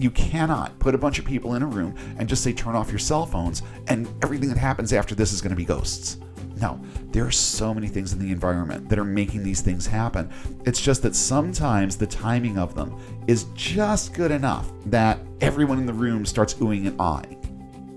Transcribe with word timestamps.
You 0.00 0.10
cannot 0.10 0.78
put 0.78 0.94
a 0.94 0.98
bunch 0.98 1.18
of 1.18 1.26
people 1.26 1.56
in 1.56 1.62
a 1.62 1.66
room 1.66 1.94
and 2.18 2.26
just 2.26 2.42
say 2.42 2.54
turn 2.54 2.74
off 2.74 2.88
your 2.88 2.98
cell 2.98 3.26
phones 3.26 3.62
and 3.86 4.08
everything 4.22 4.48
that 4.48 4.56
happens 4.56 4.94
after 4.94 5.14
this 5.14 5.30
is 5.30 5.42
going 5.42 5.50
to 5.50 5.56
be 5.56 5.66
ghosts. 5.66 6.16
No, 6.58 6.80
there 7.12 7.26
are 7.26 7.30
so 7.30 7.74
many 7.74 7.86
things 7.86 8.14
in 8.14 8.18
the 8.18 8.32
environment 8.32 8.88
that 8.88 8.98
are 8.98 9.04
making 9.04 9.42
these 9.42 9.60
things 9.60 9.86
happen. 9.86 10.30
It's 10.64 10.80
just 10.80 11.02
that 11.02 11.14
sometimes 11.14 11.98
the 11.98 12.06
timing 12.06 12.56
of 12.56 12.74
them 12.74 12.98
is 13.26 13.44
just 13.54 14.14
good 14.14 14.30
enough 14.30 14.70
that 14.86 15.18
everyone 15.42 15.76
in 15.76 15.84
the 15.84 15.92
room 15.92 16.24
starts 16.24 16.54
oohing 16.54 16.86
and 16.86 16.98
ahhing. 16.98 17.36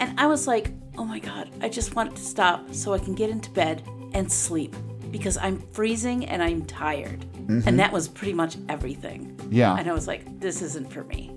And 0.01 0.19
I 0.19 0.27
was 0.27 0.45
like, 0.45 0.73
oh 0.97 1.05
my 1.05 1.19
God, 1.19 1.49
I 1.61 1.69
just 1.69 1.95
want 1.95 2.11
it 2.11 2.15
to 2.17 2.23
stop 2.23 2.73
so 2.73 2.93
I 2.93 2.99
can 2.99 3.15
get 3.15 3.29
into 3.29 3.49
bed 3.51 3.81
and 4.11 4.29
sleep 4.29 4.75
because 5.09 5.37
I'm 5.37 5.57
freezing 5.71 6.25
and 6.25 6.43
I'm 6.43 6.65
tired. 6.65 7.23
And 7.47 7.63
mm-hmm. 7.63 7.77
that 7.77 7.93
was 7.93 8.09
pretty 8.09 8.33
much 8.33 8.57
everything. 8.67 9.39
Yeah. 9.49 9.77
And 9.77 9.89
I 9.89 9.93
was 9.93 10.05
like, 10.05 10.41
this 10.41 10.61
isn't 10.61 10.91
for 10.91 11.05
me. 11.05 11.31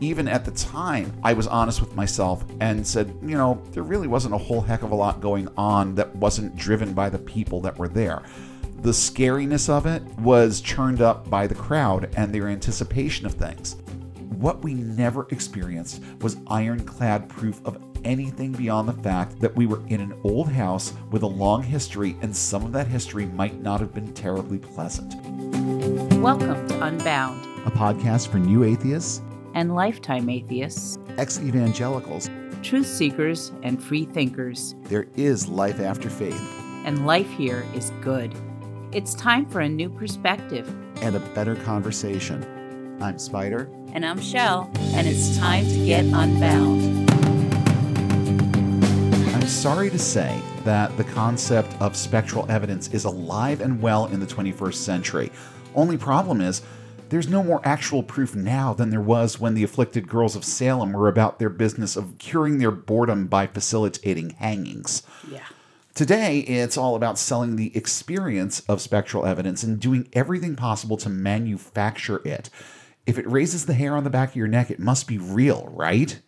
Even 0.00 0.28
at 0.28 0.44
the 0.44 0.50
time, 0.52 1.12
I 1.24 1.32
was 1.32 1.46
honest 1.46 1.80
with 1.80 1.96
myself 1.96 2.44
and 2.60 2.86
said, 2.86 3.16
you 3.22 3.36
know, 3.36 3.60
there 3.72 3.82
really 3.82 4.06
wasn't 4.06 4.34
a 4.34 4.38
whole 4.38 4.60
heck 4.60 4.82
of 4.82 4.92
a 4.92 4.94
lot 4.94 5.20
going 5.20 5.48
on 5.56 5.94
that 5.96 6.14
wasn't 6.16 6.56
driven 6.56 6.92
by 6.92 7.08
the 7.10 7.18
people 7.18 7.60
that 7.62 7.76
were 7.78 7.88
there. 7.88 8.22
The 8.82 8.90
scariness 8.90 9.68
of 9.68 9.86
it 9.86 10.02
was 10.20 10.60
churned 10.60 11.02
up 11.02 11.28
by 11.28 11.48
the 11.48 11.54
crowd 11.54 12.14
and 12.16 12.32
their 12.32 12.46
anticipation 12.46 13.26
of 13.26 13.34
things. 13.34 13.76
What 14.38 14.62
we 14.62 14.74
never 14.74 15.26
experienced 15.30 16.00
was 16.20 16.36
ironclad 16.46 17.28
proof 17.28 17.60
of 17.64 17.82
anything 18.04 18.52
beyond 18.52 18.88
the 18.88 19.02
fact 19.02 19.40
that 19.40 19.56
we 19.56 19.66
were 19.66 19.84
in 19.88 20.00
an 20.00 20.14
old 20.22 20.48
house 20.48 20.92
with 21.10 21.22
a 21.22 21.26
long 21.26 21.60
history, 21.60 22.16
and 22.22 22.34
some 22.34 22.64
of 22.64 22.70
that 22.70 22.86
history 22.86 23.26
might 23.26 23.60
not 23.60 23.80
have 23.80 23.92
been 23.92 24.14
terribly 24.14 24.58
pleasant. 24.58 25.16
Welcome 26.20 26.68
to 26.68 26.84
Unbound 26.84 27.44
A 27.66 27.70
podcast 27.72 28.28
for 28.28 28.38
new 28.38 28.62
atheists, 28.62 29.22
and 29.58 29.74
Lifetime 29.74 30.28
Atheists, 30.28 31.00
ex 31.16 31.40
evangelicals. 31.40 32.30
truth 32.62 32.86
seekers, 32.86 33.50
and 33.64 33.82
free 33.82 34.04
thinkers. 34.04 34.76
There 34.84 35.08
is 35.16 35.48
life 35.48 35.80
after 35.80 36.08
faith. 36.08 36.40
And 36.84 37.04
life 37.04 37.28
here 37.30 37.66
is 37.74 37.90
good. 38.00 38.32
It's 38.92 39.14
time 39.14 39.46
for 39.46 39.60
a 39.60 39.68
new 39.68 39.90
perspective. 39.90 40.68
and 41.02 41.16
a 41.16 41.20
better 41.34 41.56
conversation. 41.56 42.96
I'm 43.00 43.18
Spider. 43.18 43.68
And 43.92 44.06
I'm 44.06 44.20
Shell, 44.20 44.70
and 44.94 45.06
it's 45.08 45.36
time 45.38 45.64
to 45.66 45.84
get 45.84 46.04
unbound. 46.04 47.10
I'm 49.34 49.46
sorry 49.48 49.90
to 49.90 49.98
say 49.98 50.40
that 50.64 50.96
the 50.96 51.04
concept 51.04 51.74
of 51.80 51.96
spectral 51.96 52.46
evidence 52.48 52.88
is 52.88 53.04
alive 53.06 53.60
and 53.60 53.82
well 53.82 54.06
in 54.06 54.20
the 54.20 54.26
21st 54.26 54.74
century. 54.74 55.32
Only 55.74 55.96
problem 55.96 56.40
is, 56.40 56.62
there's 57.10 57.28
no 57.28 57.42
more 57.42 57.60
actual 57.64 58.02
proof 58.02 58.34
now 58.34 58.72
than 58.74 58.90
there 58.90 59.00
was 59.00 59.38
when 59.40 59.54
the 59.54 59.64
afflicted 59.64 60.08
girls 60.08 60.36
of 60.36 60.44
Salem 60.44 60.92
were 60.92 61.08
about 61.08 61.38
their 61.38 61.48
business 61.50 61.96
of 61.96 62.18
curing 62.18 62.58
their 62.58 62.70
boredom 62.70 63.26
by 63.26 63.46
facilitating 63.46 64.30
hangings. 64.30 65.02
Yeah. 65.30 65.44
Today, 65.94 66.40
it's 66.40 66.76
all 66.76 66.94
about 66.94 67.18
selling 67.18 67.56
the 67.56 67.76
experience 67.76 68.60
of 68.68 68.80
spectral 68.80 69.26
evidence 69.26 69.62
and 69.64 69.80
doing 69.80 70.08
everything 70.12 70.54
possible 70.54 70.96
to 70.98 71.08
manufacture 71.08 72.20
it. 72.24 72.50
If 73.06 73.18
it 73.18 73.28
raises 73.28 73.66
the 73.66 73.74
hair 73.74 73.96
on 73.96 74.04
the 74.04 74.10
back 74.10 74.30
of 74.30 74.36
your 74.36 74.46
neck, 74.48 74.70
it 74.70 74.78
must 74.78 75.08
be 75.08 75.18
real, 75.18 75.68
right? 75.72 76.20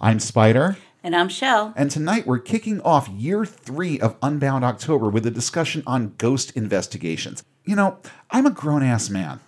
I'm 0.00 0.20
Spider, 0.20 0.78
And 1.02 1.14
I'm 1.16 1.28
Shell. 1.28 1.74
and 1.76 1.90
tonight 1.90 2.26
we're 2.26 2.38
kicking 2.38 2.80
off 2.82 3.08
year 3.08 3.44
three 3.44 3.98
of 4.00 4.16
Unbound 4.22 4.64
October 4.64 5.10
with 5.10 5.26
a 5.26 5.30
discussion 5.30 5.82
on 5.86 6.14
ghost 6.16 6.52
investigations. 6.56 7.42
You 7.64 7.76
know, 7.76 7.98
I'm 8.30 8.46
a 8.46 8.50
grown 8.50 8.82
ass 8.82 9.10
man. 9.10 9.40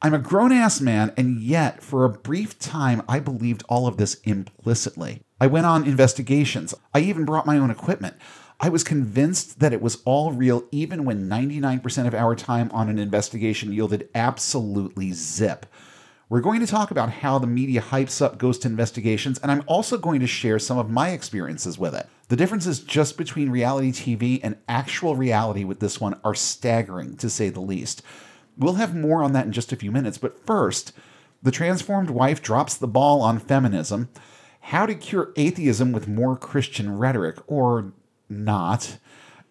I'm 0.00 0.14
a 0.14 0.18
grown 0.20 0.52
ass 0.52 0.80
man, 0.80 1.12
and 1.16 1.40
yet, 1.40 1.82
for 1.82 2.04
a 2.04 2.08
brief 2.08 2.56
time, 2.60 3.02
I 3.08 3.18
believed 3.18 3.64
all 3.68 3.88
of 3.88 3.96
this 3.96 4.14
implicitly. 4.22 5.22
I 5.40 5.48
went 5.48 5.66
on 5.66 5.84
investigations. 5.84 6.72
I 6.94 7.00
even 7.00 7.24
brought 7.24 7.46
my 7.46 7.58
own 7.58 7.68
equipment. 7.68 8.14
I 8.60 8.68
was 8.68 8.84
convinced 8.84 9.58
that 9.58 9.72
it 9.72 9.82
was 9.82 10.00
all 10.04 10.30
real, 10.30 10.62
even 10.70 11.04
when 11.04 11.28
99% 11.28 12.06
of 12.06 12.14
our 12.14 12.36
time 12.36 12.70
on 12.72 12.88
an 12.88 13.00
investigation 13.00 13.72
yielded 13.72 14.08
absolutely 14.14 15.10
zip. 15.12 15.66
We're 16.28 16.42
going 16.42 16.60
to 16.60 16.66
talk 16.66 16.92
about 16.92 17.10
how 17.10 17.40
the 17.40 17.48
media 17.48 17.80
hypes 17.80 18.22
up 18.22 18.38
ghost 18.38 18.64
investigations, 18.64 19.40
and 19.40 19.50
I'm 19.50 19.64
also 19.66 19.98
going 19.98 20.20
to 20.20 20.28
share 20.28 20.60
some 20.60 20.78
of 20.78 20.88
my 20.88 21.10
experiences 21.10 21.76
with 21.76 21.96
it. 21.96 22.06
The 22.28 22.36
differences 22.36 22.78
just 22.78 23.16
between 23.16 23.50
reality 23.50 23.90
TV 23.90 24.38
and 24.44 24.58
actual 24.68 25.16
reality 25.16 25.64
with 25.64 25.80
this 25.80 26.00
one 26.00 26.20
are 26.22 26.36
staggering, 26.36 27.16
to 27.16 27.28
say 27.28 27.48
the 27.48 27.60
least. 27.60 28.02
We'll 28.58 28.74
have 28.74 28.94
more 28.94 29.22
on 29.22 29.32
that 29.32 29.46
in 29.46 29.52
just 29.52 29.72
a 29.72 29.76
few 29.76 29.92
minutes, 29.92 30.18
but 30.18 30.44
first, 30.44 30.92
the 31.42 31.52
transformed 31.52 32.10
wife 32.10 32.42
drops 32.42 32.74
the 32.74 32.88
ball 32.88 33.22
on 33.22 33.38
feminism, 33.38 34.08
how 34.60 34.84
to 34.84 34.94
cure 34.94 35.32
atheism 35.36 35.92
with 35.92 36.08
more 36.08 36.36
Christian 36.36 36.98
rhetoric, 36.98 37.38
or 37.46 37.92
not, 38.28 38.98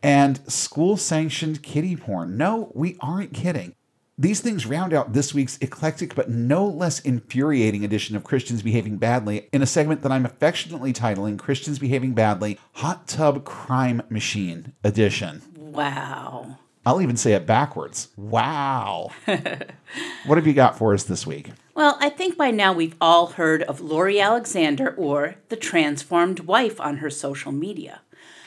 and 0.03 0.39
school 0.51 0.97
sanctioned 0.97 1.63
kiddie 1.63 1.95
porn. 1.95 2.37
No, 2.37 2.71
we 2.75 2.97
aren't 2.99 3.33
kidding. 3.33 3.73
These 4.19 4.41
things 4.41 4.65
round 4.65 4.93
out 4.93 5.13
this 5.13 5.33
week's 5.33 5.59
eclectic 5.59 6.15
but 6.15 6.27
no 6.27 6.65
less 6.65 6.99
infuriating 6.99 7.85
edition 7.85 8.15
of 8.15 8.23
Christians 8.23 8.63
Behaving 8.63 8.97
Badly 8.97 9.47
in 9.53 9.61
a 9.61 9.67
segment 9.67 10.01
that 10.01 10.11
I'm 10.11 10.25
affectionately 10.25 10.91
titling 10.91 11.37
Christians 11.37 11.77
Behaving 11.77 12.13
Badly 12.13 12.59
Hot 12.73 13.07
Tub 13.07 13.45
Crime 13.45 14.01
Machine 14.09 14.73
Edition. 14.83 15.43
Wow. 15.55 16.57
I'll 16.87 17.01
even 17.01 17.17
say 17.17 17.33
it 17.33 17.45
backwards. 17.45 18.07
Wow. 18.15 19.11
what 19.25 20.37
have 20.37 20.47
you 20.47 20.53
got 20.53 20.77
for 20.77 20.93
us 20.93 21.03
this 21.03 21.27
week? 21.27 21.49
Well, 21.75 21.97
I 21.99 22.07
think 22.07 22.37
by 22.37 22.49
now 22.49 22.71
we've 22.71 22.95
all 23.01 23.27
heard 23.27 23.61
of 23.63 23.81
Lori 23.81 24.21
Alexander 24.21 24.95
or 24.95 25.35
the 25.49 25.57
transformed 25.57 26.39
wife 26.39 26.79
on 26.79 26.99
her 26.99 27.09
social 27.09 27.51
media. 27.51 27.99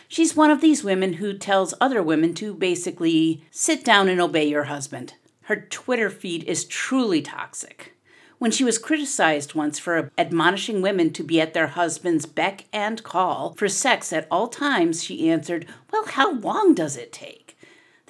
She's 0.09 0.35
one 0.35 0.51
of 0.51 0.63
these 0.63 0.83
women 0.83 1.15
who 1.15 1.37
tells 1.37 1.75
other 1.83 2.03
women 2.03 2.33
to 2.37 2.55
basically 2.55 3.45
sit 3.51 3.85
down 3.85 4.09
and 4.09 4.23
obey 4.23 4.49
your 4.49 4.65
husband. 4.65 5.17
Her 5.43 5.57
Twitter 5.57 6.09
feed 6.09 6.43
is 6.45 6.65
truly 6.65 7.21
toxic. 7.21 7.95
When 8.39 8.51
she 8.51 8.65
was 8.65 8.79
criticized 8.79 9.55
once 9.55 9.79
for 9.79 10.11
admonishing 10.17 10.81
women 10.81 11.13
to 11.13 11.23
be 11.23 11.43
at 11.43 11.53
their 11.53 11.67
husband's 11.67 12.25
beck 12.25 12.65
and 12.73 13.03
call 13.03 13.53
for 13.53 13.69
sex 13.69 14.15
at 14.15 14.27
all 14.31 14.49
times, 14.49 15.05
she 15.05 15.29
answered, 15.29 15.67
Well, 15.93 16.07
how 16.07 16.33
long 16.33 16.73
does 16.73 16.97
it 16.97 17.13
take? 17.13 17.40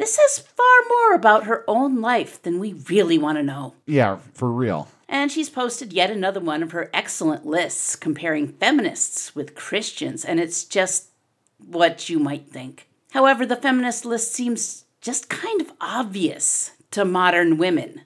This 0.01 0.15
says 0.15 0.39
far 0.39 0.67
more 0.89 1.13
about 1.13 1.45
her 1.45 1.63
own 1.69 2.01
life 2.01 2.41
than 2.41 2.59
we 2.59 2.73
really 2.89 3.19
want 3.19 3.37
to 3.37 3.43
know. 3.43 3.75
Yeah, 3.85 4.17
for 4.33 4.51
real. 4.51 4.89
And 5.07 5.31
she's 5.31 5.51
posted 5.51 5.93
yet 5.93 6.11
another 6.11 6.41
one 6.41 6.63
of 6.63 6.73
her 6.73 6.89
excellent 6.95 7.45
lists 7.45 7.97
comparing 7.97 8.49
feminists 8.49 9.37
with 9.37 9.55
Christians, 9.55 10.25
and 10.25 10.41
it's 10.41 10.65
just 10.65 11.09
what 11.59 12.09
you 12.09 12.19
might 12.19 12.51
think. 12.51 12.89
However, 13.11 13.45
the 13.45 13.57
feminist 13.57 14.07
list 14.07 14.33
seems 14.33 14.87
just 15.03 15.29
kind 15.29 15.61
of 15.61 15.71
obvious 15.83 16.71
to 16.93 17.05
modern 17.05 17.59
women. 17.59 18.01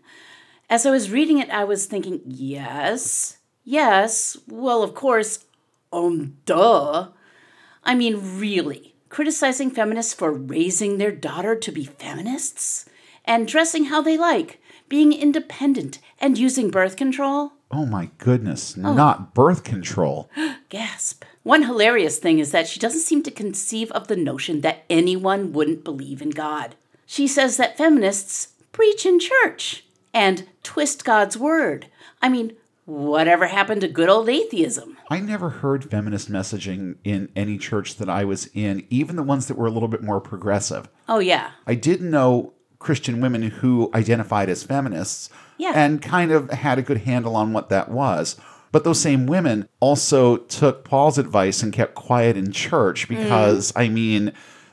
As 0.69 0.85
I 0.87 0.91
was 0.91 1.13
reading 1.13 1.39
it, 1.39 1.51
I 1.51 1.63
was 1.63 1.87
thinking, 1.87 2.23
yes, 2.27 3.37
yes, 3.63 4.37
well, 4.49 4.83
of 4.83 4.97
course, 4.97 5.45
um, 5.93 6.39
duh. 6.45 7.11
I 7.85 7.95
mean, 7.95 8.41
really, 8.41 8.94
criticizing 9.15 9.71
feminists 9.71 10.13
for 10.13 10.33
raising 10.33 10.99
their 10.99 11.13
daughter 11.13 11.55
to 11.55 11.71
be 11.71 11.85
feminists 11.85 12.85
and 13.25 13.47
dressing 13.47 13.85
how 13.85 14.03
they 14.03 14.19
like, 14.19 14.61
being 14.89 15.13
independent, 15.13 16.01
and 16.19 16.37
using 16.37 16.69
birth 16.69 16.97
control? 16.97 17.53
Oh 17.71 17.87
my 17.87 18.11
goodness, 18.19 18.77
oh. 18.77 18.93
not 18.93 19.33
birth 19.33 19.63
control. 19.63 20.29
Gasp. 20.69 21.23
One 21.45 21.63
hilarious 21.63 22.19
thing 22.19 22.41
is 22.41 22.51
that 22.51 22.67
she 22.67 22.81
doesn't 22.81 23.03
seem 23.03 23.23
to 23.23 23.31
conceive 23.31 23.93
of 23.93 24.09
the 24.09 24.17
notion 24.17 24.63
that 24.63 24.85
anyone 24.91 25.53
wouldn't 25.53 25.85
believe 25.85 26.21
in 26.21 26.31
God. 26.31 26.75
She 27.07 27.29
says 27.29 27.57
that 27.57 27.79
feminists 27.79 28.49
preach 28.73 29.07
in 29.07 29.21
church 29.21 29.85
and 30.13 30.49
twist 30.65 31.05
God's 31.05 31.37
word. 31.37 31.87
I 32.21 32.29
mean, 32.29 32.57
whatever 32.85 33.47
happened 33.47 33.81
to 33.83 33.89
good 33.89 34.09
old 34.09 34.29
atheism? 34.29 34.97
I 35.11 35.21
never 35.21 35.51
heard 35.51 35.91
feminist 35.91 36.31
messaging 36.31 36.97
in 37.05 37.31
any 37.37 37.59
church 37.59 37.97
that 37.97 38.09
I 38.09 38.25
was 38.25 38.49
in, 38.55 38.87
even 38.91 39.17
the 39.17 39.23
ones 39.23 39.47
that 39.49 39.57
were 39.57 39.67
a 39.67 39.71
little 39.71 39.89
bit 39.89 40.03
more 40.03 40.21
progressive. 40.21 40.89
Oh, 41.09 41.19
yeah. 41.19 41.53
I 41.67 41.75
did 41.75 42.01
know 42.01 42.55
Christian 42.79 43.21
women 43.21 43.43
who 43.43 43.91
identified 43.95 44.49
as 44.49 44.63
feminists 44.63 45.31
Yeah. 45.59 45.73
and 45.75 46.03
kind 46.03 46.31
of 46.31 46.51
had 46.51 46.79
a 46.79 46.83
good 46.83 46.99
handle 46.99 47.37
on 47.37 47.53
what 47.53 47.69
that 47.71 47.91
was. 47.91 48.37
But 48.73 48.83
those 48.83 49.01
same 49.01 49.27
women 49.27 49.69
also 49.79 50.37
took 50.37 50.85
Paul's 50.85 51.17
advice 51.17 51.63
and 51.63 51.73
kept 51.73 51.95
quiet 51.95 52.37
in 52.37 52.51
church 52.51 53.07
mm. 53.07 53.17
because, 53.17 53.73
I 53.77 53.89
mean, 53.89 54.33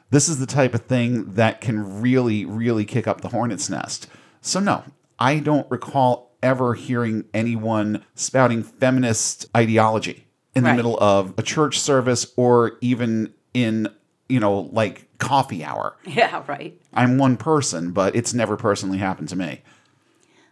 this 0.10 0.28
is 0.28 0.40
the 0.40 0.48
type 0.48 0.74
of 0.74 0.82
thing 0.82 1.34
that 1.36 1.62
can 1.62 2.02
really, 2.02 2.44
really 2.44 2.84
kick 2.84 3.08
up 3.08 3.22
the 3.22 3.30
hornet's 3.30 3.70
nest. 3.70 4.08
So, 4.42 4.60
no, 4.60 4.84
I 5.20 5.38
don't 5.40 5.70
recall 5.70 6.31
ever 6.44 6.74
hearing 6.74 7.26
anyone 7.34 8.04
spouting 8.16 8.64
feminist 8.64 9.46
ideology 9.56 10.26
in 10.56 10.64
the 10.64 10.74
middle 10.74 10.98
of 11.00 11.34
a 11.38 11.44
church 11.44 11.80
service 11.80 12.32
or 12.36 12.78
even 12.82 13.34
in, 13.54 13.88
you 14.28 14.40
know, 14.40 14.70
like 14.72 15.08
coffee 15.18 15.64
hour. 15.64 15.96
Yeah, 16.06 16.44
right. 16.48 16.80
I'm 16.94 17.18
one 17.18 17.38
person, 17.38 17.92
but 17.92 18.16
it's 18.16 18.34
never 18.34 18.58
personally 18.58 18.98
happened 18.98 19.30
to 19.30 19.36
me. 19.36 19.62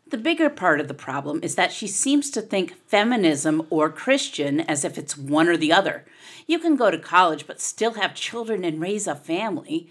The 0.10 0.18
bigger 0.18 0.50
part 0.50 0.80
of 0.80 0.88
the 0.88 0.94
problem 0.96 1.40
is 1.44 1.56
that 1.56 1.72
she 1.72 1.86
seems 1.86 2.32
to 2.32 2.42
think 2.42 2.76
feminism 2.88 3.68
or 3.70 3.92
Christian 3.92 4.62
as 4.62 4.84
if 4.84 4.98
it's 4.98 5.18
one 5.18 5.48
or 5.48 5.58
the 5.58 5.72
other. 5.72 6.06
You 6.48 6.58
can 6.58 6.76
go 6.76 6.90
to 6.90 6.98
college 6.98 7.46
but 7.46 7.62
still 7.62 7.94
have 7.94 8.16
children 8.16 8.64
and 8.64 8.82
raise 8.82 9.06
a 9.06 9.14
family. 9.14 9.88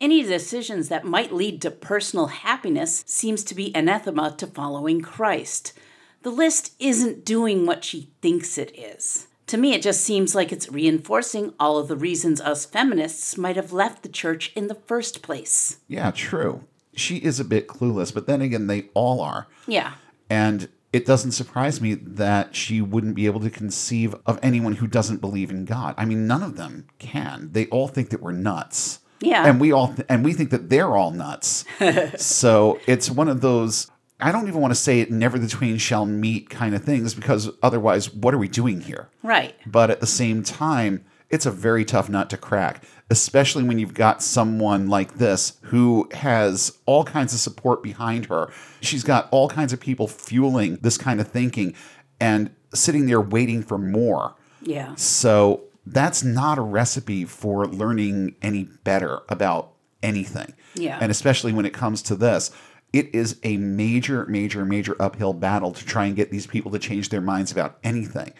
Any 0.00 0.22
decisions 0.22 0.88
that 0.88 1.04
might 1.04 1.30
lead 1.30 1.60
to 1.60 1.70
personal 1.70 2.28
happiness 2.28 3.04
seems 3.06 3.44
to 3.44 3.54
be 3.54 3.70
anathema 3.74 4.34
to 4.38 4.46
following 4.46 5.02
Christ. 5.02 5.74
The 6.22 6.30
list 6.30 6.72
isn't 6.78 7.26
doing 7.26 7.66
what 7.66 7.84
she 7.84 8.10
thinks 8.22 8.56
it 8.56 8.74
is. 8.74 9.26
To 9.48 9.58
me, 9.58 9.74
it 9.74 9.82
just 9.82 10.00
seems 10.00 10.34
like 10.34 10.52
it's 10.52 10.70
reinforcing 10.70 11.52
all 11.60 11.76
of 11.76 11.88
the 11.88 11.96
reasons 11.96 12.40
us 12.40 12.64
feminists 12.64 13.36
might 13.36 13.56
have 13.56 13.74
left 13.74 14.02
the 14.02 14.08
church 14.08 14.52
in 14.56 14.68
the 14.68 14.74
first 14.74 15.20
place. 15.20 15.80
Yeah, 15.86 16.12
true. 16.12 16.64
She 16.94 17.18
is 17.18 17.38
a 17.38 17.44
bit 17.44 17.68
clueless, 17.68 18.14
but 18.14 18.26
then 18.26 18.40
again, 18.40 18.68
they 18.68 18.88
all 18.94 19.20
are. 19.20 19.48
Yeah. 19.66 19.94
And 20.30 20.70
it 20.94 21.04
doesn't 21.04 21.32
surprise 21.32 21.82
me 21.82 21.92
that 21.92 22.56
she 22.56 22.80
wouldn't 22.80 23.16
be 23.16 23.26
able 23.26 23.40
to 23.40 23.50
conceive 23.50 24.14
of 24.24 24.38
anyone 24.42 24.76
who 24.76 24.86
doesn't 24.86 25.20
believe 25.20 25.50
in 25.50 25.66
God. 25.66 25.94
I 25.98 26.06
mean, 26.06 26.26
none 26.26 26.42
of 26.42 26.56
them 26.56 26.86
can. 26.98 27.50
They 27.52 27.66
all 27.66 27.86
think 27.86 28.08
that 28.10 28.22
we're 28.22 28.32
nuts. 28.32 29.00
Yeah. 29.20 29.46
And 29.46 29.60
we 29.60 29.72
all 29.72 29.88
th- 29.88 30.06
and 30.08 30.24
we 30.24 30.32
think 30.32 30.50
that 30.50 30.70
they're 30.70 30.96
all 30.96 31.10
nuts. 31.10 31.64
so 32.16 32.80
it's 32.86 33.10
one 33.10 33.28
of 33.28 33.40
those 33.40 33.90
I 34.20 34.32
don't 34.32 34.48
even 34.48 34.60
want 34.60 34.72
to 34.72 34.80
say 34.80 35.00
it 35.00 35.10
never 35.10 35.38
the 35.38 35.48
twain 35.48 35.78
shall 35.78 36.04
meet 36.06 36.50
kind 36.50 36.74
of 36.74 36.84
things 36.84 37.14
because 37.14 37.50
otherwise 37.62 38.12
what 38.12 38.34
are 38.34 38.38
we 38.38 38.48
doing 38.48 38.80
here? 38.80 39.08
Right. 39.22 39.54
But 39.66 39.90
at 39.90 40.00
the 40.00 40.06
same 40.06 40.42
time, 40.42 41.04
it's 41.30 41.46
a 41.46 41.50
very 41.50 41.84
tough 41.84 42.08
nut 42.08 42.28
to 42.30 42.36
crack, 42.36 42.84
especially 43.08 43.62
when 43.62 43.78
you've 43.78 43.94
got 43.94 44.22
someone 44.22 44.88
like 44.88 45.14
this 45.14 45.58
who 45.62 46.08
has 46.12 46.76
all 46.86 47.04
kinds 47.04 47.32
of 47.32 47.40
support 47.40 47.82
behind 47.82 48.26
her. 48.26 48.50
She's 48.80 49.04
got 49.04 49.28
all 49.30 49.48
kinds 49.48 49.72
of 49.72 49.80
people 49.80 50.08
fueling 50.08 50.76
this 50.82 50.98
kind 50.98 51.20
of 51.20 51.28
thinking 51.28 51.74
and 52.20 52.50
sitting 52.74 53.06
there 53.06 53.20
waiting 53.20 53.62
for 53.62 53.78
more. 53.78 54.34
Yeah. 54.60 54.94
So 54.96 55.62
that's 55.92 56.22
not 56.22 56.58
a 56.58 56.62
recipe 56.62 57.24
for 57.24 57.66
learning 57.66 58.36
any 58.42 58.64
better 58.64 59.20
about 59.28 59.72
anything. 60.02 60.54
Yeah. 60.74 60.98
And 61.00 61.10
especially 61.10 61.52
when 61.52 61.66
it 61.66 61.72
comes 61.72 62.02
to 62.02 62.16
this, 62.16 62.50
it 62.92 63.14
is 63.14 63.38
a 63.42 63.56
major, 63.56 64.26
major, 64.26 64.64
major 64.64 64.96
uphill 65.00 65.32
battle 65.32 65.72
to 65.72 65.84
try 65.84 66.06
and 66.06 66.16
get 66.16 66.30
these 66.30 66.46
people 66.46 66.70
to 66.72 66.78
change 66.78 67.08
their 67.08 67.20
minds 67.20 67.52
about 67.52 67.78
anything. 67.84 68.32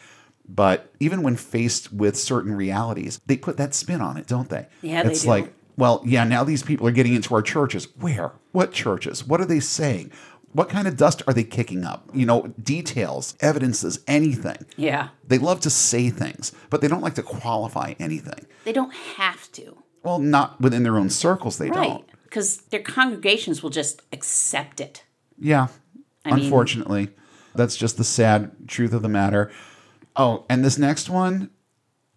But 0.49 0.93
even 0.99 1.23
when 1.23 1.37
faced 1.37 1.93
with 1.93 2.17
certain 2.17 2.55
realities, 2.55 3.20
they 3.26 3.37
put 3.37 3.56
that 3.58 3.75
spin 3.75 4.00
on 4.00 4.17
it, 4.17 4.26
don't 4.26 4.49
they? 4.49 4.67
Yeah, 4.82 5.05
they 5.05 5.11
it's 5.11 5.23
do. 5.23 5.29
like, 5.29 5.52
well, 5.76 6.02
yeah, 6.05 6.25
now 6.25 6.43
these 6.43 6.64
people 6.64 6.87
are 6.88 6.93
getting 6.93 7.14
into 7.14 7.35
our 7.35 7.43
churches. 7.43 7.87
Where? 7.99 8.32
What 8.50 8.73
churches? 8.73 9.25
What 9.25 9.41
are 9.41 9.44
they 9.44 9.61
saying? 9.61 10.11
What 10.52 10.69
kind 10.69 10.88
of 10.88 10.97
dust 10.97 11.23
are 11.29 11.32
they 11.32 11.44
kicking 11.44 11.85
up? 11.85 12.08
You 12.12 12.26
know, 12.26 12.52
details, 12.61 13.35
evidences, 13.41 14.00
anything. 14.08 14.67
Yeah. 14.76 15.08
They 15.26 15.38
love 15.38 15.61
to 15.61 15.70
say 15.70 16.11
things, 16.11 16.52
but 16.70 16.81
they 16.81 16.88
don't 16.88 17.02
like 17.02 17.14
to 17.14 17.23
qualify 17.23 17.94
anything. 18.00 18.47
They 18.64 18.73
don't 18.73 18.93
have 19.17 19.50
to. 19.52 19.76
Well, 20.02 20.19
not 20.19 20.61
within 20.61 20.82
their 20.82 20.99
own 20.99 21.11
circles, 21.11 21.58
they 21.58 21.70
Right. 21.70 21.88
don't. 21.88 22.05
Because 22.25 22.58
their 22.70 22.82
congregations 22.82 23.62
will 23.62 23.70
just 23.70 24.02
accept 24.12 24.81
it. 24.81 25.05
Yeah. 25.38 25.69
I 26.25 26.35
mean- 26.35 26.44
unfortunately, 26.44 27.11
that's 27.55 27.76
just 27.76 27.97
the 27.97 28.05
sad 28.05 28.50
truth 28.69 28.93
of 28.93 29.02
the 29.02 29.08
matter. 29.08 29.50
Oh, 30.17 30.44
and 30.49 30.64
this 30.64 30.79
next 30.79 31.08
one, 31.08 31.50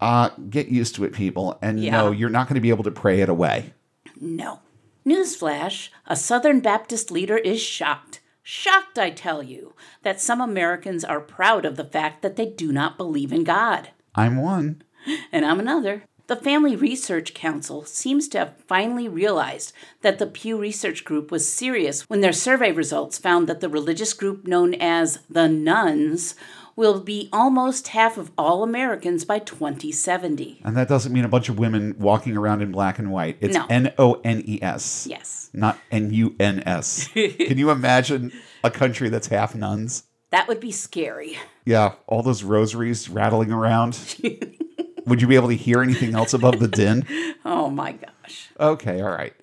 uh, 0.02 0.30
get 0.50 0.68
used 0.70 0.96
to 0.96 1.04
it, 1.04 1.14
people. 1.14 1.58
And 1.62 1.80
Yeah. 1.80 1.92
no, 1.92 2.12
you're 2.12 2.30
not 2.30 2.48
going 2.48 2.56
to 2.56 2.62
be 2.62 2.70
able 2.70 2.84
to 2.84 2.92
pray 2.92 3.22
it 3.22 3.30
away. 3.30 3.74
No. 4.20 4.60
Newsflash 5.06 5.90
a 6.08 6.16
Southern 6.16 6.60
Baptist 6.62 7.12
leader 7.12 7.38
is 7.38 7.62
shocked. 7.62 8.22
Shocked, 8.46 9.00
I 9.00 9.10
tell 9.10 9.42
you, 9.42 9.74
that 10.04 10.20
some 10.20 10.42
Americans 10.42 11.06
are 11.06 11.22
proud 11.22 11.64
of 11.64 11.78
the 11.78 11.86
fact 11.86 12.22
that 12.22 12.36
they 12.36 12.46
do 12.46 12.74
not 12.74 12.98
believe 12.98 13.32
in 13.32 13.46
God. 13.46 13.90
I'm 14.16 14.42
one. 14.42 14.84
And 15.32 15.46
I'm 15.46 15.62
another. 15.62 16.04
The 16.28 16.36
Family 16.36 16.76
Research 16.76 17.34
Council 17.34 17.86
seems 17.86 18.28
to 18.30 18.40
have 18.40 18.58
finally 18.68 19.08
realized 19.08 19.74
that 20.02 20.20
the 20.20 20.28
Pew 20.28 20.58
Research 20.58 21.06
Group 21.06 21.32
was 21.32 21.52
serious 21.52 22.10
when 22.10 22.22
their 22.22 22.34
survey 22.34 22.72
results 22.72 23.18
found 23.18 23.48
that 23.48 23.62
the 23.62 23.70
religious 23.70 24.14
group 24.14 24.46
known 24.46 24.74
as 24.74 25.20
the 25.30 25.48
Nones 25.48 26.36
will 26.76 27.00
be 27.00 27.30
almost 27.32 27.90
half 27.90 28.18
of 28.18 28.32
all 28.38 28.64
Americans 28.64 29.26
by 29.26 29.40
2070. 29.40 30.62
And 30.64 30.76
that 30.76 30.88
doesn't 30.88 31.14
mean 31.14 31.26
a 31.26 31.30
bunch 31.30 31.50
of 31.50 31.60
women 31.60 31.96
walking 32.00 32.36
around 32.36 32.62
in 32.62 32.72
black 32.72 33.00
and 33.00 33.12
white. 33.12 33.38
It's 33.42 33.56
No. 33.56 33.66
N 33.70 33.94
O 33.98 34.22
N 34.24 34.44
E 34.46 34.60
S. 34.62 35.08
Yes. 35.10 35.50
Not 35.54 35.78
N 35.92 36.12
U 36.14 36.36
N 36.40 36.64
S. 36.66 37.08
Can 37.14 37.58
you 37.58 37.70
imagine 37.70 38.32
a 38.64 38.72
country 38.72 39.10
that's 39.10 39.28
half 39.28 39.54
nuns? 39.56 40.04
That 40.32 40.48
would 40.48 40.60
be 40.60 40.72
scary. 40.72 41.38
Yeah, 41.64 41.94
all 42.08 42.24
those 42.24 42.44
rosaries 42.44 43.08
rattling 43.08 43.52
around. 43.52 44.00
Would 45.06 45.22
you 45.22 45.28
be 45.28 45.36
able 45.36 45.50
to 45.50 45.56
hear 45.56 45.82
anything 45.84 46.16
else 46.16 46.34
above 46.34 46.60
the 46.60 46.68
din? 46.68 47.06
Oh 47.46 47.70
my 47.70 47.92
gosh. 47.92 48.50
Okay, 48.60 49.00
all 49.02 49.12
right. 49.12 49.34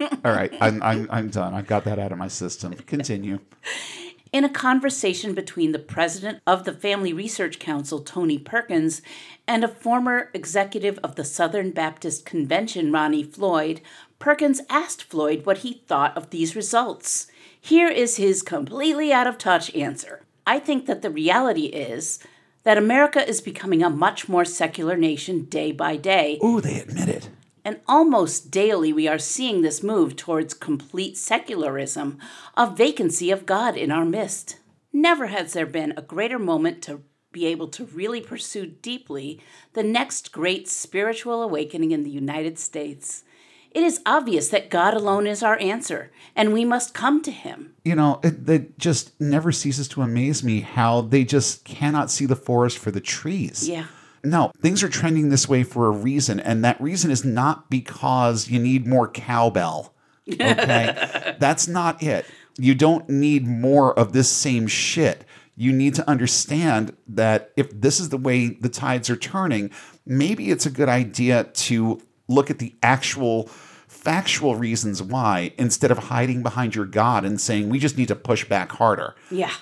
All 0.00 0.32
right, 0.32 0.52
I'm, 0.60 0.82
I'm, 0.82 1.08
I'm 1.10 1.28
done. 1.30 1.52
I've 1.54 1.66
got 1.66 1.84
that 1.84 1.98
out 1.98 2.12
of 2.12 2.18
my 2.18 2.28
system. 2.28 2.72
Continue. 2.74 3.40
In 4.32 4.44
a 4.44 4.48
conversation 4.48 5.34
between 5.34 5.72
the 5.72 5.78
president 5.78 6.40
of 6.46 6.64
the 6.64 6.72
Family 6.72 7.12
Research 7.12 7.58
Council, 7.58 8.00
Tony 8.00 8.38
Perkins, 8.38 9.00
and 9.46 9.62
a 9.62 9.68
former 9.68 10.30
executive 10.34 10.98
of 11.02 11.14
the 11.14 11.24
Southern 11.24 11.70
Baptist 11.70 12.26
Convention, 12.26 12.90
Ronnie 12.90 13.22
Floyd, 13.22 13.80
Perkins 14.18 14.60
asked 14.68 15.04
Floyd 15.04 15.46
what 15.46 15.58
he 15.58 15.82
thought 15.86 16.16
of 16.16 16.30
these 16.30 16.56
results. 16.56 17.28
Here 17.60 17.88
is 17.88 18.16
his 18.16 18.42
completely 18.42 19.12
out 19.12 19.28
of 19.28 19.38
touch 19.38 19.74
answer. 19.74 20.22
I 20.46 20.58
think 20.58 20.86
that 20.86 21.02
the 21.02 21.10
reality 21.10 21.66
is 21.66 22.18
that 22.64 22.78
America 22.78 23.26
is 23.26 23.40
becoming 23.40 23.82
a 23.82 23.90
much 23.90 24.28
more 24.28 24.44
secular 24.44 24.96
nation 24.96 25.44
day 25.44 25.70
by 25.70 25.96
day, 25.96 26.40
Ooh, 26.42 26.60
they 26.60 26.80
admit 26.80 27.08
it. 27.08 27.30
And 27.66 27.80
almost 27.88 28.52
daily 28.52 28.92
we 28.92 29.08
are 29.08 29.18
seeing 29.18 29.62
this 29.62 29.82
move 29.82 30.14
towards 30.14 30.54
complete 30.54 31.16
secularism, 31.16 32.16
a 32.56 32.70
vacancy 32.70 33.32
of 33.32 33.44
God 33.44 33.76
in 33.76 33.90
our 33.90 34.04
midst. 34.04 34.58
Never 34.92 35.26
has 35.26 35.52
there 35.52 35.66
been 35.66 35.92
a 35.96 36.02
greater 36.02 36.38
moment 36.38 36.80
to 36.82 37.02
be 37.32 37.44
able 37.44 37.66
to 37.66 37.86
really 37.86 38.20
pursue 38.20 38.66
deeply 38.66 39.40
the 39.72 39.82
next 39.82 40.30
great 40.30 40.68
spiritual 40.68 41.42
awakening 41.42 41.90
in 41.90 42.04
the 42.04 42.10
United 42.10 42.56
States. 42.56 43.24
It 43.72 43.82
is 43.82 44.00
obvious 44.06 44.48
that 44.50 44.70
God 44.70 44.94
alone 44.94 45.26
is 45.26 45.42
our 45.42 45.58
answer, 45.58 46.12
and 46.36 46.52
we 46.52 46.64
must 46.64 46.94
come 46.94 47.20
to 47.24 47.32
Him. 47.32 47.74
You 47.84 47.96
know, 47.96 48.20
it, 48.22 48.48
it 48.48 48.78
just 48.78 49.20
never 49.20 49.50
ceases 49.50 49.88
to 49.88 50.02
amaze 50.02 50.44
me 50.44 50.60
how 50.60 51.00
they 51.00 51.24
just 51.24 51.64
cannot 51.64 52.12
see 52.12 52.26
the 52.26 52.36
forest 52.36 52.78
for 52.78 52.92
the 52.92 53.00
trees. 53.00 53.68
Yeah. 53.68 53.86
No, 54.26 54.50
things 54.60 54.82
are 54.82 54.88
trending 54.88 55.28
this 55.28 55.48
way 55.48 55.62
for 55.62 55.86
a 55.86 55.90
reason, 55.90 56.40
and 56.40 56.64
that 56.64 56.80
reason 56.80 57.12
is 57.12 57.24
not 57.24 57.70
because 57.70 58.48
you 58.48 58.58
need 58.58 58.84
more 58.84 59.08
cowbell. 59.08 59.94
Okay? 60.28 61.36
That's 61.38 61.68
not 61.68 62.02
it. 62.02 62.26
You 62.58 62.74
don't 62.74 63.08
need 63.08 63.46
more 63.46 63.96
of 63.96 64.12
this 64.12 64.28
same 64.28 64.66
shit. 64.66 65.24
You 65.54 65.72
need 65.72 65.94
to 65.94 66.10
understand 66.10 66.96
that 67.06 67.52
if 67.56 67.80
this 67.80 68.00
is 68.00 68.08
the 68.08 68.18
way 68.18 68.48
the 68.48 68.68
tides 68.68 69.08
are 69.10 69.16
turning, 69.16 69.70
maybe 70.04 70.50
it's 70.50 70.66
a 70.66 70.70
good 70.70 70.88
idea 70.88 71.44
to 71.44 72.02
look 72.26 72.50
at 72.50 72.58
the 72.58 72.74
actual 72.82 73.44
factual 73.86 74.56
reasons 74.56 75.00
why 75.00 75.52
instead 75.56 75.92
of 75.92 75.98
hiding 75.98 76.42
behind 76.42 76.74
your 76.74 76.84
God 76.84 77.24
and 77.24 77.40
saying, 77.40 77.68
we 77.68 77.78
just 77.78 77.96
need 77.96 78.08
to 78.08 78.16
push 78.16 78.44
back 78.44 78.72
harder. 78.72 79.14
Yeah. 79.30 79.52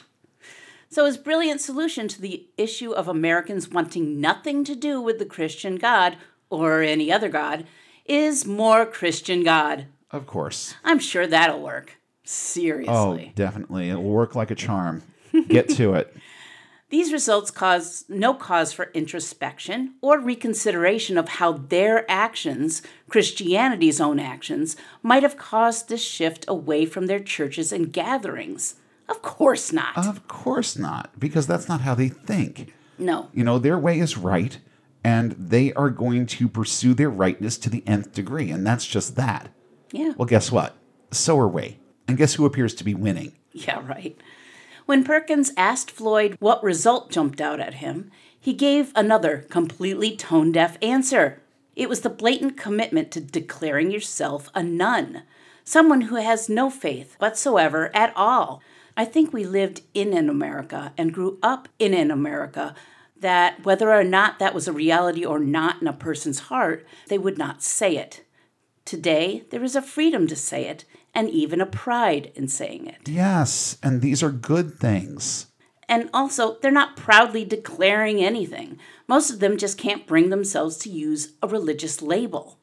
So, 0.95 1.07
his 1.07 1.17
brilliant 1.17 1.61
solution 1.61 2.07
to 2.07 2.21
the 2.21 2.47
issue 2.57 2.93
of 2.93 3.09
Americans 3.09 3.69
wanting 3.69 4.21
nothing 4.21 4.63
to 4.63 4.77
do 4.77 5.01
with 5.01 5.19
the 5.19 5.25
Christian 5.25 5.75
God 5.75 6.17
or 6.51 6.83
any 6.83 7.11
other 7.11 7.29
God 7.29 7.67
is 8.05 8.47
more 8.47 8.87
Christian 8.87 9.43
God. 9.43 9.87
Of 10.13 10.29
course. 10.29 10.77
I'm 10.85 11.01
sure 11.01 11.27
that'll 11.27 11.61
work. 11.61 11.97
Seriously. 12.23 12.95
Oh, 12.95 13.33
definitely. 13.35 13.91
It'll 13.91 14.05
work 14.05 14.37
like 14.37 14.53
a 14.53 14.55
charm. 14.55 15.03
Get 15.49 15.69
to 15.71 15.95
it. 15.95 16.17
These 16.91 17.13
results 17.13 17.51
cause 17.51 18.05
no 18.09 18.33
cause 18.33 18.73
for 18.73 18.93
introspection 18.95 19.95
or 20.01 20.21
reconsideration 20.21 21.19
of 21.19 21.29
how 21.29 21.55
their 21.55 22.09
actions, 22.09 22.83
Christianity's 23.09 24.01
own 24.01 24.21
actions, 24.21 24.77
might 25.03 25.25
have 25.25 25.37
caused 25.37 25.89
this 25.89 26.05
shift 26.05 26.45
away 26.47 26.87
from 26.87 27.07
their 27.09 27.19
churches 27.19 27.73
and 27.73 27.93
gatherings. 27.93 28.77
Of 29.09 29.23
course 29.23 29.73
not. 29.73 29.97
Of 29.99 30.27
course 30.29 30.77
not, 30.79 31.19
because 31.19 31.47
that's 31.47 31.69
not 31.69 31.83
how 31.83 31.95
they 31.95 32.09
think. 32.09 32.73
no. 32.99 33.29
You 33.33 33.45
know, 33.45 33.59
their 33.59 33.79
way 33.79 33.99
is 33.99 34.17
right, 34.17 34.59
and 35.03 35.33
they 35.33 35.73
are 35.75 35.91
going 35.91 36.27
to 36.27 36.49
pursue 36.49 36.95
their 36.95 37.11
rightness 37.11 37.59
to 37.59 37.71
the 37.71 37.83
nth 37.87 38.13
degree, 38.13 38.51
and 38.51 38.67
that's 38.67 38.87
just 38.87 39.17
that. 39.17 39.51
Yeah. 39.93 40.13
Well, 40.17 40.27
guess 40.27 40.51
what? 40.51 40.75
So 41.11 41.39
are 41.39 41.49
we. 41.49 41.79
And 42.09 42.17
guess 42.17 42.35
who 42.35 42.45
appears 42.47 42.75
to 42.75 42.85
be 42.85 42.95
winning? 42.95 43.33
Yeah, 43.53 43.81
right. 43.87 44.17
When 44.87 45.05
Perkins 45.05 45.53
asked 45.57 45.91
Floyd 45.91 46.37
what 46.41 46.63
result 46.63 47.11
jumped 47.11 47.41
out 47.41 47.61
at 47.61 47.75
him, 47.75 48.11
he 48.39 48.53
gave 48.53 48.93
another 48.95 49.47
completely 49.49 50.17
tone 50.17 50.53
deaf 50.53 50.77
answer. 50.83 51.41
It 51.77 51.89
was 51.89 52.01
the 52.03 52.11
blatant 52.11 52.57
commitment 52.57 53.11
to 53.13 53.21
declaring 53.21 53.91
yourself 53.91 54.51
a 54.55 54.63
none, 54.63 55.23
someone 55.65 56.03
who 56.03 56.17
has 56.17 56.49
no 56.49 56.69
faith 56.71 57.15
whatsoever 57.19 57.91
at 57.97 58.13
all, 58.15 58.61
I 58.97 59.05
think 59.05 59.33
we 59.33 59.45
lived 59.45 59.83
in 59.93 60.17
an 60.17 60.29
America 60.29 60.93
and 60.97 61.13
grew 61.13 61.39
up 61.43 61.69
in 61.79 61.95
an 61.95 62.11
America 62.11 62.75
that, 63.19 63.65
whether 63.65 63.93
or 63.93 64.05
not 64.05 64.39
that 64.39 64.55
was 64.55 64.69
a 64.69 64.73
reality 64.73 65.25
or 65.25 65.39
not 65.39 65.81
in 65.81 65.89
a 65.89 65.93
person's 65.93 66.41
heart, 66.41 66.87
they 67.09 67.19
would 67.19 67.39
not 67.39 67.63
say 67.63 67.97
it. 67.97 68.25
Today, 68.85 69.45
there 69.51 69.65
is 69.65 69.75
a 69.75 69.83
freedom 69.83 70.27
to 70.27 70.37
say 70.37 70.67
it 70.67 70.85
and 71.15 71.31
even 71.31 71.61
a 71.61 71.67
pride 71.67 72.33
in 72.35 72.49
saying 72.49 72.87
it. 72.87 73.09
Yes, 73.09 73.79
and 73.83 74.03
these 74.03 74.23
are 74.23 74.31
good 74.31 74.79
things. 74.79 75.47
And 75.89 76.11
also, 76.13 76.59
they're 76.61 76.71
not 76.71 76.97
proudly 76.97 77.45
declaring 77.45 78.23
anything. 78.23 78.79
Most 79.07 79.31
of 79.31 79.41
them 79.41 79.57
just 79.57 79.79
can't 79.79 80.07
bring 80.07 80.31
themselves 80.31 80.77
to 80.79 80.91
use 80.91 81.33
a 81.43 81.49
religious 81.49 82.03
label. 82.03 82.59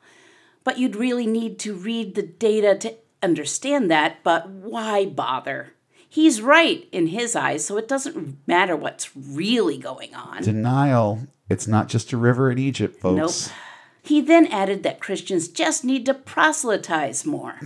But 0.63 0.77
you'd 0.77 0.95
really 0.95 1.27
need 1.27 1.59
to 1.59 1.73
read 1.73 2.15
the 2.15 2.23
data 2.23 2.75
to 2.79 2.95
understand 3.23 3.89
that, 3.89 4.23
but 4.23 4.49
why 4.49 5.05
bother? 5.05 5.73
He's 6.13 6.41
right 6.41 6.89
in 6.91 7.07
his 7.07 7.37
eyes, 7.37 7.63
so 7.63 7.77
it 7.77 7.87
doesn't 7.87 8.45
matter 8.45 8.75
what's 8.75 9.15
really 9.15 9.77
going 9.77 10.13
on. 10.13 10.43
Denial. 10.43 11.21
It's 11.49 11.69
not 11.69 11.87
just 11.87 12.11
a 12.11 12.17
river 12.17 12.51
in 12.51 12.57
Egypt, 12.57 12.99
folks. 12.99 13.47
Nope. 13.47 13.57
He 14.03 14.19
then 14.19 14.45
added 14.47 14.83
that 14.83 14.99
Christians 14.99 15.47
just 15.47 15.85
need 15.85 16.05
to 16.07 16.13
proselytize 16.13 17.25
more, 17.25 17.61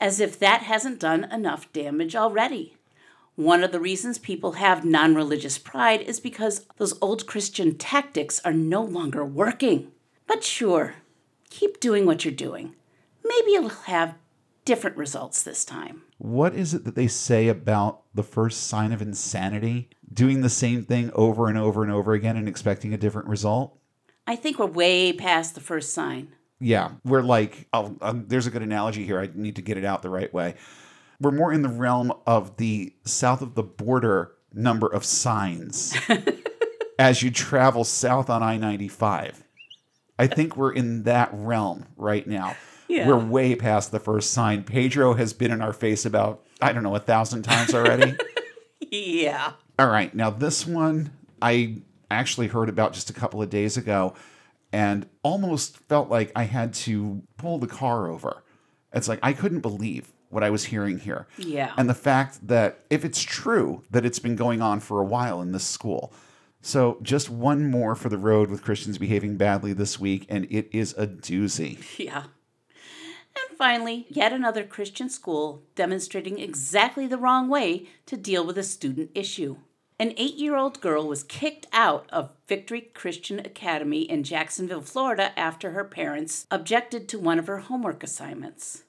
as 0.00 0.18
if 0.18 0.38
that 0.38 0.62
hasn't 0.62 0.98
done 0.98 1.24
enough 1.24 1.70
damage 1.74 2.16
already. 2.16 2.74
One 3.36 3.62
of 3.62 3.70
the 3.70 3.80
reasons 3.80 4.16
people 4.16 4.52
have 4.52 4.86
non 4.86 5.14
religious 5.14 5.58
pride 5.58 6.00
is 6.00 6.20
because 6.20 6.64
those 6.78 6.96
old 7.02 7.26
Christian 7.26 7.76
tactics 7.76 8.40
are 8.46 8.54
no 8.54 8.82
longer 8.82 9.26
working. 9.26 9.92
But 10.26 10.42
sure, 10.42 10.94
keep 11.50 11.80
doing 11.80 12.06
what 12.06 12.24
you're 12.24 12.32
doing. 12.32 12.76
Maybe 13.22 13.50
you'll 13.50 13.68
have 13.68 14.14
different 14.64 14.96
results 14.96 15.42
this 15.42 15.64
time. 15.64 16.02
What 16.18 16.54
is 16.54 16.74
it 16.74 16.84
that 16.84 16.94
they 16.94 17.06
say 17.06 17.48
about 17.48 18.02
the 18.14 18.22
first 18.22 18.66
sign 18.66 18.92
of 18.92 19.02
insanity? 19.02 19.90
Doing 20.12 20.40
the 20.40 20.48
same 20.48 20.84
thing 20.84 21.10
over 21.14 21.48
and 21.48 21.58
over 21.58 21.82
and 21.82 21.92
over 21.92 22.12
again 22.12 22.36
and 22.36 22.48
expecting 22.48 22.94
a 22.94 22.98
different 22.98 23.28
result? 23.28 23.78
I 24.26 24.36
think 24.36 24.58
we're 24.58 24.66
way 24.66 25.12
past 25.12 25.54
the 25.54 25.60
first 25.60 25.92
sign. 25.92 26.34
Yeah, 26.60 26.92
we're 27.04 27.22
like, 27.22 27.68
oh, 27.72 27.96
um, 28.00 28.24
there's 28.28 28.46
a 28.46 28.50
good 28.50 28.62
analogy 28.62 29.04
here. 29.04 29.20
I 29.20 29.28
need 29.34 29.56
to 29.56 29.62
get 29.62 29.76
it 29.76 29.84
out 29.84 30.02
the 30.02 30.10
right 30.10 30.32
way. 30.32 30.54
We're 31.20 31.30
more 31.30 31.52
in 31.52 31.62
the 31.62 31.68
realm 31.68 32.12
of 32.26 32.56
the 32.56 32.94
south 33.04 33.42
of 33.42 33.54
the 33.54 33.62
border 33.62 34.32
number 34.52 34.86
of 34.86 35.04
signs 35.04 35.94
as 36.98 37.22
you 37.22 37.30
travel 37.30 37.84
south 37.84 38.30
on 38.30 38.42
I 38.42 38.56
95. 38.56 39.44
I 40.18 40.26
think 40.26 40.56
we're 40.56 40.72
in 40.72 41.02
that 41.02 41.30
realm 41.32 41.86
right 41.96 42.26
now. 42.26 42.56
Yeah. 42.88 43.08
We're 43.08 43.18
way 43.18 43.54
past 43.54 43.90
the 43.92 43.98
first 43.98 44.32
sign. 44.32 44.62
Pedro 44.64 45.14
has 45.14 45.32
been 45.32 45.50
in 45.50 45.60
our 45.62 45.72
face 45.72 46.04
about, 46.04 46.44
I 46.60 46.72
don't 46.72 46.82
know, 46.82 46.94
a 46.94 47.00
thousand 47.00 47.42
times 47.42 47.74
already. 47.74 48.16
Yeah. 48.90 49.52
All 49.78 49.88
right. 49.88 50.14
Now, 50.14 50.30
this 50.30 50.66
one 50.66 51.10
I 51.42 51.78
actually 52.10 52.46
heard 52.48 52.68
about 52.68 52.92
just 52.92 53.10
a 53.10 53.12
couple 53.12 53.42
of 53.42 53.50
days 53.50 53.76
ago 53.76 54.14
and 54.72 55.06
almost 55.22 55.78
felt 55.78 56.10
like 56.10 56.30
I 56.36 56.44
had 56.44 56.74
to 56.74 57.22
pull 57.36 57.58
the 57.58 57.66
car 57.66 58.08
over. 58.08 58.44
It's 58.92 59.08
like 59.08 59.18
I 59.22 59.32
couldn't 59.32 59.60
believe 59.60 60.12
what 60.30 60.44
I 60.44 60.50
was 60.50 60.64
hearing 60.64 60.98
here. 60.98 61.26
Yeah. 61.38 61.72
And 61.76 61.88
the 61.88 61.94
fact 61.94 62.46
that 62.46 62.80
if 62.90 63.04
it's 63.04 63.22
true 63.22 63.82
that 63.90 64.04
it's 64.04 64.18
been 64.18 64.36
going 64.36 64.62
on 64.62 64.80
for 64.80 65.00
a 65.00 65.04
while 65.04 65.40
in 65.42 65.52
this 65.52 65.64
school. 65.64 66.12
So, 66.60 66.96
just 67.02 67.28
one 67.28 67.70
more 67.70 67.94
for 67.94 68.08
the 68.08 68.16
road 68.16 68.48
with 68.48 68.62
Christians 68.62 68.96
behaving 68.96 69.36
badly 69.36 69.74
this 69.74 70.00
week, 70.00 70.24
and 70.30 70.46
it 70.50 70.70
is 70.72 70.94
a 70.96 71.06
doozy. 71.06 71.78
Yeah. 71.98 72.24
Finally, 73.56 74.06
yet 74.08 74.32
another 74.32 74.64
Christian 74.64 75.08
school 75.08 75.62
demonstrating 75.74 76.38
exactly 76.38 77.06
the 77.06 77.18
wrong 77.18 77.48
way 77.48 77.86
to 78.06 78.16
deal 78.16 78.44
with 78.44 78.58
a 78.58 78.62
student 78.62 79.10
issue. 79.14 79.56
An 79.98 80.12
eight 80.16 80.34
year 80.34 80.56
old 80.56 80.80
girl 80.80 81.06
was 81.06 81.22
kicked 81.22 81.66
out 81.72 82.08
of 82.10 82.32
Victory 82.48 82.80
Christian 82.80 83.38
Academy 83.38 84.02
in 84.02 84.24
Jacksonville, 84.24 84.80
Florida, 84.80 85.38
after 85.38 85.70
her 85.70 85.84
parents 85.84 86.46
objected 86.50 87.08
to 87.08 87.18
one 87.18 87.38
of 87.38 87.46
her 87.46 87.58
homework 87.58 88.02
assignments. 88.02 88.82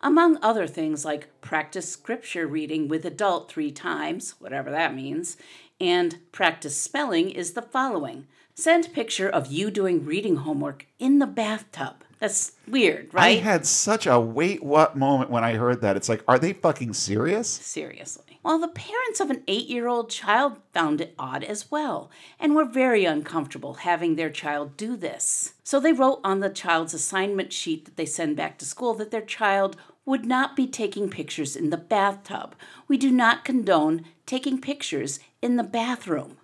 Among 0.00 0.38
other 0.42 0.66
things 0.66 1.04
like 1.04 1.40
practice 1.40 1.90
scripture 1.90 2.46
reading 2.46 2.88
with 2.88 3.04
adult 3.04 3.50
three 3.50 3.72
times, 3.72 4.36
whatever 4.38 4.70
that 4.70 4.94
means, 4.94 5.36
and 5.80 6.18
practice 6.32 6.80
spelling 6.80 7.30
is 7.30 7.52
the 7.52 7.62
following 7.62 8.26
send 8.54 8.92
picture 8.92 9.28
of 9.28 9.52
you 9.52 9.70
doing 9.70 10.04
reading 10.04 10.36
homework 10.36 10.86
in 10.98 11.18
the 11.18 11.26
bathtub. 11.26 12.04
That's 12.18 12.52
weird, 12.66 13.14
right? 13.14 13.38
I 13.38 13.40
had 13.40 13.64
such 13.64 14.06
a 14.06 14.18
wait 14.18 14.62
what 14.62 14.96
moment 14.96 15.30
when 15.30 15.44
I 15.44 15.54
heard 15.54 15.80
that. 15.82 15.96
It's 15.96 16.08
like, 16.08 16.24
are 16.26 16.38
they 16.38 16.52
fucking 16.52 16.94
serious? 16.94 17.48
Seriously. 17.48 18.40
Well, 18.42 18.58
the 18.58 18.68
parents 18.68 19.20
of 19.20 19.30
an 19.30 19.42
eight 19.46 19.68
year 19.68 19.88
old 19.88 20.10
child 20.10 20.56
found 20.72 21.00
it 21.00 21.14
odd 21.18 21.44
as 21.44 21.70
well 21.70 22.10
and 22.40 22.54
were 22.54 22.64
very 22.64 23.04
uncomfortable 23.04 23.74
having 23.74 24.16
their 24.16 24.30
child 24.30 24.76
do 24.76 24.96
this. 24.96 25.54
So 25.62 25.78
they 25.78 25.92
wrote 25.92 26.20
on 26.24 26.40
the 26.40 26.50
child's 26.50 26.94
assignment 26.94 27.52
sheet 27.52 27.84
that 27.84 27.96
they 27.96 28.06
send 28.06 28.36
back 28.36 28.58
to 28.58 28.64
school 28.64 28.94
that 28.94 29.10
their 29.10 29.20
child 29.20 29.76
would 30.04 30.24
not 30.24 30.56
be 30.56 30.66
taking 30.66 31.10
pictures 31.10 31.54
in 31.54 31.70
the 31.70 31.76
bathtub. 31.76 32.54
We 32.88 32.96
do 32.96 33.10
not 33.10 33.44
condone 33.44 34.06
taking 34.24 34.60
pictures 34.60 35.20
in 35.42 35.56
the 35.56 35.62
bathroom. 35.62 36.38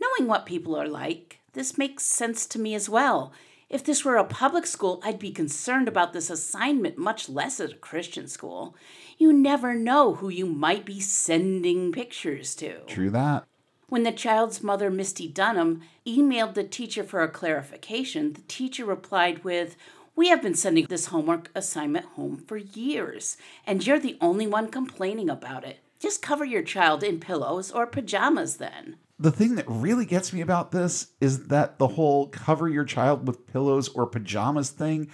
Knowing 0.00 0.28
what 0.28 0.46
people 0.46 0.76
are 0.76 0.88
like, 0.88 1.40
this 1.54 1.76
makes 1.76 2.04
sense 2.04 2.46
to 2.46 2.58
me 2.58 2.74
as 2.74 2.88
well. 2.88 3.32
If 3.72 3.82
this 3.82 4.04
were 4.04 4.16
a 4.16 4.24
public 4.24 4.66
school, 4.66 5.00
I'd 5.02 5.18
be 5.18 5.30
concerned 5.30 5.88
about 5.88 6.12
this 6.12 6.28
assignment 6.28 6.98
much 6.98 7.30
less 7.30 7.58
at 7.58 7.72
a 7.72 7.76
Christian 7.76 8.28
school. 8.28 8.76
You 9.16 9.32
never 9.32 9.72
know 9.72 10.16
who 10.16 10.28
you 10.28 10.44
might 10.44 10.84
be 10.84 11.00
sending 11.00 11.90
pictures 11.90 12.54
to. 12.56 12.80
True 12.84 13.08
that. 13.08 13.46
When 13.88 14.02
the 14.02 14.12
child's 14.12 14.62
mother, 14.62 14.90
Misty 14.90 15.26
Dunham, 15.26 15.80
emailed 16.06 16.52
the 16.52 16.64
teacher 16.64 17.02
for 17.02 17.22
a 17.22 17.30
clarification, 17.30 18.34
the 18.34 18.42
teacher 18.42 18.84
replied 18.84 19.42
with, 19.42 19.76
We 20.14 20.28
have 20.28 20.42
been 20.42 20.54
sending 20.54 20.84
this 20.90 21.06
homework 21.06 21.50
assignment 21.54 22.04
home 22.04 22.44
for 22.46 22.58
years, 22.58 23.38
and 23.66 23.86
you're 23.86 23.98
the 23.98 24.18
only 24.20 24.46
one 24.46 24.68
complaining 24.68 25.30
about 25.30 25.64
it. 25.64 25.78
Just 25.98 26.20
cover 26.20 26.44
your 26.44 26.62
child 26.62 27.02
in 27.02 27.20
pillows 27.20 27.70
or 27.70 27.86
pajamas 27.86 28.58
then. 28.58 28.96
The 29.22 29.30
thing 29.30 29.54
that 29.54 29.66
really 29.68 30.04
gets 30.04 30.32
me 30.32 30.40
about 30.40 30.72
this 30.72 31.12
is 31.20 31.46
that 31.46 31.78
the 31.78 31.86
whole 31.86 32.26
cover 32.26 32.68
your 32.68 32.84
child 32.84 33.24
with 33.24 33.46
pillows 33.46 33.88
or 33.90 34.04
pajamas 34.04 34.70
thing 34.70 35.10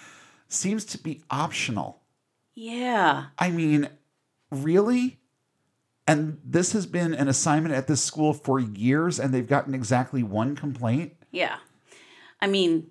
seems 0.49 0.87
to 0.87 0.99
be 0.99 1.21
optional. 1.31 2.01
Yeah. 2.55 3.27
I 3.39 3.51
mean, 3.51 3.91
really? 4.51 5.19
And 6.07 6.41
this 6.43 6.73
has 6.73 6.87
been 6.87 7.13
an 7.13 7.29
assignment 7.29 7.75
at 7.75 7.87
this 7.87 8.03
school 8.03 8.33
for 8.33 8.59
years, 8.59 9.21
and 9.21 9.35
they've 9.35 9.47
gotten 9.47 9.75
exactly 9.75 10.23
one 10.23 10.57
complaint. 10.57 11.13
Yeah. 11.31 11.59
I 12.41 12.47
mean, 12.47 12.91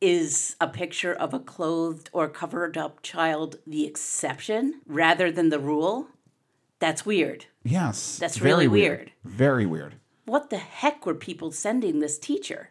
is 0.00 0.56
a 0.60 0.66
picture 0.66 1.14
of 1.14 1.32
a 1.32 1.38
clothed 1.38 2.10
or 2.12 2.28
covered 2.28 2.76
up 2.76 3.00
child 3.02 3.60
the 3.64 3.86
exception 3.86 4.80
rather 4.88 5.30
than 5.30 5.50
the 5.50 5.60
rule? 5.60 6.08
That's 6.80 7.06
weird. 7.06 7.46
Yes. 7.62 8.18
That's 8.18 8.40
really 8.40 8.66
weird. 8.66 9.12
Very 9.22 9.66
weird. 9.66 9.94
What 10.24 10.50
the 10.50 10.58
heck 10.58 11.04
were 11.04 11.14
people 11.14 11.50
sending 11.50 11.98
this 11.98 12.18
teacher? 12.18 12.70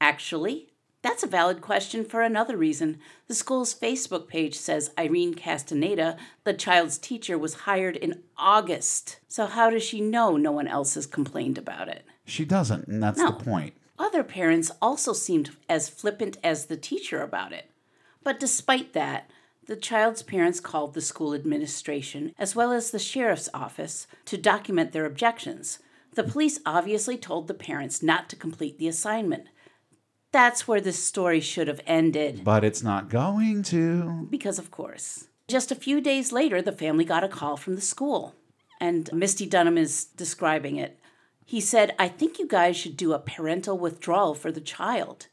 Actually, 0.00 0.68
that's 1.02 1.22
a 1.22 1.26
valid 1.28 1.62
question 1.62 2.04
for 2.04 2.20
another 2.20 2.56
reason. 2.58 2.98
The 3.26 3.34
school's 3.34 3.74
Facebook 3.74 4.28
page 4.28 4.54
says 4.54 4.90
Irene 4.98 5.34
Castaneda, 5.34 6.18
the 6.44 6.52
child's 6.52 6.98
teacher, 6.98 7.38
was 7.38 7.54
hired 7.64 7.96
in 7.96 8.22
August. 8.36 9.18
So, 9.28 9.46
how 9.46 9.70
does 9.70 9.82
she 9.82 10.00
know 10.02 10.36
no 10.36 10.52
one 10.52 10.68
else 10.68 10.94
has 10.94 11.06
complained 11.06 11.56
about 11.56 11.88
it? 11.88 12.04
She 12.26 12.44
doesn't, 12.44 12.86
and 12.86 13.02
that's 13.02 13.18
No. 13.18 13.30
the 13.30 13.44
point. 13.44 13.74
Other 13.98 14.22
parents 14.22 14.70
also 14.82 15.12
seemed 15.14 15.50
as 15.68 15.88
flippant 15.88 16.36
as 16.44 16.66
the 16.66 16.76
teacher 16.76 17.22
about 17.22 17.52
it. 17.52 17.70
But 18.22 18.38
despite 18.38 18.92
that, 18.92 19.30
the 19.66 19.76
child's 19.76 20.22
parents 20.22 20.60
called 20.60 20.92
the 20.94 21.00
school 21.00 21.32
administration 21.32 22.34
as 22.38 22.54
well 22.54 22.72
as 22.72 22.90
the 22.90 22.98
sheriff's 22.98 23.48
office 23.54 24.06
to 24.26 24.36
document 24.36 24.92
their 24.92 25.06
objections. 25.06 25.78
The 26.14 26.24
police 26.24 26.58
obviously 26.66 27.16
told 27.16 27.46
the 27.48 27.54
parents 27.54 28.02
not 28.02 28.28
to 28.30 28.36
complete 28.36 28.78
the 28.78 28.88
assignment. 28.88 29.46
That's 30.32 30.66
where 30.68 30.80
this 30.80 31.02
story 31.02 31.40
should 31.40 31.68
have 31.68 31.80
ended, 31.86 32.42
But 32.44 32.64
it's 32.64 32.82
not 32.82 33.08
going 33.10 33.62
to. 33.64 34.26
because 34.30 34.58
of 34.58 34.70
course. 34.70 35.26
Just 35.48 35.72
a 35.72 35.76
few 35.76 36.00
days 36.00 36.30
later, 36.30 36.62
the 36.62 36.70
family 36.72 37.04
got 37.04 37.24
a 37.24 37.28
call 37.28 37.56
from 37.56 37.74
the 37.74 37.80
school, 37.80 38.34
and 38.80 39.12
Misty 39.12 39.46
Dunham 39.46 39.76
is 39.76 40.04
describing 40.04 40.76
it. 40.76 40.98
He 41.44 41.60
said, 41.60 41.94
I 41.98 42.06
think 42.06 42.38
you 42.38 42.46
guys 42.46 42.76
should 42.76 42.96
do 42.96 43.12
a 43.12 43.18
parental 43.18 43.76
withdrawal 43.76 44.34
for 44.36 44.52
the 44.52 44.60
child. 44.60 45.26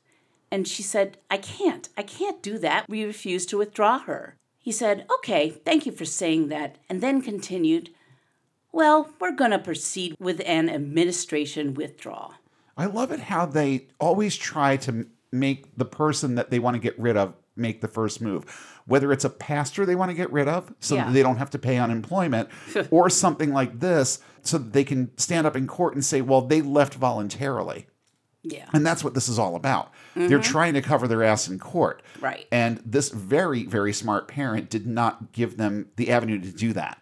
And 0.49 0.67
she 0.67 0.81
said, 0.81 1.17
I 1.29 1.37
can't. 1.37 1.89
I 1.95 2.01
can't 2.01 2.41
do 2.41 2.57
that. 2.59 2.85
We 2.89 3.03
refuse 3.03 3.45
to 3.47 3.57
withdraw 3.59 3.99
her. 3.99 4.35
He 4.57 4.71
said, 4.71 5.05
Okay, 5.19 5.49
thank 5.51 5.85
you 5.85 5.91
for 5.91 6.05
saying 6.05 6.47
that. 6.47 6.77
And 6.89 7.01
then 7.01 7.21
continued, 7.21 7.91
Well, 8.71 9.09
we're 9.19 9.35
going 9.35 9.51
to 9.51 9.59
proceed 9.59 10.15
with 10.19 10.41
an 10.45 10.69
administration 10.69 11.73
withdrawal. 11.73 12.33
I 12.75 12.85
love 12.85 13.11
it 13.11 13.19
how 13.21 13.45
they 13.45 13.87
always 13.99 14.35
try 14.35 14.77
to 14.77 15.07
make 15.31 15.75
the 15.75 15.85
person 15.85 16.35
that 16.35 16.51
they 16.51 16.59
want 16.59 16.75
to 16.75 16.79
get 16.79 16.97
rid 16.99 17.17
of 17.17 17.33
make 17.55 17.81
the 17.81 17.87
first 17.87 18.21
move. 18.21 18.45
Whether 18.85 19.11
it's 19.11 19.25
a 19.25 19.29
pastor 19.29 19.85
they 19.85 19.95
want 19.95 20.11
to 20.11 20.15
get 20.15 20.31
rid 20.31 20.47
of 20.47 20.73
so 20.79 20.95
Yeah. 20.95 21.05
that 21.05 21.13
they 21.13 21.23
don't 21.23 21.37
have 21.37 21.49
to 21.51 21.59
pay 21.59 21.77
unemployment, 21.77 22.49
or 22.91 23.09
something 23.09 23.51
like 23.51 23.79
this 23.79 24.19
so 24.43 24.57
that 24.57 24.73
they 24.73 24.83
can 24.83 25.17
stand 25.17 25.47
up 25.47 25.55
in 25.55 25.67
court 25.67 25.95
and 25.95 26.05
say, 26.05 26.21
well, 26.21 26.41
they 26.41 26.61
left 26.61 26.93
voluntarily. 26.93 27.87
Yeah. 28.43 28.69
And 28.73 28.85
that's 28.85 29.03
what 29.03 29.13
this 29.13 29.27
is 29.27 29.37
all 29.37 29.55
about. 29.55 29.91
They're 30.15 30.39
mm-hmm. 30.39 30.51
trying 30.51 30.73
to 30.75 30.81
cover 30.81 31.07
their 31.07 31.23
ass 31.23 31.49
in 31.49 31.59
court. 31.59 32.01
Right. 32.21 32.47
And 32.51 32.81
this 32.85 33.09
very, 33.09 33.65
very 33.65 33.91
smart 33.91 34.27
parent 34.27 34.69
did 34.69 34.87
not 34.87 35.33
give 35.33 35.57
them 35.57 35.89
the 35.97 36.11
avenue 36.11 36.39
to 36.39 36.51
do 36.51 36.73
that. 36.73 37.01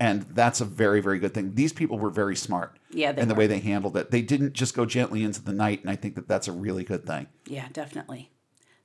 And 0.00 0.22
that's 0.30 0.62
a 0.62 0.64
very, 0.64 1.02
very 1.02 1.18
good 1.18 1.34
thing. 1.34 1.54
These 1.54 1.74
people 1.74 1.98
were 1.98 2.08
very 2.08 2.34
smart 2.34 2.78
Yeah, 2.90 3.12
in 3.14 3.28
the 3.28 3.34
way 3.34 3.46
they 3.46 3.60
handled 3.60 3.98
it. 3.98 4.10
They 4.10 4.22
didn't 4.22 4.54
just 4.54 4.74
go 4.74 4.86
gently 4.86 5.22
into 5.22 5.42
the 5.42 5.52
night. 5.52 5.82
And 5.82 5.90
I 5.90 5.96
think 5.96 6.14
that 6.14 6.26
that's 6.26 6.48
a 6.48 6.52
really 6.52 6.84
good 6.84 7.06
thing. 7.06 7.26
Yeah, 7.46 7.68
definitely. 7.70 8.30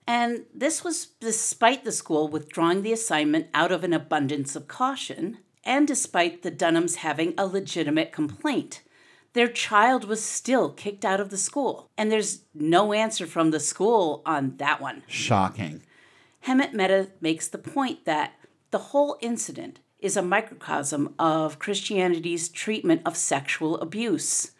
And 0.05 0.43
this 0.53 0.83
was 0.83 1.07
despite 1.21 1.85
the 1.85 1.93
school 1.93 2.27
withdrawing 2.27 2.81
the 2.81 2.91
assignment 2.91 3.47
out 3.53 3.71
of 3.71 3.85
an 3.85 3.93
abundance 3.93 4.55
of 4.57 4.67
caution, 4.67 5.39
and 5.63 5.87
despite 5.87 6.43
the 6.43 6.51
Dunhams 6.51 6.97
having 6.97 7.33
a 7.37 7.47
legitimate 7.47 8.11
complaint. 8.11 8.81
Their 9.33 9.47
child 9.47 10.05
was 10.05 10.23
still 10.23 10.69
kicked 10.69 11.03
out 11.03 11.19
of 11.19 11.29
the 11.29 11.37
school, 11.37 11.89
and 11.97 12.11
there's 12.11 12.41
no 12.53 12.93
answer 12.93 13.25
from 13.25 13.51
the 13.51 13.59
school 13.59 14.21
on 14.25 14.57
that 14.57 14.79
one. 14.79 15.03
Shocking. 15.07 15.81
Hemant 16.45 16.73
Mehta 16.73 17.09
makes 17.19 17.47
the 17.47 17.57
point 17.57 18.05
that 18.05 18.33
the 18.71 18.77
whole 18.77 19.17
incident 19.21 19.79
is 20.05 20.15
a 20.15 20.21
microcosm 20.21 21.15
of 21.17 21.57
Christianity's 21.57 22.47
treatment 22.47 23.01
of 23.07 23.17
sexual 23.17 23.79
abuse. 23.79 24.51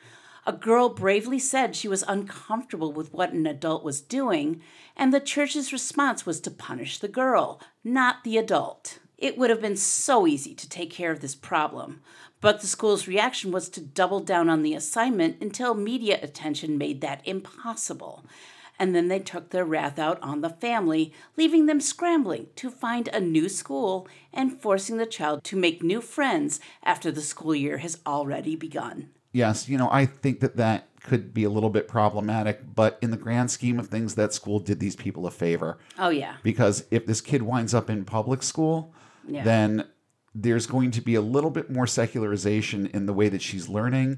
A 0.47 0.51
girl 0.51 0.89
bravely 0.89 1.37
said 1.37 1.75
she 1.75 1.87
was 1.87 2.03
uncomfortable 2.07 2.91
with 2.91 3.13
what 3.13 3.31
an 3.31 3.45
adult 3.45 3.83
was 3.83 4.01
doing, 4.01 4.61
and 4.97 5.13
the 5.13 5.19
church's 5.19 5.71
response 5.71 6.25
was 6.25 6.39
to 6.41 6.49
punish 6.49 6.97
the 6.97 7.07
girl, 7.07 7.61
not 7.83 8.23
the 8.23 8.37
adult. 8.37 8.97
It 9.19 9.37
would 9.37 9.51
have 9.51 9.61
been 9.61 9.77
so 9.77 10.25
easy 10.25 10.55
to 10.55 10.67
take 10.67 10.89
care 10.89 11.11
of 11.11 11.21
this 11.21 11.35
problem, 11.35 12.01
but 12.41 12.61
the 12.61 12.67
school's 12.67 13.07
reaction 13.07 13.51
was 13.51 13.69
to 13.69 13.81
double 13.81 14.21
down 14.21 14.49
on 14.49 14.63
the 14.63 14.73
assignment 14.73 15.41
until 15.41 15.75
media 15.75 16.17
attention 16.23 16.75
made 16.75 17.01
that 17.01 17.21
impossible 17.23 18.25
and 18.79 18.96
then 18.96 19.08
they 19.08 19.20
took 19.20 19.50
their 19.50 19.65
wrath 19.65 19.98
out 20.00 20.22
on 20.22 20.41
the 20.41 20.50
family, 20.50 21.13
leaving 21.38 21.65
them 21.65 21.79
scrambling 21.79 22.48
to 22.55 22.70
find 22.70 23.08
a 23.10 23.20
new 23.20 23.48
school 23.50 24.08
and 24.34 24.62
forcing 24.62 24.98
the 24.98 25.05
child 25.05 25.44
to 25.46 25.55
make 25.55 25.82
new 25.84 26.01
friends 26.01 26.60
after 26.84 27.12
the 27.12 27.22
school 27.22 27.55
year 27.55 27.77
has 27.79 28.00
already 28.05 28.55
begun. 28.55 29.10
Yes, 29.32 29.67
you 29.67 29.77
know, 29.77 29.89
I 29.91 30.05
think 30.05 30.39
that 30.39 30.55
that 30.58 30.88
could 31.03 31.34
be 31.34 31.44
a 31.44 31.50
little 31.50 31.70
bit 31.70 31.88
problematic, 31.88 32.74
but 32.74 32.98
in 33.01 33.12
the 33.12 33.17
grand 33.17 33.51
scheme 33.51 33.79
of 33.79 33.88
things, 33.88 34.15
that 34.15 34.34
school 34.34 34.60
did 34.60 34.79
these 34.79 34.96
people 34.96 35.27
a 35.27 35.32
favor. 35.32 35.77
Oh, 36.00 36.10
yeah. 36.10 36.38
because 36.41 36.86
if 36.89 37.05
this 37.05 37.22
kid 37.22 37.41
winds 37.44 37.74
up 37.74 37.89
in 37.89 38.05
public 38.05 38.41
school, 38.44 38.94
Yeah. 39.27 39.44
then 39.44 39.86
there's 40.34 40.67
going 40.67 40.91
to 40.91 41.01
be 41.01 41.15
a 41.15 41.22
little 41.22 41.50
bit 41.51 41.70
more 41.70 41.86
secularization 41.88 42.88
in 42.88 43.05
the 43.05 43.13
way 43.13 43.29
that 43.29 43.41
she's 43.41 43.70
learning, 43.70 44.17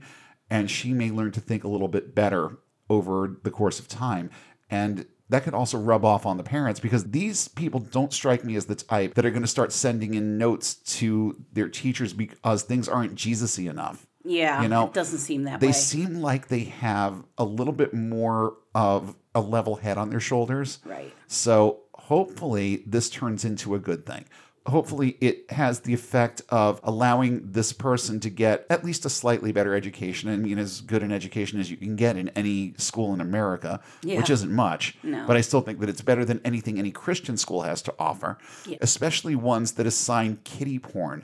and 0.49 0.69
she 0.71 0.93
may 0.93 1.11
learn 1.11 1.31
to 1.33 1.41
think 1.41 1.63
a 1.63 1.67
little 1.67 1.87
bit 1.89 2.15
better 2.15 2.57
over 2.89 3.37
the 3.43 3.51
course 3.51 3.79
of 3.79 3.87
time. 3.87 4.29
And 4.69 5.05
that 5.29 5.43
could 5.43 5.53
also 5.53 5.77
rub 5.77 6.05
off 6.05 6.25
on 6.25 6.37
the 6.37 6.43
parents 6.43 6.79
because 6.79 7.11
these 7.11 7.47
people 7.49 7.79
don't 7.81 8.13
strike 8.13 8.45
me 8.45 8.55
as 8.55 8.65
the 8.67 8.75
type 8.75 9.13
that 9.15 9.25
are 9.25 9.29
going 9.29 9.41
to 9.41 9.47
start 9.47 9.73
sending 9.73 10.13
in 10.13 10.37
notes 10.37 10.75
to 10.75 11.35
their 11.51 11.67
teachers 11.67 12.13
because 12.13 12.63
things 12.63 12.87
aren't 12.87 13.15
Jesus-y 13.15 13.69
enough. 13.69 14.07
Yeah. 14.23 14.61
You 14.61 14.67
know, 14.69 14.85
it 14.87 14.93
doesn't 14.93 15.19
seem 15.19 15.43
that 15.43 15.59
They 15.59 15.67
way. 15.67 15.73
seem 15.73 16.15
like 16.21 16.47
they 16.47 16.65
have 16.65 17.23
a 17.37 17.43
little 17.45 17.73
bit 17.73 17.93
more 17.93 18.55
of 18.75 19.15
a 19.35 19.41
level 19.41 19.75
head 19.77 19.97
on 19.97 20.09
their 20.09 20.19
shoulders. 20.19 20.79
Right. 20.85 21.13
So 21.27 21.79
hopefully 21.93 22.83
this 22.85 23.09
turns 23.09 23.43
into 23.45 23.75
a 23.75 23.79
good 23.79 24.05
thing. 24.05 24.25
Hopefully 24.67 25.17
it 25.21 25.49
has 25.51 25.79
the 25.81 25.93
effect 25.93 26.41
of 26.49 26.79
allowing 26.83 27.51
this 27.51 27.71
person 27.71 28.19
to 28.19 28.29
get 28.29 28.65
at 28.69 28.83
least 28.83 29.05
a 29.05 29.09
slightly 29.09 29.51
better 29.53 29.73
education. 29.73 30.29
I 30.29 30.35
mean, 30.35 30.59
as 30.59 30.81
good 30.81 31.03
an 31.03 31.11
education 31.11 31.59
as 31.59 31.71
you 31.71 31.77
can 31.77 31.95
get 31.95 32.17
in 32.17 32.27
any 32.29 32.73
school 32.77 33.13
in 33.13 33.21
America, 33.21 33.79
which 34.03 34.29
isn't 34.29 34.51
much. 34.51 34.97
No. 35.03 35.25
But 35.25 35.37
I 35.37 35.41
still 35.41 35.61
think 35.61 35.79
that 35.79 35.87
it's 35.89 36.01
better 36.01 36.25
than 36.25 36.41
anything 36.43 36.77
any 36.77 36.91
Christian 36.91 37.37
school 37.37 37.61
has 37.61 37.81
to 37.83 37.93
offer, 37.97 38.37
Yeah. 38.65 38.77
especially 38.81 39.35
ones 39.35 39.71
that 39.73 39.85
assign 39.87 40.39
kitty 40.43 40.79
porn 40.79 41.23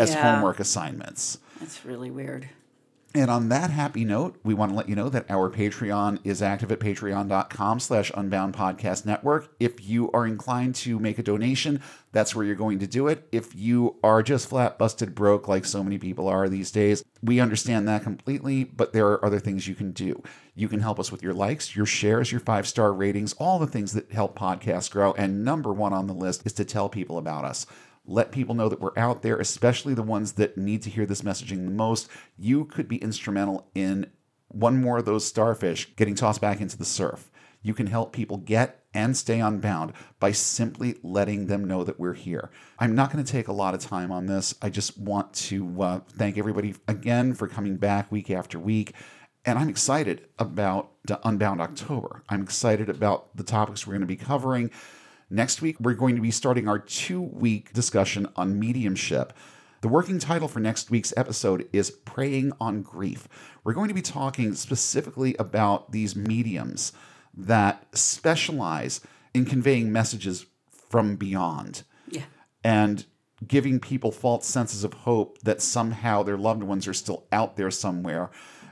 as 0.00 0.14
homework 0.14 0.58
assignments. 0.58 1.38
That's 1.60 1.84
really 1.84 2.10
weird. 2.10 2.48
And 3.14 3.30
on 3.30 3.48
that 3.48 3.70
happy 3.70 4.04
note, 4.04 4.36
we 4.44 4.52
want 4.52 4.70
to 4.70 4.76
let 4.76 4.88
you 4.88 4.94
know 4.94 5.08
that 5.08 5.30
our 5.30 5.50
Patreon 5.50 6.20
is 6.24 6.42
active 6.42 6.70
at 6.70 6.78
patreon.com 6.78 7.80
slash 7.80 8.12
unbound 8.14 8.54
podcast 8.54 9.06
network. 9.06 9.48
If 9.58 9.88
you 9.88 10.10
are 10.12 10.26
inclined 10.26 10.74
to 10.76 10.98
make 10.98 11.18
a 11.18 11.22
donation, 11.22 11.80
that's 12.12 12.34
where 12.34 12.44
you're 12.44 12.54
going 12.54 12.80
to 12.80 12.86
do 12.86 13.08
it. 13.08 13.26
If 13.32 13.54
you 13.54 13.96
are 14.04 14.22
just 14.22 14.50
flat 14.50 14.78
busted 14.78 15.14
broke 15.14 15.48
like 15.48 15.64
so 15.64 15.82
many 15.82 15.96
people 15.96 16.28
are 16.28 16.50
these 16.50 16.70
days, 16.70 17.02
we 17.22 17.40
understand 17.40 17.88
that 17.88 18.02
completely, 18.02 18.64
but 18.64 18.92
there 18.92 19.06
are 19.06 19.24
other 19.24 19.40
things 19.40 19.66
you 19.66 19.74
can 19.74 19.92
do. 19.92 20.22
You 20.54 20.68
can 20.68 20.80
help 20.80 21.00
us 21.00 21.10
with 21.10 21.22
your 21.22 21.34
likes, 21.34 21.74
your 21.74 21.86
shares, 21.86 22.30
your 22.30 22.42
five 22.42 22.68
star 22.68 22.92
ratings, 22.92 23.32
all 23.34 23.58
the 23.58 23.66
things 23.66 23.94
that 23.94 24.12
help 24.12 24.38
podcasts 24.38 24.90
grow. 24.90 25.14
And 25.14 25.44
number 25.44 25.72
one 25.72 25.94
on 25.94 26.08
the 26.08 26.14
list 26.14 26.44
is 26.44 26.52
to 26.54 26.64
tell 26.64 26.90
people 26.90 27.16
about 27.16 27.46
us 27.46 27.64
let 28.08 28.32
people 28.32 28.54
know 28.54 28.68
that 28.68 28.80
we're 28.80 28.96
out 28.96 29.22
there, 29.22 29.38
especially 29.38 29.94
the 29.94 30.02
ones 30.02 30.32
that 30.32 30.56
need 30.56 30.82
to 30.82 30.90
hear 30.90 31.06
this 31.06 31.22
messaging 31.22 31.66
the 31.66 31.70
most. 31.70 32.08
You 32.36 32.64
could 32.64 32.88
be 32.88 32.96
instrumental 32.96 33.70
in 33.74 34.10
one 34.48 34.80
more 34.80 34.98
of 34.98 35.04
those 35.04 35.26
starfish 35.26 35.94
getting 35.94 36.14
tossed 36.14 36.40
back 36.40 36.60
into 36.60 36.78
the 36.78 36.84
surf. 36.84 37.30
You 37.62 37.74
can 37.74 37.86
help 37.86 38.12
people 38.12 38.38
get 38.38 38.84
and 38.94 39.16
stay 39.16 39.40
unbound 39.40 39.92
by 40.18 40.32
simply 40.32 40.96
letting 41.02 41.46
them 41.46 41.64
know 41.64 41.84
that 41.84 42.00
we're 42.00 42.14
here. 42.14 42.50
I'm 42.78 42.94
not 42.94 43.12
going 43.12 43.22
to 43.22 43.30
take 43.30 43.48
a 43.48 43.52
lot 43.52 43.74
of 43.74 43.80
time 43.80 44.10
on 44.10 44.26
this. 44.26 44.54
I 44.62 44.70
just 44.70 44.96
want 44.98 45.34
to 45.34 45.82
uh, 45.82 46.00
thank 46.08 46.38
everybody 46.38 46.74
again 46.86 47.34
for 47.34 47.46
coming 47.46 47.76
back 47.76 48.10
week 48.10 48.30
after 48.30 48.58
week. 48.58 48.94
And 49.44 49.58
I'm 49.58 49.68
excited 49.68 50.26
about 50.38 50.92
Unbound 51.24 51.60
October. 51.60 52.22
I'm 52.28 52.42
excited 52.42 52.88
about 52.88 53.36
the 53.36 53.44
topics 53.44 53.86
we're 53.86 53.94
going 53.94 54.00
to 54.00 54.06
be 54.06 54.16
covering. 54.16 54.70
Next 55.30 55.60
week, 55.60 55.76
we're 55.78 55.94
going 55.94 56.16
to 56.16 56.22
be 56.22 56.30
starting 56.30 56.68
our 56.68 56.78
two 56.78 57.20
week 57.20 57.72
discussion 57.72 58.26
on 58.36 58.58
mediumship. 58.58 59.32
The 59.80 59.88
working 59.88 60.18
title 60.18 60.48
for 60.48 60.58
next 60.58 60.90
week's 60.90 61.12
episode 61.16 61.68
is 61.72 61.90
Preying 61.90 62.52
on 62.60 62.82
Grief. 62.82 63.28
We're 63.62 63.74
going 63.74 63.88
to 63.88 63.94
be 63.94 64.02
talking 64.02 64.54
specifically 64.54 65.36
about 65.38 65.92
these 65.92 66.16
mediums 66.16 66.92
that 67.36 67.86
specialize 67.92 69.00
in 69.34 69.44
conveying 69.44 69.92
messages 69.92 70.46
from 70.90 71.16
beyond 71.16 71.82
Yeah. 72.10 72.22
and 72.64 73.04
giving 73.46 73.78
people 73.78 74.10
false 74.10 74.46
senses 74.46 74.82
of 74.82 74.92
hope 74.94 75.38
that 75.42 75.60
somehow 75.62 76.22
their 76.24 76.38
loved 76.38 76.62
ones 76.64 76.88
are 76.88 76.94
still 76.94 77.26
out 77.30 77.56
there 77.56 77.70
somewhere 77.70 78.30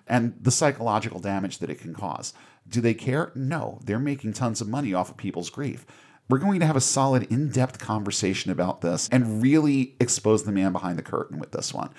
and 0.08 0.34
the 0.40 0.50
psychological 0.50 1.20
damage 1.20 1.58
that 1.58 1.70
it 1.70 1.78
can 1.80 1.94
cause. 1.94 2.32
Do 2.68 2.80
they 2.80 2.94
care? 2.94 3.30
No. 3.36 3.78
They're 3.84 3.98
making 4.00 4.32
tons 4.32 4.60
of 4.60 4.68
money 4.68 4.92
off 4.94 5.10
of 5.10 5.16
people's 5.16 5.50
grief. 5.50 5.86
We're 6.28 6.38
going 6.38 6.60
to 6.60 6.66
have 6.66 6.76
a 6.76 6.80
solid, 6.80 7.24
in 7.24 7.50
depth 7.50 7.78
conversation 7.78 8.50
about 8.50 8.80
this 8.80 9.08
and 9.10 9.42
really 9.42 9.94
expose 10.00 10.42
the 10.42 10.52
man 10.52 10.72
behind 10.72 10.98
the 10.98 11.02
curtain 11.02 11.38
with 11.38 11.52
this 11.52 11.72
one. 11.72 11.90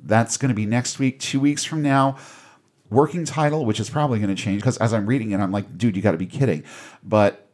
That's 0.00 0.36
going 0.36 0.48
to 0.48 0.54
be 0.54 0.66
next 0.66 0.98
week, 0.98 1.20
two 1.20 1.40
weeks 1.40 1.64
from 1.64 1.82
now. 1.82 2.16
Working 2.88 3.24
title, 3.24 3.66
which 3.66 3.80
is 3.80 3.90
probably 3.90 4.18
going 4.20 4.34
to 4.34 4.40
change 4.40 4.62
because 4.62 4.76
as 4.78 4.94
I'm 4.94 5.06
reading 5.06 5.32
it, 5.32 5.40
I'm 5.40 5.50
like, 5.50 5.76
dude, 5.76 5.96
you 5.96 6.02
got 6.02 6.12
to 6.12 6.18
be 6.18 6.26
kidding. 6.26 6.62
But 7.02 7.48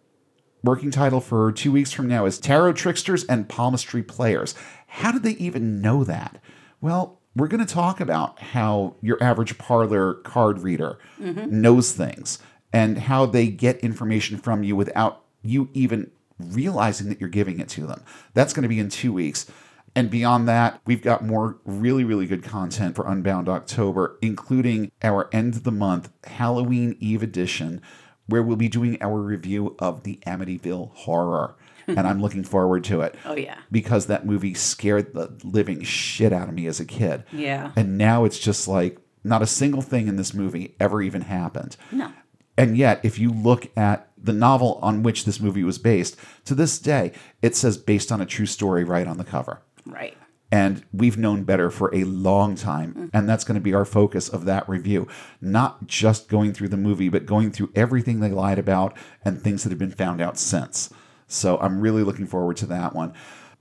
working 0.62 0.90
title 0.90 1.20
for 1.20 1.50
two 1.52 1.72
weeks 1.72 1.90
from 1.90 2.06
now 2.06 2.26
is 2.26 2.38
Tarot 2.38 2.74
Tricksters 2.74 3.24
and 3.24 3.48
Palmistry 3.48 4.02
Players. 4.02 4.54
How 4.86 5.10
did 5.10 5.22
they 5.22 5.32
even 5.32 5.80
know 5.80 6.04
that? 6.04 6.38
Well, 6.80 7.18
we're 7.34 7.48
going 7.48 7.64
to 7.64 7.74
talk 7.74 8.00
about 8.00 8.38
how 8.40 8.96
your 9.00 9.22
average 9.22 9.56
parlor 9.56 10.14
card 10.14 10.60
reader 10.60 10.98
mm-hmm. 11.18 11.60
knows 11.60 11.92
things 11.92 12.38
and 12.72 12.98
how 12.98 13.26
they 13.26 13.48
get 13.48 13.78
information 13.78 14.36
from 14.36 14.62
you 14.62 14.76
without 14.76 15.21
you 15.42 15.68
even 15.72 16.10
realizing 16.38 17.08
that 17.08 17.20
you're 17.20 17.28
giving 17.28 17.60
it 17.60 17.68
to 17.70 17.86
them. 17.86 18.02
That's 18.34 18.52
going 18.52 18.62
to 18.62 18.68
be 18.68 18.78
in 18.78 18.88
two 18.88 19.12
weeks. 19.12 19.46
And 19.94 20.10
beyond 20.10 20.48
that, 20.48 20.80
we've 20.86 21.02
got 21.02 21.24
more 21.24 21.58
really, 21.64 22.02
really 22.04 22.26
good 22.26 22.42
content 22.42 22.96
for 22.96 23.06
Unbound 23.06 23.48
October, 23.48 24.18
including 24.22 24.90
our 25.02 25.28
end 25.32 25.54
of 25.54 25.64
the 25.64 25.72
month 25.72 26.10
Halloween 26.24 26.96
Eve 26.98 27.22
edition, 27.22 27.82
where 28.26 28.42
we'll 28.42 28.56
be 28.56 28.68
doing 28.68 28.96
our 29.02 29.20
review 29.20 29.76
of 29.78 30.04
the 30.04 30.18
Amityville 30.26 30.92
Horror. 30.92 31.56
and 31.88 32.06
I'm 32.06 32.22
looking 32.22 32.44
forward 32.44 32.84
to 32.84 33.00
it. 33.00 33.16
Oh, 33.24 33.36
yeah. 33.36 33.58
Because 33.70 34.06
that 34.06 34.24
movie 34.24 34.54
scared 34.54 35.14
the 35.14 35.36
living 35.42 35.82
shit 35.82 36.32
out 36.32 36.48
of 36.48 36.54
me 36.54 36.66
as 36.66 36.78
a 36.78 36.84
kid. 36.84 37.24
Yeah. 37.32 37.72
And 37.74 37.98
now 37.98 38.24
it's 38.24 38.38
just 38.38 38.68
like 38.68 38.98
not 39.24 39.42
a 39.42 39.46
single 39.46 39.82
thing 39.82 40.06
in 40.06 40.14
this 40.14 40.32
movie 40.32 40.76
ever 40.78 41.02
even 41.02 41.22
happened. 41.22 41.76
No. 41.90 42.12
And 42.56 42.76
yet, 42.76 43.00
if 43.02 43.18
you 43.18 43.30
look 43.30 43.76
at 43.76 44.08
the 44.16 44.32
novel 44.32 44.78
on 44.82 45.02
which 45.02 45.24
this 45.24 45.40
movie 45.40 45.64
was 45.64 45.78
based, 45.78 46.16
to 46.44 46.54
this 46.54 46.78
day, 46.78 47.12
it 47.40 47.56
says 47.56 47.76
based 47.76 48.12
on 48.12 48.20
a 48.20 48.26
true 48.26 48.46
story 48.46 48.84
right 48.84 49.06
on 49.06 49.18
the 49.18 49.24
cover. 49.24 49.62
Right. 49.86 50.16
And 50.50 50.84
we've 50.92 51.16
known 51.16 51.44
better 51.44 51.70
for 51.70 51.92
a 51.94 52.04
long 52.04 52.56
time. 52.56 52.90
Mm-hmm. 52.90 53.06
And 53.14 53.26
that's 53.26 53.44
going 53.44 53.54
to 53.54 53.60
be 53.60 53.72
our 53.72 53.86
focus 53.86 54.28
of 54.28 54.44
that 54.44 54.68
review. 54.68 55.08
Not 55.40 55.86
just 55.86 56.28
going 56.28 56.52
through 56.52 56.68
the 56.68 56.76
movie, 56.76 57.08
but 57.08 57.24
going 57.24 57.50
through 57.50 57.72
everything 57.74 58.20
they 58.20 58.30
lied 58.30 58.58
about 58.58 58.94
and 59.24 59.40
things 59.40 59.62
that 59.62 59.70
have 59.70 59.78
been 59.78 59.90
found 59.90 60.20
out 60.20 60.38
since. 60.38 60.90
So 61.26 61.58
I'm 61.58 61.80
really 61.80 62.02
looking 62.02 62.26
forward 62.26 62.58
to 62.58 62.66
that 62.66 62.94
one. 62.94 63.14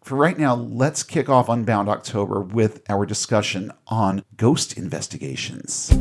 For 0.04 0.16
right 0.16 0.38
now, 0.38 0.56
let's 0.56 1.04
kick 1.04 1.30
off 1.30 1.48
Unbound 1.48 1.88
October 1.88 2.42
with 2.42 2.82
our 2.90 3.06
discussion 3.06 3.72
on 3.88 4.26
ghost 4.36 4.78
investigations. 4.78 5.92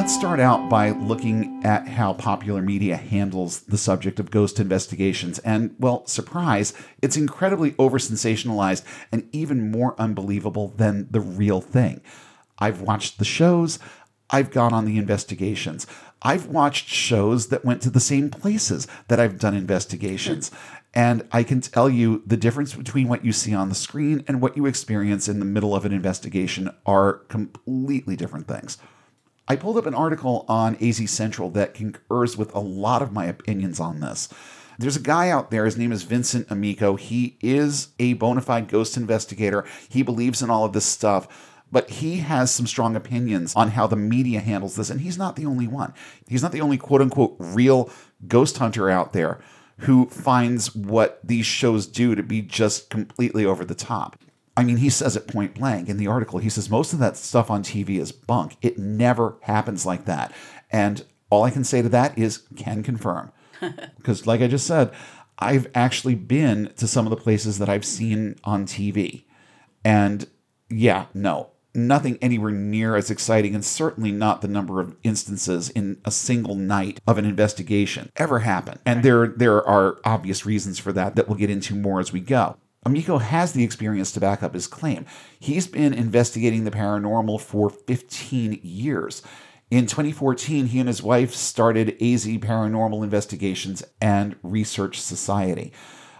Let's 0.00 0.14
start 0.14 0.40
out 0.40 0.70
by 0.70 0.92
looking 0.92 1.60
at 1.62 1.86
how 1.86 2.14
popular 2.14 2.62
media 2.62 2.96
handles 2.96 3.60
the 3.60 3.76
subject 3.76 4.18
of 4.18 4.30
ghost 4.30 4.58
investigations. 4.58 5.40
And, 5.40 5.76
well, 5.78 6.06
surprise, 6.06 6.72
it's 7.02 7.18
incredibly 7.18 7.74
over 7.78 7.98
sensationalized 7.98 8.82
and 9.12 9.28
even 9.30 9.70
more 9.70 9.94
unbelievable 10.00 10.68
than 10.68 11.06
the 11.10 11.20
real 11.20 11.60
thing. 11.60 12.00
I've 12.58 12.80
watched 12.80 13.18
the 13.18 13.26
shows, 13.26 13.78
I've 14.30 14.50
gone 14.50 14.72
on 14.72 14.86
the 14.86 14.96
investigations. 14.96 15.86
I've 16.22 16.46
watched 16.46 16.88
shows 16.88 17.48
that 17.48 17.66
went 17.66 17.82
to 17.82 17.90
the 17.90 18.00
same 18.00 18.30
places 18.30 18.88
that 19.08 19.20
I've 19.20 19.38
done 19.38 19.54
investigations. 19.54 20.50
And 20.94 21.28
I 21.30 21.42
can 21.42 21.60
tell 21.60 21.90
you 21.90 22.22
the 22.26 22.38
difference 22.38 22.74
between 22.74 23.08
what 23.08 23.22
you 23.22 23.32
see 23.32 23.54
on 23.54 23.68
the 23.68 23.74
screen 23.74 24.24
and 24.26 24.40
what 24.40 24.56
you 24.56 24.64
experience 24.64 25.28
in 25.28 25.40
the 25.40 25.44
middle 25.44 25.76
of 25.76 25.84
an 25.84 25.92
investigation 25.92 26.74
are 26.86 27.18
completely 27.28 28.16
different 28.16 28.48
things. 28.48 28.78
I 29.50 29.56
pulled 29.56 29.78
up 29.78 29.86
an 29.86 29.96
article 29.96 30.44
on 30.46 30.76
AZ 30.80 31.10
Central 31.10 31.50
that 31.50 31.74
concurs 31.74 32.36
with 32.36 32.54
a 32.54 32.60
lot 32.60 33.02
of 33.02 33.12
my 33.12 33.24
opinions 33.24 33.80
on 33.80 33.98
this. 33.98 34.28
There's 34.78 34.94
a 34.94 35.00
guy 35.00 35.28
out 35.28 35.50
there, 35.50 35.64
his 35.64 35.76
name 35.76 35.90
is 35.90 36.04
Vincent 36.04 36.46
Amico. 36.50 36.94
He 36.94 37.36
is 37.40 37.88
a 37.98 38.12
bona 38.12 38.42
fide 38.42 38.68
ghost 38.68 38.96
investigator. 38.96 39.66
He 39.88 40.04
believes 40.04 40.40
in 40.40 40.50
all 40.50 40.64
of 40.64 40.72
this 40.72 40.84
stuff, 40.84 41.58
but 41.72 41.90
he 41.90 42.18
has 42.18 42.54
some 42.54 42.68
strong 42.68 42.94
opinions 42.94 43.52
on 43.56 43.70
how 43.70 43.88
the 43.88 43.96
media 43.96 44.38
handles 44.38 44.76
this, 44.76 44.88
and 44.88 45.00
he's 45.00 45.18
not 45.18 45.34
the 45.34 45.46
only 45.46 45.66
one. 45.66 45.94
He's 46.28 46.44
not 46.44 46.52
the 46.52 46.60
only 46.60 46.78
quote 46.78 47.00
unquote 47.00 47.34
real 47.40 47.90
ghost 48.28 48.58
hunter 48.58 48.88
out 48.88 49.12
there 49.12 49.40
who 49.78 50.06
finds 50.10 50.76
what 50.76 51.18
these 51.24 51.44
shows 51.44 51.88
do 51.88 52.14
to 52.14 52.22
be 52.22 52.40
just 52.40 52.88
completely 52.88 53.44
over 53.44 53.64
the 53.64 53.74
top. 53.74 54.16
I 54.56 54.64
mean, 54.64 54.78
he 54.78 54.90
says 54.90 55.16
it 55.16 55.28
point 55.28 55.54
blank 55.54 55.88
in 55.88 55.96
the 55.96 56.06
article. 56.06 56.38
He 56.38 56.50
says 56.50 56.68
most 56.68 56.92
of 56.92 56.98
that 56.98 57.16
stuff 57.16 57.50
on 57.50 57.62
TV 57.62 57.98
is 57.98 58.12
bunk. 58.12 58.56
It 58.62 58.78
never 58.78 59.38
happens 59.42 59.86
like 59.86 60.04
that. 60.06 60.32
And 60.70 61.04
all 61.30 61.44
I 61.44 61.50
can 61.50 61.64
say 61.64 61.82
to 61.82 61.88
that 61.90 62.18
is 62.18 62.42
can 62.56 62.82
confirm. 62.82 63.32
Because, 63.98 64.26
like 64.26 64.40
I 64.40 64.46
just 64.46 64.66
said, 64.66 64.90
I've 65.38 65.68
actually 65.74 66.14
been 66.14 66.72
to 66.78 66.88
some 66.88 67.06
of 67.06 67.10
the 67.10 67.16
places 67.16 67.58
that 67.58 67.68
I've 67.68 67.84
seen 67.84 68.36
on 68.42 68.64
TV. 68.64 69.24
And 69.84 70.26
yeah, 70.70 71.06
no, 71.12 71.50
nothing 71.74 72.18
anywhere 72.22 72.50
near 72.50 72.96
as 72.96 73.10
exciting, 73.10 73.54
and 73.54 73.64
certainly 73.64 74.12
not 74.12 74.40
the 74.40 74.48
number 74.48 74.80
of 74.80 74.96
instances 75.02 75.68
in 75.70 76.00
a 76.04 76.10
single 76.10 76.54
night 76.54 77.00
of 77.06 77.18
an 77.18 77.24
investigation 77.24 78.10
ever 78.16 78.40
happen. 78.40 78.78
And 78.84 79.02
there, 79.02 79.28
there 79.28 79.62
are 79.66 79.98
obvious 80.04 80.46
reasons 80.46 80.78
for 80.78 80.92
that 80.92 81.16
that 81.16 81.28
we'll 81.28 81.38
get 81.38 81.50
into 81.50 81.74
more 81.74 82.00
as 82.00 82.12
we 82.12 82.20
go. 82.20 82.56
Amico 82.84 83.18
has 83.18 83.52
the 83.52 83.62
experience 83.62 84.10
to 84.12 84.20
back 84.20 84.42
up 84.42 84.54
his 84.54 84.66
claim. 84.66 85.04
He's 85.38 85.66
been 85.66 85.92
investigating 85.92 86.64
the 86.64 86.70
paranormal 86.70 87.40
for 87.40 87.68
15 87.68 88.60
years. 88.62 89.22
In 89.70 89.86
2014, 89.86 90.66
he 90.66 90.78
and 90.80 90.88
his 90.88 91.02
wife 91.02 91.34
started 91.34 91.90
AZ 92.00 92.26
Paranormal 92.26 93.04
Investigations 93.04 93.84
and 94.00 94.34
Research 94.42 94.98
Society. 94.98 95.72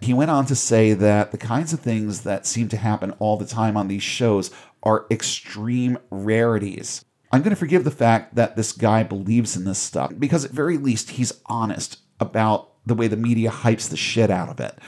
He 0.03 0.15
went 0.15 0.31
on 0.31 0.47
to 0.47 0.55
say 0.55 0.93
that 0.93 1.33
the 1.33 1.39
kinds 1.39 1.73
of 1.73 1.81
things 1.81 2.23
that 2.23 2.47
seem 2.47 2.69
to 2.69 2.77
happen 2.77 3.13
all 3.13 3.37
the 3.37 3.47
time 3.47 3.77
on 3.77 3.89
these 3.89 4.03
shows 4.03 4.51
are 4.83 5.07
extreme 5.11 5.99
rarities. 6.11 7.05
I'm 7.33 7.43
going 7.43 7.51
to 7.51 7.57
forgive 7.57 7.85
the 7.85 7.91
fact 7.91 8.35
that 8.35 8.57
this 8.57 8.73
guy 8.73 9.03
believes 9.03 9.57
in 9.57 9.65
this 9.65 9.79
stuff 9.79 10.13
because, 10.19 10.45
at 10.45 10.51
very 10.51 10.77
least, 10.77 11.11
he's 11.11 11.41
honest 11.47 11.99
about 12.19 12.73
the 12.87 12.95
way 12.95 13.09
the 13.09 13.17
media 13.17 13.51
hypes 13.51 13.89
the 13.89 13.97
shit 13.97 14.31
out 14.31 14.49
of 14.49 14.61
it. 14.61 14.79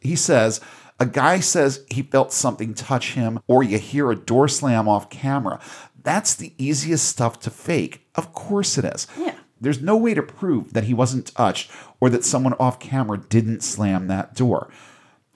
He 0.00 0.16
says, 0.16 0.60
a 1.00 1.06
guy 1.06 1.40
says 1.40 1.84
he 1.90 2.02
felt 2.02 2.32
something 2.32 2.74
touch 2.74 3.14
him, 3.14 3.40
or 3.48 3.62
you 3.62 3.78
hear 3.78 4.10
a 4.10 4.16
door 4.16 4.48
slam 4.48 4.88
off 4.88 5.10
camera. 5.10 5.60
That's 6.02 6.34
the 6.34 6.52
easiest 6.58 7.08
stuff 7.08 7.40
to 7.40 7.50
fake. 7.50 8.06
Of 8.14 8.32
course 8.32 8.78
it 8.78 8.84
is. 8.84 9.06
Yeah. 9.18 9.34
There's 9.60 9.80
no 9.80 9.96
way 9.96 10.14
to 10.14 10.22
prove 10.22 10.72
that 10.74 10.84
he 10.84 10.94
wasn't 10.94 11.34
touched 11.34 11.70
or 12.00 12.10
that 12.10 12.24
someone 12.24 12.54
off 12.54 12.78
camera 12.78 13.18
didn't 13.18 13.62
slam 13.62 14.08
that 14.08 14.34
door. 14.34 14.70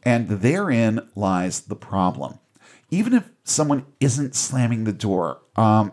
And 0.03 0.29
therein 0.29 1.09
lies 1.17 1.63
the 1.63 1.77
problem. 1.77 2.39
Even 2.91 3.15
if 3.15 3.31
someone 3.45 3.87
isn't 4.01 4.35
slamming 4.35 4.85
the 4.85 4.93
door, 4.93 5.41
um, 5.57 5.93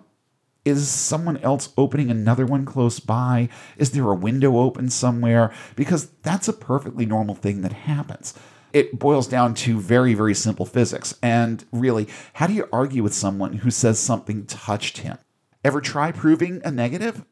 is 0.63 0.89
someone 0.89 1.37
else 1.37 1.69
opening 1.77 2.09
another 2.09 2.45
one 2.45 2.65
close 2.65 2.99
by? 2.99 3.49
Is 3.77 3.91
there 3.91 4.09
a 4.11 4.15
window 4.15 4.57
open 4.57 4.89
somewhere? 4.89 5.53
Because 5.75 6.09
that's 6.23 6.47
a 6.47 6.53
perfectly 6.53 7.05
normal 7.05 7.35
thing 7.35 7.61
that 7.61 7.73
happens 7.73 8.33
it 8.75 8.99
boils 8.99 9.25
down 9.25 9.53
to 9.53 9.79
very, 9.79 10.13
very 10.13 10.33
simple 10.33 10.65
physics. 10.65 11.17
And 11.23 11.63
really, 11.71 12.09
how 12.33 12.45
do 12.45 12.53
you 12.53 12.67
argue 12.73 13.03
with 13.03 13.13
someone 13.13 13.53
who 13.53 13.71
says 13.71 13.97
something 13.97 14.45
touched 14.47 14.97
him? 14.97 15.17
Ever 15.63 15.79
try 15.79 16.11
proving 16.11 16.61
a 16.65 16.71
negative? 16.71 17.23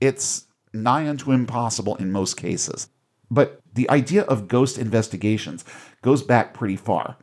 It's 0.00 0.46
nigh 0.72 1.08
unto 1.08 1.32
impossible 1.32 1.96
in 1.96 2.12
most 2.12 2.36
cases. 2.36 2.88
But 3.28 3.60
the 3.74 3.90
idea 3.90 4.22
of 4.22 4.46
ghost 4.46 4.78
investigations 4.78 5.64
goes 6.02 6.22
back 6.22 6.54
pretty 6.54 6.76
far. 6.76 7.16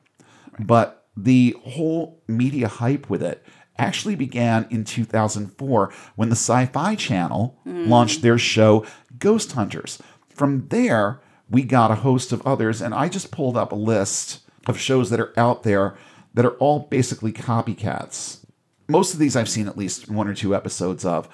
But 0.60 1.06
the 1.16 1.56
whole 1.64 2.22
media 2.28 2.68
hype 2.68 3.10
with 3.10 3.24
it 3.24 3.46
actually 3.78 4.16
began 4.16 4.68
in 4.70 4.84
2004 4.84 5.94
when 6.18 6.28
the 6.28 6.36
Sci 6.36 6.66
Fi 6.66 6.96
Channel 6.96 7.58
mm. 7.66 7.88
launched 7.88 8.24
their 8.24 8.38
show 8.38 8.86
Ghost 9.20 9.54
Hunters. 9.54 10.02
From 10.28 10.68
there, 10.68 11.22
we 11.50 11.64
got 11.64 11.92
a 11.92 11.96
host 11.96 12.32
of 12.32 12.46
others, 12.46 12.82
and 12.82 12.94
I 12.94 13.10
just 13.10 13.32
pulled 13.32 13.58
up 13.58 13.72
a 13.72 13.76
list 13.76 14.42
of 14.68 14.80
shows 14.80 15.10
that 15.10 15.20
are 15.20 15.34
out 15.38 15.64
there 15.64 15.98
that 16.34 16.46
are 16.46 16.56
all 16.58 16.88
basically 16.90 17.32
copycats. 17.32 18.46
Most 18.88 19.14
of 19.14 19.20
these 19.20 19.36
I've 19.36 19.50
seen 19.50 19.68
at 19.68 19.78
least 19.78 20.10
one 20.10 20.28
or 20.28 20.34
two 20.34 20.56
episodes 20.56 21.06
of. 21.06 21.28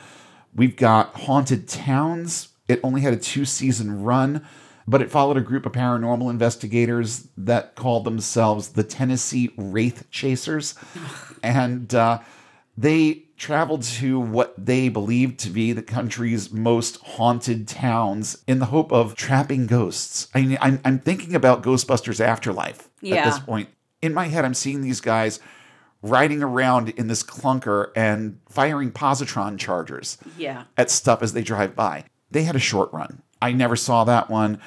We've 0.54 0.75
got 0.75 1.15
Haunted 1.15 1.67
Towns. 1.67 2.49
It 2.67 2.80
only 2.82 3.01
had 3.01 3.13
a 3.13 3.17
two 3.17 3.45
season 3.45 4.04
run, 4.04 4.45
but 4.88 5.01
it 5.01 5.12
followed 5.12 5.38
a 5.38 5.41
group 5.41 5.65
of 5.65 5.73
paranormal 5.73 6.30
investigators 6.30 7.28
that 7.38 7.75
called 7.75 8.06
themselves 8.06 8.69
the 8.69 8.84
Tennessee 8.84 9.51
Wraith 9.58 10.10
Chasers. 10.12 10.75
and 11.43 11.93
uh, 11.93 12.19
they 12.78 13.25
traveled 13.38 13.84
to 13.84 14.19
what 14.19 14.54
they 14.58 14.88
believed 14.88 15.39
to 15.39 15.50
be 15.50 15.74
the 15.74 15.82
country's 15.82 16.52
most 16.52 16.98
haunted 17.02 17.67
towns 17.67 18.41
in 18.48 18.60
the 18.60 18.65
hope 18.65 18.91
of 18.91 19.15
trapping 19.15 19.67
ghosts. 19.67 20.30
I 20.34 20.41
mean, 20.41 20.58
I'm, 20.62 20.80
I'm 20.86 21.00
thinking 21.00 21.36
about 21.36 21.63
Ghostbusters 21.63 22.21
Afterlife 22.21 22.89
yeah. 23.02 23.15
at 23.17 23.26
this 23.26 23.39
point. 23.39 23.69
In 24.02 24.13
my 24.13 24.28
head, 24.28 24.45
I'm 24.45 24.54
seeing 24.54 24.82
these 24.82 25.02
guys 25.02 25.39
riding 26.02 26.43
around 26.43 26.89
in 26.89 27.08
this 27.08 27.24
clunker 27.24 27.91
and 27.95 28.39
firing 28.48 28.91
positron 28.91 29.58
chargers 29.58 30.17
yeah. 30.38 30.65
at 30.78 30.89
stuff 30.89 31.21
as 31.21 31.34
they 31.34 31.41
drive 31.41 31.76
by. 31.76 32.06
They 32.32 32.43
had 32.43 32.56
a 32.56 32.60
short 32.60 32.93
run. 32.93 33.21
I 33.41 33.52
never 33.52 33.76
saw 33.76 34.04
that 34.06 34.30
one. 34.30 34.62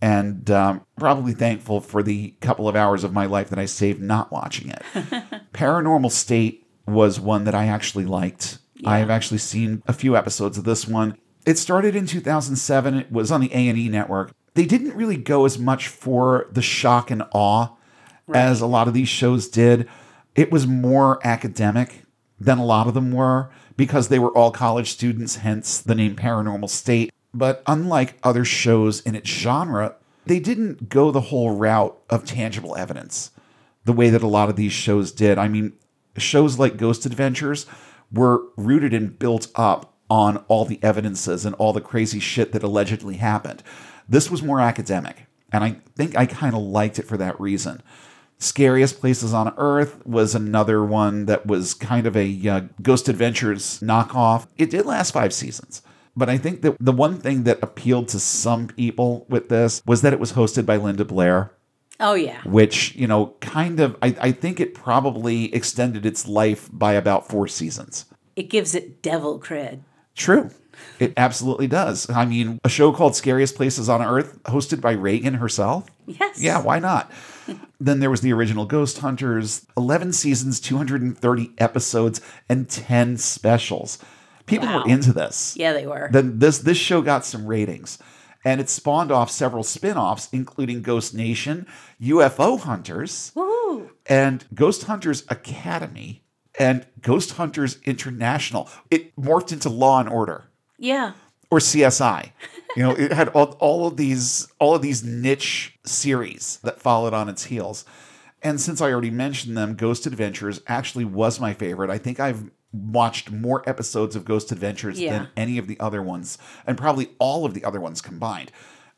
And 0.00 0.50
um, 0.50 0.84
probably 0.98 1.32
thankful 1.32 1.80
for 1.80 2.02
the 2.02 2.34
couple 2.40 2.68
of 2.68 2.74
hours 2.74 3.04
of 3.04 3.12
my 3.12 3.26
life 3.26 3.50
that 3.50 3.58
I 3.58 3.66
saved 3.66 4.00
not 4.00 4.32
watching 4.32 4.68
it. 4.68 4.82
Paranormal 5.54 6.10
State 6.10 6.61
was 6.86 7.20
one 7.20 7.44
that 7.44 7.54
I 7.54 7.66
actually 7.66 8.04
liked. 8.04 8.58
Yeah. 8.76 8.90
I 8.90 8.98
have 8.98 9.10
actually 9.10 9.38
seen 9.38 9.82
a 9.86 9.92
few 9.92 10.16
episodes 10.16 10.58
of 10.58 10.64
this 10.64 10.86
one. 10.86 11.16
It 11.46 11.58
started 11.58 11.96
in 11.96 12.06
2007. 12.06 12.94
It 12.94 13.12
was 13.12 13.30
on 13.30 13.40
the 13.40 13.52
A&E 13.52 13.88
network. 13.88 14.32
They 14.54 14.66
didn't 14.66 14.94
really 14.94 15.16
go 15.16 15.44
as 15.44 15.58
much 15.58 15.88
for 15.88 16.46
the 16.50 16.62
shock 16.62 17.10
and 17.10 17.22
awe 17.32 17.74
right. 18.26 18.40
as 18.40 18.60
a 18.60 18.66
lot 18.66 18.88
of 18.88 18.94
these 18.94 19.08
shows 19.08 19.48
did. 19.48 19.88
It 20.34 20.50
was 20.50 20.66
more 20.66 21.24
academic 21.26 22.04
than 22.38 22.58
a 22.58 22.64
lot 22.64 22.86
of 22.86 22.94
them 22.94 23.12
were 23.12 23.50
because 23.76 24.08
they 24.08 24.18
were 24.18 24.36
all 24.36 24.50
college 24.50 24.90
students, 24.90 25.36
hence 25.36 25.80
the 25.80 25.94
name 25.94 26.16
Paranormal 26.16 26.68
State. 26.68 27.12
But 27.34 27.62
unlike 27.66 28.18
other 28.22 28.44
shows 28.44 29.00
in 29.00 29.14
its 29.14 29.30
genre, 29.30 29.96
they 30.26 30.38
didn't 30.38 30.88
go 30.88 31.10
the 31.10 31.20
whole 31.20 31.56
route 31.56 31.96
of 32.10 32.24
tangible 32.24 32.76
evidence 32.76 33.30
the 33.84 33.92
way 33.92 34.10
that 34.10 34.22
a 34.22 34.28
lot 34.28 34.48
of 34.48 34.56
these 34.56 34.72
shows 34.72 35.12
did. 35.12 35.38
I 35.38 35.48
mean, 35.48 35.72
shows 36.20 36.58
like 36.58 36.76
Ghost 36.76 37.06
Adventures 37.06 37.66
were 38.12 38.42
rooted 38.56 38.92
and 38.92 39.18
built 39.18 39.48
up 39.54 39.94
on 40.10 40.38
all 40.48 40.64
the 40.64 40.78
evidences 40.82 41.46
and 41.46 41.54
all 41.54 41.72
the 41.72 41.80
crazy 41.80 42.20
shit 42.20 42.52
that 42.52 42.62
allegedly 42.62 43.16
happened. 43.16 43.62
This 44.08 44.30
was 44.30 44.42
more 44.42 44.60
academic, 44.60 45.26
and 45.50 45.64
I 45.64 45.76
think 45.96 46.16
I 46.16 46.26
kind 46.26 46.54
of 46.54 46.62
liked 46.62 46.98
it 46.98 47.06
for 47.06 47.16
that 47.16 47.40
reason. 47.40 47.82
Scariest 48.38 49.00
Places 49.00 49.32
on 49.32 49.54
Earth 49.56 50.04
was 50.04 50.34
another 50.34 50.84
one 50.84 51.26
that 51.26 51.46
was 51.46 51.74
kind 51.74 52.06
of 52.06 52.16
a 52.16 52.48
uh, 52.48 52.62
Ghost 52.82 53.08
Adventures 53.08 53.78
knockoff. 53.80 54.48
It 54.58 54.70
did 54.70 54.84
last 54.84 55.12
five 55.12 55.32
seasons. 55.32 55.80
But 56.14 56.28
I 56.28 56.36
think 56.36 56.60
that 56.62 56.76
the 56.78 56.92
one 56.92 57.18
thing 57.18 57.44
that 57.44 57.62
appealed 57.62 58.08
to 58.08 58.20
some 58.20 58.66
people 58.66 59.24
with 59.28 59.48
this 59.48 59.82
was 59.86 60.02
that 60.02 60.12
it 60.12 60.20
was 60.20 60.32
hosted 60.32 60.66
by 60.66 60.76
Linda 60.76 61.04
Blair. 61.04 61.52
Oh 62.00 62.14
yeah. 62.14 62.42
Which, 62.44 62.94
you 62.96 63.06
know, 63.06 63.34
kind 63.40 63.80
of 63.80 63.96
I, 64.02 64.16
I 64.20 64.32
think 64.32 64.58
it 64.60 64.74
probably 64.74 65.54
extended 65.54 66.04
its 66.06 66.26
life 66.26 66.68
by 66.72 66.94
about 66.94 67.28
four 67.28 67.46
seasons. 67.48 68.06
It 68.36 68.44
gives 68.50 68.74
it 68.74 69.02
devil 69.02 69.38
cred. 69.38 69.80
True. 70.16 70.50
It 70.98 71.12
absolutely 71.16 71.66
does. 71.68 72.08
I 72.10 72.24
mean, 72.24 72.58
a 72.64 72.68
show 72.68 72.92
called 72.92 73.14
Scariest 73.14 73.54
Places 73.54 73.88
on 73.88 74.02
Earth, 74.02 74.42
hosted 74.44 74.80
by 74.80 74.92
Reagan 74.92 75.34
herself. 75.34 75.88
Yes. 76.06 76.40
Yeah, 76.40 76.60
why 76.62 76.78
not? 76.78 77.10
then 77.80 78.00
there 78.00 78.10
was 78.10 78.22
the 78.22 78.32
original 78.32 78.64
Ghost 78.64 78.98
Hunters, 78.98 79.66
11 79.76 80.12
seasons, 80.12 80.60
230 80.60 81.52
episodes, 81.58 82.20
and 82.48 82.68
10 82.68 83.18
specials. 83.18 83.98
People 84.46 84.66
Wow. 84.66 84.82
were 84.84 84.90
into 84.90 85.12
this. 85.12 85.54
Yeah, 85.56 85.72
they 85.72 85.86
were. 85.86 86.08
Then 86.10 86.38
this 86.38 86.58
this 86.58 86.78
show 86.78 87.00
got 87.02 87.24
some 87.24 87.46
ratings. 87.46 87.98
And 88.44 88.60
it 88.60 88.68
spawned 88.68 89.12
off 89.12 89.30
several 89.30 89.62
spin-offs, 89.62 90.28
including 90.32 90.82
Ghost 90.82 91.14
Nation, 91.14 91.66
UFO 92.00 92.58
Hunters, 92.58 93.30
Woo. 93.34 93.90
and 94.06 94.44
Ghost 94.52 94.84
Hunters 94.84 95.22
Academy, 95.28 96.24
and 96.58 96.86
Ghost 97.00 97.32
Hunters 97.32 97.78
International. 97.84 98.68
It 98.90 99.14
morphed 99.16 99.52
into 99.52 99.68
Law 99.68 100.00
and 100.00 100.08
Order 100.08 100.44
Yeah. 100.78 101.12
or 101.50 101.60
CSI. 101.60 102.32
You 102.76 102.82
know, 102.82 102.90
it 102.92 103.12
had 103.12 103.28
all, 103.28 103.56
all 103.60 103.86
of 103.86 103.96
these 103.96 104.48
all 104.58 104.74
of 104.74 104.82
these 104.82 105.04
niche 105.04 105.78
series 105.84 106.58
that 106.64 106.80
followed 106.80 107.12
on 107.14 107.28
its 107.28 107.44
heels. 107.44 107.84
And 108.42 108.60
since 108.60 108.80
I 108.80 108.90
already 108.90 109.10
mentioned 109.10 109.56
them, 109.56 109.74
Ghost 109.76 110.04
Adventures 110.06 110.60
actually 110.66 111.04
was 111.04 111.38
my 111.38 111.54
favorite. 111.54 111.90
I 111.90 111.98
think 111.98 112.18
I've 112.18 112.50
watched 112.72 113.30
more 113.30 113.62
episodes 113.68 114.16
of 114.16 114.24
Ghost 114.24 114.50
Adventures 114.52 114.98
Yeah. 115.00 115.12
than 115.18 115.28
any 115.36 115.58
of 115.58 115.66
the 115.68 115.78
other 115.78 116.02
ones, 116.02 116.38
and 116.66 116.78
probably 116.78 117.10
all 117.18 117.44
of 117.44 117.54
the 117.54 117.64
other 117.64 117.80
ones 117.80 118.00
combined. 118.00 118.50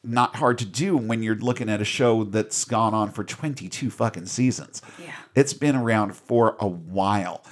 Not 0.02 0.36
hard 0.36 0.58
to 0.58 0.64
do 0.66 0.96
when 0.96 1.22
you're 1.22 1.34
looking 1.34 1.68
at 1.70 1.80
a 1.80 1.84
show 1.84 2.24
that's 2.24 2.64
gone 2.64 2.92
on 2.94 3.10
for 3.10 3.24
22 3.24 3.90
fucking 3.90 4.26
seasons. 4.26 4.82
Yeah. 5.02 5.12
It's 5.34 5.54
been 5.54 5.74
around 5.76 6.14
for 6.14 6.56
a 6.60 6.68
while. 6.68 7.42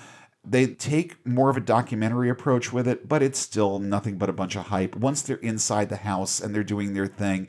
They 0.44 0.66
take 0.66 1.24
more 1.26 1.48
of 1.50 1.56
a 1.56 1.61
documentary 1.61 2.28
approach 2.28 2.72
with 2.72 2.87
it, 2.87 3.08
but 3.08 3.22
it's 3.22 3.38
still 3.38 3.78
nothing 3.78 4.18
but 4.18 4.28
a 4.28 4.32
bunch 4.32 4.54
of 4.56 4.66
hype. 4.66 4.94
Once 4.96 5.22
they're 5.22 5.37
inside 5.37 5.88
the 5.88 5.96
house 5.96 6.40
and 6.40 6.54
they're 6.54 6.62
doing 6.64 6.92
their 6.94 7.06
thing, 7.06 7.48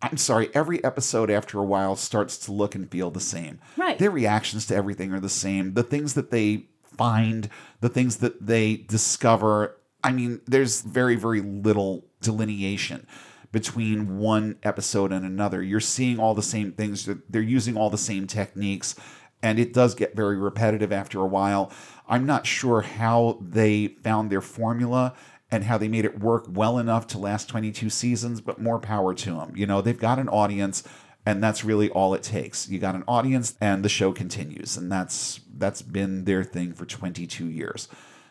I'm 0.00 0.16
sorry, 0.16 0.48
every 0.54 0.82
episode 0.84 1.30
after 1.30 1.58
a 1.58 1.64
while 1.64 1.96
starts 1.96 2.38
to 2.38 2.52
look 2.52 2.74
and 2.74 2.90
feel 2.90 3.10
the 3.10 3.20
same. 3.20 3.60
Right. 3.76 3.98
Their 3.98 4.10
reactions 4.10 4.66
to 4.66 4.74
everything 4.74 5.12
are 5.12 5.20
the 5.20 5.28
same. 5.28 5.74
The 5.74 5.82
things 5.82 6.14
that 6.14 6.30
they 6.30 6.66
find, 6.98 7.48
the 7.80 7.88
things 7.88 8.18
that 8.18 8.46
they 8.46 8.76
discover, 8.76 9.76
I 10.04 10.12
mean, 10.12 10.40
there's 10.46 10.82
very, 10.82 11.16
very 11.16 11.40
little 11.40 12.04
delineation 12.20 13.06
between 13.52 14.18
one 14.18 14.58
episode 14.62 15.12
and 15.12 15.24
another. 15.24 15.62
You're 15.62 15.80
seeing 15.80 16.18
all 16.18 16.34
the 16.34 16.42
same 16.42 16.72
things, 16.72 17.08
they're 17.30 17.40
using 17.40 17.76
all 17.76 17.88
the 17.88 17.96
same 17.96 18.26
techniques, 18.26 18.94
and 19.42 19.58
it 19.58 19.72
does 19.72 19.94
get 19.94 20.16
very 20.16 20.36
repetitive 20.36 20.92
after 20.92 21.20
a 21.20 21.26
while. 21.26 21.72
I'm 22.08 22.26
not 22.26 22.46
sure 22.46 22.82
how 22.82 23.38
they 23.40 23.88
found 24.02 24.30
their 24.30 24.40
formula 24.40 25.14
and 25.50 25.64
how 25.64 25.78
they 25.78 25.88
made 25.88 26.04
it 26.04 26.20
work 26.20 26.46
well 26.48 26.78
enough 26.78 27.06
to 27.08 27.18
last 27.18 27.48
22 27.48 27.88
seasons, 27.88 28.40
but 28.40 28.60
more 28.60 28.78
power 28.78 29.14
to 29.14 29.30
them. 29.32 29.52
You 29.56 29.66
know, 29.66 29.80
they've 29.80 29.98
got 29.98 30.18
an 30.18 30.28
audience 30.28 30.82
and 31.28 31.44
that's 31.44 31.62
really 31.62 31.90
all 31.90 32.14
it 32.14 32.22
takes. 32.22 32.70
You 32.70 32.78
got 32.78 32.94
an 32.94 33.04
audience 33.06 33.54
and 33.60 33.84
the 33.84 33.90
show 33.90 34.12
continues 34.12 34.78
and 34.78 34.90
that's 34.90 35.40
that's 35.58 35.82
been 35.82 36.24
their 36.24 36.42
thing 36.42 36.72
for 36.72 36.86
22 36.86 37.50
years. 37.50 37.86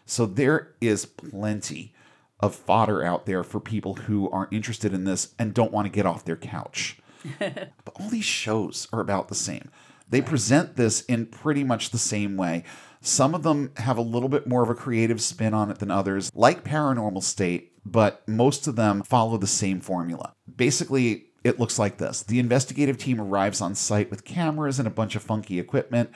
So 0.07 0.25
there 0.25 0.73
is 0.81 1.05
plenty 1.05 1.93
of 2.39 2.55
fodder 2.55 3.03
out 3.03 3.27
there 3.27 3.43
for 3.43 3.59
people 3.59 3.93
who 3.93 4.31
are 4.31 4.47
interested 4.51 4.95
in 4.95 5.03
this 5.03 5.35
and 5.37 5.53
don't 5.53 5.71
want 5.71 5.85
to 5.85 5.91
get 5.91 6.07
off 6.07 6.25
their 6.25 6.35
couch. 6.35 6.97
but 7.39 7.93
all 7.99 8.09
these 8.09 8.25
shows 8.25 8.87
are 8.91 8.99
about 8.99 9.27
the 9.27 9.35
same. 9.35 9.69
They 10.09 10.21
present 10.21 10.75
this 10.75 11.01
in 11.01 11.27
pretty 11.27 11.63
much 11.63 11.91
the 11.91 11.99
same 11.99 12.35
way. 12.35 12.63
Some 13.01 13.35
of 13.35 13.43
them 13.43 13.73
have 13.77 13.99
a 13.99 14.01
little 14.01 14.29
bit 14.29 14.47
more 14.47 14.63
of 14.63 14.71
a 14.71 14.75
creative 14.75 15.21
spin 15.21 15.53
on 15.53 15.69
it 15.69 15.77
than 15.77 15.91
others, 15.91 16.31
like 16.33 16.63
Paranormal 16.63 17.21
State, 17.21 17.73
but 17.85 18.27
most 18.27 18.65
of 18.65 18.75
them 18.75 19.03
follow 19.03 19.37
the 19.37 19.45
same 19.45 19.81
formula. 19.81 20.33
Basically, 20.55 21.27
it 21.43 21.59
looks 21.59 21.79
like 21.79 21.97
this 21.97 22.23
the 22.23 22.39
investigative 22.39 22.97
team 22.97 23.19
arrives 23.19 23.61
on 23.61 23.75
site 23.75 24.09
with 24.09 24.25
cameras 24.25 24.79
and 24.79 24.87
a 24.87 24.91
bunch 24.91 25.15
of 25.15 25.23
funky 25.23 25.59
equipment. 25.59 26.11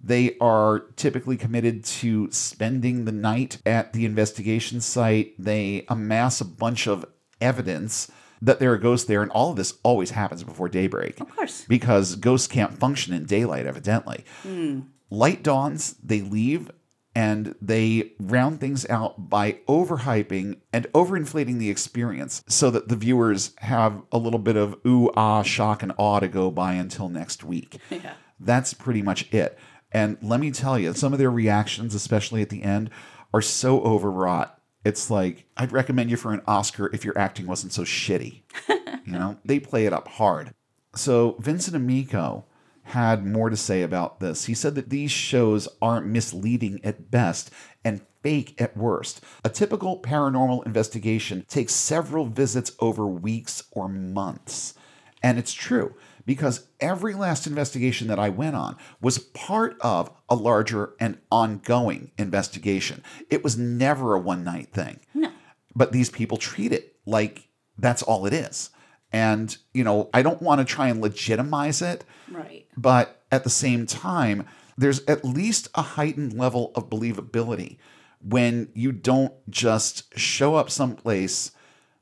They 0.00 0.36
are 0.40 0.80
typically 0.96 1.36
committed 1.36 1.84
to 1.84 2.30
spending 2.30 3.06
the 3.06 3.12
night 3.12 3.58
at 3.64 3.92
the 3.92 4.04
investigation 4.04 4.80
site. 4.80 5.34
They 5.38 5.86
amass 5.88 6.40
a 6.40 6.44
bunch 6.44 6.86
of 6.86 7.06
evidence 7.40 8.10
that 8.42 8.58
there 8.58 8.72
are 8.72 8.78
ghosts 8.78 9.06
there, 9.06 9.22
and 9.22 9.30
all 9.30 9.50
of 9.50 9.56
this 9.56 9.74
always 9.82 10.10
happens 10.10 10.44
before 10.44 10.68
daybreak. 10.68 11.20
Of 11.20 11.34
course. 11.34 11.64
Because 11.66 12.16
ghosts 12.16 12.46
can't 12.46 12.78
function 12.78 13.14
in 13.14 13.24
daylight, 13.24 13.66
evidently. 13.66 14.24
Hmm. 14.42 14.80
Light 15.08 15.42
dawns, 15.42 15.94
they 16.02 16.20
leave, 16.20 16.70
and 17.16 17.54
they 17.62 18.12
round 18.20 18.60
things 18.60 18.86
out 18.90 19.30
by 19.30 19.52
overhyping 19.66 20.60
and 20.70 20.86
overinflating 20.92 21.58
the 21.58 21.70
experience 21.70 22.44
so 22.46 22.70
that 22.70 22.88
the 22.88 22.94
viewers 22.94 23.54
have 23.60 24.02
a 24.12 24.18
little 24.18 24.38
bit 24.38 24.54
of 24.54 24.76
ooh, 24.86 25.10
ah, 25.16 25.42
shock, 25.42 25.82
and 25.82 25.94
awe 25.96 26.20
to 26.20 26.28
go 26.28 26.50
by 26.50 26.74
until 26.74 27.08
next 27.08 27.42
week. 27.42 27.80
Yeah. 27.90 28.12
That's 28.38 28.74
pretty 28.74 29.00
much 29.00 29.32
it. 29.32 29.58
And 29.90 30.18
let 30.20 30.38
me 30.38 30.50
tell 30.50 30.78
you, 30.78 30.92
some 30.92 31.14
of 31.14 31.18
their 31.18 31.30
reactions, 31.30 31.94
especially 31.94 32.42
at 32.42 32.50
the 32.50 32.62
end, 32.62 32.90
are 33.32 33.40
so 33.40 33.80
overwrought. 33.80 34.60
It's 34.84 35.10
like, 35.10 35.46
I'd 35.56 35.72
recommend 35.72 36.10
you 36.10 36.18
for 36.18 36.34
an 36.34 36.42
Oscar 36.46 36.90
if 36.92 37.02
your 37.02 37.16
acting 37.16 37.46
wasn't 37.46 37.72
so 37.72 37.82
shitty. 37.84 38.42
you 38.68 39.12
know, 39.12 39.38
they 39.46 39.58
play 39.58 39.86
it 39.86 39.94
up 39.94 40.08
hard. 40.08 40.52
So 40.94 41.36
Vincent 41.38 41.74
Amico 41.74 42.44
had 42.86 43.26
more 43.26 43.50
to 43.50 43.56
say 43.56 43.82
about 43.82 44.20
this. 44.20 44.44
He 44.44 44.54
said 44.54 44.76
that 44.76 44.90
these 44.90 45.10
shows 45.10 45.68
are 45.82 46.00
misleading 46.00 46.80
at 46.84 47.10
best 47.10 47.50
and 47.84 48.00
fake 48.22 48.60
at 48.60 48.76
worst. 48.76 49.20
A 49.44 49.48
typical 49.48 50.00
paranormal 50.00 50.64
investigation 50.64 51.44
takes 51.48 51.74
several 51.74 52.26
visits 52.26 52.72
over 52.78 53.06
weeks 53.06 53.64
or 53.72 53.88
months. 53.88 54.74
And 55.20 55.36
it's 55.36 55.52
true 55.52 55.94
because 56.26 56.68
every 56.78 57.14
last 57.14 57.46
investigation 57.48 58.06
that 58.06 58.20
I 58.20 58.28
went 58.28 58.54
on 58.54 58.76
was 59.00 59.18
part 59.18 59.76
of 59.80 60.10
a 60.28 60.36
larger 60.36 60.92
and 61.00 61.18
ongoing 61.30 62.12
investigation. 62.18 63.02
It 63.30 63.42
was 63.42 63.58
never 63.58 64.14
a 64.14 64.20
one 64.20 64.44
night 64.44 64.72
thing. 64.72 65.00
No. 65.12 65.32
But 65.74 65.90
these 65.90 66.10
people 66.10 66.36
treat 66.36 66.72
it 66.72 66.96
like 67.04 67.48
that's 67.78 68.02
all 68.02 68.26
it 68.26 68.32
is. 68.32 68.70
And, 69.16 69.56
you 69.72 69.82
know, 69.82 70.10
I 70.12 70.20
don't 70.20 70.42
want 70.42 70.58
to 70.60 70.64
try 70.66 70.88
and 70.88 71.00
legitimize 71.00 71.80
it, 71.80 72.04
Right. 72.30 72.66
but 72.76 73.22
at 73.32 73.44
the 73.44 73.50
same 73.50 73.86
time, 73.86 74.44
there's 74.76 75.00
at 75.06 75.24
least 75.24 75.68
a 75.74 75.80
heightened 75.82 76.34
level 76.34 76.70
of 76.74 76.90
believability 76.90 77.78
when 78.22 78.68
you 78.74 78.92
don't 78.92 79.32
just 79.48 80.18
show 80.18 80.54
up 80.56 80.68
someplace, 80.68 81.52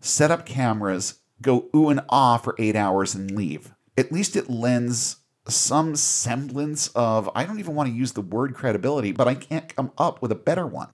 set 0.01 0.33
up 0.33 0.45
cameras, 0.45 1.21
go 1.41 1.69
ooh 1.75 1.89
and 1.89 2.01
ah 2.09 2.37
for 2.37 2.57
eight 2.59 2.75
hours 2.75 3.15
and 3.15 3.31
leave. 3.31 3.73
At 3.97 4.11
least 4.11 4.35
it 4.35 4.51
lends 4.51 5.17
some 5.47 5.95
semblance 5.95 6.89
of, 6.97 7.31
I 7.37 7.45
don't 7.45 7.61
even 7.61 7.77
want 7.77 7.91
to 7.91 7.95
use 7.95 8.13
the 8.13 8.23
word 8.23 8.55
credibility, 8.55 9.13
but 9.13 9.29
I 9.29 9.35
can't 9.37 9.73
come 9.77 9.93
up 9.99 10.21
with 10.21 10.33
a 10.33 10.37
better 10.49 10.67
one. 10.67 10.89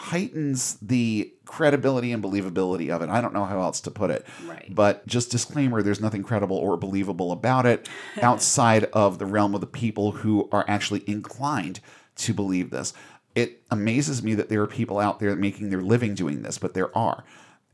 Heightens 0.00 0.78
the 0.80 1.30
credibility 1.44 2.10
and 2.12 2.22
believability 2.24 2.88
of 2.88 3.02
it. 3.02 3.10
I 3.10 3.20
don't 3.20 3.34
know 3.34 3.44
how 3.44 3.60
else 3.60 3.80
to 3.82 3.90
put 3.90 4.10
it. 4.10 4.26
Right. 4.46 4.66
But 4.74 5.06
just 5.06 5.30
disclaimer 5.30 5.82
there's 5.82 6.00
nothing 6.00 6.22
credible 6.22 6.56
or 6.56 6.78
believable 6.78 7.32
about 7.32 7.66
it 7.66 7.86
outside 8.22 8.84
of 8.92 9.18
the 9.18 9.26
realm 9.26 9.54
of 9.54 9.60
the 9.60 9.66
people 9.66 10.12
who 10.12 10.48
are 10.52 10.64
actually 10.66 11.04
inclined 11.06 11.80
to 12.16 12.32
believe 12.32 12.70
this. 12.70 12.94
It 13.34 13.62
amazes 13.70 14.22
me 14.22 14.34
that 14.34 14.48
there 14.48 14.62
are 14.62 14.66
people 14.66 14.98
out 14.98 15.20
there 15.20 15.36
making 15.36 15.68
their 15.68 15.82
living 15.82 16.14
doing 16.14 16.42
this, 16.42 16.56
but 16.56 16.72
there 16.72 16.96
are. 16.96 17.22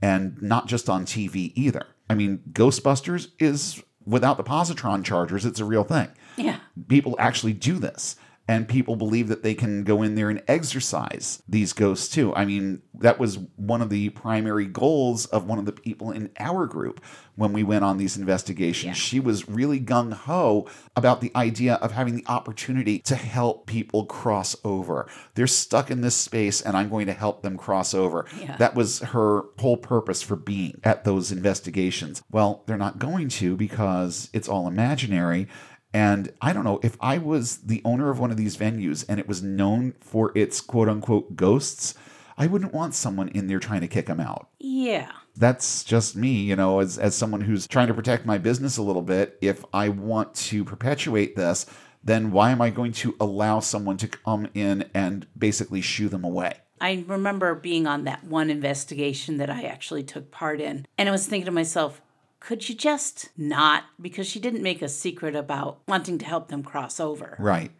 And 0.02 0.42
not 0.42 0.66
just 0.66 0.90
on 0.90 1.06
TV 1.06 1.52
either. 1.54 1.86
I 2.10 2.14
mean, 2.14 2.40
Ghostbusters 2.52 3.28
is 3.38 3.82
without 4.04 4.36
the 4.36 4.44
positron 4.44 5.04
chargers, 5.04 5.44
it's 5.46 5.60
a 5.60 5.64
real 5.64 5.84
thing 5.84 6.08
Yeah. 6.36 6.58
people 6.88 7.14
actually 7.18 7.52
do 7.52 7.78
this 7.78 8.16
and 8.48 8.68
people 8.68 8.94
believe 8.94 9.28
that 9.28 9.42
they 9.42 9.54
can 9.54 9.82
go 9.82 10.02
in 10.02 10.14
there 10.14 10.30
and 10.30 10.42
exercise 10.46 11.42
these 11.48 11.72
ghosts 11.72 12.08
too. 12.08 12.34
I 12.34 12.44
mean 12.44 12.82
that 12.94 13.18
was 13.18 13.38
one 13.56 13.82
of 13.82 13.90
the 13.90 14.10
primary 14.10 14.66
goals 14.66 15.26
of 15.26 15.46
one 15.46 15.58
of 15.58 15.66
the 15.66 15.72
people 15.72 16.10
in 16.10 16.30
our 16.38 16.66
group 16.66 17.04
when 17.34 17.52
we 17.52 17.62
went 17.62 17.84
on 17.84 17.98
these 17.98 18.16
investigations. 18.16 18.84
Yeah. 18.84 18.92
she 18.94 19.20
was 19.20 19.48
really 19.48 19.78
gung-ho 19.78 20.66
about 20.94 21.20
the 21.20 21.30
idea 21.36 21.74
of 21.74 21.92
having 21.92 22.14
the 22.14 22.24
opportunity 22.26 23.00
to 23.00 23.14
help 23.14 23.66
people 23.66 24.06
cross 24.06 24.56
over. 24.64 25.08
They're 25.34 25.46
stuck 25.46 25.90
in 25.90 26.00
this 26.00 26.14
space 26.14 26.62
and 26.62 26.76
i'm 26.76 26.88
going 26.88 27.06
to 27.06 27.12
help 27.12 27.42
them 27.42 27.56
cross 27.56 27.94
over. 27.94 28.26
Yeah. 28.40 28.56
that 28.56 28.74
was 28.74 29.00
her 29.00 29.42
whole 29.58 29.76
purpose 29.76 30.22
for 30.22 30.36
being 30.36 30.80
at 30.84 31.04
those 31.04 31.32
investigations. 31.32 32.22
Well 32.30 32.62
they're 32.66 32.76
not 32.76 32.98
going 32.98 33.28
to 33.30 33.56
because 33.56 34.30
it's 34.32 34.48
all 34.48 34.68
imaginary 34.68 35.48
and 35.96 36.30
I 36.42 36.52
don't 36.52 36.64
know 36.64 36.78
if 36.82 36.94
I 37.00 37.16
was 37.16 37.56
the 37.56 37.80
owner 37.82 38.10
of 38.10 38.20
one 38.20 38.30
of 38.30 38.36
these 38.36 38.58
venues 38.58 39.06
and 39.08 39.18
it 39.18 39.26
was 39.26 39.42
known 39.42 39.94
for 39.98 40.30
its 40.34 40.60
quote 40.60 40.90
unquote 40.90 41.36
ghosts, 41.36 41.94
I 42.36 42.48
wouldn't 42.48 42.74
want 42.74 42.94
someone 42.94 43.28
in 43.28 43.46
there 43.46 43.58
trying 43.58 43.80
to 43.80 43.88
kick 43.88 44.04
them 44.04 44.20
out. 44.20 44.50
Yeah. 44.58 45.10
That's 45.36 45.84
just 45.84 46.14
me, 46.14 46.32
you 46.32 46.54
know, 46.54 46.80
as, 46.80 46.98
as 46.98 47.14
someone 47.14 47.40
who's 47.40 47.66
trying 47.66 47.88
to 47.88 47.94
protect 47.94 48.26
my 48.26 48.36
business 48.36 48.76
a 48.76 48.82
little 48.82 49.00
bit. 49.00 49.38
If 49.40 49.64
I 49.72 49.88
want 49.88 50.34
to 50.34 50.66
perpetuate 50.66 51.34
this, 51.34 51.64
then 52.04 52.30
why 52.30 52.50
am 52.50 52.60
I 52.60 52.68
going 52.68 52.92
to 52.92 53.16
allow 53.18 53.60
someone 53.60 53.96
to 53.96 54.08
come 54.08 54.48
in 54.52 54.90
and 54.92 55.26
basically 55.38 55.80
shoo 55.80 56.10
them 56.10 56.24
away? 56.24 56.58
I 56.78 57.06
remember 57.06 57.54
being 57.54 57.86
on 57.86 58.04
that 58.04 58.22
one 58.22 58.50
investigation 58.50 59.38
that 59.38 59.48
I 59.48 59.62
actually 59.62 60.02
took 60.02 60.30
part 60.30 60.60
in, 60.60 60.84
and 60.98 61.08
I 61.08 61.12
was 61.12 61.26
thinking 61.26 61.46
to 61.46 61.52
myself, 61.52 62.02
could 62.40 62.68
you 62.68 62.74
just 62.74 63.30
not? 63.36 63.84
Because 64.00 64.26
she 64.26 64.38
didn't 64.40 64.62
make 64.62 64.82
a 64.82 64.88
secret 64.88 65.34
about 65.34 65.80
wanting 65.88 66.18
to 66.18 66.24
help 66.26 66.48
them 66.48 66.62
cross 66.62 67.00
over. 67.00 67.36
Right. 67.38 67.70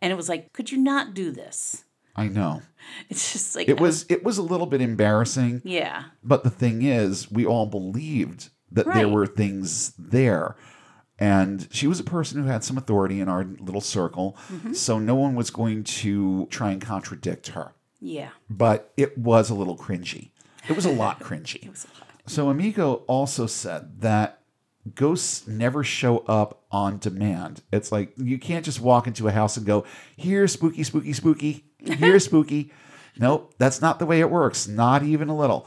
And 0.00 0.12
it 0.12 0.16
was 0.16 0.28
like, 0.28 0.52
could 0.52 0.70
you 0.72 0.78
not 0.78 1.14
do 1.14 1.30
this? 1.30 1.84
I 2.16 2.26
know. 2.28 2.62
It's 3.10 3.32
just 3.32 3.54
like, 3.54 3.68
It 3.68 3.78
was 3.78 4.06
it 4.08 4.24
was 4.24 4.38
a 4.38 4.42
little 4.42 4.66
bit 4.66 4.80
embarrassing, 4.80 5.60
yeah. 5.64 6.04
but 6.24 6.42
the 6.44 6.50
thing 6.50 6.82
is, 6.82 7.30
we 7.30 7.44
all 7.44 7.66
believed 7.66 8.48
that 8.72 8.86
there 8.94 9.08
were 9.08 9.26
things 9.26 9.92
there. 9.98 10.56
And 11.18 11.68
she 11.70 11.86
was 11.86 12.00
a 12.00 12.04
person 12.04 12.42
who 12.42 12.48
had 12.48 12.64
some 12.64 12.78
authority 12.78 13.20
in 13.20 13.28
our 13.28 13.44
little 13.44 13.82
circle, 13.82 14.36
Mm-hmm. 14.50 14.72
so 14.72 14.98
no 14.98 15.14
one 15.14 15.34
was 15.34 15.50
going 15.50 15.84
to 15.84 16.46
try 16.46 16.70
and 16.70 16.80
contradict 16.80 17.48
her. 17.48 17.72
Yeah. 18.00 18.30
But 18.48 18.92
it 18.96 19.18
was 19.18 19.50
a 19.50 19.54
little 19.54 19.76
cringy. 19.76 20.30
It 20.68 20.74
was 20.76 20.86
a 20.86 20.92
lot 20.92 21.20
cringy. 21.28 21.62
it 21.62 21.70
was 21.70 21.84
a 21.84 21.88
lot. 22.00 22.08
So 22.26 22.48
Amico 22.48 23.04
also 23.06 23.46
said 23.46 24.00
that 24.00 24.40
ghosts 24.94 25.46
never 25.46 25.84
show 25.84 26.18
up 26.18 26.64
on 26.70 26.98
demand. 26.98 27.62
It's 27.72 27.92
like 27.92 28.12
you 28.16 28.38
can't 28.38 28.64
just 28.64 28.80
walk 28.80 29.06
into 29.06 29.28
a 29.28 29.32
house 29.32 29.56
and 29.56 29.66
go, 29.66 29.84
"Here's 30.16 30.52
spooky, 30.52 30.82
spooky, 30.82 31.12
spooky. 31.12 31.64
Here's 31.78 32.24
spooky." 32.26 32.72
Nope, 33.18 33.54
that's 33.58 33.80
not 33.80 33.98
the 33.98 34.06
way 34.06 34.20
it 34.20 34.30
works. 34.30 34.68
Not 34.68 35.02
even 35.02 35.28
a 35.28 35.36
little. 35.36 35.66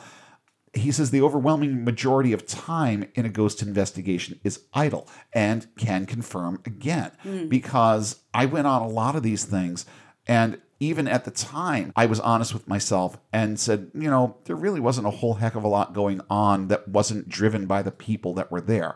He 0.73 0.91
says 0.91 1.11
the 1.11 1.21
overwhelming 1.21 1.83
majority 1.83 2.33
of 2.33 2.47
time 2.47 3.05
in 3.13 3.25
a 3.25 3.29
ghost 3.29 3.61
investigation 3.61 4.39
is 4.43 4.61
idle 4.73 5.07
and 5.31 5.67
can 5.77 6.07
confirm 6.07 6.61
again 6.65 7.11
hmm. 7.21 7.47
because 7.47 8.21
I 8.33 8.47
went 8.47 8.65
on 8.65 8.81
a 8.81 8.87
lot 8.87 9.15
of 9.15 9.21
these 9.21 9.45
things 9.45 9.85
and 10.25 10.59
even 10.84 11.08
at 11.08 11.24
the 11.24 11.32
time, 11.32 11.93
I 11.96 12.06
was 12.06 12.19
honest 12.19 12.54
with 12.54 12.67
myself 12.67 13.17
and 13.32 13.58
said, 13.60 13.89
you 13.93 14.10
know, 14.10 14.36
there 14.46 14.56
really 14.56 14.82
wasn't 14.82 15.08
a 15.08 15.12
whole 15.12 15.36
heck 15.36 15.56
of 15.56 15.63
a 15.63 15.69
lot 15.69 15.93
going 15.93 16.19
on 16.30 16.67
that 16.67 16.88
wasn't 16.88 17.30
driven 17.30 17.65
by 17.67 17.82
the 17.82 17.91
people 17.91 18.34
that 18.34 18.52
were 18.52 18.62
there. 18.62 18.96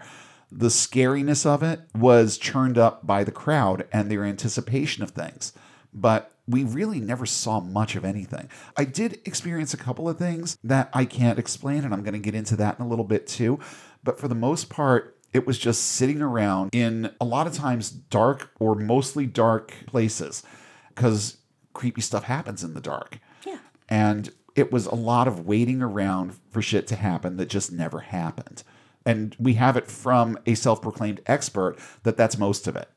The 0.51 0.67
scariness 0.67 1.45
of 1.45 1.63
it 1.63 1.81
was 1.95 2.37
churned 2.37 2.77
up 2.77 3.07
by 3.07 3.23
the 3.23 3.31
crowd 3.31 3.87
and 3.93 4.11
their 4.11 4.25
anticipation 4.25 5.01
of 5.01 5.11
things. 5.11 5.53
But 5.93 6.33
we 6.45 6.63
really 6.63 6.99
never 6.99 7.25
saw 7.25 7.59
much 7.59 7.95
of 7.95 8.05
anything. 8.05 8.49
I 8.75 8.83
did 8.83 9.21
experience 9.25 9.73
a 9.73 9.77
couple 9.77 10.07
of 10.09 10.17
things 10.17 10.57
that 10.63 10.89
I 10.93 11.05
can't 11.05 11.39
explain, 11.39 11.83
and 11.83 11.93
I'm 11.93 12.03
going 12.03 12.13
to 12.13 12.19
get 12.19 12.35
into 12.35 12.55
that 12.57 12.79
in 12.79 12.85
a 12.85 12.87
little 12.87 13.05
bit 13.05 13.27
too. 13.27 13.59
But 14.03 14.19
for 14.19 14.27
the 14.27 14.35
most 14.35 14.69
part, 14.69 15.17
it 15.33 15.47
was 15.47 15.57
just 15.57 15.83
sitting 15.83 16.21
around 16.21 16.69
in 16.73 17.11
a 17.19 17.25
lot 17.25 17.47
of 17.47 17.53
times 17.53 17.89
dark 17.89 18.51
or 18.59 18.75
mostly 18.75 19.25
dark 19.25 19.73
places 19.85 20.43
because 20.89 21.37
creepy 21.77 22.01
stuff 22.01 22.23
happens 22.23 22.63
in 22.63 22.73
the 22.73 22.81
dark. 22.81 23.19
Yeah. 23.45 23.59
And 23.87 24.31
it 24.55 24.71
was 24.71 24.87
a 24.87 24.95
lot 24.95 25.27
of 25.27 25.45
waiting 25.45 25.81
around 25.81 26.35
for 26.49 26.61
shit 26.61 26.87
to 26.87 26.95
happen 26.95 27.37
that 27.37 27.47
just 27.47 27.71
never 27.71 27.99
happened. 27.99 28.63
And 29.05 29.35
we 29.39 29.53
have 29.53 29.77
it 29.77 29.87
from 29.87 30.37
a 30.45 30.55
self 30.55 30.81
proclaimed 30.81 31.21
expert 31.27 31.77
that 32.03 32.17
that's 32.17 32.37
most 32.37 32.67
of 32.67 32.75
it. 32.75 32.89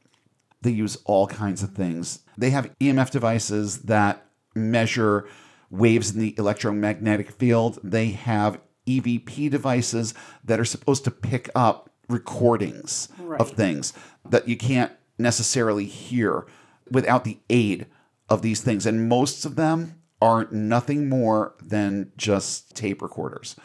They 0.63 0.71
use 0.71 0.97
all 1.05 1.27
kinds 1.27 1.63
of 1.63 1.73
things. 1.73 2.21
They 2.37 2.51
have 2.51 2.75
EMF 2.81 3.11
devices 3.11 3.83
that 3.83 4.27
measure 4.55 5.29
waves 5.71 6.13
in 6.13 6.21
the 6.21 6.35
electromagnetic 6.39 7.31
field. 7.31 7.79
They 7.85 8.09
have 8.09 8.61
EVP 8.87 9.51
devices 9.51 10.15
that 10.43 10.59
are 10.59 10.65
supposed 10.65 11.05
to 11.05 11.11
pick 11.11 11.51
up 11.55 11.91
recordings 12.09 13.09
of 13.39 13.51
things 13.51 13.93
that 14.29 14.49
you 14.49 14.57
can't 14.57 14.93
necessarily 15.19 15.85
hear 15.85 16.47
without 16.91 17.25
the 17.25 17.39
aid 17.49 17.87
of 18.31 18.43
these 18.43 18.63
things. 18.63 18.87
And 18.87 19.09
most 19.09 19.45
of 19.45 19.57
them 19.57 20.01
are 20.23 20.49
nothing 20.51 21.09
more 21.09 21.55
than 21.61 22.13
just 22.17 22.75
tape 22.77 23.03
recorders. 23.03 23.57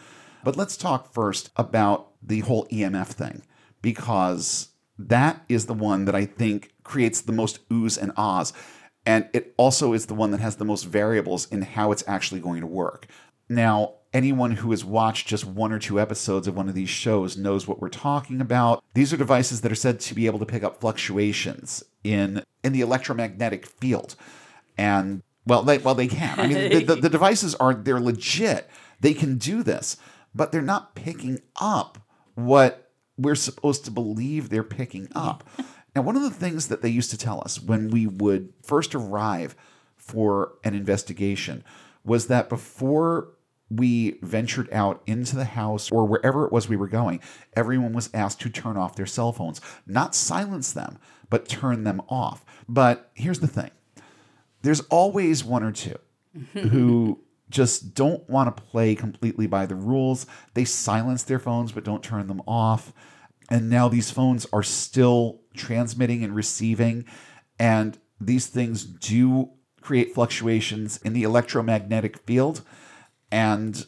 But 0.44 0.58
let's 0.58 0.76
talk 0.76 1.14
first 1.14 1.52
about 1.56 2.12
the 2.22 2.42
whole 2.42 2.68
EMF 2.68 3.08
thing 3.08 3.44
because 3.82 4.70
that 4.98 5.44
is 5.48 5.66
the 5.66 5.74
one 5.74 6.06
that 6.06 6.16
I 6.16 6.26
think 6.26 6.74
creates 6.84 7.22
the 7.22 7.32
most 7.32 7.68
oohs 7.70 8.02
and 8.02 8.12
ahs. 8.18 8.54
And 9.06 9.30
it 9.34 9.54
also 9.58 9.94
is 9.94 10.08
the 10.08 10.14
one 10.16 10.32
that 10.32 10.40
has 10.40 10.56
the 10.56 10.66
most 10.66 10.84
variables 10.84 11.48
in 11.52 11.62
how 11.62 11.92
it's 11.92 12.04
actually 12.08 12.42
going 12.42 12.62
to 12.62 12.68
work. 12.68 13.08
Now, 13.48 13.96
anyone 14.14 14.52
who 14.52 14.72
has 14.72 14.84
watched 14.84 15.28
just 15.28 15.46
one 15.46 15.72
or 15.72 15.78
two 15.78 16.00
episodes 16.00 16.48
of 16.48 16.56
one 16.56 16.70
of 16.70 16.74
these 16.74 16.90
shows 16.90 17.38
knows 17.38 17.68
what 17.68 17.80
we're 17.80 17.90
talking 17.90 18.42
about. 18.42 18.84
These 18.94 19.14
are 19.14 19.18
devices 19.18 19.62
that 19.62 19.72
are 19.72 19.76
said 19.76 20.00
to 20.00 20.16
be 20.16 20.26
able 20.26 20.40
to 20.40 20.46
pick 20.46 20.64
up 20.64 20.80
fluctuations 20.80 21.84
in 22.04 22.44
in 22.64 22.74
the 22.74 22.82
electromagnetic 22.82 23.68
field. 23.68 24.16
And 24.78 25.24
well, 25.46 25.64
they 25.64 25.78
well 25.78 25.96
they 25.96 26.08
can. 26.08 26.40
I 26.40 26.48
mean, 26.48 26.70
the, 26.70 26.84
the, 26.84 26.96
the 26.96 27.10
devices 27.18 27.56
are 27.56 27.74
they're 27.74 28.00
legit. 28.00 28.70
They 29.00 29.14
can 29.14 29.38
do 29.38 29.64
this, 29.64 29.98
but 30.34 30.52
they're 30.52 30.62
not 30.62 30.96
picking 30.96 31.40
up 31.60 32.00
what 32.36 32.92
we're 33.18 33.36
supposed 33.36 33.86
to 33.86 33.92
believe 33.92 34.50
they're 34.50 34.64
picking 34.64 35.08
up. 35.16 35.48
Now, 35.96 36.02
one 36.02 36.18
of 36.18 36.24
the 36.24 36.30
things 36.30 36.68
that 36.68 36.82
they 36.82 36.90
used 36.90 37.12
to 37.12 37.18
tell 37.18 37.42
us 37.46 37.62
when 37.62 37.90
we 37.90 38.06
would 38.08 38.52
first 38.62 38.94
arrive 38.94 39.56
for 39.96 40.54
an 40.64 40.76
investigation 40.76 41.64
was 42.04 42.28
that 42.28 42.50
before 42.50 43.30
we 43.70 44.20
ventured 44.22 44.72
out 44.72 45.02
into 45.08 45.36
the 45.36 45.46
house 45.46 45.92
or 45.92 46.06
wherever 46.06 46.46
it 46.46 46.52
was 46.52 46.70
we 46.70 46.76
were 46.76 46.88
going, 46.88 47.20
everyone 47.56 47.94
was 47.94 48.10
asked 48.14 48.40
to 48.42 48.50
turn 48.50 48.78
off 48.78 48.96
their 48.96 49.06
cell 49.06 49.32
phones, 49.32 49.60
not 49.88 50.14
silence 50.14 50.72
them, 50.72 51.00
but 51.30 51.48
turn 51.48 51.84
them 51.84 52.02
off. 52.08 52.46
But 52.70 53.10
here's 53.14 53.40
the 53.40 53.48
thing 53.48 53.72
there's 54.66 54.82
always 54.82 55.44
one 55.44 55.64
or 55.64 55.72
two 55.72 55.98
who 56.54 57.22
just 57.50 57.94
don't 57.94 58.28
want 58.30 58.56
to 58.56 58.64
play 58.64 58.96
completely 58.96 59.48
by 59.48 59.66
the 59.66 59.76
rules. 59.76 60.26
They 60.54 60.66
silence 60.66 61.24
their 61.24 61.40
phones 61.40 61.72
but 61.72 61.84
don't 61.84 62.04
turn 62.04 62.28
them 62.28 62.42
off. 62.48 62.92
And 63.50 63.70
now 63.70 63.88
these 63.88 64.10
phones 64.10 64.48
are 64.52 64.64
still 64.64 65.42
transmitting 65.54 66.24
and 66.24 66.36
receiving. 66.36 67.06
And 67.60 67.98
these 68.20 68.48
things 68.48 68.84
do 68.84 69.52
create 69.82 70.16
fluctuations 70.16 70.98
in 70.98 71.14
the 71.14 71.24
electromagnetic 71.24 72.18
field. 72.26 72.62
And 73.32 73.86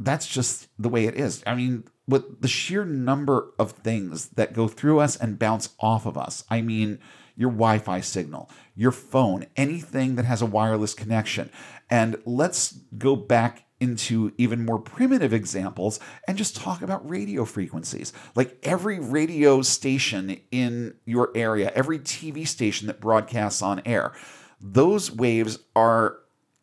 that's 0.00 0.26
just 0.26 0.68
the 0.78 0.88
way 0.88 1.06
it 1.06 1.14
is. 1.14 1.42
I 1.46 1.54
mean, 1.54 1.84
with 2.08 2.40
the 2.40 2.48
sheer 2.48 2.84
number 2.84 3.52
of 3.58 3.72
things 3.72 4.28
that 4.30 4.52
go 4.52 4.68
through 4.68 4.98
us 4.98 5.16
and 5.16 5.38
bounce 5.38 5.70
off 5.78 6.04
of 6.04 6.18
us, 6.18 6.44
I 6.50 6.62
mean, 6.62 6.98
your 7.36 7.50
Wi 7.50 7.78
Fi 7.78 8.00
signal, 8.00 8.50
your 8.76 8.92
phone, 8.92 9.46
anything 9.56 10.16
that 10.16 10.24
has 10.24 10.42
a 10.42 10.46
wireless 10.46 10.94
connection. 10.94 11.50
And 11.90 12.16
let's 12.24 12.72
go 12.98 13.16
back 13.16 13.64
into 13.80 14.32
even 14.38 14.64
more 14.64 14.78
primitive 14.78 15.32
examples 15.32 16.00
and 16.26 16.38
just 16.38 16.56
talk 16.56 16.82
about 16.82 17.08
radio 17.08 17.44
frequencies. 17.44 18.12
Like 18.34 18.58
every 18.62 18.98
radio 18.98 19.62
station 19.62 20.40
in 20.50 20.94
your 21.04 21.30
area, 21.34 21.72
every 21.74 21.98
TV 21.98 22.46
station 22.46 22.86
that 22.86 23.00
broadcasts 23.00 23.62
on 23.62 23.82
air, 23.84 24.12
those 24.60 25.10
waves 25.10 25.58
are 25.74 26.18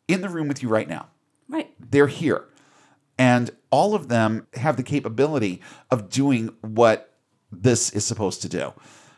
in 0.08 0.20
the 0.20 0.28
room 0.28 0.48
with 0.48 0.62
you 0.62 0.68
right 0.68 0.88
now 0.88 1.08
Right. 1.48 1.70
they're 1.78 2.06
here. 2.06 2.46
And 3.16 3.50
all 3.70 3.94
of 3.94 4.08
them 4.08 4.48
have 4.54 4.76
the 4.76 4.82
capability 4.82 5.60
of 5.90 6.10
doing 6.10 6.50
what 6.62 7.14
this 7.52 7.90
is 7.90 8.04
supposed 8.04 8.42
to 8.42 8.48
do. 8.48 8.72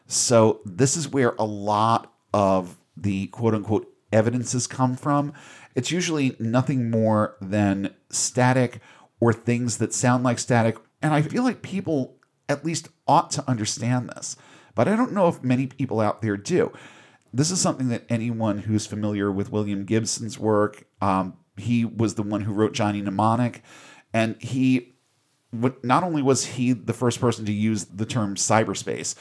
So, 0.07 0.61
this 0.65 0.97
is 0.97 1.09
where 1.09 1.35
a 1.39 1.45
lot 1.45 2.13
of 2.35 2.77
the 2.97 3.27
quote 3.29 3.55
unquote 3.55 3.93
evidences 4.13 4.67
come 4.67 4.97
from. 4.97 5.33
It's 5.75 5.91
usually 5.91 6.37
nothing 6.39 6.91
more 6.91 7.37
than 7.41 7.95
static 8.11 8.81
or 9.21 9.33
things 9.33 9.79
that 9.79 9.93
sound 9.93 10.25
like 10.25 10.39
static. 10.39 10.77
And 11.03 11.13
I 11.13 11.23
feel 11.23 11.43
like 11.43 11.63
people 11.63 12.17
at 12.49 12.65
least 12.65 12.89
ought 13.07 13.31
to 13.33 13.49
understand 13.49 14.09
this. 14.11 14.37
But 14.75 14.89
I 14.89 14.97
don't 14.97 15.13
know 15.13 15.29
if 15.29 15.43
many 15.43 15.67
people 15.67 16.01
out 16.01 16.23
there 16.23 16.37
do. 16.37 16.73
This 17.33 17.51
is 17.51 17.61
something 17.61 17.89
that 17.89 18.05
anyone 18.09 18.59
who's 18.59 18.87
familiar 18.87 19.31
with 19.31 19.51
William 19.51 19.85
Gibson's 19.85 20.39
work, 20.39 20.87
um, 21.01 21.37
he 21.57 21.85
was 21.85 22.15
the 22.15 22.23
one 22.23 22.43
who 22.43 22.53
wrote 22.53 22.73
Johnny 22.73 23.03
Mnemonic, 23.03 23.63
and 24.13 24.41
he 24.41 24.95
not 25.83 26.03
only 26.03 26.23
was 26.23 26.45
he 26.45 26.73
the 26.73 26.93
first 26.93 27.21
person 27.21 27.45
to 27.47 27.53
use 27.53 27.85
the 27.87 28.07
term 28.07 28.35
cyberspace, 28.35 29.15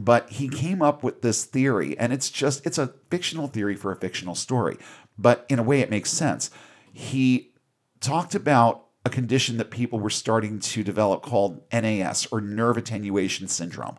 but 0.00 0.30
he 0.30 0.48
came 0.48 0.80
up 0.80 1.02
with 1.02 1.20
this 1.20 1.44
theory, 1.44 1.96
and 1.98 2.10
it's 2.10 2.30
just 2.30 2.64
it's 2.64 2.78
a 2.78 2.94
fictional 3.10 3.48
theory 3.48 3.76
for 3.76 3.92
a 3.92 3.96
fictional 3.96 4.34
story, 4.34 4.78
but 5.18 5.44
in 5.50 5.58
a 5.58 5.62
way 5.62 5.80
it 5.80 5.90
makes 5.90 6.10
sense. 6.10 6.50
He 6.90 7.52
talked 8.00 8.34
about 8.34 8.86
a 9.04 9.10
condition 9.10 9.58
that 9.58 9.70
people 9.70 10.00
were 10.00 10.08
starting 10.08 10.58
to 10.58 10.82
develop 10.82 11.22
called 11.22 11.60
NAS 11.70 12.26
or 12.32 12.40
nerve 12.40 12.78
attenuation 12.78 13.46
syndrome. 13.46 13.96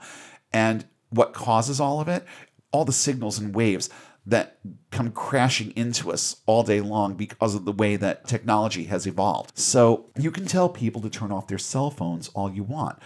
And 0.52 0.86
what 1.10 1.34
causes 1.34 1.80
all 1.80 2.02
of 2.02 2.08
it? 2.08 2.26
All 2.72 2.84
the 2.84 2.92
signals 2.92 3.38
and 3.38 3.54
waves 3.54 3.88
that 4.26 4.58
come 4.90 5.12
crashing 5.12 5.72
into 5.76 6.12
us 6.12 6.38
all 6.48 6.64
day 6.64 6.82
long 6.82 7.14
because 7.14 7.54
of 7.54 7.66
the 7.66 7.72
way 7.72 7.96
that 7.96 8.28
technology 8.28 8.86
has 8.86 9.06
evolved. 9.06 9.56
So 9.58 10.10
you 10.18 10.32
can 10.32 10.46
tell 10.46 10.68
people 10.68 11.02
to 11.02 11.10
turn 11.12 11.32
off 11.32 11.48
their 11.48 11.58
cell 11.60 11.92
phones 11.92 12.30
all 12.30 12.52
you 12.52 12.64
want. 12.64 12.98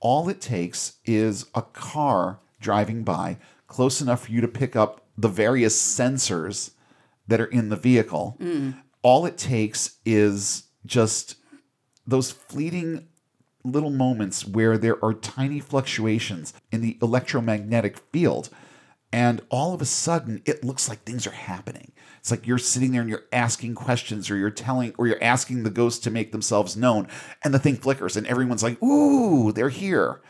All 0.00 0.28
it 0.28 0.40
takes 0.40 0.98
is 1.04 1.46
a 1.54 1.62
car 1.62 2.40
driving 2.60 3.02
by 3.04 3.38
close 3.66 4.00
enough 4.00 4.24
for 4.26 4.32
you 4.32 4.40
to 4.40 4.48
pick 4.48 4.74
up 4.76 5.06
the 5.16 5.28
various 5.28 5.80
sensors 5.80 6.72
that 7.26 7.40
are 7.40 7.46
in 7.46 7.68
the 7.68 7.76
vehicle. 7.76 8.36
all 9.02 9.26
it 9.26 9.36
takes 9.38 9.96
is 10.04 10.64
just 10.86 11.36
those 12.06 12.30
fleeting 12.30 13.06
little 13.64 13.90
moments 13.90 14.46
where 14.46 14.78
there 14.78 15.02
are 15.04 15.12
tiny 15.12 15.60
fluctuations 15.60 16.54
in 16.72 16.80
the 16.80 16.96
electromagnetic 17.02 17.98
field 18.12 18.48
and 19.12 19.40
all 19.50 19.74
of 19.74 19.82
a 19.82 19.86
sudden 19.86 20.40
it 20.46 20.64
looks 20.64 20.88
like 20.88 21.02
things 21.02 21.26
are 21.26 21.32
happening 21.32 21.92
it's 22.18 22.30
like 22.30 22.46
you're 22.46 22.58
sitting 22.58 22.92
there 22.92 23.00
and 23.00 23.10
you're 23.10 23.24
asking 23.32 23.74
questions 23.74 24.30
or 24.30 24.36
you're 24.36 24.50
telling 24.50 24.94
or 24.98 25.06
you're 25.06 25.22
asking 25.22 25.62
the 25.62 25.70
ghosts 25.70 26.00
to 26.04 26.10
make 26.10 26.32
themselves 26.32 26.76
known 26.76 27.08
and 27.42 27.52
the 27.54 27.58
thing 27.58 27.76
flickers 27.76 28.16
and 28.16 28.26
everyone's 28.26 28.62
like 28.62 28.82
ooh 28.82 29.52
they're 29.52 29.68
here. 29.68 30.20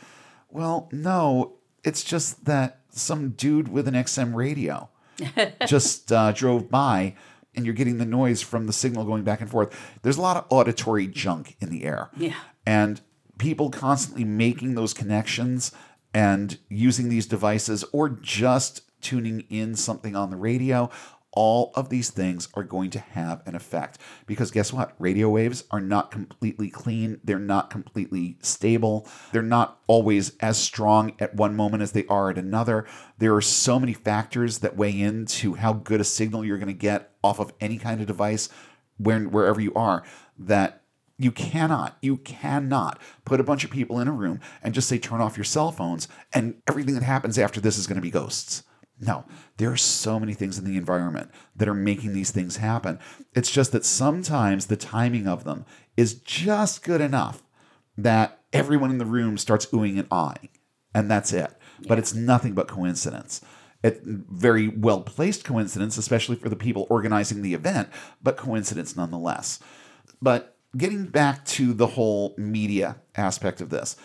Well 0.51 0.89
no 0.93 1.55
it's 1.84 2.03
just 2.05 2.45
that 2.47 2.80
some 2.91 3.30
dude 3.30 3.68
with 3.68 3.86
an 3.86 3.95
xm 3.95 4.34
radio 4.34 4.89
just 5.66 6.11
uh, 6.12 6.32
drove 6.32 6.68
by 6.70 7.14
and 7.55 7.64
you're 7.64 7.74
getting 7.74 7.99
the 7.99 8.05
noise 8.07 8.41
from 8.43 8.66
the 8.66 8.72
signal 8.72 9.05
going 9.05 9.24
back 9.24 9.41
and 9.41 9.51
forth. 9.51 9.99
There's 10.03 10.16
a 10.16 10.22
lot 10.22 10.36
of 10.36 10.45
auditory 10.49 11.07
junk 11.09 11.57
in 11.61 11.70
the 11.70 11.84
air. 11.84 12.11
Yeah. 12.16 12.34
and 12.66 13.01
people 13.39 13.70
constantly 13.70 14.24
making 14.24 14.74
those 14.74 14.93
connections 14.93 15.70
and 16.12 16.59
using 16.68 17.09
these 17.09 17.26
devices 17.26 17.84
or 17.93 18.09
just 18.09 18.82
tuning 19.01 19.41
in 19.49 19.76
something 19.76 20.16
on 20.16 20.30
the 20.30 20.36
radio 20.36 20.91
all 21.33 21.72
of 21.74 21.89
these 21.89 22.11
things 22.11 22.49
are 22.55 22.62
going 22.62 22.91
to 22.91 22.99
have 22.99 23.43
an 23.47 23.55
effect. 23.55 23.99
Because 24.26 24.51
guess 24.51 24.72
what? 24.72 24.95
Radio 24.99 25.29
waves 25.29 25.64
are 25.70 25.81
not 25.81 26.11
completely 26.11 26.70
clean. 26.70 27.20
They're 27.22 27.39
not 27.39 27.70
completely 27.70 28.39
stable. 28.43 29.07
They're 29.33 29.43
not 29.43 29.81
always 29.87 30.37
as 30.39 30.59
strong 30.59 31.12
at 31.18 31.35
one 31.35 31.55
moment 31.55 31.83
as 31.83 31.93
they 31.93 32.07
are 32.07 32.31
at 32.31 32.39
another. 32.39 32.87
There 33.18 33.35
are 33.35 33.43
so 33.43 33.79
many 33.79 33.93
factors 33.93 34.59
that 34.59 34.76
weigh 34.76 34.99
into 34.99 35.55
how 35.55 35.74
good 35.74 36.01
a 36.01 36.05
signal 36.05 36.45
you're 36.45 36.59
going 36.59 36.68
to 36.68 36.72
get 36.72 37.12
off 37.22 37.39
of 37.39 37.53
any 37.61 37.79
kind 37.79 38.01
of 38.01 38.07
device 38.07 38.49
where, 38.97 39.20
wherever 39.20 39.61
you 39.61 39.72
are 39.74 40.03
that 40.39 40.83
you 41.18 41.33
cannot, 41.33 41.99
you 42.01 42.16
cannot 42.16 43.01
put 43.24 43.41
a 43.41 43.45
bunch 43.45 43.64
of 43.64 43.70
people 43.70 44.01
in 44.01 44.09
a 44.09 44.12
room 44.12 44.41
and 44.62 44.72
just 44.72 44.89
say, 44.89 44.99
turn 44.99 45.20
off 45.20 45.37
your 45.37 45.45
cell 45.45 45.72
phones, 45.72 46.07
and 46.33 46.62
everything 46.68 46.95
that 46.95 47.03
happens 47.03 47.39
after 47.39 47.61
this 47.61 47.76
is 47.76 47.87
going 47.87 47.97
to 47.97 48.03
be 48.03 48.11
ghosts. 48.11 48.62
No, 49.01 49.25
there 49.59 49.71
are 49.71 49.77
so 49.77 50.19
many 50.19 50.35
things 50.35 50.59
in 50.59 50.65
the 50.65 50.77
environment 50.77 51.31
that 51.55 51.69
are 51.69 51.75
making 51.75 52.13
these 52.13 52.31
things 52.31 52.57
happen. 52.57 52.99
It's 53.35 53.51
just 53.51 53.73
that 53.73 53.85
sometimes 53.85 54.67
the 54.67 54.77
timing 54.77 55.29
of 55.29 55.45
them 55.45 55.65
is 55.97 56.15
just 56.15 56.83
good 56.83 57.01
enough 57.01 57.43
that 57.97 58.41
everyone 58.53 58.91
in 58.91 58.99
the 58.99 59.05
room 59.05 59.39
starts 59.39 59.67
oohing 59.67 59.99
and 59.99 60.09
ahhing, 60.09 60.49
and 60.95 61.11
that's 61.11 61.33
it. 61.33 61.53
But 61.87 61.99
it's 61.99 62.15
nothing 62.15 62.55
but 62.55 62.67
coincidence. 62.67 63.41
It 63.85 64.01
very 64.03 64.69
well 64.69 65.03
placed 65.03 65.45
coincidence, 65.45 65.97
especially 65.97 66.37
for 66.37 66.49
the 66.49 66.57
people 66.57 66.87
organizing 66.91 67.43
the 67.43 67.55
event, 67.55 67.89
but 68.21 68.37
coincidence 68.37 68.97
nonetheless. 68.97 69.61
But 70.21 70.57
getting 70.77 71.07
back 71.07 71.45
to 71.47 71.73
the 71.73 71.87
whole 71.87 72.35
media 72.37 72.97
aspect 73.17 73.61
of 73.61 73.71
this, 73.71 73.97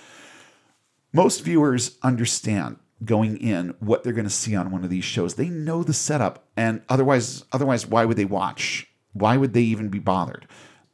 most 1.11 1.43
viewers 1.43 1.97
understand 2.03 2.77
going 3.05 3.37
in 3.37 3.75
what 3.79 4.03
they're 4.03 4.13
going 4.13 4.23
to 4.25 4.29
see 4.29 4.55
on 4.55 4.71
one 4.71 4.83
of 4.83 4.89
these 4.89 5.03
shows. 5.03 5.35
They 5.35 5.49
know 5.49 5.83
the 5.83 5.93
setup, 5.93 6.47
and 6.55 6.81
otherwise, 6.89 7.45
otherwise, 7.51 7.85
why 7.85 8.05
would 8.05 8.17
they 8.17 8.25
watch? 8.25 8.87
Why 9.13 9.37
would 9.37 9.53
they 9.53 9.61
even 9.61 9.89
be 9.89 9.99
bothered? 9.99 10.47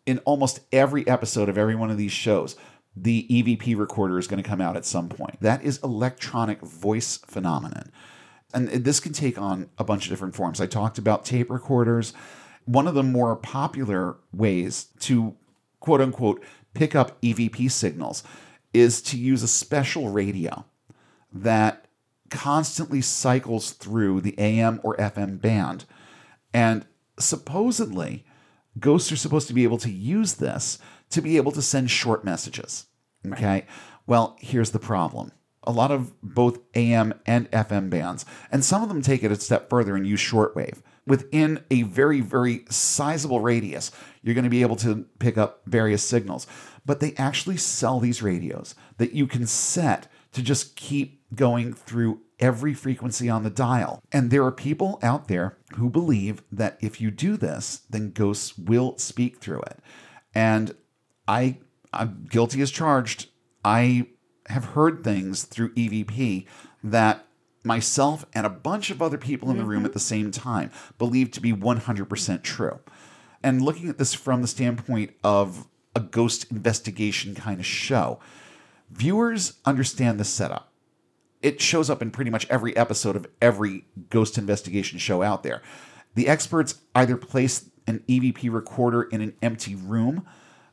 In 0.06 0.20
almost 0.20 0.62
every 0.72 1.08
episode 1.08 1.50
of 1.50 1.58
every 1.58 1.76
one 1.76 1.92
of 1.92 1.98
these 1.98 2.12
shows, 2.12 2.56
the 2.96 3.28
EVP 3.30 3.78
recorder 3.78 4.18
is 4.18 4.28
going 4.28 4.42
to 4.42 4.50
come 4.50 4.62
out 4.62 4.76
at 4.76 4.86
some 4.86 5.10
point. 5.10 5.40
That 5.42 5.64
is 5.64 5.80
electronic 5.84 6.62
voice 6.62 7.18
phenomenon. 7.18 7.92
And 8.54 8.68
this 8.70 9.00
can 9.00 9.14
take 9.14 9.38
on 9.38 9.70
a 9.78 9.84
bunch 9.84 10.06
of 10.06 10.10
different 10.10 10.36
forms. 10.36 10.60
I 10.60 10.66
talked 10.66 10.98
about 10.98 11.24
tape 11.24 11.52
recorders. 11.52 12.14
One 12.66 12.88
of 12.88 12.96
the 12.96 13.04
more 13.04 13.36
popular 13.36 14.18
ways 14.34 14.88
to 15.02 15.36
quote 15.80 16.02
unquote 16.02 16.44
pick 16.74 16.96
up 16.96 17.22
EVP 17.22 17.72
signals 17.72 18.24
is 18.74 19.02
to 19.04 19.18
use 19.18 19.44
a 19.44 19.48
special 19.48 20.10
radio 20.10 20.66
that 21.32 21.86
constantly 22.30 23.02
cycles 23.02 23.72
through 23.72 24.22
the 24.22 24.38
AM 24.40 24.80
or 24.84 24.96
FM 24.98 25.42
band. 25.42 25.86
And 26.54 26.86
supposedly, 27.18 28.26
ghosts 28.80 29.12
are 29.12 29.18
supposed 29.18 29.48
to 29.48 29.54
be 29.54 29.64
able 29.64 29.78
to 29.80 29.92
use 29.92 30.36
this 30.36 30.80
to 31.10 31.22
be 31.22 31.38
able 31.38 31.52
to 31.52 31.62
send 31.62 31.92
short 31.92 32.24
messages. 32.24 32.86
Okay. 33.26 33.66
Well, 34.08 34.38
here's 34.40 34.72
the 34.72 34.80
problem. 34.80 35.32
A 35.64 35.72
lot 35.72 35.92
of 35.92 36.20
both 36.22 36.60
AM 36.74 37.14
and 37.26 37.52
FM 37.52 37.90
bands, 37.90 38.26
and 38.52 38.64
some 38.64 38.82
of 38.82 38.90
them 38.90 39.02
take 39.02 39.24
it 39.24 39.32
a 39.32 39.36
step 39.36 39.70
further 39.70 39.96
and 39.96 40.08
use 40.08 40.22
shortwave. 40.22 40.82
Within 41.06 41.64
a 41.70 41.84
very, 41.84 42.22
very 42.22 42.66
sizable 42.70 43.42
radius, 43.42 43.92
you're 44.22 44.36
going 44.36 44.46
to 44.46 44.50
be 44.50 44.62
able 44.62 44.78
to 44.78 45.06
pick 45.20 45.38
up 45.38 45.62
various 45.66 46.04
signals. 46.04 46.48
But 46.86 47.02
they 47.02 47.14
actually 47.18 47.58
sell 47.58 48.00
these 48.00 48.24
radios 48.24 48.74
that 48.98 49.14
you 49.14 49.28
can 49.28 49.46
set 49.46 50.08
to 50.32 50.42
just 50.42 50.76
keep 50.76 51.19
going 51.34 51.74
through 51.74 52.22
every 52.40 52.74
frequency 52.74 53.30
on 53.30 53.44
the 53.44 53.50
dial. 53.50 54.02
And 54.12 54.32
there 54.32 54.44
are 54.44 54.52
people 54.52 55.00
out 55.04 55.28
there 55.28 55.58
who 55.76 55.90
believe 55.90 56.42
that 56.52 56.78
if 56.82 57.02
you 57.02 57.12
do 57.12 57.38
this, 57.38 57.82
then 57.90 58.12
ghosts 58.12 58.58
will 58.58 58.98
speak 58.98 59.40
through 59.40 59.62
it. 59.62 59.80
And 60.34 60.76
I 61.28 61.58
I'm 61.94 62.28
guilty 62.30 62.62
as 62.62 62.72
charged. 62.72 63.30
I 63.64 64.08
have 64.48 64.66
heard 64.66 65.04
things 65.04 65.44
through 65.44 65.74
EVP 65.74 66.46
that 66.84 67.26
myself 67.64 68.26
and 68.34 68.46
a 68.46 68.50
bunch 68.50 68.90
of 68.90 69.02
other 69.02 69.18
people 69.18 69.52
in 69.52 69.58
the 69.58 69.66
room 69.66 69.86
at 69.86 69.94
the 69.94 70.00
mm-hmm. 70.00 70.30
same 70.30 70.32
time 70.32 70.72
believe 70.98 71.32
to 71.32 71.42
be 71.42 71.52
100% 71.52 72.44
true. 72.44 72.80
And 73.44 73.62
looking 73.62 73.90
at 73.90 73.98
this 73.98 74.14
from 74.14 74.42
the 74.42 74.48
standpoint 74.48 75.12
of 75.24 75.68
a 75.96 76.00
ghost 76.00 76.50
investigation 76.52 77.36
kind 77.36 77.60
of 77.60 77.66
show, 77.66 78.20
viewers 78.90 79.54
understand 79.66 80.20
the 80.20 80.26
setup. 80.26 80.69
It 81.42 81.62
shows 81.62 81.90
up 81.90 82.02
in 82.02 82.12
pretty 82.12 82.32
much 82.32 82.48
every 82.50 82.76
episode 82.76 83.16
of 83.16 83.28
every 83.42 83.86
ghost 84.10 84.38
investigation 84.38 85.00
show 85.00 85.22
out 85.22 85.44
there. 85.44 85.62
The 86.16 86.28
experts 86.28 86.82
either 86.96 87.16
place 87.16 87.70
an 87.88 88.04
EVP 88.08 88.52
recorder 88.52 89.04
in 89.04 89.22
an 89.22 89.34
empty 89.42 89.76
room 89.76 90.26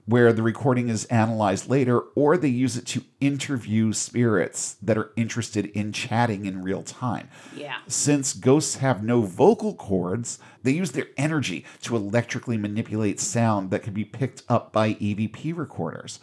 where 0.07 0.33
the 0.33 0.43
recording 0.43 0.89
is 0.89 1.05
analyzed 1.07 1.69
later, 1.69 1.99
or 2.15 2.37
they 2.37 2.49
use 2.49 2.77
it 2.77 2.87
to 2.87 3.03
interview 3.21 3.93
spirits 3.93 4.77
that 4.81 4.97
are 4.97 5.11
interested 5.17 5.67
in 5.67 5.93
chatting 5.93 6.47
in 6.47 6.63
real 6.63 6.85
time. 6.85 7.29
Yeah. 7.57 7.79
Since 7.89 8.35
ghosts 8.35 8.77
have 8.77 9.03
no 9.03 9.23
vocal 9.23 9.75
cords, 9.75 10.39
they 10.63 10.71
use 10.71 10.93
their 10.93 11.09
energy 11.17 11.65
to 11.83 11.97
electrically 11.97 12.57
manipulate 12.57 13.19
sound 13.19 13.71
that 13.71 13.83
can 13.83 13.95
be 13.95 14.05
picked 14.05 14.43
up 14.49 14.73
by 14.73 14.95
EVP 14.95 15.57
recorders. 15.57 16.21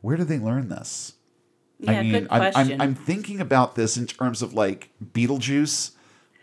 Where 0.00 0.16
do 0.16 0.24
they 0.24 0.38
learn 0.38 0.70
this? 0.70 1.12
Yeah, 1.78 2.02
good 2.02 2.28
I'm, 2.30 2.52
I'm. 2.54 2.80
I'm 2.80 2.94
thinking 2.94 3.40
about 3.40 3.74
this 3.74 3.96
in 3.96 4.06
terms 4.06 4.42
of 4.42 4.54
like 4.54 4.90
Beetlejuice, 5.12 5.90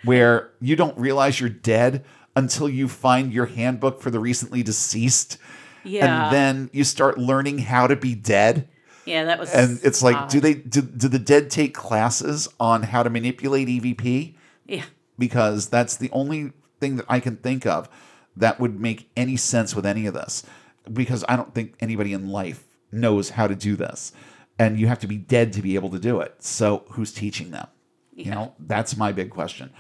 where 0.04 0.52
you 0.62 0.76
don't 0.76 0.98
realize 0.98 1.40
you're 1.40 1.50
dead 1.50 2.06
until 2.36 2.70
you 2.70 2.88
find 2.88 3.34
your 3.34 3.46
handbook 3.48 4.02
for 4.02 4.12
the 4.12 4.20
recently 4.20 4.64
deceased. 4.64 5.38
Yeah. 5.84 6.26
And 6.26 6.34
then 6.34 6.70
you 6.72 6.84
start 6.84 7.18
learning 7.18 7.60
how 7.60 7.88
to 7.88 7.96
be 7.96 8.16
dead. 8.16 8.68
yeah, 9.06 9.26
that 9.26 9.40
was. 9.40 9.54
And 9.54 9.80
it's 9.84 10.02
like, 10.02 10.30
do 10.30 10.40
they 10.40 10.54
do, 10.54 10.82
do 10.82 11.08
the 11.08 11.20
dead 11.20 11.50
take 11.50 11.74
classes 11.74 12.48
on 12.60 12.84
how 12.84 13.04
to 13.04 13.10
manipulate 13.10 13.68
EVP? 13.68 14.36
Yeah. 14.66 14.86
Because 15.18 15.68
that's 15.68 15.98
the 15.98 16.10
only 16.12 16.54
thing 16.80 16.96
that 16.98 17.06
I 17.10 17.20
can 17.20 17.38
think 17.38 17.66
of 17.66 17.90
that 18.36 18.60
would 18.60 18.80
make 18.80 19.10
any 19.16 19.36
sense 19.36 19.76
with 19.76 19.86
any 19.86 20.06
of 20.06 20.14
this. 20.14 20.44
Because 20.92 21.24
I 21.28 21.36
don't 21.36 21.54
think 21.54 21.76
anybody 21.80 22.14
in 22.14 22.30
life 22.30 22.66
knows 22.92 23.32
how 23.32 23.48
to 23.48 23.56
do 23.56 23.76
this. 23.76 24.12
And 24.64 24.80
you 24.80 24.88
have 24.88 25.00
to 25.00 25.08
be 25.08 25.18
dead 25.18 25.52
to 25.54 25.62
be 25.62 25.76
able 25.76 25.90
to 25.90 26.00
do 26.00 26.22
it. 26.22 26.36
So 26.40 26.86
who's 26.92 27.12
teaching 27.12 27.52
them? 27.52 27.68
You 28.14 28.32
know, 28.32 28.54
that's 28.60 28.96
my 28.96 29.12
big 29.12 29.30
question. 29.30 29.72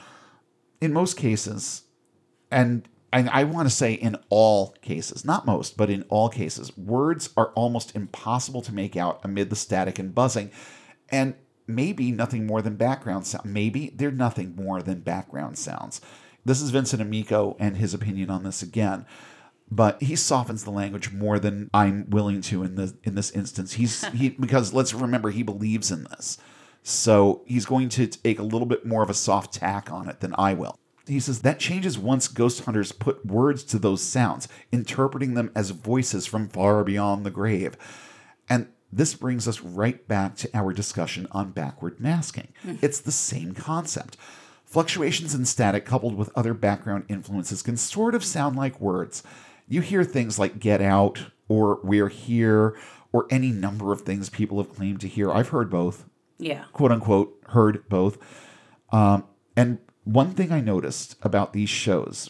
In 0.81 0.91
most 0.91 1.15
cases, 1.15 1.83
and 2.51 2.87
and 3.13 3.29
I 3.29 3.43
want 3.43 3.69
to 3.69 3.73
say 3.73 3.93
in 3.93 4.17
all 4.29 4.71
cases, 4.81 5.23
not 5.23 5.45
most, 5.45 5.77
but 5.77 5.89
in 5.89 6.01
all 6.09 6.29
cases, 6.29 6.75
words 6.77 7.29
are 7.37 7.51
almost 7.53 7.95
impossible 7.95 8.61
to 8.63 8.73
make 8.73 8.97
out 8.97 9.21
amid 9.23 9.49
the 9.49 9.55
static 9.55 9.99
and 9.99 10.15
buzzing, 10.15 10.51
and 11.09 11.35
maybe 11.67 12.11
nothing 12.11 12.47
more 12.47 12.61
than 12.61 12.75
background 12.75 13.25
sound. 13.27 13.45
Maybe 13.45 13.93
they're 13.95 14.11
nothing 14.11 14.55
more 14.55 14.81
than 14.81 14.99
background 15.01 15.57
sounds. 15.57 16.01
This 16.43 16.61
is 16.61 16.71
Vincent 16.71 17.01
Amico 17.01 17.55
and 17.59 17.77
his 17.77 17.93
opinion 17.93 18.29
on 18.29 18.43
this 18.43 18.61
again. 18.61 19.05
But 19.75 20.03
he 20.03 20.15
softens 20.15 20.63
the 20.63 20.71
language 20.71 21.11
more 21.11 21.39
than 21.39 21.69
I'm 21.73 22.07
willing 22.09 22.41
to 22.41 22.63
in 22.63 22.75
this 22.75 22.93
in 23.03 23.15
this 23.15 23.31
instance. 23.31 23.73
He's 23.73 24.05
he 24.13 24.29
because 24.29 24.71
let's 24.71 24.93
remember 24.93 25.31
he 25.31 25.41
believes 25.41 25.91
in 25.91 26.03
this. 26.03 26.37
So 26.83 27.41
he's 27.45 27.65
going 27.65 27.89
to 27.89 28.07
take 28.07 28.39
a 28.39 28.43
little 28.43 28.67
bit 28.67 28.85
more 28.85 29.03
of 29.03 29.09
a 29.09 29.13
soft 29.13 29.53
tack 29.53 29.91
on 29.91 30.09
it 30.09 30.19
than 30.19 30.35
I 30.37 30.53
will. 30.53 30.77
He 31.07 31.19
says 31.19 31.41
that 31.41 31.59
changes 31.59 31.97
once 31.97 32.27
ghost 32.27 32.65
hunters 32.65 32.91
put 32.91 33.25
words 33.25 33.63
to 33.65 33.79
those 33.79 34.01
sounds, 34.01 34.47
interpreting 34.71 35.33
them 35.33 35.51
as 35.55 35.71
voices 35.71 36.25
from 36.25 36.49
far 36.49 36.83
beyond 36.83 37.25
the 37.25 37.31
grave. 37.31 37.75
And 38.49 38.67
this 38.91 39.15
brings 39.15 39.47
us 39.47 39.61
right 39.61 40.07
back 40.07 40.35
to 40.37 40.49
our 40.53 40.71
discussion 40.71 41.27
on 41.31 41.51
backward 41.51 41.99
masking. 41.99 42.49
Hmm. 42.61 42.75
It's 42.81 42.99
the 42.99 43.11
same 43.11 43.53
concept. 43.53 44.17
Fluctuations 44.65 45.35
in 45.35 45.45
static 45.45 45.85
coupled 45.85 46.15
with 46.15 46.31
other 46.35 46.53
background 46.53 47.05
influences 47.07 47.61
can 47.61 47.77
sort 47.77 48.15
of 48.15 48.23
sound 48.23 48.55
like 48.55 48.79
words. 48.79 49.23
You 49.67 49.81
hear 49.81 50.03
things 50.03 50.37
like 50.39 50.59
get 50.59 50.81
out 50.81 51.25
or 51.47 51.79
we're 51.83 52.09
here 52.09 52.75
or 53.11 53.27
any 53.29 53.51
number 53.51 53.91
of 53.91 54.01
things 54.01 54.29
people 54.29 54.57
have 54.57 54.73
claimed 54.73 54.99
to 55.01 55.07
hear. 55.07 55.31
I've 55.31 55.49
heard 55.49 55.69
both, 55.69 56.05
Yeah. 56.39 56.65
quote 56.73 56.91
unquote, 56.91 57.39
heard 57.49 57.87
both. 57.89 58.17
Um, 58.91 59.25
and 59.55 59.79
one 60.03 60.31
thing 60.31 60.51
I 60.51 60.61
noticed 60.61 61.15
about 61.21 61.53
these 61.53 61.69
shows, 61.69 62.29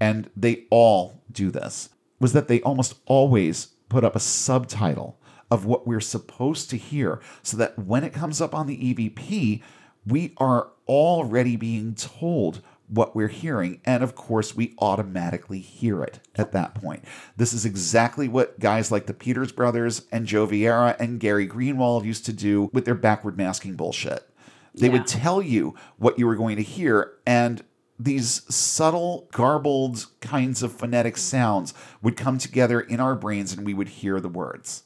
and 0.00 0.30
they 0.36 0.64
all 0.70 1.22
do 1.30 1.50
this, 1.50 1.88
was 2.20 2.32
that 2.34 2.48
they 2.48 2.60
almost 2.62 2.94
always 3.06 3.66
put 3.88 4.04
up 4.04 4.14
a 4.14 4.20
subtitle 4.20 5.18
of 5.50 5.66
what 5.66 5.86
we're 5.86 6.00
supposed 6.00 6.70
to 6.70 6.76
hear 6.76 7.20
so 7.42 7.56
that 7.56 7.78
when 7.78 8.04
it 8.04 8.12
comes 8.12 8.40
up 8.40 8.54
on 8.54 8.66
the 8.66 8.76
EVP, 8.94 9.62
we 10.06 10.32
are 10.38 10.68
already 10.88 11.56
being 11.56 11.94
told 11.94 12.62
what 12.88 13.16
we're 13.16 13.28
hearing. 13.28 13.80
And 13.84 14.02
of 14.02 14.14
course, 14.14 14.54
we 14.54 14.74
automatically 14.78 15.60
hear 15.60 16.02
it 16.02 16.20
at 16.36 16.52
that 16.52 16.74
point. 16.74 17.04
This 17.36 17.52
is 17.52 17.64
exactly 17.64 18.28
what 18.28 18.60
guys 18.60 18.90
like 18.92 19.06
the 19.06 19.14
Peters 19.14 19.52
brothers 19.52 20.02
and 20.12 20.26
Joe 20.26 20.46
Vieira 20.46 20.98
and 20.98 21.18
Gary 21.20 21.46
Greenwald 21.48 22.04
used 22.04 22.26
to 22.26 22.32
do 22.32 22.70
with 22.72 22.84
their 22.84 22.94
backward 22.94 23.36
masking 23.36 23.74
bullshit. 23.74 24.28
They 24.74 24.86
Yeah. 24.86 24.92
would 24.94 25.06
tell 25.06 25.42
you 25.42 25.74
what 25.96 26.18
you 26.18 26.26
were 26.26 26.36
going 26.36 26.56
to 26.56 26.62
hear, 26.62 27.12
and 27.26 27.62
these 27.98 28.42
subtle, 28.52 29.28
garbled 29.32 30.06
kinds 30.20 30.62
of 30.62 30.72
phonetic 30.72 31.16
sounds 31.16 31.72
would 32.02 32.16
come 32.16 32.36
together 32.38 32.80
in 32.80 32.98
our 33.00 33.14
brains 33.14 33.52
and 33.52 33.64
we 33.64 33.74
would 33.74 33.88
hear 33.88 34.18
the 34.20 34.28
words. 34.28 34.82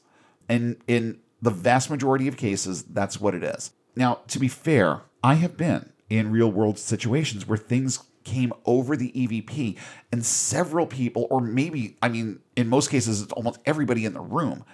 And 0.47 0.77
in 0.87 1.19
the 1.41 1.49
vast 1.49 1.89
majority 1.89 2.27
of 2.27 2.37
cases, 2.37 2.83
that's 2.83 3.19
what 3.19 3.33
it 3.33 3.43
is. 3.43 3.71
Now, 3.95 4.19
to 4.27 4.39
be 4.39 4.47
fair, 4.47 5.01
I 5.23 5.35
have 5.35 5.57
been 5.57 5.91
in 6.09 6.31
real 6.31 6.51
world 6.51 6.77
situations 6.79 7.47
where 7.47 7.57
things 7.57 7.99
came 8.23 8.51
over 8.65 8.95
the 8.97 9.11
EVP 9.13 9.77
and 10.11 10.25
several 10.25 10.85
people, 10.85 11.27
or 11.29 11.39
maybe, 11.39 11.97
I 12.01 12.09
mean, 12.09 12.39
in 12.55 12.67
most 12.67 12.89
cases, 12.89 13.21
it's 13.21 13.31
almost 13.33 13.59
everybody 13.65 14.03
in 14.05 14.13
the 14.13 14.19
room, 14.21 14.65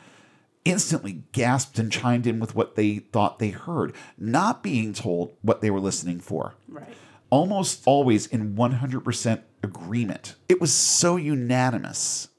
instantly 0.66 1.24
gasped 1.34 1.78
and 1.78 1.92
chimed 1.92 2.26
in 2.26 2.40
with 2.40 2.56
what 2.56 2.76
they 2.76 2.98
thought 3.00 3.38
they 3.40 3.50
heard, 3.50 3.94
not 4.18 4.64
being 4.64 4.94
told 4.94 5.36
what 5.42 5.62
they 5.62 5.70
were 5.70 5.80
listening 5.82 6.20
for 6.20 6.56
Right. 6.68 6.96
almost 7.30 7.84
always 7.86 8.26
in 8.28 8.56
100% 8.56 9.42
agreement. 9.62 10.36
It 10.50 10.62
was 10.62 10.74
so 10.74 11.16
unanimous 11.18 12.30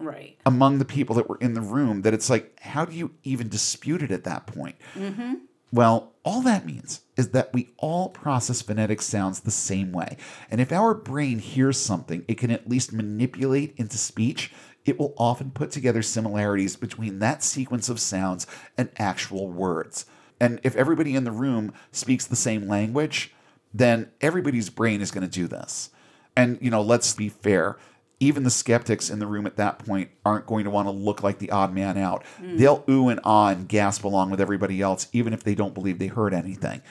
Right. 0.00 0.36
among 0.46 0.78
the 0.78 0.84
people 0.84 1.16
that 1.16 1.28
were 1.28 1.38
in 1.40 1.54
the 1.54 1.60
room 1.60 2.02
that 2.02 2.14
it's 2.14 2.28
like, 2.30 2.58
how 2.60 2.84
do 2.84 2.94
you 2.96 3.12
even 3.24 3.48
dispute 3.48 4.02
it 4.02 4.10
at 4.10 4.24
that 4.24 4.46
point? 4.46 4.76
Mm-hmm. 4.94 5.34
Well, 5.70 6.14
all 6.22 6.40
that 6.42 6.66
means 6.66 7.02
is 7.16 7.30
that 7.30 7.52
we 7.52 7.70
all 7.76 8.08
process 8.08 8.62
phonetic 8.62 9.02
sounds 9.02 9.40
the 9.40 9.50
same 9.50 9.92
way. 9.92 10.16
And 10.50 10.60
if 10.60 10.72
our 10.72 10.94
brain 10.94 11.38
hears 11.38 11.78
something 11.78 12.24
it 12.28 12.38
can 12.38 12.50
at 12.50 12.68
least 12.68 12.92
manipulate 12.92 13.74
into 13.76 13.98
speech, 13.98 14.52
it 14.84 14.98
will 14.98 15.14
often 15.18 15.50
put 15.50 15.70
together 15.70 16.02
similarities 16.02 16.76
between 16.76 17.18
that 17.18 17.42
sequence 17.42 17.88
of 17.88 18.00
sounds 18.00 18.46
and 18.76 18.88
actual 18.98 19.50
words. 19.50 20.06
And 20.40 20.60
if 20.62 20.76
everybody 20.76 21.14
in 21.14 21.24
the 21.24 21.32
room 21.32 21.72
speaks 21.92 22.24
the 22.24 22.36
same 22.36 22.68
language, 22.68 23.34
then 23.74 24.10
everybody's 24.20 24.70
brain 24.70 25.00
is 25.00 25.10
going 25.10 25.28
to 25.28 25.30
do 25.30 25.46
this. 25.46 25.90
And, 26.36 26.58
you 26.62 26.70
know, 26.70 26.80
let's 26.80 27.12
be 27.14 27.28
fair. 27.28 27.76
Even 28.20 28.42
the 28.42 28.50
skeptics 28.50 29.10
in 29.10 29.20
the 29.20 29.26
room 29.26 29.46
at 29.46 29.56
that 29.56 29.78
point 29.78 30.10
aren't 30.24 30.46
going 30.46 30.64
to 30.64 30.70
want 30.70 30.86
to 30.86 30.92
look 30.92 31.22
like 31.22 31.38
the 31.38 31.50
odd 31.50 31.72
man 31.72 31.96
out. 31.96 32.24
They'll 32.40 32.84
ooh 32.88 33.08
and 33.08 33.20
ah 33.24 33.48
and 33.50 33.68
gasp 33.68 34.04
along 34.04 34.30
with 34.30 34.40
everybody 34.40 34.80
else, 34.80 35.08
even 35.12 35.32
if 35.32 35.44
they 35.44 35.54
don't 35.54 35.74
believe 35.74 35.98
they 35.98 36.08
heard 36.08 36.34
anything. 36.34 36.82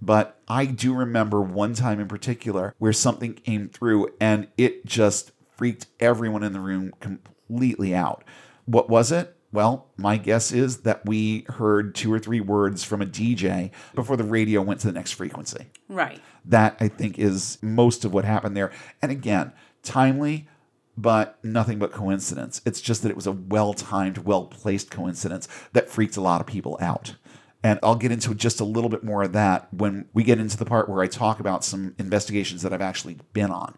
But 0.00 0.40
I 0.48 0.66
do 0.66 0.92
remember 0.94 1.40
one 1.40 1.74
time 1.74 2.00
in 2.00 2.08
particular 2.08 2.74
where 2.78 2.92
something 2.92 3.34
came 3.34 3.68
through 3.68 4.08
and 4.20 4.48
it 4.58 4.84
just 4.84 5.30
freaked 5.56 5.86
everyone 6.00 6.42
in 6.42 6.52
the 6.52 6.60
room 6.60 6.92
completely 6.98 7.94
out. 7.94 8.24
What 8.64 8.90
was 8.90 9.12
it? 9.12 9.36
Well, 9.52 9.90
my 9.96 10.16
guess 10.16 10.50
is 10.50 10.78
that 10.78 11.04
we 11.04 11.44
heard 11.50 11.94
two 11.94 12.12
or 12.12 12.18
three 12.18 12.40
words 12.40 12.82
from 12.82 13.02
a 13.02 13.06
DJ 13.06 13.70
before 13.94 14.16
the 14.16 14.24
radio 14.24 14.62
went 14.62 14.80
to 14.80 14.86
the 14.86 14.92
next 14.92 15.12
frequency. 15.12 15.66
Right. 15.88 16.20
That 16.46 16.76
I 16.80 16.88
think 16.88 17.18
is 17.18 17.58
most 17.62 18.04
of 18.04 18.12
what 18.14 18.24
happened 18.24 18.56
there. 18.56 18.72
And 19.02 19.12
again, 19.12 19.52
timely, 19.82 20.48
but 20.96 21.38
nothing 21.42 21.78
but 21.78 21.92
coincidence. 21.92 22.60
It's 22.66 22.80
just 22.80 23.02
that 23.02 23.10
it 23.10 23.16
was 23.16 23.26
a 23.26 23.32
well 23.32 23.74
timed, 23.74 24.18
well 24.18 24.44
placed 24.46 24.90
coincidence 24.90 25.48
that 25.72 25.88
freaked 25.88 26.16
a 26.16 26.20
lot 26.20 26.40
of 26.40 26.46
people 26.46 26.78
out. 26.80 27.16
And 27.64 27.78
I'll 27.82 27.96
get 27.96 28.10
into 28.10 28.34
just 28.34 28.60
a 28.60 28.64
little 28.64 28.90
bit 28.90 29.04
more 29.04 29.22
of 29.22 29.32
that 29.32 29.72
when 29.72 30.06
we 30.12 30.24
get 30.24 30.40
into 30.40 30.56
the 30.56 30.64
part 30.64 30.88
where 30.88 31.02
I 31.02 31.06
talk 31.06 31.38
about 31.38 31.64
some 31.64 31.94
investigations 31.98 32.62
that 32.62 32.72
I've 32.72 32.82
actually 32.82 33.18
been 33.32 33.50
on. 33.50 33.76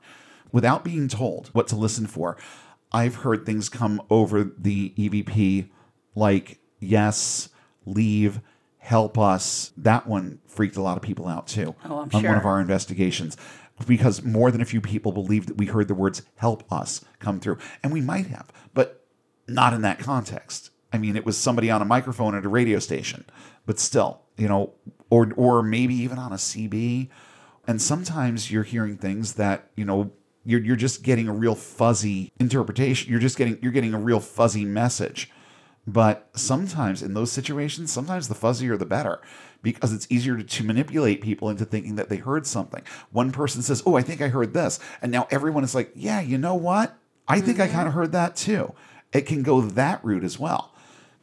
Without 0.53 0.85
being 0.85 1.09
told 1.09 1.49
what 1.49 1.69
to 1.69 1.77
listen 1.77 2.07
for, 2.07 2.37
I've 2.93 3.17
heard 3.17 3.45
things 3.45 3.69
come 3.69 4.01
over 4.09 4.45
the 4.45 4.95
EVP 4.97 5.69
like 6.15 6.61
yes, 6.81 7.49
leave, 7.85 8.41
help 8.79 9.19
us. 9.19 9.73
That 9.77 10.07
one 10.07 10.41
freaked 10.47 10.77
a 10.77 10.83
lot 10.83 10.97
of 10.97 11.03
people 11.03 11.27
out 11.27 11.47
too 11.47 11.75
Oh, 11.85 11.99
I'm 11.99 12.11
on 12.13 12.23
one 12.23 12.37
of 12.37 12.47
our 12.47 12.61
investigations 12.61 13.37
because 13.87 14.23
more 14.23 14.51
than 14.51 14.61
a 14.61 14.65
few 14.65 14.81
people 14.81 15.13
believe 15.13 15.47
that 15.47 15.57
we 15.57 15.67
heard 15.67 15.89
the 15.89 15.95
words 15.95 16.23
help 16.37 16.71
us 16.73 17.05
come 17.19 17.41
through. 17.41 17.59
And 17.83 17.93
we 17.93 18.01
might 18.01 18.27
have, 18.29 18.53
but 18.73 19.05
not 19.49 19.75
in 19.75 19.83
that 19.83 19.99
context. 19.99 20.71
I 20.93 20.99
mean, 20.99 21.17
it 21.17 21.27
was 21.27 21.37
somebody 21.37 21.71
on 21.71 21.83
a 21.83 21.85
microphone 21.85 22.35
at 22.35 22.45
a 22.45 22.49
radio 22.49 22.79
station, 22.79 23.25
but 23.67 23.79
still, 23.79 24.23
you 24.37 24.49
know, 24.49 24.75
or 25.11 25.33
or 25.37 25.63
maybe 25.63 25.95
even 25.95 26.19
on 26.19 26.33
a 26.33 26.37
CB. 26.37 27.09
And 27.67 27.83
sometimes 27.83 28.51
you're 28.51 28.63
hearing 28.63 28.97
things 28.97 29.35
that, 29.35 29.71
you 29.75 29.85
know, 29.85 30.13
you're 30.45 30.61
you're 30.61 30.77
just 30.77 31.03
getting 31.03 31.29
a 31.29 31.33
real 31.33 31.57
fuzzy 31.57 32.33
interpretation. 32.39 33.11
You're 33.11 33.21
just 33.21 33.37
getting 33.37 33.59
you're 33.61 33.73
getting 33.73 33.95
a 33.95 33.99
real 33.99 34.21
fuzzy 34.21 34.65
message. 34.65 35.31
But 35.87 36.31
sometimes 36.35 37.03
in 37.03 37.15
those 37.15 37.33
situations, 37.33 37.93
sometimes 37.93 38.29
the 38.29 38.35
fuzzier 38.35 38.79
the 38.79 38.87
better 38.87 39.21
because 39.65 39.93
it's 39.93 40.07
easier 40.09 40.37
to, 40.37 40.45
to 40.45 40.63
manipulate 40.63 41.21
people 41.21 41.51
into 41.51 41.65
thinking 41.65 41.97
that 41.97 42.09
they 42.09 42.19
heard 42.19 42.47
something. 42.47 42.83
One 43.11 43.33
person 43.33 43.63
says, 43.63 43.83
Oh, 43.85 43.97
I 43.97 44.03
think 44.03 44.23
I 44.23 44.29
heard 44.29 44.55
this. 44.55 44.79
And 45.03 45.11
now 45.11 45.27
everyone 45.33 45.65
is 45.65 45.75
like, 45.75 45.91
Yeah, 45.97 46.21
you 46.21 46.39
know 46.39 46.55
what? 46.55 46.97
I 47.27 47.41
think 47.41 47.59
I 47.59 47.67
kind 47.67 47.89
of 47.89 47.89
mm-hmm. 47.89 48.01
heard 48.01 48.13
that 48.13 48.37
too. 48.37 48.75
It 49.13 49.23
can 49.23 49.43
go 49.43 49.61
that 49.63 50.05
route 50.05 50.23
as 50.23 50.39
well. 50.39 50.73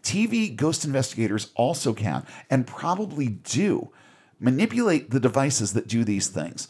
TV 0.03 0.53
ghost 0.53 0.83
investigators 0.83 1.51
also 1.55 1.93
can 1.93 2.25
and 2.49 2.67
probably 2.67 3.27
do 3.27 3.91
manipulate 4.39 5.11
the 5.11 5.19
devices 5.19 5.73
that 5.73 5.87
do 5.87 6.03
these 6.03 6.27
things. 6.27 6.67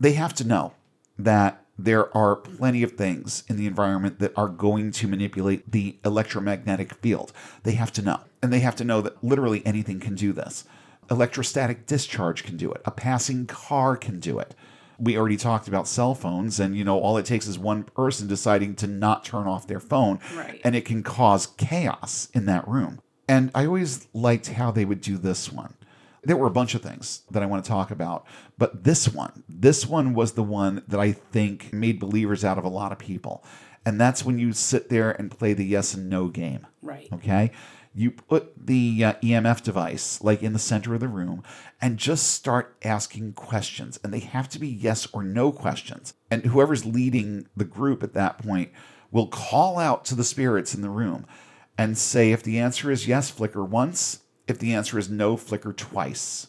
They 0.00 0.12
have 0.12 0.34
to 0.34 0.44
know 0.44 0.72
that 1.18 1.62
there 1.78 2.14
are 2.16 2.36
plenty 2.36 2.82
of 2.82 2.92
things 2.92 3.44
in 3.48 3.56
the 3.56 3.66
environment 3.66 4.18
that 4.18 4.32
are 4.36 4.48
going 4.48 4.92
to 4.92 5.08
manipulate 5.08 5.70
the 5.70 5.96
electromagnetic 6.04 6.94
field. 6.94 7.32
They 7.62 7.72
have 7.72 7.92
to 7.92 8.02
know. 8.02 8.20
And 8.42 8.52
they 8.52 8.60
have 8.60 8.76
to 8.76 8.84
know 8.84 9.00
that 9.02 9.22
literally 9.22 9.62
anything 9.66 10.00
can 10.00 10.14
do 10.14 10.32
this. 10.32 10.64
Electrostatic 11.10 11.86
discharge 11.86 12.44
can 12.44 12.56
do 12.56 12.70
it, 12.72 12.80
a 12.84 12.90
passing 12.90 13.46
car 13.46 13.96
can 13.96 14.20
do 14.20 14.38
it. 14.38 14.54
We 14.98 15.16
already 15.16 15.36
talked 15.38 15.66
about 15.66 15.88
cell 15.88 16.14
phones, 16.14 16.60
and 16.60 16.76
you 16.76 16.84
know, 16.84 16.98
all 17.00 17.16
it 17.16 17.24
takes 17.26 17.46
is 17.46 17.58
one 17.58 17.84
person 17.84 18.28
deciding 18.28 18.76
to 18.76 18.86
not 18.86 19.24
turn 19.24 19.46
off 19.46 19.66
their 19.66 19.80
phone, 19.80 20.20
Right. 20.36 20.60
and 20.62 20.76
it 20.76 20.84
can 20.84 21.02
cause 21.02 21.46
chaos 21.56 22.28
in 22.34 22.46
that 22.46 22.68
room. 22.68 23.00
And 23.28 23.50
I 23.54 23.66
always 23.66 24.08
liked 24.12 24.48
how 24.48 24.70
they 24.70 24.84
would 24.84 25.00
do 25.00 25.16
this 25.16 25.50
one. 25.50 25.74
There 26.22 26.36
were 26.36 26.46
a 26.46 26.50
bunch 26.50 26.74
of 26.74 26.82
things 26.82 27.22
that 27.30 27.42
I 27.42 27.46
want 27.46 27.64
to 27.64 27.68
talk 27.68 27.90
about, 27.90 28.26
but 28.58 28.84
this 28.84 29.08
one, 29.12 29.42
this 29.48 29.86
one 29.86 30.12
was 30.12 30.32
the 30.32 30.42
one 30.42 30.82
that 30.86 31.00
I 31.00 31.12
think 31.12 31.72
made 31.72 31.98
believers 31.98 32.44
out 32.44 32.58
of 32.58 32.64
a 32.64 32.68
lot 32.68 32.92
of 32.92 32.98
people. 32.98 33.42
And 33.86 33.98
that's 33.98 34.22
when 34.24 34.38
you 34.38 34.52
sit 34.52 34.90
there 34.90 35.12
and 35.12 35.30
play 35.30 35.54
the 35.54 35.64
yes 35.64 35.94
and 35.94 36.10
no 36.10 36.28
game. 36.28 36.66
Right. 36.82 37.08
Okay. 37.10 37.52
You 37.92 38.12
put 38.12 38.66
the 38.66 39.04
uh, 39.04 39.12
EMF 39.14 39.62
device 39.62 40.22
like 40.22 40.42
in 40.42 40.52
the 40.52 40.58
center 40.58 40.94
of 40.94 41.00
the 41.00 41.08
room 41.08 41.42
and 41.80 41.98
just 41.98 42.30
start 42.30 42.76
asking 42.84 43.32
questions. 43.32 43.98
And 44.04 44.12
they 44.12 44.20
have 44.20 44.48
to 44.50 44.58
be 44.58 44.68
yes 44.68 45.08
or 45.12 45.22
no 45.22 45.50
questions. 45.50 46.14
And 46.30 46.44
whoever's 46.44 46.86
leading 46.86 47.48
the 47.56 47.64
group 47.64 48.02
at 48.02 48.14
that 48.14 48.38
point 48.38 48.70
will 49.10 49.26
call 49.26 49.78
out 49.78 50.04
to 50.06 50.14
the 50.14 50.24
spirits 50.24 50.74
in 50.74 50.82
the 50.82 50.90
room 50.90 51.26
and 51.76 51.98
say, 51.98 52.30
if 52.30 52.42
the 52.42 52.58
answer 52.58 52.90
is 52.90 53.08
yes, 53.08 53.30
flicker 53.30 53.64
once. 53.64 54.20
If 54.46 54.58
the 54.58 54.74
answer 54.74 54.98
is 54.98 55.08
no, 55.08 55.36
flicker 55.36 55.72
twice. 55.72 56.48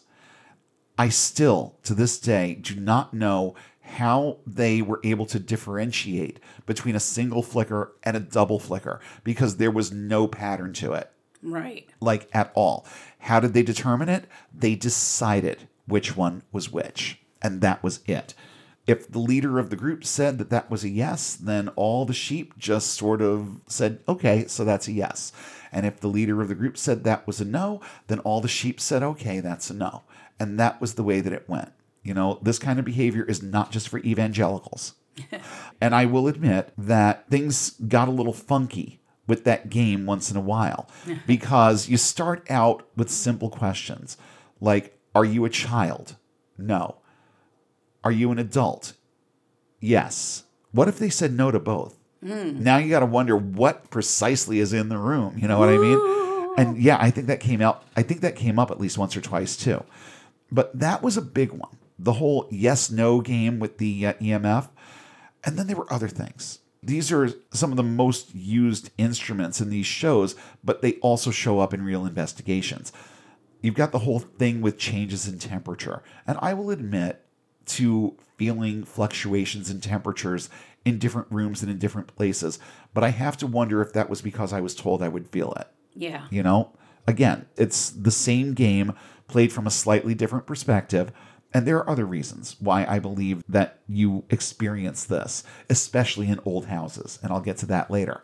I 0.98 1.08
still, 1.08 1.78
to 1.84 1.94
this 1.94 2.18
day, 2.18 2.54
do 2.54 2.78
not 2.78 3.14
know 3.14 3.54
how 3.80 4.38
they 4.46 4.80
were 4.82 5.00
able 5.02 5.26
to 5.26 5.38
differentiate 5.38 6.38
between 6.66 6.94
a 6.94 7.00
single 7.00 7.42
flicker 7.42 7.96
and 8.02 8.16
a 8.16 8.20
double 8.20 8.58
flicker 8.58 9.00
because 9.24 9.56
there 9.56 9.70
was 9.70 9.92
no 9.92 10.26
pattern 10.28 10.72
to 10.74 10.92
it, 10.92 11.10
Right. 11.42 11.88
like 12.00 12.28
at 12.32 12.52
all. 12.54 12.86
How 13.18 13.40
did 13.40 13.52
they 13.52 13.62
determine 13.62 14.08
it? 14.08 14.26
They 14.54 14.74
decided 14.74 15.68
which 15.86 16.16
one 16.16 16.42
was 16.52 16.72
which, 16.72 17.20
and 17.40 17.60
that 17.60 17.82
was 17.82 18.00
it. 18.06 18.34
If 18.86 19.08
the 19.10 19.18
leader 19.18 19.58
of 19.58 19.70
the 19.70 19.76
group 19.76 20.04
said 20.04 20.38
that 20.38 20.50
that 20.50 20.70
was 20.70 20.82
a 20.82 20.88
yes, 20.88 21.34
then 21.34 21.68
all 21.70 22.04
the 22.04 22.12
sheep 22.12 22.58
just 22.58 22.94
sort 22.94 23.22
of 23.22 23.60
said, 23.68 24.00
okay, 24.08 24.46
so 24.48 24.64
that's 24.64 24.88
a 24.88 24.92
yes. 24.92 25.32
And 25.70 25.86
if 25.86 26.00
the 26.00 26.08
leader 26.08 26.42
of 26.42 26.48
the 26.48 26.54
group 26.54 26.76
said 26.76 27.04
that 27.04 27.26
was 27.26 27.40
a 27.40 27.44
no, 27.44 27.80
then 28.08 28.18
all 28.20 28.40
the 28.40 28.48
sheep 28.48 28.80
said, 28.80 29.02
okay, 29.02 29.40
that's 29.40 29.70
a 29.70 29.74
no. 29.74 30.02
And 30.40 30.58
that 30.58 30.80
was 30.80 30.94
the 30.94 31.04
way 31.04 31.20
that 31.20 31.32
it 31.32 31.48
went. 31.48 31.72
You 32.02 32.14
know, 32.14 32.40
this 32.42 32.58
kind 32.58 32.78
of 32.78 32.84
behavior 32.84 33.24
is 33.24 33.42
not 33.42 33.70
just 33.70 33.88
for 33.88 33.98
evangelicals. 34.00 34.94
and 35.80 35.94
I 35.94 36.06
will 36.06 36.26
admit 36.26 36.72
that 36.76 37.28
things 37.28 37.70
got 37.70 38.08
a 38.08 38.12
little 38.12 38.32
funky 38.32 39.00
with 39.32 39.44
that 39.44 39.70
game 39.70 40.04
once 40.04 40.30
in 40.30 40.36
a 40.36 40.42
while 40.42 40.86
because 41.26 41.88
you 41.88 41.96
start 41.96 42.44
out 42.50 42.86
with 42.98 43.08
simple 43.08 43.48
questions 43.48 44.18
like 44.60 44.98
Are 45.14 45.24
you 45.24 45.46
a 45.46 45.48
child? 45.48 46.16
No. 46.58 46.96
Are 48.04 48.12
you 48.12 48.30
an 48.30 48.38
adult? 48.38 48.92
Yes. 49.80 50.44
What 50.72 50.86
if 50.86 50.98
they 50.98 51.08
said 51.08 51.32
no 51.32 51.50
to 51.50 51.58
both? 51.58 51.98
Now 52.20 52.76
you 52.76 52.90
got 52.90 53.00
to 53.00 53.06
wonder 53.06 53.34
what 53.34 53.88
precisely 53.88 54.58
is 54.58 54.74
in 54.74 54.90
the 54.90 54.98
room. 54.98 55.38
You 55.38 55.48
know 55.48 55.58
what 55.58 55.70
I 55.70 55.78
mean? 55.78 55.98
And 56.58 56.76
yeah, 56.76 56.98
I 57.00 57.10
think 57.10 57.26
that 57.28 57.40
came 57.40 57.62
out. 57.62 57.84
I 57.96 58.02
think 58.02 58.20
that 58.20 58.36
came 58.36 58.58
up 58.58 58.70
at 58.70 58.78
least 58.78 58.98
once 58.98 59.16
or 59.16 59.22
twice 59.22 59.56
too. 59.56 59.82
But 60.50 60.78
that 60.78 61.02
was 61.02 61.16
a 61.16 61.22
big 61.22 61.52
one. 61.52 61.78
The 61.98 62.12
whole 62.14 62.48
yes 62.50 62.90
no 62.90 63.22
game 63.22 63.58
with 63.58 63.78
the 63.78 64.06
uh, 64.08 64.12
EMF. 64.14 64.68
And 65.42 65.58
then 65.58 65.68
there 65.68 65.76
were 65.76 65.90
other 65.90 66.08
things. 66.08 66.58
These 66.82 67.12
are 67.12 67.30
some 67.52 67.70
of 67.70 67.76
the 67.76 67.82
most 67.82 68.34
used 68.34 68.90
instruments 68.98 69.60
in 69.60 69.70
these 69.70 69.86
shows, 69.86 70.34
but 70.64 70.82
they 70.82 70.94
also 70.94 71.30
show 71.30 71.60
up 71.60 71.72
in 71.72 71.84
real 71.84 72.04
investigations. 72.04 72.92
You've 73.60 73.76
got 73.76 73.92
the 73.92 74.00
whole 74.00 74.18
thing 74.18 74.60
with 74.60 74.78
changes 74.78 75.28
in 75.28 75.38
temperature. 75.38 76.02
And 76.26 76.38
I 76.42 76.54
will 76.54 76.70
admit 76.70 77.24
to 77.66 78.16
feeling 78.36 78.82
fluctuations 78.82 79.70
in 79.70 79.80
temperatures 79.80 80.50
in 80.84 80.98
different 80.98 81.28
rooms 81.30 81.62
and 81.62 81.70
in 81.70 81.78
different 81.78 82.08
places, 82.16 82.58
but 82.92 83.04
I 83.04 83.10
have 83.10 83.36
to 83.38 83.46
wonder 83.46 83.80
if 83.80 83.92
that 83.92 84.10
was 84.10 84.20
because 84.20 84.52
I 84.52 84.60
was 84.60 84.74
told 84.74 85.00
I 85.02 85.08
would 85.08 85.28
feel 85.28 85.52
it. 85.52 85.68
Yeah. 85.94 86.26
You 86.30 86.42
know, 86.42 86.72
again, 87.06 87.46
it's 87.56 87.90
the 87.90 88.10
same 88.10 88.54
game 88.54 88.94
played 89.28 89.52
from 89.52 89.66
a 89.66 89.70
slightly 89.70 90.14
different 90.14 90.46
perspective. 90.46 91.12
And 91.54 91.66
there 91.66 91.76
are 91.78 91.88
other 91.90 92.06
reasons 92.06 92.56
why 92.60 92.86
I 92.86 92.98
believe 92.98 93.42
that 93.48 93.80
you 93.88 94.24
experience 94.30 95.04
this, 95.04 95.44
especially 95.68 96.28
in 96.28 96.40
old 96.44 96.66
houses. 96.66 97.18
And 97.22 97.30
I'll 97.32 97.40
get 97.42 97.58
to 97.58 97.66
that 97.66 97.90
later. 97.90 98.22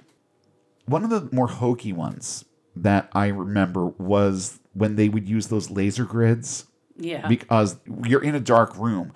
One 0.86 1.04
of 1.04 1.10
the 1.10 1.28
more 1.32 1.48
hokey 1.48 1.92
ones 1.92 2.44
that 2.74 3.10
I 3.12 3.26
remember 3.26 3.86
was 3.86 4.60
when 4.72 4.96
they 4.96 5.08
would 5.08 5.28
use 5.28 5.48
those 5.48 5.70
laser 5.70 6.04
grids 6.04 6.64
Yeah. 6.96 7.26
because 7.28 7.76
you're 8.06 8.22
in 8.22 8.34
a 8.34 8.40
dark 8.40 8.76
room 8.78 9.12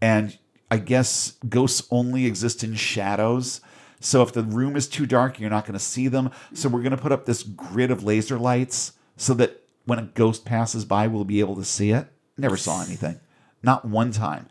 and 0.00 0.36
I 0.70 0.78
guess 0.78 1.34
ghosts 1.48 1.86
only 1.90 2.26
exist 2.26 2.64
in 2.64 2.74
shadows. 2.74 3.60
So 4.00 4.22
if 4.22 4.32
the 4.32 4.42
room 4.42 4.74
is 4.74 4.88
too 4.88 5.06
dark, 5.06 5.38
you're 5.38 5.50
not 5.50 5.64
going 5.66 5.74
to 5.74 5.84
see 5.84 6.08
them. 6.08 6.30
So 6.54 6.68
we're 6.68 6.80
going 6.82 6.96
to 6.96 7.02
put 7.02 7.12
up 7.12 7.26
this 7.26 7.42
grid 7.44 7.90
of 7.92 8.02
laser 8.02 8.38
lights 8.38 8.92
so 9.16 9.34
that 9.34 9.62
when 9.84 9.98
a 10.00 10.02
ghost 10.14 10.44
passes 10.44 10.84
by, 10.84 11.06
we'll 11.06 11.24
be 11.24 11.38
able 11.40 11.54
to 11.56 11.64
see 11.64 11.90
it. 11.90 12.08
Never 12.36 12.56
saw 12.56 12.82
anything. 12.82 13.20
Not 13.62 13.84
one 13.84 14.12
time. 14.12 14.48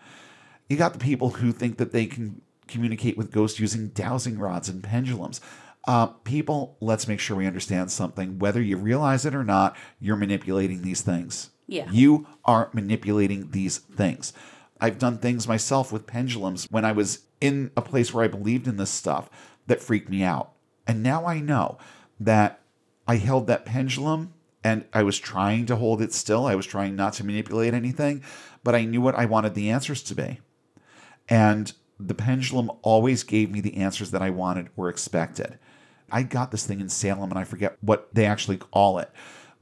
You 0.69 0.77
got 0.77 0.93
the 0.93 0.99
people 0.99 1.31
who 1.31 1.51
think 1.51 1.77
that 1.77 1.91
they 1.91 2.05
can 2.05 2.41
communicate 2.67 3.17
with 3.17 3.31
ghosts 3.31 3.59
using 3.59 3.89
dowsing 3.89 4.39
rods 4.39 4.69
and 4.69 4.83
pendulums. 4.83 5.41
Uh, 5.87 6.07
people, 6.07 6.77
let's 6.79 7.07
make 7.07 7.19
sure 7.19 7.35
we 7.35 7.47
understand 7.47 7.91
something. 7.91 8.39
Whether 8.39 8.61
you 8.61 8.77
realize 8.77 9.25
it 9.25 9.35
or 9.35 9.43
not, 9.43 9.75
you're 9.99 10.15
manipulating 10.15 10.81
these 10.81 11.01
things. 11.01 11.49
Yeah. 11.67 11.89
You 11.91 12.27
are 12.45 12.69
manipulating 12.73 13.51
these 13.51 13.79
things. 13.79 14.33
I've 14.79 14.99
done 14.99 15.17
things 15.17 15.47
myself 15.47 15.91
with 15.91 16.07
pendulums 16.07 16.67
when 16.69 16.85
I 16.85 16.91
was 16.91 17.19
in 17.39 17.71
a 17.75 17.81
place 17.81 18.13
where 18.13 18.23
I 18.23 18.27
believed 18.27 18.67
in 18.67 18.77
this 18.77 18.89
stuff 18.89 19.29
that 19.67 19.81
freaked 19.81 20.09
me 20.09 20.23
out. 20.23 20.51
And 20.87 21.03
now 21.03 21.25
I 21.25 21.39
know 21.39 21.77
that 22.19 22.61
I 23.07 23.17
held 23.17 23.47
that 23.47 23.65
pendulum 23.65 24.33
and 24.63 24.85
I 24.93 25.03
was 25.03 25.17
trying 25.19 25.65
to 25.67 25.75
hold 25.75 26.01
it 26.01 26.13
still. 26.13 26.45
I 26.45 26.55
was 26.55 26.65
trying 26.65 26.95
not 26.95 27.13
to 27.13 27.23
manipulate 27.23 27.73
anything, 27.73 28.23
but 28.63 28.75
I 28.75 28.85
knew 28.85 29.01
what 29.01 29.15
I 29.15 29.25
wanted 29.25 29.53
the 29.55 29.69
answers 29.69 30.03
to 30.03 30.15
be. 30.15 30.39
And 31.29 31.73
the 31.99 32.13
pendulum 32.13 32.71
always 32.81 33.23
gave 33.23 33.51
me 33.51 33.61
the 33.61 33.77
answers 33.77 34.11
that 34.11 34.21
I 34.21 34.29
wanted 34.29 34.69
or 34.75 34.89
expected. 34.89 35.57
I 36.11 36.23
got 36.23 36.51
this 36.51 36.65
thing 36.65 36.81
in 36.81 36.89
Salem 36.89 37.29
and 37.29 37.39
I 37.39 37.43
forget 37.43 37.77
what 37.81 38.13
they 38.13 38.25
actually 38.25 38.57
call 38.57 38.99
it. 38.99 39.09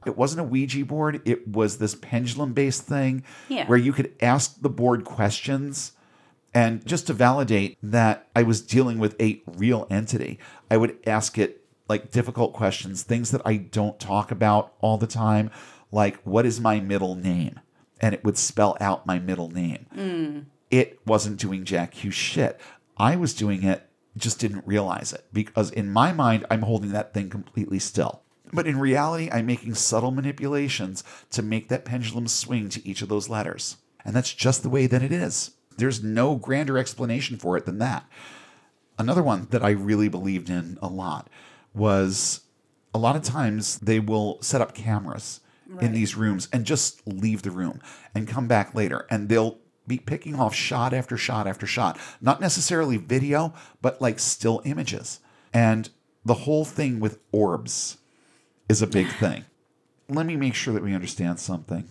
It 0.06 0.16
wasn't 0.16 0.40
a 0.40 0.44
Ouija 0.44 0.84
board, 0.84 1.20
it 1.26 1.46
was 1.46 1.76
this 1.78 1.94
pendulum 1.94 2.54
based 2.54 2.82
thing 2.82 3.22
Yeah. 3.48 3.66
where 3.66 3.78
you 3.78 3.92
could 3.92 4.12
ask 4.20 4.60
the 4.60 4.70
board 4.70 5.04
questions. 5.04 5.92
And 6.52 6.84
just 6.84 7.06
to 7.06 7.12
validate 7.12 7.78
that 7.82 8.26
I 8.34 8.42
was 8.42 8.60
dealing 8.60 8.98
with 8.98 9.14
a 9.20 9.40
real 9.46 9.86
entity, 9.90 10.40
I 10.70 10.78
would 10.78 10.98
ask 11.06 11.38
it 11.38 11.59
like 11.90 12.10
difficult 12.10 12.54
questions, 12.54 13.02
things 13.02 13.32
that 13.32 13.42
I 13.44 13.56
don't 13.56 14.00
talk 14.00 14.30
about 14.30 14.72
all 14.80 14.96
the 14.96 15.06
time, 15.06 15.50
like, 15.92 16.16
what 16.22 16.46
is 16.46 16.60
my 16.60 16.80
middle 16.80 17.16
name? 17.16 17.60
And 18.00 18.14
it 18.14 18.24
would 18.24 18.38
spell 18.38 18.78
out 18.80 19.04
my 19.04 19.18
middle 19.18 19.50
name 19.50 19.84
mm. 19.94 20.44
it 20.70 20.98
wasn't 21.04 21.38
doing 21.38 21.64
jack 21.64 21.92
Q 21.92 22.10
shit. 22.10 22.58
I 22.96 23.16
was 23.16 23.34
doing 23.34 23.62
it, 23.62 23.86
just 24.16 24.38
didn't 24.38 24.66
realize 24.66 25.12
it 25.12 25.24
because 25.32 25.70
in 25.70 25.90
my 25.90 26.12
mind, 26.12 26.46
I'm 26.50 26.62
holding 26.62 26.92
that 26.92 27.12
thing 27.12 27.28
completely 27.28 27.78
still. 27.78 28.22
But 28.52 28.66
in 28.66 28.80
reality, 28.80 29.28
I'm 29.30 29.46
making 29.46 29.74
subtle 29.74 30.10
manipulations 30.10 31.04
to 31.30 31.42
make 31.42 31.68
that 31.68 31.84
pendulum 31.84 32.26
swing 32.26 32.68
to 32.70 32.88
each 32.88 33.02
of 33.02 33.08
those 33.08 33.28
letters. 33.28 33.76
And 34.04 34.16
that's 34.16 34.32
just 34.32 34.62
the 34.62 34.70
way 34.70 34.86
that 34.86 35.02
it 35.02 35.12
is. 35.12 35.52
There's 35.76 36.02
no 36.02 36.36
grander 36.36 36.78
explanation 36.78 37.36
for 37.36 37.56
it 37.56 37.66
than 37.66 37.78
that. 37.78 38.08
Another 38.98 39.22
one 39.22 39.46
that 39.50 39.64
I 39.64 39.70
really 39.70 40.08
believed 40.08 40.50
in 40.50 40.78
a 40.82 40.88
lot 40.88 41.28
was 41.74 42.40
a 42.94 42.98
lot 42.98 43.16
of 43.16 43.22
times 43.22 43.78
they 43.78 44.00
will 44.00 44.40
set 44.42 44.60
up 44.60 44.74
cameras 44.74 45.40
in 45.80 45.92
these 45.92 46.16
rooms 46.16 46.48
and 46.52 46.64
just 46.64 47.06
leave 47.06 47.42
the 47.42 47.50
room 47.50 47.80
and 48.14 48.26
come 48.26 48.48
back 48.48 48.74
later. 48.74 49.06
And 49.08 49.28
they'll 49.28 49.58
be 49.86 49.98
picking 49.98 50.34
off 50.34 50.54
shot 50.54 50.92
after 50.92 51.16
shot 51.16 51.46
after 51.46 51.66
shot. 51.66 51.98
Not 52.20 52.40
necessarily 52.40 52.96
video 52.96 53.54
but 53.80 54.00
like 54.00 54.18
still 54.18 54.62
images. 54.64 55.20
And 55.52 55.88
the 56.24 56.34
whole 56.34 56.64
thing 56.64 57.00
with 57.00 57.20
orbs 57.32 57.98
is 58.68 58.82
a 58.82 58.86
big 58.86 59.08
thing. 59.20 59.44
Let 60.08 60.26
me 60.26 60.36
make 60.36 60.54
sure 60.54 60.74
that 60.74 60.82
we 60.82 60.94
understand 60.94 61.38
something. 61.38 61.88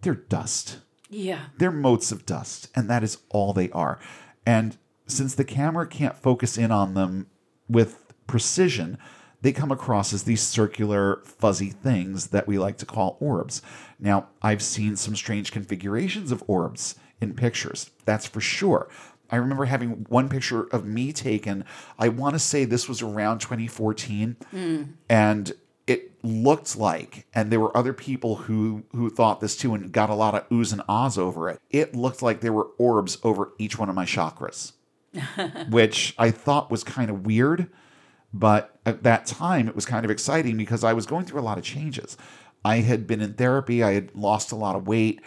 They're 0.00 0.14
dust. 0.14 0.78
Yeah. 1.08 1.40
they're 1.58 1.70
motes 1.70 2.10
of 2.10 2.24
dust, 2.24 2.70
and 2.74 2.88
that 2.88 3.04
is 3.04 3.18
all 3.28 3.52
they 3.52 3.70
are. 3.72 4.00
And 4.46 4.78
since 5.06 5.34
the 5.34 5.44
camera 5.44 5.86
can't 5.86 6.16
focus 6.16 6.56
in 6.56 6.70
on 6.70 6.94
them 6.94 7.26
with 7.68 8.01
precision, 8.32 8.96
they 9.42 9.52
come 9.52 9.70
across 9.70 10.14
as 10.14 10.22
these 10.22 10.40
circular, 10.40 11.20
fuzzy 11.26 11.68
things 11.68 12.28
that 12.28 12.48
we 12.48 12.58
like 12.58 12.78
to 12.78 12.86
call 12.86 13.18
orbs. 13.20 13.60
Now, 14.00 14.28
I've 14.40 14.62
seen 14.62 14.96
some 14.96 15.14
strange 15.14 15.52
configurations 15.52 16.32
of 16.32 16.42
orbs 16.46 16.94
in 17.20 17.34
pictures, 17.34 17.90
that's 18.06 18.26
for 18.26 18.40
sure. 18.40 18.88
I 19.30 19.36
remember 19.36 19.66
having 19.66 20.06
one 20.08 20.30
picture 20.30 20.62
of 20.62 20.86
me 20.86 21.12
taken, 21.12 21.66
I 21.98 22.08
want 22.08 22.34
to 22.34 22.38
say 22.38 22.64
this 22.64 22.88
was 22.88 23.02
around 23.02 23.40
2014, 23.40 24.36
hmm. 24.50 24.82
and 25.10 25.52
it 25.86 26.24
looked 26.24 26.74
like, 26.74 27.26
and 27.34 27.52
there 27.52 27.60
were 27.60 27.76
other 27.76 27.92
people 27.92 28.36
who 28.36 28.84
who 28.92 29.10
thought 29.10 29.40
this 29.40 29.58
too 29.58 29.74
and 29.74 29.92
got 29.92 30.08
a 30.08 30.14
lot 30.14 30.34
of 30.34 30.48
oohs 30.48 30.72
and 30.72 30.80
ahs 30.88 31.18
over 31.18 31.50
it. 31.50 31.60
It 31.68 31.94
looked 31.94 32.22
like 32.22 32.40
there 32.40 32.52
were 32.52 32.70
orbs 32.78 33.18
over 33.22 33.52
each 33.58 33.78
one 33.78 33.90
of 33.90 33.94
my 33.94 34.06
chakras, 34.06 34.72
which 35.70 36.14
I 36.16 36.30
thought 36.30 36.70
was 36.70 36.82
kind 36.82 37.10
of 37.10 37.26
weird. 37.26 37.68
But 38.32 38.78
at 38.86 39.02
that 39.02 39.26
time, 39.26 39.68
it 39.68 39.74
was 39.74 39.84
kind 39.84 40.04
of 40.04 40.10
exciting 40.10 40.56
because 40.56 40.84
I 40.84 40.92
was 40.92 41.06
going 41.06 41.26
through 41.26 41.40
a 41.40 41.42
lot 41.42 41.58
of 41.58 41.64
changes. 41.64 42.16
I 42.64 42.76
had 42.76 43.06
been 43.06 43.20
in 43.20 43.34
therapy. 43.34 43.82
I 43.82 43.92
had 43.92 44.14
lost 44.14 44.52
a 44.52 44.56
lot 44.56 44.76
of 44.76 44.86
weight, 44.86 45.20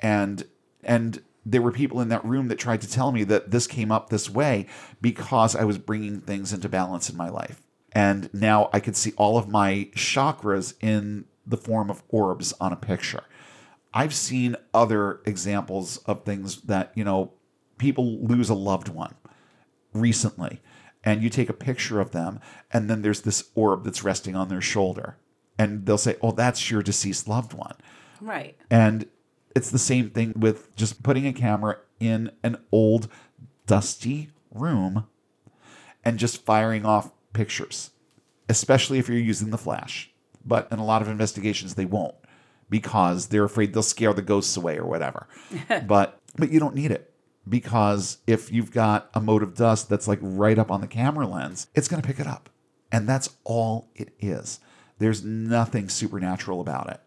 and 0.00 0.44
and 0.82 1.22
there 1.44 1.62
were 1.62 1.72
people 1.72 2.00
in 2.00 2.08
that 2.08 2.24
room 2.24 2.48
that 2.48 2.58
tried 2.58 2.80
to 2.80 2.90
tell 2.90 3.12
me 3.12 3.22
that 3.24 3.50
this 3.52 3.66
came 3.66 3.92
up 3.92 4.10
this 4.10 4.28
way 4.28 4.66
because 5.00 5.54
I 5.54 5.64
was 5.64 5.78
bringing 5.78 6.20
things 6.20 6.52
into 6.52 6.68
balance 6.68 7.08
in 7.08 7.16
my 7.16 7.28
life. 7.28 7.62
And 7.92 8.28
now 8.34 8.68
I 8.72 8.80
could 8.80 8.96
see 8.96 9.12
all 9.16 9.38
of 9.38 9.48
my 9.48 9.88
chakras 9.94 10.74
in 10.80 11.24
the 11.46 11.56
form 11.56 11.88
of 11.88 12.02
orbs 12.08 12.52
on 12.60 12.72
a 12.72 12.76
picture. 12.76 13.22
I've 13.94 14.12
seen 14.12 14.56
other 14.74 15.20
examples 15.24 15.98
of 15.98 16.24
things 16.24 16.62
that, 16.62 16.90
you 16.96 17.04
know, 17.04 17.32
people 17.78 18.18
lose 18.26 18.50
a 18.50 18.54
loved 18.54 18.88
one 18.88 19.14
recently 19.94 20.60
and 21.06 21.22
you 21.22 21.30
take 21.30 21.48
a 21.48 21.54
picture 21.54 22.00
of 22.00 22.10
them 22.10 22.40
and 22.72 22.90
then 22.90 23.00
there's 23.00 23.22
this 23.22 23.50
orb 23.54 23.84
that's 23.84 24.02
resting 24.02 24.34
on 24.34 24.48
their 24.48 24.60
shoulder 24.60 25.16
and 25.58 25.86
they'll 25.86 25.96
say, 25.96 26.16
"Oh, 26.20 26.32
that's 26.32 26.70
your 26.70 26.82
deceased 26.82 27.28
loved 27.28 27.54
one." 27.54 27.76
Right. 28.20 28.56
And 28.70 29.06
it's 29.54 29.70
the 29.70 29.78
same 29.78 30.10
thing 30.10 30.34
with 30.36 30.74
just 30.76 31.02
putting 31.02 31.26
a 31.26 31.32
camera 31.32 31.78
in 31.98 32.30
an 32.42 32.58
old, 32.72 33.08
dusty 33.66 34.30
room 34.50 35.06
and 36.04 36.18
just 36.18 36.44
firing 36.44 36.84
off 36.84 37.10
pictures, 37.32 37.90
especially 38.48 38.98
if 38.98 39.08
you're 39.08 39.16
using 39.16 39.50
the 39.50 39.58
flash. 39.58 40.12
But 40.44 40.68
in 40.70 40.78
a 40.78 40.84
lot 40.84 41.02
of 41.02 41.08
investigations, 41.08 41.74
they 41.74 41.86
won't 41.86 42.14
because 42.68 43.28
they're 43.28 43.44
afraid 43.44 43.72
they'll 43.72 43.82
scare 43.82 44.12
the 44.12 44.22
ghosts 44.22 44.56
away 44.56 44.76
or 44.76 44.86
whatever. 44.86 45.26
but 45.86 46.20
but 46.36 46.50
you 46.50 46.60
don't 46.60 46.74
need 46.74 46.90
it 46.90 47.14
because 47.48 48.18
if 48.26 48.52
you've 48.52 48.72
got 48.72 49.10
a 49.14 49.20
mote 49.20 49.42
of 49.42 49.54
dust 49.54 49.88
that's 49.88 50.08
like 50.08 50.18
right 50.20 50.58
up 50.58 50.70
on 50.70 50.80
the 50.80 50.86
camera 50.86 51.26
lens, 51.26 51.68
it's 51.74 51.88
going 51.88 52.02
to 52.02 52.06
pick 52.06 52.20
it 52.20 52.26
up. 52.26 52.50
And 52.90 53.08
that's 53.08 53.36
all 53.44 53.90
it 53.94 54.14
is. 54.20 54.60
There's 54.98 55.24
nothing 55.24 55.88
supernatural 55.88 56.60
about 56.60 56.90
it. 56.90 57.00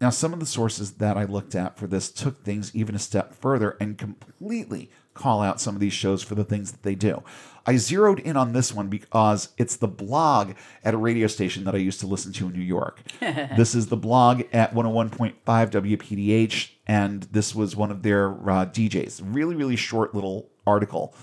Now, 0.00 0.10
some 0.10 0.32
of 0.32 0.40
the 0.40 0.46
sources 0.46 0.94
that 0.94 1.16
I 1.16 1.24
looked 1.24 1.54
at 1.54 1.78
for 1.78 1.86
this 1.86 2.10
took 2.10 2.42
things 2.42 2.74
even 2.74 2.94
a 2.94 2.98
step 2.98 3.34
further 3.34 3.76
and 3.80 3.96
completely 3.96 4.90
call 5.14 5.42
out 5.42 5.60
some 5.60 5.74
of 5.74 5.80
these 5.80 5.92
shows 5.92 6.22
for 6.22 6.34
the 6.34 6.44
things 6.44 6.72
that 6.72 6.82
they 6.82 6.94
do. 6.94 7.22
I 7.64 7.76
zeroed 7.76 8.18
in 8.18 8.36
on 8.36 8.52
this 8.52 8.72
one 8.72 8.88
because 8.88 9.50
it's 9.56 9.76
the 9.76 9.88
blog 9.88 10.54
at 10.84 10.94
a 10.94 10.98
radio 10.98 11.26
station 11.28 11.64
that 11.64 11.74
I 11.74 11.78
used 11.78 12.00
to 12.00 12.06
listen 12.06 12.32
to 12.34 12.46
in 12.46 12.52
New 12.52 12.60
York. 12.60 13.02
this 13.20 13.74
is 13.74 13.86
the 13.86 13.96
blog 13.96 14.42
at 14.52 14.74
101.5 14.74 15.34
WPDH, 15.44 16.70
and 16.86 17.22
this 17.24 17.54
was 17.54 17.76
one 17.76 17.90
of 17.90 18.02
their 18.02 18.30
uh, 18.30 18.66
DJs. 18.66 19.22
Really, 19.24 19.54
really 19.54 19.76
short 19.76 20.14
little 20.14 20.50
article 20.66 21.14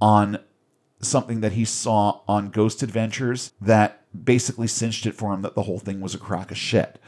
on 0.00 0.38
something 1.00 1.40
that 1.40 1.52
he 1.52 1.64
saw 1.64 2.20
on 2.28 2.50
Ghost 2.50 2.82
Adventures 2.82 3.52
that 3.60 4.04
basically 4.24 4.66
cinched 4.66 5.06
it 5.06 5.14
for 5.14 5.32
him 5.32 5.42
that 5.42 5.54
the 5.54 5.62
whole 5.62 5.78
thing 5.78 6.00
was 6.00 6.14
a 6.14 6.18
crock 6.18 6.50
of 6.50 6.56
shit. 6.56 7.00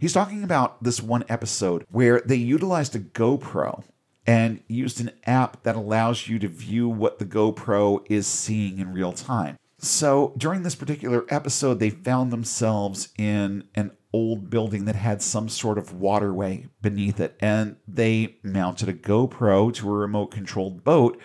He's 0.00 0.12
talking 0.12 0.42
about 0.42 0.82
this 0.82 1.02
one 1.02 1.24
episode 1.28 1.86
where 1.90 2.20
they 2.20 2.36
utilized 2.36 2.94
a 2.94 3.00
GoPro 3.00 3.82
and 4.26 4.62
used 4.66 5.00
an 5.00 5.12
app 5.24 5.62
that 5.62 5.76
allows 5.76 6.28
you 6.28 6.38
to 6.40 6.48
view 6.48 6.88
what 6.88 7.18
the 7.18 7.24
GoPro 7.24 8.04
is 8.10 8.26
seeing 8.26 8.78
in 8.78 8.92
real 8.92 9.12
time. 9.12 9.56
So 9.78 10.32
during 10.36 10.62
this 10.62 10.74
particular 10.74 11.24
episode, 11.28 11.78
they 11.78 11.90
found 11.90 12.32
themselves 12.32 13.10
in 13.18 13.64
an 13.74 13.92
old 14.12 14.48
building 14.48 14.86
that 14.86 14.96
had 14.96 15.20
some 15.20 15.48
sort 15.48 15.76
of 15.76 15.92
waterway 15.92 16.66
beneath 16.80 17.20
it, 17.20 17.36
and 17.40 17.76
they 17.86 18.38
mounted 18.42 18.88
a 18.88 18.94
GoPro 18.94 19.72
to 19.74 19.88
a 19.88 19.92
remote 19.92 20.30
controlled 20.30 20.82
boat, 20.82 21.20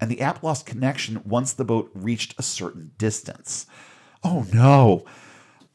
and 0.00 0.10
the 0.10 0.20
app 0.20 0.42
lost 0.42 0.64
connection 0.64 1.22
once 1.24 1.52
the 1.52 1.64
boat 1.64 1.90
reached 1.92 2.34
a 2.38 2.42
certain 2.42 2.92
distance. 2.96 3.66
Oh 4.22 4.46
no! 4.52 5.04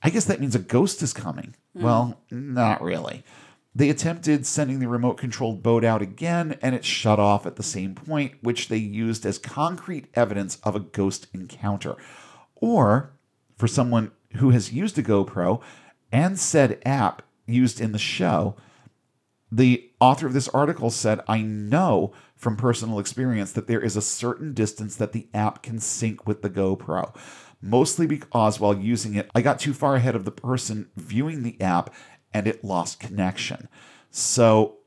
I 0.01 0.09
guess 0.09 0.25
that 0.25 0.39
means 0.39 0.55
a 0.55 0.59
ghost 0.59 1.03
is 1.03 1.13
coming. 1.13 1.55
Hmm. 1.75 1.83
Well, 1.83 2.21
not 2.31 2.81
really. 2.81 3.23
They 3.77 3.89
attempted 3.89 4.45
sending 4.45 4.79
the 4.79 4.87
remote 4.87 5.17
controlled 5.17 5.61
boat 5.61 5.83
out 5.83 6.01
again, 6.01 6.57
and 6.61 6.73
it 6.73 6.85
shut 6.85 7.19
off 7.19 7.45
at 7.45 7.57
the 7.57 7.63
same 7.63 7.93
point, 7.93 8.35
which 8.41 8.69
they 8.69 8.77
used 8.77 9.25
as 9.25 9.37
concrete 9.37 10.07
evidence 10.13 10.57
of 10.63 10.77
a 10.77 10.79
ghost 10.79 11.27
encounter. 11.33 11.97
Or, 12.55 13.11
for 13.57 13.67
someone 13.67 14.11
who 14.37 14.51
has 14.51 14.71
used 14.71 14.97
a 14.97 15.03
GoPro 15.03 15.61
and 16.09 16.39
said 16.39 16.81
app 16.85 17.21
used 17.45 17.81
in 17.81 17.91
the 17.91 17.99
show, 17.99 18.55
the 19.51 19.89
author 19.99 20.25
of 20.25 20.33
this 20.33 20.47
article 20.49 20.89
said, 20.89 21.19
I 21.27 21.41
know 21.41 22.13
from 22.35 22.55
personal 22.55 22.99
experience 22.99 23.51
that 23.53 23.67
there 23.67 23.81
is 23.81 23.95
a 23.95 24.01
certain 24.01 24.53
distance 24.53 24.95
that 24.95 25.11
the 25.11 25.27
app 25.33 25.63
can 25.63 25.79
sync 25.79 26.25
with 26.25 26.41
the 26.41 26.49
GoPro. 26.49 27.15
Mostly 27.61 28.05
because 28.05 28.59
while 28.59 28.77
using 28.77 29.15
it, 29.15 29.29
I 29.33 29.41
got 29.41 29.59
too 29.59 29.73
far 29.73 29.95
ahead 29.95 30.15
of 30.15 30.25
the 30.25 30.31
person 30.31 30.89
viewing 30.95 31.43
the 31.43 31.59
app 31.61 31.93
and 32.35 32.49
it 32.49 32.65
lost 32.65 32.99
connection. 32.99 33.69
So 34.11 34.79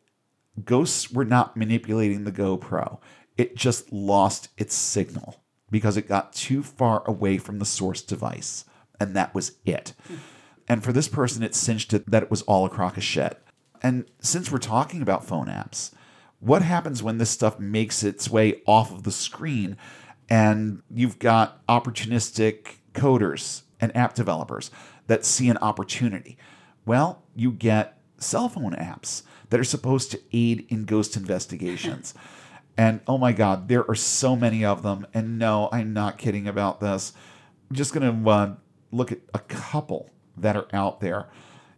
ghosts 0.66 1.11
were 1.11 1.24
not 1.24 1.57
manipulating 1.57 2.24
the 2.24 2.30
GoPro. 2.30 2.99
It 3.38 3.57
just 3.57 3.90
lost 3.90 4.51
its 4.59 4.74
signal 4.74 5.42
because 5.70 5.96
it 5.96 6.07
got 6.07 6.34
too 6.34 6.62
far 6.62 7.03
away 7.07 7.38
from 7.38 7.59
the 7.59 7.64
source 7.64 8.03
device. 8.03 8.66
And 9.01 9.16
that 9.16 9.34
was 9.34 9.53
it. 9.64 9.94
And 10.68 10.84
for 10.84 10.92
this 10.92 11.09
person, 11.09 11.42
it 11.42 11.55
cinched 11.55 11.94
it 11.94 12.11
that 12.11 12.22
it 12.22 12.30
was 12.30 12.42
all 12.42 12.66
a 12.66 12.68
crock 12.68 12.99
of 12.99 13.03
shit. 13.03 13.42
And 13.82 14.05
since 14.20 14.53
we're 14.53 14.59
talking 14.59 15.01
about 15.01 15.24
phone 15.24 15.46
apps, 15.46 15.92
what 16.40 16.61
happens 16.61 17.03
when 17.03 17.16
this 17.16 17.30
stuff 17.30 17.59
makes 17.59 18.05
its 18.05 18.28
way 18.28 18.61
off 18.66 18.92
of 18.92 19.05
the 19.05 19.12
screen 19.12 19.78
and 20.28 20.82
you've 20.90 21.18
got 21.18 21.66
opportunistic 21.66 22.76
coders 22.92 23.62
and 23.80 23.96
app 23.96 24.14
developers 24.14 24.70
that 25.07 25.24
see 25.24 25.49
an 25.49 25.57
opportunity? 25.59 26.36
Well, 26.89 27.22
you 27.36 27.53
get 27.53 27.99
cell 28.16 28.49
phone 28.49 28.72
apps 28.72 29.22
that 29.51 29.61
are 29.61 29.64
supposed 29.64 30.11
to 30.11 30.20
aid 30.32 30.64
in 30.70 30.86
ghost 30.86 31.18
investigations. 31.18 32.14
and 32.78 33.01
oh 33.07 33.18
my 33.18 33.32
God, 33.32 33.68
there 33.68 33.86
are 33.91 33.95
so 33.95 34.34
many 34.34 34.64
of 34.64 34.82
them. 34.82 35.07
And 35.12 35.39
no, 35.39 35.68
I'm 35.70 35.93
not 35.93 36.16
kidding 36.16 36.49
about 36.49 36.80
this. 36.80 37.12
I'm 37.68 37.76
just 37.76 37.93
going 37.93 38.24
to 38.24 38.30
uh, 38.30 38.55
look 38.91 39.12
at 39.12 39.18
a 39.34 39.39
couple 39.41 40.09
that 40.39 40.57
are 40.57 40.66
out 40.72 41.01
there. 41.01 41.28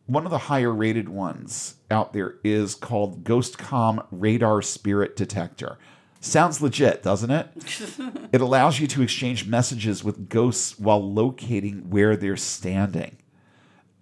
One 0.06 0.26
of 0.26 0.30
the 0.30 0.38
higher 0.38 0.72
rated 0.72 1.08
ones 1.08 1.74
out 1.90 2.12
there 2.12 2.36
is 2.44 2.76
called 2.76 3.24
GhostCom 3.24 4.06
Radar 4.12 4.62
Spirit 4.62 5.16
Detector. 5.16 5.76
Sounds 6.20 6.62
legit, 6.62 7.02
doesn't 7.02 7.32
it? 7.32 7.48
it 8.32 8.40
allows 8.40 8.78
you 8.78 8.86
to 8.86 9.02
exchange 9.02 9.48
messages 9.48 10.04
with 10.04 10.28
ghosts 10.28 10.78
while 10.78 11.02
locating 11.02 11.90
where 11.90 12.16
they're 12.16 12.36
standing. 12.36 13.16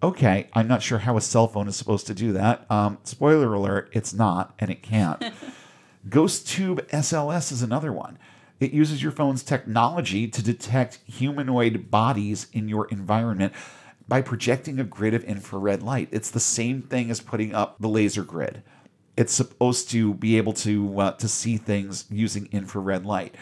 Okay, 0.00 0.48
I'm 0.52 0.68
not 0.68 0.82
sure 0.82 0.98
how 0.98 1.16
a 1.16 1.20
cell 1.20 1.48
phone 1.48 1.66
is 1.66 1.74
supposed 1.74 2.06
to 2.06 2.14
do 2.14 2.32
that. 2.32 2.70
Um, 2.70 2.98
spoiler 3.02 3.52
alert, 3.52 3.90
it's 3.92 4.14
not, 4.14 4.54
and 4.60 4.70
it 4.70 4.80
can't. 4.80 5.22
Ghost 6.08 6.46
Tube 6.46 6.86
SLS 6.88 7.50
is 7.50 7.62
another 7.62 7.92
one. 7.92 8.16
It 8.60 8.70
uses 8.70 9.02
your 9.02 9.10
phone's 9.10 9.42
technology 9.42 10.28
to 10.28 10.42
detect 10.42 11.00
humanoid 11.06 11.90
bodies 11.90 12.46
in 12.52 12.68
your 12.68 12.86
environment 12.86 13.52
by 14.06 14.22
projecting 14.22 14.78
a 14.78 14.84
grid 14.84 15.14
of 15.14 15.24
infrared 15.24 15.82
light. 15.82 16.08
It's 16.12 16.30
the 16.30 16.40
same 16.40 16.82
thing 16.82 17.10
as 17.10 17.20
putting 17.20 17.52
up 17.52 17.76
the 17.80 17.88
laser 17.88 18.22
grid. 18.22 18.62
It's 19.16 19.32
supposed 19.32 19.90
to 19.90 20.14
be 20.14 20.36
able 20.38 20.52
to 20.54 21.00
uh, 21.00 21.12
to 21.12 21.28
see 21.28 21.56
things 21.56 22.04
using 22.08 22.48
infrared 22.52 23.04
light. 23.04 23.34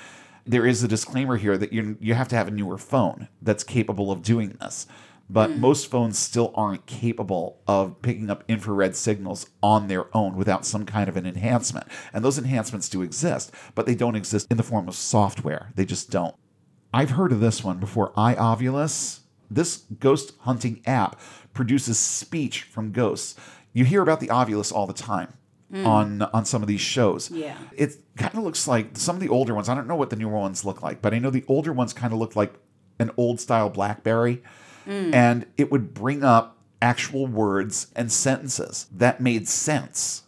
There 0.46 0.66
is 0.66 0.82
a 0.82 0.88
disclaimer 0.88 1.36
here 1.36 1.58
that 1.58 1.72
you 1.72 1.98
you 2.00 2.14
have 2.14 2.28
to 2.28 2.36
have 2.36 2.48
a 2.48 2.50
newer 2.50 2.78
phone 2.78 3.28
that's 3.42 3.62
capable 3.62 4.10
of 4.10 4.22
doing 4.22 4.56
this 4.60 4.86
but 5.28 5.50
mm. 5.50 5.58
most 5.58 5.90
phones 5.90 6.18
still 6.18 6.52
aren't 6.54 6.86
capable 6.86 7.60
of 7.66 8.00
picking 8.02 8.30
up 8.30 8.44
infrared 8.48 8.94
signals 8.94 9.46
on 9.62 9.88
their 9.88 10.14
own 10.16 10.36
without 10.36 10.64
some 10.64 10.86
kind 10.86 11.08
of 11.08 11.16
an 11.16 11.26
enhancement. 11.26 11.86
And 12.12 12.24
those 12.24 12.38
enhancements 12.38 12.88
do 12.88 13.02
exist, 13.02 13.52
but 13.74 13.86
they 13.86 13.94
don't 13.94 14.16
exist 14.16 14.46
in 14.50 14.56
the 14.56 14.62
form 14.62 14.88
of 14.88 14.94
software. 14.94 15.72
They 15.74 15.84
just 15.84 16.10
don't. 16.10 16.34
I've 16.94 17.10
heard 17.10 17.32
of 17.32 17.40
this 17.40 17.64
one 17.64 17.78
before 17.78 18.12
iOvilus. 18.12 19.20
This 19.50 19.84
ghost 19.98 20.32
hunting 20.40 20.82
app 20.86 21.20
produces 21.52 21.98
speech 21.98 22.62
from 22.62 22.92
ghosts. 22.92 23.34
You 23.72 23.84
hear 23.84 24.02
about 24.02 24.20
the 24.20 24.28
Ovilus 24.28 24.72
all 24.72 24.86
the 24.86 24.92
time. 24.92 25.34
Mm. 25.72 25.84
on 25.84 26.22
on 26.22 26.44
some 26.44 26.62
of 26.62 26.68
these 26.68 26.80
shows. 26.80 27.28
Yeah. 27.28 27.56
It 27.76 27.96
kind 28.16 28.36
of 28.36 28.44
looks 28.44 28.68
like 28.68 28.96
some 28.96 29.16
of 29.16 29.20
the 29.20 29.28
older 29.28 29.52
ones. 29.52 29.68
I 29.68 29.74
don't 29.74 29.88
know 29.88 29.96
what 29.96 30.10
the 30.10 30.16
newer 30.16 30.38
ones 30.38 30.64
look 30.64 30.80
like, 30.80 31.02
but 31.02 31.12
I 31.12 31.18
know 31.18 31.28
the 31.28 31.44
older 31.48 31.72
ones 31.72 31.92
kind 31.92 32.12
of 32.12 32.20
look 32.20 32.36
like 32.36 32.54
an 33.00 33.10
old 33.16 33.40
style 33.40 33.68
BlackBerry 33.68 34.44
mm. 34.86 35.14
and 35.14 35.46
it 35.56 35.70
would 35.70 35.94
bring 35.94 36.22
up 36.24 36.56
actual 36.80 37.26
words 37.26 37.88
and 37.96 38.12
sentences 38.12 38.86
that 38.92 39.20
made 39.20 39.48
sense. 39.48 40.22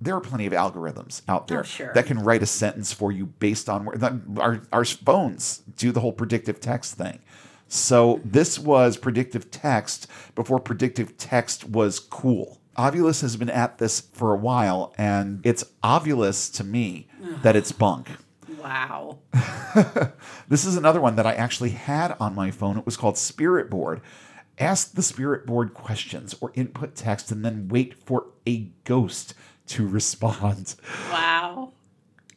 There 0.00 0.14
are 0.14 0.20
plenty 0.20 0.46
of 0.46 0.52
algorithms 0.52 1.22
out 1.28 1.48
there 1.48 1.60
oh, 1.60 1.62
sure. 1.62 1.92
that 1.94 2.06
can 2.06 2.18
write 2.18 2.42
a 2.42 2.46
sentence 2.46 2.92
for 2.92 3.12
you 3.12 3.26
based 3.26 3.68
on 3.68 3.84
where 3.84 4.20
our, 4.38 4.62
our 4.72 4.84
phones 4.84 5.62
do 5.76 5.92
the 5.92 6.00
whole 6.00 6.12
predictive 6.12 6.60
text 6.60 6.94
thing. 6.94 7.20
So 7.68 8.20
this 8.24 8.58
was 8.58 8.96
predictive 8.96 9.50
text 9.50 10.06
before 10.34 10.58
predictive 10.58 11.16
text 11.16 11.68
was 11.68 11.98
cool. 11.98 12.60
Ovilus 12.76 13.22
has 13.22 13.36
been 13.36 13.50
at 13.50 13.78
this 13.78 14.00
for 14.00 14.32
a 14.32 14.36
while, 14.36 14.92
and 14.98 15.40
it's 15.44 15.64
obvious 15.82 16.50
to 16.50 16.64
me 16.64 17.06
that 17.42 17.56
it's 17.56 17.72
bunk. 17.72 18.08
Wow. 18.64 19.18
this 20.48 20.64
is 20.64 20.74
another 20.74 21.00
one 21.00 21.16
that 21.16 21.26
I 21.26 21.34
actually 21.34 21.70
had 21.70 22.16
on 22.18 22.34
my 22.34 22.50
phone. 22.50 22.78
It 22.78 22.86
was 22.86 22.96
called 22.96 23.18
Spirit 23.18 23.68
Board. 23.68 24.00
Ask 24.58 24.94
the 24.94 25.02
Spirit 25.02 25.44
Board 25.44 25.74
questions 25.74 26.34
or 26.40 26.50
input 26.54 26.94
text 26.94 27.30
and 27.30 27.44
then 27.44 27.68
wait 27.68 27.92
for 27.92 28.28
a 28.48 28.70
ghost 28.84 29.34
to 29.66 29.86
respond. 29.86 30.76
Wow. 31.12 31.72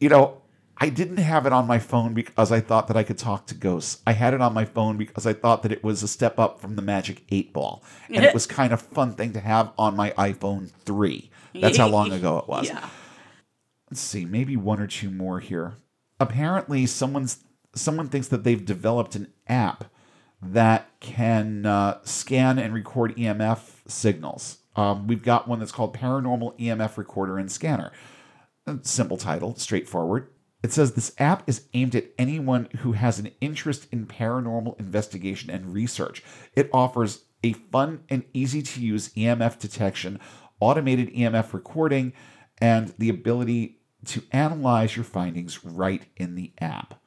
You 0.01 0.09
know, 0.09 0.41
I 0.75 0.89
didn't 0.89 1.17
have 1.17 1.45
it 1.45 1.53
on 1.53 1.65
my 1.65 1.79
phone 1.79 2.13
because 2.13 2.51
I 2.51 2.59
thought 2.59 2.89
that 2.89 2.97
I 2.97 3.03
could 3.03 3.17
talk 3.17 3.47
to 3.47 3.55
ghosts. 3.55 4.01
I 4.05 4.11
had 4.11 4.33
it 4.33 4.41
on 4.41 4.53
my 4.53 4.65
phone 4.65 4.97
because 4.97 5.25
I 5.25 5.31
thought 5.31 5.63
that 5.63 5.71
it 5.71 5.81
was 5.81 6.03
a 6.03 6.09
step 6.09 6.39
up 6.39 6.59
from 6.59 6.75
the 6.75 6.81
Magic 6.81 7.23
8 7.29 7.53
Ball. 7.53 7.81
And 8.09 8.25
it 8.25 8.33
was 8.33 8.45
kind 8.45 8.73
of 8.73 8.81
fun 8.81 9.13
thing 9.13 9.31
to 9.31 9.39
have 9.39 9.71
on 9.77 9.95
my 9.95 10.11
iPhone 10.11 10.71
3. 10.83 11.31
That's 11.61 11.77
how 11.77 11.87
long 11.87 12.11
ago 12.11 12.37
it 12.39 12.49
was. 12.49 12.67
Yeah. 12.67 12.89
Let's 13.89 14.01
see, 14.01 14.25
maybe 14.25 14.57
one 14.57 14.81
or 14.81 14.87
two 14.87 15.09
more 15.09 15.39
here 15.39 15.75
apparently 16.19 16.85
someone's 16.85 17.43
someone 17.75 18.07
thinks 18.09 18.27
that 18.29 18.43
they've 18.43 18.65
developed 18.65 19.15
an 19.15 19.31
app 19.47 19.85
that 20.41 20.89
can 20.99 21.65
uh, 21.65 21.99
scan 22.03 22.59
and 22.59 22.73
record 22.73 23.15
EMF 23.15 23.59
signals. 23.87 24.59
Um, 24.75 25.07
we've 25.07 25.23
got 25.23 25.47
one 25.47 25.59
that's 25.59 25.71
called 25.71 25.97
Paranormal 25.97 26.57
EMF 26.59 26.97
Recorder 26.97 27.37
and 27.37 27.51
Scanner. 27.51 27.91
Simple 28.81 29.17
title, 29.17 29.55
straightforward. 29.55 30.29
It 30.63 30.71
says 30.73 30.93
this 30.93 31.13
app 31.17 31.47
is 31.47 31.67
aimed 31.73 31.95
at 31.95 32.09
anyone 32.17 32.67
who 32.79 32.91
has 32.93 33.19
an 33.19 33.31
interest 33.41 33.87
in 33.91 34.05
paranormal 34.05 34.79
investigation 34.79 35.49
and 35.49 35.73
research. 35.73 36.23
It 36.55 36.69
offers 36.73 37.23
a 37.43 37.53
fun 37.53 38.03
and 38.09 38.23
easy 38.33 38.61
to 38.61 38.81
use 38.81 39.09
EMF 39.09 39.59
detection, 39.59 40.19
automated 40.59 41.13
EMF 41.13 41.53
recording, 41.53 42.13
and 42.59 42.93
the 42.97 43.09
ability 43.09 43.76
to 44.07 44.23
analyze 44.31 44.95
your 44.95 45.05
findings 45.05 45.63
right 45.63 46.03
in 46.15 46.35
the 46.35 46.51
app. 46.59 46.99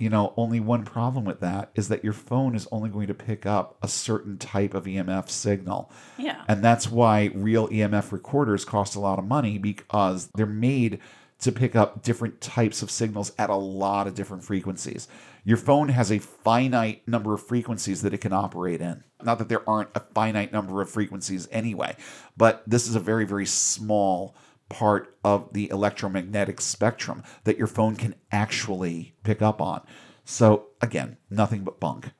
you 0.00 0.08
know, 0.08 0.32
only 0.38 0.60
one 0.60 0.82
problem 0.82 1.26
with 1.26 1.40
that 1.40 1.70
is 1.74 1.88
that 1.88 2.02
your 2.02 2.14
phone 2.14 2.56
is 2.56 2.66
only 2.72 2.88
going 2.88 3.06
to 3.06 3.14
pick 3.14 3.44
up 3.44 3.76
a 3.82 3.88
certain 3.88 4.38
type 4.38 4.72
of 4.72 4.86
EMF 4.86 5.28
signal. 5.28 5.92
Yeah. 6.16 6.42
And 6.48 6.64
that's 6.64 6.90
why 6.90 7.30
real 7.34 7.68
EMF 7.68 8.10
recorders 8.10 8.64
cost 8.64 8.96
a 8.96 9.00
lot 9.00 9.18
of 9.18 9.26
money 9.26 9.58
because 9.58 10.30
they're 10.34 10.46
made 10.46 11.00
to 11.40 11.52
pick 11.52 11.76
up 11.76 12.02
different 12.02 12.40
types 12.40 12.80
of 12.80 12.90
signals 12.90 13.32
at 13.38 13.50
a 13.50 13.54
lot 13.56 14.06
of 14.06 14.14
different 14.14 14.42
frequencies. 14.42 15.06
Your 15.44 15.58
phone 15.58 15.90
has 15.90 16.10
a 16.10 16.18
finite 16.18 17.06
number 17.06 17.34
of 17.34 17.46
frequencies 17.46 18.00
that 18.00 18.14
it 18.14 18.22
can 18.22 18.32
operate 18.32 18.80
in. 18.80 19.04
Not 19.22 19.38
that 19.38 19.50
there 19.50 19.68
aren't 19.68 19.90
a 19.94 20.00
finite 20.00 20.52
number 20.52 20.80
of 20.80 20.88
frequencies 20.88 21.46
anyway, 21.50 21.94
but 22.38 22.62
this 22.66 22.88
is 22.88 22.94
a 22.94 23.00
very, 23.00 23.26
very 23.26 23.46
small 23.46 24.34
part 24.70 25.14
of 25.22 25.52
the 25.52 25.68
electromagnetic 25.68 26.60
spectrum 26.62 27.22
that 27.44 27.58
your 27.58 27.66
phone 27.66 27.96
can 27.96 28.14
actually 28.32 29.14
pick 29.22 29.42
up 29.42 29.60
on. 29.60 29.82
So, 30.24 30.68
again, 30.80 31.18
nothing 31.28 31.64
but 31.64 31.80
bunk. 31.80 32.12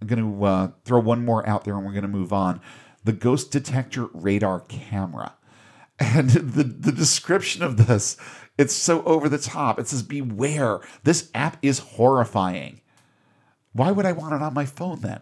I'm 0.00 0.08
going 0.08 0.38
to 0.38 0.44
uh, 0.44 0.70
throw 0.84 0.98
one 0.98 1.24
more 1.24 1.48
out 1.48 1.64
there 1.64 1.76
and 1.76 1.86
we're 1.86 1.92
going 1.92 2.02
to 2.02 2.08
move 2.08 2.32
on. 2.32 2.60
The 3.04 3.12
Ghost 3.12 3.52
Detector 3.52 4.08
Radar 4.12 4.60
Camera. 4.60 5.36
And 6.00 6.30
the, 6.30 6.64
the 6.64 6.90
description 6.90 7.62
of 7.62 7.86
this, 7.86 8.16
it's 8.58 8.74
so 8.74 9.04
over 9.04 9.28
the 9.28 9.38
top. 9.38 9.78
It 9.78 9.86
says, 9.86 10.02
Beware, 10.02 10.80
this 11.04 11.30
app 11.32 11.58
is 11.62 11.78
horrifying. 11.78 12.80
Why 13.72 13.92
would 13.92 14.04
I 14.04 14.10
want 14.10 14.34
it 14.34 14.42
on 14.42 14.52
my 14.52 14.66
phone 14.66 15.00
then? 15.00 15.20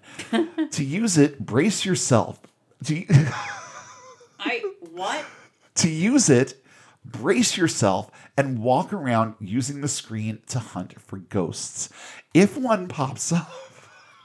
to 0.71 0.85
use 0.85 1.19
it, 1.19 1.41
brace 1.41 1.85
yourself. 1.85 2.41
To, 2.85 3.05
I 4.39 4.63
what? 4.93 5.27
To 5.81 5.91
use 5.91 6.29
it, 6.31 6.63
brace 7.05 7.57
yourself 7.57 8.11
and 8.37 8.63
walk 8.63 8.93
around 8.93 9.35
using 9.41 9.81
the 9.81 9.89
screen 9.89 10.41
to 10.49 10.59
hunt 10.59 11.01
for 11.01 11.19
ghosts. 11.19 11.89
If 12.35 12.57
one 12.57 12.89
pops 12.89 13.33
up, 13.33 13.51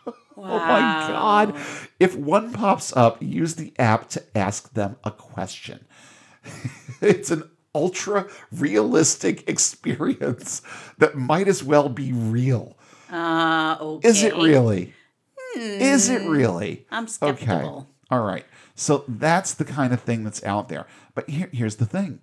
Oh 0.38 0.60
my 0.60 1.08
God. 1.08 1.56
If 2.00 2.16
one 2.16 2.52
pops 2.52 2.96
up, 2.96 3.22
use 3.22 3.56
the 3.56 3.74
app 3.80 4.10
to 4.10 4.24
ask 4.38 4.74
them 4.74 4.98
a 5.04 5.12
question. 5.12 5.86
it's 7.02 7.32
an 7.32 7.50
ultra 7.74 8.28
realistic 8.52 9.48
experience 9.50 10.62
that 10.98 11.16
might 11.16 11.48
as 11.48 11.64
well 11.64 11.90
be 11.90 12.12
real. 12.12 12.78
Uh, 13.12 13.78
okay. 13.80 14.08
Is 14.08 14.24
it 14.24 14.36
really? 14.36 14.94
Is 15.56 16.10
it 16.10 16.28
really? 16.28 16.86
I'm 16.92 17.08
skeptical. 17.08 17.88
All 18.12 18.22
right. 18.22 18.46
So 18.76 19.06
that's 19.08 19.54
the 19.54 19.66
kind 19.66 19.94
of 19.94 20.02
thing 20.02 20.24
that's 20.24 20.44
out 20.44 20.68
there. 20.70 20.86
But 21.14 21.30
here, 21.30 21.50
here's 21.52 21.78
the 21.78 21.86
thing 21.86 22.20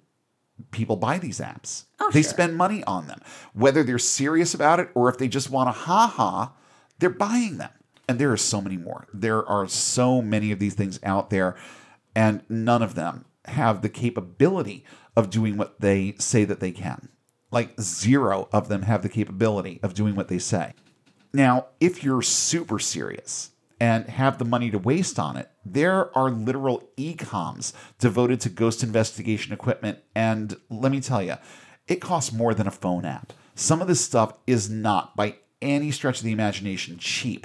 people 0.70 0.96
buy 0.96 1.18
these 1.18 1.40
apps, 1.40 1.86
Oh, 1.98 2.10
they 2.12 2.22
sure. 2.22 2.30
spend 2.30 2.56
money 2.56 2.84
on 2.84 3.08
them. 3.08 3.20
Whether 3.54 3.82
they're 3.82 3.98
serious 3.98 4.54
about 4.54 4.78
it 4.78 4.90
or 4.94 5.08
if 5.08 5.18
they 5.18 5.26
just 5.28 5.50
want 5.50 5.68
a 5.70 5.72
ha 5.72 6.06
ha, 6.06 6.52
they're 6.98 7.10
buying 7.10 7.58
them. 7.58 7.70
And 8.08 8.18
there 8.18 8.30
are 8.32 8.36
so 8.36 8.60
many 8.60 8.76
more. 8.76 9.06
There 9.14 9.44
are 9.46 9.66
so 9.66 10.20
many 10.20 10.52
of 10.52 10.58
these 10.58 10.74
things 10.74 11.00
out 11.02 11.30
there, 11.30 11.56
and 12.14 12.42
none 12.48 12.82
of 12.82 12.94
them 12.94 13.24
have 13.46 13.80
the 13.80 13.88
capability 13.88 14.84
of 15.16 15.30
doing 15.30 15.56
what 15.56 15.80
they 15.80 16.14
say 16.18 16.44
that 16.44 16.60
they 16.60 16.72
can. 16.72 17.08
Like 17.50 17.80
zero 17.80 18.48
of 18.52 18.68
them 18.68 18.82
have 18.82 19.02
the 19.02 19.08
capability 19.08 19.80
of 19.82 19.94
doing 19.94 20.14
what 20.14 20.28
they 20.28 20.38
say. 20.38 20.74
Now, 21.32 21.66
if 21.80 22.04
you're 22.04 22.22
super 22.22 22.78
serious 22.78 23.51
and 23.82 24.06
have 24.10 24.38
the 24.38 24.44
money 24.44 24.70
to 24.70 24.78
waste 24.78 25.18
on 25.18 25.36
it, 25.36 25.50
there 25.64 26.16
are 26.16 26.30
literal 26.30 26.88
ecoms 26.96 27.72
devoted 27.98 28.40
to 28.40 28.48
ghost 28.48 28.84
investigation 28.84 29.52
equipment. 29.52 29.98
And 30.14 30.56
let 30.70 30.92
me 30.92 31.00
tell 31.00 31.20
you, 31.20 31.34
it 31.88 31.96
costs 31.96 32.32
more 32.32 32.54
than 32.54 32.68
a 32.68 32.70
phone 32.70 33.04
app. 33.04 33.32
Some 33.56 33.82
of 33.82 33.88
this 33.88 34.00
stuff 34.00 34.34
is 34.46 34.70
not, 34.70 35.16
by 35.16 35.34
any 35.60 35.90
stretch 35.90 36.18
of 36.18 36.24
the 36.24 36.30
imagination, 36.30 36.96
cheap. 36.96 37.44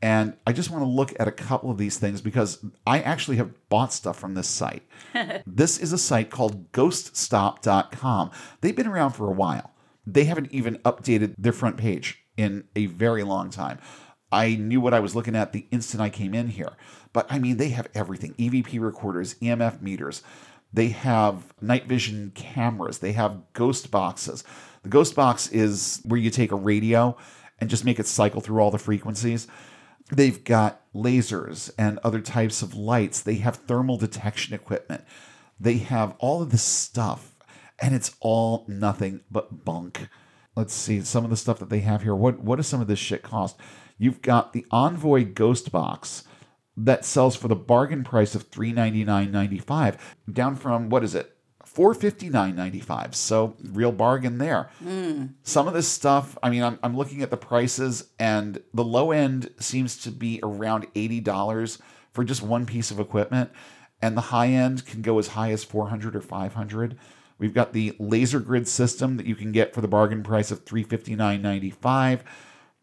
And 0.00 0.34
I 0.46 0.52
just 0.52 0.70
want 0.70 0.84
to 0.84 0.88
look 0.88 1.12
at 1.18 1.26
a 1.26 1.32
couple 1.32 1.72
of 1.72 1.78
these 1.78 1.98
things 1.98 2.20
because 2.20 2.64
I 2.86 3.00
actually 3.00 3.38
have 3.38 3.68
bought 3.68 3.92
stuff 3.92 4.16
from 4.16 4.34
this 4.34 4.46
site. 4.46 4.84
this 5.48 5.78
is 5.78 5.92
a 5.92 5.98
site 5.98 6.30
called 6.30 6.70
ghoststop.com. 6.70 8.30
They've 8.60 8.76
been 8.76 8.86
around 8.86 9.14
for 9.14 9.26
a 9.26 9.34
while. 9.34 9.72
They 10.06 10.26
haven't 10.26 10.52
even 10.52 10.76
updated 10.84 11.34
their 11.36 11.52
front 11.52 11.76
page 11.76 12.22
in 12.36 12.68
a 12.76 12.86
very 12.86 13.24
long 13.24 13.50
time. 13.50 13.80
I 14.32 14.56
knew 14.56 14.80
what 14.80 14.94
I 14.94 15.00
was 15.00 15.14
looking 15.14 15.36
at 15.36 15.52
the 15.52 15.66
instant 15.70 16.02
I 16.02 16.10
came 16.10 16.34
in 16.34 16.48
here. 16.48 16.72
But 17.12 17.26
I 17.30 17.38
mean, 17.38 17.56
they 17.56 17.70
have 17.70 17.88
everything 17.94 18.34
EVP 18.34 18.80
recorders, 18.80 19.34
EMF 19.34 19.80
meters. 19.80 20.22
They 20.72 20.88
have 20.88 21.54
night 21.60 21.86
vision 21.86 22.32
cameras. 22.34 22.98
They 22.98 23.12
have 23.12 23.40
ghost 23.52 23.90
boxes. 23.90 24.44
The 24.82 24.88
ghost 24.88 25.14
box 25.14 25.48
is 25.48 26.00
where 26.04 26.20
you 26.20 26.30
take 26.30 26.52
a 26.52 26.56
radio 26.56 27.16
and 27.58 27.70
just 27.70 27.84
make 27.84 27.98
it 27.98 28.06
cycle 28.06 28.40
through 28.40 28.60
all 28.60 28.70
the 28.70 28.78
frequencies. 28.78 29.46
They've 30.10 30.42
got 30.44 30.82
lasers 30.94 31.70
and 31.78 31.98
other 32.04 32.20
types 32.20 32.62
of 32.62 32.74
lights. 32.74 33.20
They 33.20 33.36
have 33.36 33.56
thermal 33.56 33.96
detection 33.96 34.54
equipment. 34.54 35.04
They 35.58 35.78
have 35.78 36.14
all 36.18 36.42
of 36.42 36.50
this 36.50 36.62
stuff, 36.62 37.34
and 37.80 37.94
it's 37.94 38.14
all 38.20 38.64
nothing 38.68 39.22
but 39.30 39.64
bunk. 39.64 40.08
Let's 40.54 40.74
see 40.74 41.00
some 41.00 41.24
of 41.24 41.30
the 41.30 41.36
stuff 41.36 41.58
that 41.58 41.70
they 41.70 41.80
have 41.80 42.02
here. 42.02 42.14
What 42.14 42.40
what 42.40 42.56
does 42.56 42.66
some 42.66 42.80
of 42.80 42.86
this 42.86 42.98
shit 42.98 43.22
cost? 43.22 43.56
You've 43.98 44.22
got 44.22 44.52
the 44.52 44.66
Envoy 44.70 45.24
Ghost 45.24 45.72
Box 45.72 46.24
that 46.76 47.04
sells 47.04 47.36
for 47.36 47.48
the 47.48 47.56
bargain 47.56 48.04
price 48.04 48.34
of 48.34 48.50
$399.95, 48.50 49.98
down 50.30 50.56
from 50.56 50.90
what 50.90 51.02
is 51.02 51.14
it? 51.14 51.32
$459.95. 51.64 53.14
So 53.14 53.56
real 53.70 53.92
bargain 53.92 54.38
there. 54.38 54.70
Hmm. 54.78 55.26
Some 55.42 55.68
of 55.68 55.74
this 55.74 55.88
stuff, 55.88 56.38
I 56.42 56.50
mean, 56.50 56.62
I'm, 56.62 56.78
I'm 56.82 56.96
looking 56.96 57.22
at 57.22 57.30
the 57.30 57.36
prices, 57.36 58.10
and 58.18 58.62
the 58.72 58.84
low 58.84 59.10
end 59.10 59.50
seems 59.58 59.98
to 60.02 60.10
be 60.10 60.40
around 60.42 60.86
$80 60.94 61.80
for 62.12 62.24
just 62.24 62.42
one 62.42 62.66
piece 62.66 62.90
of 62.90 63.00
equipment, 63.00 63.50
and 64.00 64.16
the 64.16 64.22
high 64.22 64.48
end 64.48 64.86
can 64.86 65.02
go 65.02 65.18
as 65.18 65.28
high 65.28 65.50
as 65.50 65.64
400 65.64 66.16
or 66.16 66.20
500. 66.20 66.98
We've 67.38 67.54
got 67.54 67.72
the 67.72 67.94
laser 67.98 68.40
grid 68.40 68.66
system 68.68 69.18
that 69.18 69.26
you 69.26 69.34
can 69.34 69.52
get 69.52 69.74
for 69.74 69.82
the 69.82 69.88
bargain 69.88 70.22
price 70.22 70.50
of 70.50 70.64
$359.95. 70.64 72.20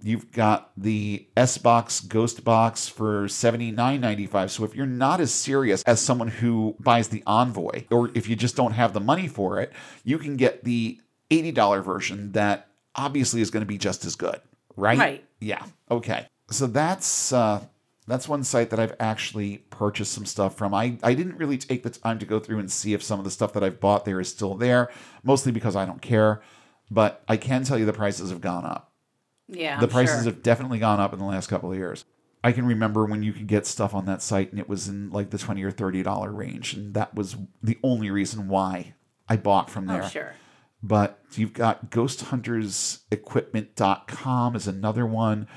You've 0.06 0.34
got 0.34 0.72
the 0.76 1.26
S 1.38 1.58
Box 1.58 2.02
Ghost 2.02 2.44
Box 2.44 2.90
for 2.90 3.26
$79.95. 3.26 4.50
So 4.50 4.66
if 4.66 4.76
you're 4.76 4.86
not 4.86 5.22
as 5.22 5.34
serious 5.34 5.82
as 5.84 6.02
someone 6.02 6.28
who 6.28 6.76
buys 6.78 7.08
the 7.08 7.24
Envoy, 7.26 7.86
or 7.90 8.12
if 8.14 8.28
you 8.28 8.36
just 8.36 8.58
don't 8.58 8.74
have 8.74 8.92
the 8.92 9.00
money 9.00 9.30
for 9.30 9.62
it, 9.62 9.72
you 10.04 10.18
can 10.18 10.36
get 10.36 10.66
the 10.66 11.00
$80 11.32 11.84
version 11.86 12.34
that 12.34 12.68
obviously 12.96 13.40
is 13.40 13.50
going 13.50 13.62
to 13.62 13.68
be 13.68 13.78
just 13.78 14.04
as 14.04 14.16
good, 14.16 14.42
right? 14.76 15.00
Right. 15.00 15.26
Yeah. 15.40 15.66
Okay. 15.90 16.28
So 16.52 16.68
that's 16.68 17.32
uh 17.32 17.64
that's 18.06 18.28
one 18.28 18.44
site 18.44 18.72
that 18.72 18.82
I've 18.82 18.98
actually 19.00 19.60
purchased 19.70 20.12
some 20.12 20.26
stuff 20.26 20.58
from. 20.58 20.74
I, 20.74 20.98
I 21.02 21.14
didn't 21.14 21.38
really 21.38 21.58
take 21.58 21.84
the 21.84 21.90
time 21.90 22.20
to 22.20 22.26
go 22.26 22.38
through 22.40 22.60
and 22.60 22.70
see 22.70 22.94
if 22.94 23.02
some 23.02 23.18
of 23.18 23.24
the 23.24 23.32
stuff 23.32 23.54
that 23.54 23.64
I've 23.64 23.80
bought 23.80 24.04
there 24.04 24.20
is 24.20 24.28
still 24.28 24.56
there, 24.56 24.92
mostly 25.24 25.54
because 25.54 25.78
I 25.78 25.86
don't 25.86 26.02
care. 26.02 26.42
But 26.92 27.24
I 27.30 27.38
can 27.38 27.64
tell 27.64 27.78
you 27.80 27.86
the 27.86 27.94
prices 27.94 28.30
have 28.30 28.42
gone 28.42 28.66
up 28.66 28.93
Yeah. 29.48 29.80
the 29.80 29.88
I'm 29.88 29.92
prices 29.92 30.24
sure. 30.24 30.32
have 30.32 30.44
definitely 30.44 30.80
gone 30.80 31.00
up 31.00 31.14
in 31.14 31.20
the 31.20 31.26
last 31.26 31.48
couple 31.48 31.72
of 31.72 31.78
years. 31.78 32.04
I 32.44 32.52
can 32.52 32.66
remember 32.66 33.06
when 33.06 33.24
you 33.24 33.32
could 33.32 33.48
get 33.48 33.66
stuff 33.66 33.96
on 33.96 34.04
that 34.06 34.22
site 34.22 34.52
and 34.52 34.60
it 34.60 34.68
was 34.68 34.90
in 34.90 35.12
like 35.12 35.30
the 35.30 35.38
twenty 35.38 35.64
or 35.64 35.72
thirty 35.72 36.04
dollar 36.04 36.30
range, 36.32 36.74
and 36.74 36.94
that 36.94 37.16
was 37.16 37.38
the 37.62 37.78
only 37.84 38.12
reason 38.12 38.50
why 38.50 38.96
I 39.30 39.38
bought 39.38 39.70
from 39.70 39.90
oh, 39.90 39.94
there. 39.94 40.04
Oh, 40.04 40.10
sure. 40.10 40.36
But 40.82 41.20
you've 41.36 41.54
got 41.54 41.92
ghosthuntersequipment.com 41.92 44.56
is 44.56 44.68
another 44.68 45.06
one. 45.06 45.48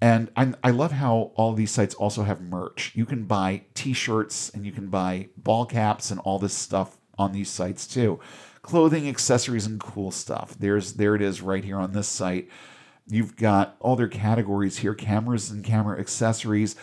And 0.00 0.30
I, 0.34 0.54
I 0.64 0.70
love 0.70 0.92
how 0.92 1.32
all 1.36 1.52
these 1.52 1.70
sites 1.70 1.94
also 1.94 2.22
have 2.24 2.40
merch. 2.40 2.90
You 2.94 3.04
can 3.06 3.22
buy 3.24 3.62
t 3.74 3.92
shirts 3.92 4.50
and 4.50 4.66
you 4.66 4.72
can 4.72 4.88
buy 4.88 5.28
ball 5.36 5.66
caps 5.66 6.10
and 6.10 6.18
all 6.20 6.40
this 6.40 6.54
stuff 6.54 6.96
on 7.18 7.32
these 7.32 7.50
sites 7.50 7.86
too. 7.86 8.18
Clothing, 8.62 9.06
accessories, 9.08 9.66
and 9.66 9.78
cool 9.78 10.10
stuff. 10.10 10.56
There's 10.58 10.94
there 10.94 11.14
it 11.14 11.22
is 11.22 11.42
right 11.42 11.64
here 11.64 11.78
on 11.78 11.92
this 11.92 12.08
site. 12.08 12.48
You've 13.08 13.36
got 13.36 13.76
all 13.80 13.96
their 13.96 14.08
categories 14.08 14.78
here 14.78 14.94
cameras 14.94 15.50
and 15.50 15.64
camera 15.64 15.98
accessories, 15.98 16.74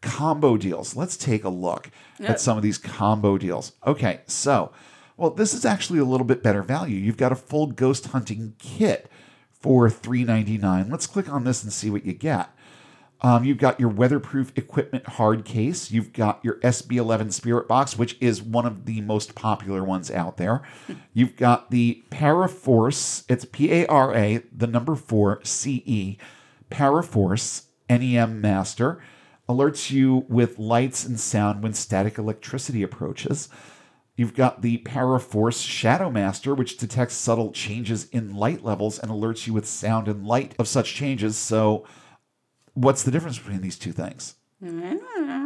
combo 0.00 0.56
deals. 0.56 0.94
Let's 0.94 1.16
take 1.16 1.44
a 1.44 1.48
look 1.48 1.90
at 2.20 2.40
some 2.40 2.56
of 2.56 2.62
these 2.62 2.78
combo 2.78 3.36
deals. 3.36 3.72
Okay, 3.86 4.20
so, 4.26 4.72
well, 5.16 5.30
this 5.30 5.54
is 5.54 5.64
actually 5.64 5.98
a 5.98 6.04
little 6.04 6.26
bit 6.26 6.42
better 6.42 6.62
value. 6.62 6.96
You've 6.96 7.16
got 7.16 7.32
a 7.32 7.36
full 7.36 7.66
ghost 7.66 8.06
hunting 8.06 8.54
kit 8.58 9.10
for 9.50 9.88
$3.99. 9.88 10.90
Let's 10.90 11.06
click 11.06 11.28
on 11.28 11.44
this 11.44 11.62
and 11.62 11.72
see 11.72 11.90
what 11.90 12.04
you 12.06 12.12
get. 12.12 12.50
Um, 13.24 13.44
you've 13.44 13.58
got 13.58 13.78
your 13.78 13.88
weatherproof 13.88 14.52
equipment 14.56 15.06
hard 15.06 15.44
case. 15.44 15.92
You've 15.92 16.12
got 16.12 16.44
your 16.44 16.56
SB11 16.56 17.32
Spirit 17.32 17.68
Box, 17.68 17.96
which 17.96 18.16
is 18.20 18.42
one 18.42 18.66
of 18.66 18.84
the 18.84 19.00
most 19.00 19.36
popular 19.36 19.84
ones 19.84 20.10
out 20.10 20.36
there. 20.38 20.62
You've 21.14 21.36
got 21.36 21.70
the 21.70 22.02
Paraforce, 22.10 23.24
it's 23.28 23.44
P 23.44 23.72
A 23.72 23.86
R 23.86 24.14
A, 24.14 24.42
the 24.52 24.66
number 24.66 24.96
four 24.96 25.40
CE, 25.44 26.16
Paraforce 26.70 27.66
NEM 27.88 28.40
Master. 28.40 29.00
Alerts 29.48 29.90
you 29.90 30.24
with 30.28 30.58
lights 30.58 31.04
and 31.04 31.18
sound 31.20 31.62
when 31.62 31.74
static 31.74 32.18
electricity 32.18 32.82
approaches. 32.82 33.48
You've 34.16 34.34
got 34.34 34.62
the 34.62 34.78
Paraforce 34.78 35.66
Shadow 35.66 36.10
Master, 36.10 36.54
which 36.54 36.76
detects 36.76 37.14
subtle 37.14 37.50
changes 37.52 38.08
in 38.10 38.34
light 38.34 38.64
levels 38.64 38.98
and 38.98 39.10
alerts 39.10 39.46
you 39.46 39.52
with 39.52 39.66
sound 39.66 40.08
and 40.08 40.26
light 40.26 40.54
of 40.58 40.68
such 40.68 40.94
changes. 40.94 41.36
So, 41.36 41.84
what's 42.74 43.02
the 43.02 43.10
difference 43.10 43.38
between 43.38 43.60
these 43.60 43.78
two 43.78 43.92
things? 43.92 44.34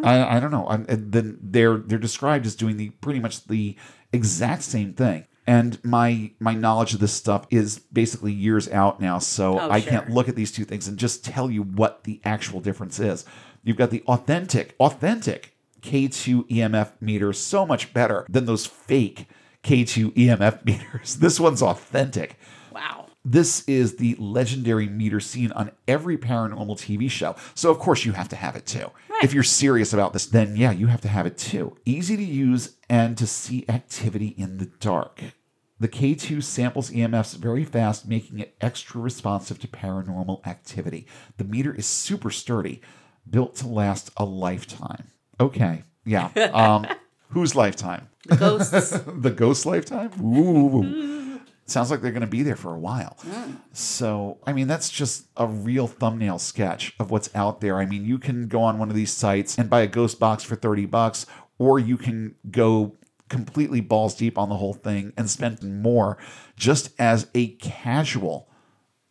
I, 0.05 0.37
I 0.37 0.41
don't 0.41 0.51
know. 0.51 0.67
And 0.69 0.87
then 1.13 1.39
they're 1.43 1.79
they're 1.79 1.99
described 1.99 2.45
as 2.47 2.55
doing 2.55 2.77
the 2.77 2.91
pretty 3.01 3.19
much 3.21 3.47
the 3.47 3.77
exact 4.13 4.63
same 4.63 4.93
thing. 4.93 5.27
And 5.47 5.83
my 5.85 6.33
my 6.41 6.55
knowledge 6.55 6.93
of 6.95 7.01
this 7.01 7.13
stuff 7.13 7.47
is 7.51 7.79
basically 7.79 8.33
years 8.33 8.69
out 8.69 9.01
now, 9.01 9.19
so 9.19 9.59
Oh, 9.61 9.71
I 9.71 9.81
sure. 9.81 9.91
can't 9.91 10.11
look 10.11 10.29
at 10.29 10.35
these 10.37 10.53
two 10.53 10.65
things 10.65 10.89
and 10.89 10.99
just 10.99 11.25
tell 11.25 11.51
you 11.51 11.63
what 11.63 12.05
the 12.05 12.21
actual 12.25 12.61
difference 12.61 12.99
is. 12.99 13.25
You've 13.63 13.77
got 13.77 13.91
the 13.91 14.03
authentic, 14.09 14.75
authentic 14.81 15.57
K2 15.83 16.49
EMF 16.49 16.93
meter, 17.01 17.33
so 17.33 17.65
much 17.65 17.95
better 17.95 18.27
than 18.29 18.45
those 18.45 18.67
fake 18.67 19.29
K2 19.63 20.15
EMF 20.15 20.65
meters. 20.67 21.17
This 21.17 21.39
one's 21.41 21.63
authentic. 21.63 22.39
This 23.29 23.65
is 23.67 23.97
the 23.97 24.15
legendary 24.21 24.89
meter 24.89 25.19
seen 25.19 25.51
on 25.51 25.73
every 25.89 26.17
paranormal 26.17 26.77
TV 26.77 27.11
show. 27.11 27.35
So, 27.57 27.73
of 27.73 27.81
course, 27.81 28.05
you 28.05 28.13
have 28.13 28.29
to 28.29 28.37
have 28.37 28.55
it 28.55 28.67
too. 28.67 28.93
If 29.21 29.35
you're 29.35 29.43
serious 29.43 29.93
about 29.93 30.13
this, 30.13 30.27
then 30.27 30.55
yeah, 30.55 30.71
you 30.71 30.87
have 30.87 31.01
to 31.01 31.09
have 31.09 31.27
it 31.27 31.37
too. 31.37 31.77
Easy 31.85 32.17
to 32.17 32.23
use 32.23 32.77
and 32.89 33.19
to 33.19 33.27
see 33.27 33.65
activity 33.69 34.29
in 34.39 34.59
the 34.59 34.67
dark. 34.67 35.21
The 35.81 35.89
K2 35.89 36.41
samples 36.41 36.91
EMFs 36.91 37.37
very 37.37 37.65
fast, 37.65 38.07
making 38.07 38.39
it 38.39 38.55
extra 38.61 39.01
responsive 39.01 39.59
to 39.59 39.67
paranormal 39.67 40.47
activity. 40.47 41.09
The 41.37 41.45
meter 41.45 41.75
is 41.75 41.85
super 41.85 42.31
sturdy, 42.31 42.81
built 43.29 43.57
to 43.57 43.67
last 43.67 44.09
a 44.17 44.25
lifetime. 44.25 45.11
Okay, 45.41 45.83
yeah. 46.05 46.31
Um, 46.55 46.87
whose 47.31 47.57
lifetime? 47.57 48.09
The 48.29 48.37
ghosts. 48.37 48.91
the 49.07 49.31
ghost 49.31 49.67
lifetime? 49.67 50.13
Ooh. 50.23 51.23
Sounds 51.69 51.91
like 51.91 52.01
they're 52.01 52.13
going 52.13 52.21
to 52.21 52.29
be 52.29 52.45
there 52.45 52.57
for 52.57 52.75
a 52.75 52.79
while. 52.79 53.17
So, 53.73 54.39
I 54.47 54.53
mean, 54.53 54.69
that's 54.69 54.89
just 54.89 55.27
a 55.37 55.47
real 55.47 55.89
thumbnail 55.89 56.39
sketch 56.39 56.95
of 57.01 57.11
what's 57.11 57.29
out 57.35 57.61
there. 57.61 57.79
I 57.79 57.87
mean, 57.87 58.05
you 58.05 58.19
can 58.19 58.47
go 58.47 58.63
on 58.63 58.79
one 58.79 58.89
of 58.89 58.95
these 58.95 59.13
sites 59.13 59.59
and 59.59 59.69
buy 59.69 59.81
a 59.81 59.89
ghost 59.89 60.21
box 60.21 60.45
for 60.45 60.55
30 60.55 60.87
bucks, 60.87 61.27
or 61.59 61.79
you 61.79 61.97
can 61.97 62.37
go 62.51 62.97
completely 63.29 63.81
balls 63.81 64.15
deep 64.15 64.39
on 64.39 64.49
the 64.49 64.57
whole 64.57 64.75
thing 64.75 65.13
and 65.17 65.29
spend 65.29 65.61
more 65.63 66.17
just 66.57 66.91
as 67.01 67.27
a 67.35 67.49
casual 67.57 68.49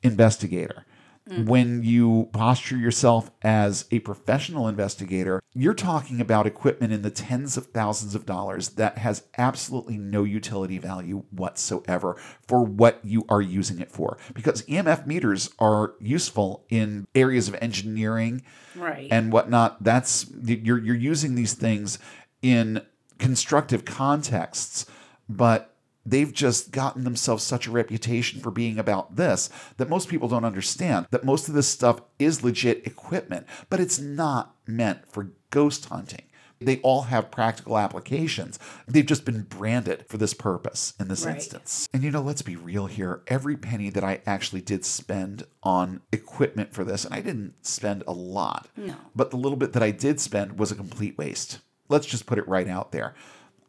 investigator. 0.01 0.85
Mm. 1.29 1.47
When 1.47 1.83
you 1.83 2.29
posture 2.33 2.77
yourself 2.77 3.31
as 3.41 3.85
a 3.89 3.97
professional 3.99 4.67
investigator, 4.67 5.41
you're 5.55 5.73
talking 5.73 6.21
about 6.21 6.45
equipment 6.45 6.93
in 6.93 7.01
the 7.01 7.09
tens 7.09 7.57
of 7.57 7.67
thousands 7.67 8.13
of 8.13 8.27
dollars 8.27 8.69
that 8.71 8.99
has 8.99 9.23
absolutely 9.37 9.97
no 9.97 10.23
utility 10.23 10.77
value 10.77 11.23
whatsoever 11.31 12.15
for 12.47 12.63
what 12.63 12.99
you 13.03 13.25
are 13.27 13.41
using 13.41 13.79
it 13.79 13.91
for. 13.91 14.17
Because 14.35 14.61
EMF 14.63 15.07
meters 15.07 15.49
are 15.57 15.95
useful 15.99 16.63
in 16.69 17.07
areas 17.15 17.47
of 17.47 17.55
engineering 17.59 18.43
Right. 18.75 19.07
and 19.09 19.31
whatnot. 19.31 19.83
That's 19.83 20.27
you're 20.43 20.77
you're 20.77 20.95
using 20.95 21.33
these 21.33 21.53
things 21.53 21.97
in 22.43 22.81
constructive 23.17 23.83
contexts, 23.85 24.85
but 25.27 25.74
they've 26.05 26.33
just 26.33 26.71
gotten 26.71 27.03
themselves 27.03 27.43
such 27.43 27.67
a 27.67 27.71
reputation 27.71 28.39
for 28.39 28.51
being 28.51 28.77
about 28.77 29.15
this 29.15 29.49
that 29.77 29.89
most 29.89 30.07
people 30.07 30.27
don't 30.27 30.45
understand 30.45 31.07
that 31.11 31.23
most 31.23 31.47
of 31.47 31.53
this 31.55 31.67
stuff 31.67 32.01
is 32.19 32.43
legit 32.43 32.85
equipment, 32.85 33.47
but 33.69 33.79
it's 33.79 33.99
not 33.99 34.55
meant 34.67 35.11
for 35.11 35.31
ghost 35.49 35.85
hunting. 35.85 36.21
They 36.61 36.79
all 36.79 37.03
have 37.03 37.31
practical 37.31 37.77
applications. 37.77 38.57
They've 38.87 39.05
just 39.05 39.25
been 39.25 39.41
branded 39.41 40.05
for 40.07 40.17
this 40.17 40.33
purpose 40.33 40.93
in 40.99 41.09
this 41.09 41.25
Right. 41.25 41.35
instance. 41.35 41.87
And 41.93 42.01
you 42.01 42.11
know, 42.11 42.21
let's 42.21 42.41
be 42.41 42.55
real 42.55 42.85
here. 42.85 43.21
Every 43.27 43.57
penny 43.57 43.89
that 43.89 44.05
I 44.05 44.21
actually 44.25 44.61
did 44.61 44.85
spend 44.85 45.43
on 45.63 46.01
equipment 46.13 46.73
for 46.73 46.85
this, 46.85 47.03
and 47.03 47.13
I 47.13 47.19
didn't 47.19 47.55
spend 47.65 48.03
a 48.07 48.13
lot, 48.13 48.69
No. 48.77 48.95
but 49.13 49.31
the 49.31 49.37
little 49.37 49.57
bit 49.57 49.73
that 49.73 49.83
I 49.83 49.91
did 49.91 50.21
spend 50.21 50.57
was 50.57 50.71
a 50.71 50.75
complete 50.75 51.17
waste. 51.17 51.59
Let's 51.89 52.05
just 52.07 52.25
put 52.25 52.37
it 52.39 52.47
right 52.47 52.69
out 52.69 52.93
there. 52.93 53.15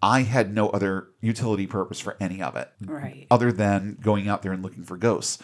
I 0.06 0.22
had 0.22 0.54
no 0.54 0.68
other 0.68 1.08
utility 1.20 1.66
purpose 1.66 1.98
for 1.98 2.16
any 2.20 2.40
of 2.40 2.54
it 2.54 2.70
Right. 2.80 3.26
other 3.28 3.50
than 3.50 3.98
going 4.00 4.28
out 4.28 4.42
there 4.42 4.52
and 4.52 4.62
looking 4.62 4.84
for 4.84 4.96
ghosts. 4.96 5.38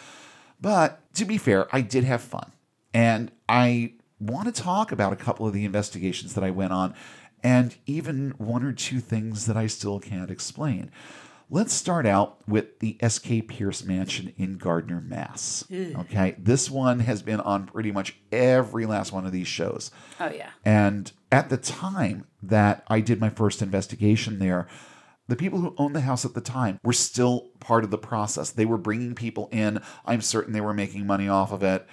But 0.61 1.01
to 1.15 1.25
be 1.25 1.37
fair, 1.37 1.67
I 1.75 1.81
did 1.81 2.05
have 2.05 2.21
fun. 2.21 2.53
And 2.93 3.29
I 3.49 3.95
want 4.19 4.53
to 4.53 4.61
talk 4.61 4.93
about 4.93 5.11
a 5.11 5.17
couple 5.17 5.45
of 5.45 5.51
the 5.51 5.65
investigations 5.65 6.33
that 6.35 6.45
I 6.45 6.49
went 6.51 6.71
on 6.71 6.93
and 7.43 7.75
even 7.85 8.33
one 8.37 8.63
or 8.63 8.71
two 8.71 9.01
things 9.01 9.47
that 9.47 9.57
I 9.57 9.67
still 9.67 9.99
can't 9.99 10.31
explain. 10.31 10.91
Let's 11.49 11.73
start 11.73 12.05
out 12.05 12.47
with 12.47 12.79
the 12.79 12.97
S.K. 12.99 13.43
Pierce 13.43 13.83
Mansion 13.83 14.33
in 14.37 14.57
Gardner, 14.57 15.01
Mass. 15.01 15.65
Okay, 15.71 16.35
this 16.39 16.69
one 16.69 16.99
has 17.01 17.21
been 17.21 17.39
on 17.39 17.67
pretty 17.67 17.91
much 17.91 18.17
every 18.31 18.85
last 18.85 19.11
one 19.11 19.25
of 19.25 19.31
these 19.31 19.47
shows. 19.47 19.91
Oh 20.19 20.31
yeah. 20.31 20.49
And 20.65 21.11
at 21.31 21.49
the 21.49 21.57
time 21.57 22.25
that 22.41 22.83
I 22.87 23.01
did 23.01 23.19
my 23.19 23.29
first 23.29 23.61
investigation 23.61 24.39
there, 24.39 24.67
the 25.27 25.35
people 25.35 25.59
who 25.59 25.75
owned 25.77 25.95
the 25.95 26.01
house 26.01 26.25
at 26.25 26.33
the 26.33 26.41
time 26.41 26.79
were 26.83 26.93
still 26.93 27.51
part 27.59 27.83
of 27.83 27.91
the 27.91 27.97
process. 27.97 28.49
They 28.49 28.65
were 28.65 28.77
bringing 28.77 29.15
people 29.15 29.47
in. 29.51 29.81
I'm 30.05 30.21
certain 30.21 30.53
they 30.53 30.61
were 30.61 30.73
making 30.73 31.07
money 31.07 31.29
off 31.29 31.51
of 31.51 31.63
it. 31.63 31.87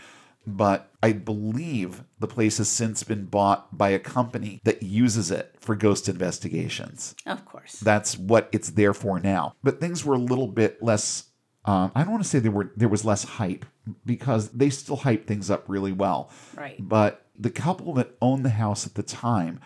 But 0.47 0.91
I 1.03 1.13
believe 1.13 2.05
the 2.19 2.27
place 2.27 2.59
has 2.59 2.69
since 2.69 3.03
been 3.03 3.27
bought 3.27 3.77
by 3.77 3.91
a 3.91 3.99
company 3.99 4.61
that 4.65 4.83
uses 4.83 5.31
it 5.31 5.55
for 5.61 5.75
ghost 5.75 6.09
investigations. 6.09 7.15
Of 7.27 7.45
course. 7.45 7.79
That's 7.81 8.17
what 8.17 8.49
it's 8.53 8.71
there 8.71 8.95
for 8.95 9.21
now. 9.21 9.55
But 9.63 9.81
things 9.81 10.05
were 10.05 10.15
a 10.15 10.19
little 10.19 10.49
bit 10.49 10.83
less. 10.83 11.25
Um, 11.65 11.93
I 11.95 12.03
don't 12.03 12.13
want 12.13 12.23
to 12.23 12.29
say 12.29 12.39
there 12.39 12.51
were 12.51 12.73
there 12.77 12.89
was 12.89 13.05
less 13.05 13.25
hype 13.25 13.67
because 14.07 14.51
they 14.51 14.71
still 14.71 14.97
hype 14.97 15.27
things 15.27 15.51
up 15.51 15.65
really 15.69 15.93
well. 15.93 16.31
Right. 16.57 16.77
But 16.79 17.27
the 17.39 17.51
couple 17.51 17.93
that 17.95 18.17
owned 18.21 18.45
the 18.45 18.51
house 18.51 18.87
at 18.87 18.95
the 18.95 19.03
time, 19.03 19.61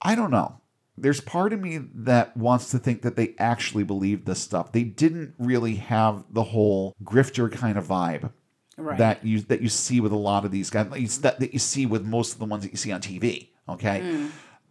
I 0.00 0.14
don't 0.14 0.30
know. 0.30 0.60
There's 0.96 1.20
part 1.20 1.52
of 1.52 1.60
me 1.60 1.78
that 1.94 2.36
wants 2.36 2.70
to 2.72 2.78
think 2.78 3.02
that 3.02 3.14
they 3.14 3.34
actually 3.38 3.84
believed 3.84 4.26
this 4.26 4.40
stuff. 4.40 4.72
They 4.72 4.82
didn't 4.82 5.34
really 5.38 5.76
have 5.76 6.24
the 6.30 6.42
whole 6.42 6.96
grifter 7.04 7.50
kind 7.52 7.78
of 7.78 7.86
vibe 7.86 8.32
Right. 8.78 8.98
that 8.98 9.24
you 9.24 9.40
that 9.42 9.60
you 9.60 9.68
see 9.68 10.00
with 10.00 10.12
a 10.12 10.16
lot 10.16 10.44
of 10.44 10.52
these 10.52 10.70
guys, 10.70 11.18
that, 11.20 11.40
that 11.40 11.52
you 11.52 11.58
see 11.58 11.84
with 11.84 12.04
most 12.04 12.34
of 12.34 12.38
the 12.38 12.44
ones 12.44 12.62
that 12.62 12.70
you 12.70 12.76
see 12.76 12.92
on 12.92 13.00
TV. 13.00 13.48
Okay, 13.68 14.00
hmm. 14.00 14.26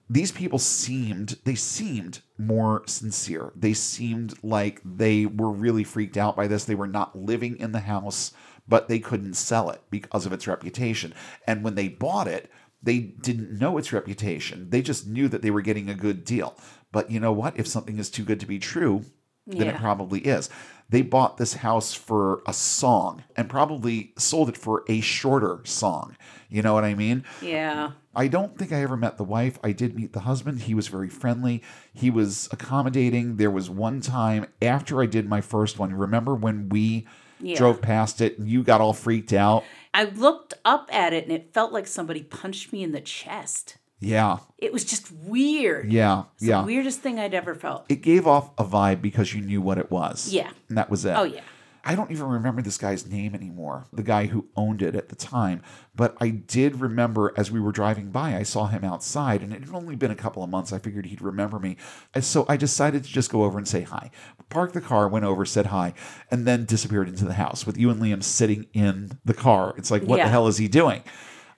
these 0.10 0.32
people 0.32 0.60
seemed 0.60 1.38
they 1.44 1.56
seemed 1.56 2.22
more 2.38 2.84
sincere. 2.88 3.52
They 3.56 3.74
seemed 3.74 4.42
like 4.44 4.82
they 4.86 5.26
were 5.26 5.52
really 5.52 5.84
freaked 5.84 6.16
out 6.16 6.38
by 6.38 6.48
this. 6.48 6.64
They 6.64 6.76
were 6.76 6.88
not 6.88 7.18
living 7.18 7.58
in 7.58 7.74
the 7.74 7.82
house, 7.82 8.32
but 8.68 8.88
they 8.88 9.00
couldn't 9.00 9.34
sell 9.34 9.70
it 9.70 9.82
because 9.90 10.26
of 10.26 10.32
its 10.32 10.48
reputation. 10.48 11.14
And 11.46 11.64
when 11.64 11.76
they 11.76 11.90
bought 11.90 12.28
it, 12.28 12.50
they 12.82 13.00
didn't 13.00 13.60
know 13.60 13.78
its 13.78 13.92
reputation. 13.92 14.70
They 14.70 14.82
just 14.82 15.06
knew 15.06 15.28
that 15.28 15.42
they 15.42 15.52
were 15.52 15.62
getting 15.62 15.90
a 15.90 15.96
good 15.96 16.24
deal. 16.24 16.58
But 16.92 17.12
you 17.12 17.20
know 17.20 17.34
what? 17.34 17.58
If 17.60 17.68
something 17.68 18.00
is 18.00 18.10
too 18.10 18.24
good 18.24 18.40
to 18.40 18.46
be 18.46 18.60
true, 18.60 19.04
then 19.48 19.68
it 19.68 19.78
probably 19.78 20.20
is. 20.22 20.50
They 20.90 21.02
bought 21.02 21.38
this 21.38 21.56
house 21.56 21.94
for 21.94 22.42
a 22.48 22.54
song 22.54 23.24
and 23.36 23.50
probably 23.50 24.14
sold 24.18 24.48
it 24.50 24.58
for 24.58 24.84
a 24.88 25.02
shorter 25.02 25.60
song. 25.66 26.16
You 26.50 26.62
know 26.62 26.74
what 26.74 26.86
I 26.86 26.94
mean? 26.96 27.24
yeah. 27.42 27.92
I 28.16 28.28
don't 28.28 28.58
think 28.58 28.72
I 28.72 28.82
ever 28.82 28.98
met 28.98 29.18
the 29.18 29.24
wife. 29.24 29.60
I 29.64 29.74
did 29.74 29.96
meet 29.96 30.14
the 30.14 30.22
husband. 30.22 30.62
He 30.62 30.74
was 30.74 30.88
very 30.88 31.08
friendly. 31.10 31.62
He 31.94 32.10
was 32.10 32.50
accommodating. 32.52 33.36
There 33.38 33.52
was 33.52 33.70
one 33.70 34.02
time 34.02 34.48
after 34.60 35.04
I 35.04 35.06
did 35.06 35.30
my 35.30 35.40
first 35.40 35.78
one, 35.78 35.94
remember 35.94 36.34
when 36.34 36.68
we 36.70 37.06
Yeah. 37.40 37.56
drove 37.58 37.80
past 37.80 38.20
it 38.20 38.40
and 38.40 38.48
you 38.50 38.64
got 38.64 38.82
all 38.82 38.94
freaked 38.94 39.34
out? 39.34 39.64
I 39.94 40.06
looked 40.06 40.56
up 40.66 40.90
at 40.92 41.14
it 41.14 41.26
and 41.26 41.32
it 41.32 41.54
felt 41.54 41.72
like 41.72 41.86
somebody 41.86 42.24
punched 42.24 42.74
me 42.74 42.82
in 42.82 42.92
the 42.92 43.02
chest. 43.02 43.78
Yeah. 44.00 44.38
It 44.58 44.72
was 44.72 44.86
just 44.86 45.12
weird. 45.12 45.92
Yeah. 45.92 46.24
Yeah. 46.40 46.62
the 46.62 46.68
weirdest 46.68 47.00
thing 47.02 47.20
I'd 47.20 47.34
ever 47.34 47.56
felt. 47.56 47.86
it 47.90 48.02
gave 48.02 48.28
off 48.28 48.52
a 48.58 48.64
vibe 48.64 49.02
because 49.02 49.34
you 49.34 49.42
knew 49.42 49.62
what 49.62 49.78
it 49.78 49.90
was. 49.92 50.30
Yeah. 50.32 50.52
And 50.70 50.78
that 50.78 50.90
was 50.90 51.04
it. 51.06 51.16
Oh 51.18 51.24
yeah. 51.24 51.42
I 51.84 51.96
don't 51.96 52.12
even 52.12 52.26
remember 52.26 52.62
this 52.62 52.78
guy's 52.78 53.08
name 53.08 53.34
anymore, 53.34 53.86
the 53.94 54.04
guy 54.04 54.26
who 54.26 54.50
owned 54.58 54.82
it 54.82 54.94
at 54.94 55.08
the 55.08 55.16
time. 55.16 55.62
But 55.96 56.18
I 56.20 56.30
did 56.32 56.82
remember 56.82 57.34
as 57.38 57.50
we 57.50 57.62
were 57.62 57.72
driving 57.72 58.12
by, 58.12 58.36
I 58.36 58.44
saw 58.44 58.66
him 58.68 58.84
outside, 58.84 59.42
and 59.42 59.54
it 59.54 59.62
had 59.64 59.74
only 59.74 59.96
been 59.96 60.12
a 60.12 60.16
couple 60.16 60.44
of 60.44 60.50
months. 60.50 60.74
I 60.74 60.80
figured 60.80 61.06
he'd 61.06 61.22
remember 61.22 61.60
me. 61.60 61.78
And 62.14 62.26
so 62.26 62.46
I 62.50 62.58
decided 62.58 63.06
to 63.06 63.10
just 63.10 63.32
go 63.32 63.46
over 63.46 63.58
and 63.58 63.66
say 63.66 63.84
hi. 63.84 64.12
Parked 64.50 64.74
the 64.74 64.82
car, 64.82 65.08
went 65.08 65.24
over, 65.24 65.46
said 65.46 65.68
hi, 65.68 65.94
and 66.30 66.46
then 66.46 66.66
disappeared 66.66 67.08
into 67.08 67.24
the 67.24 67.36
house 67.36 67.66
with 67.66 67.78
you 67.78 67.90
and 67.90 68.02
Liam 68.02 68.22
sitting 68.22 68.68
in 68.74 69.18
the 69.24 69.34
car. 69.34 69.74
It's 69.78 69.90
like, 69.90 70.04
what 70.04 70.18
Yeah. 70.18 70.26
the 70.26 70.32
hell 70.32 70.48
is 70.48 70.58
he 70.58 70.68
doing? 70.68 71.04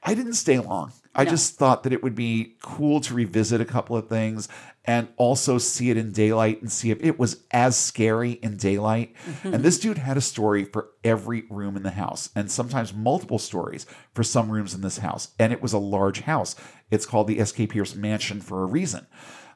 I 0.03 0.13
didn't 0.13 0.33
stay 0.33 0.59
long. 0.59 0.93
I 1.15 1.23
No. 1.23 1.31
just 1.31 1.55
thought 1.57 1.83
that 1.83 1.93
it 1.93 2.03
would 2.03 2.15
be 2.15 2.55
cool 2.61 3.01
to 3.01 3.13
revisit 3.13 3.59
a 3.59 3.65
couple 3.65 3.97
of 3.97 4.07
things 4.07 4.47
and 4.85 5.07
also 5.17 5.57
see 5.57 5.89
it 5.89 5.97
in 5.97 6.11
daylight 6.11 6.61
and 6.61 6.71
see 6.71 6.91
if 6.91 7.03
it 7.03 7.19
was 7.19 7.43
as 7.51 7.75
scary 7.75 8.33
in 8.33 8.57
daylight. 8.57 9.13
Mm-hmm. 9.25 9.53
and 9.55 9.63
this 9.63 9.79
dude 9.79 9.97
had 9.97 10.17
a 10.17 10.21
story 10.21 10.63
for 10.65 10.89
every 11.03 11.43
room 11.49 11.75
in 11.75 11.83
the 11.83 11.91
house 11.91 12.29
and 12.35 12.49
sometimes 12.51 12.93
multiple 12.93 13.39
stories 13.39 13.85
for 14.13 14.23
some 14.23 14.51
rooms 14.51 14.73
in 14.73 14.81
this 14.81 14.99
house. 14.99 15.29
And 15.39 15.51
it 15.51 15.61
was 15.61 15.73
a 15.73 15.79
large 15.79 16.21
house. 16.21 16.55
It's 16.91 17.05
called 17.05 17.27
the 17.27 17.39
S.K. 17.39 17.67
Pierce 17.67 17.95
Mansion 17.95 18.39
for 18.39 18.63
a 18.63 18.67
reason. 18.67 19.07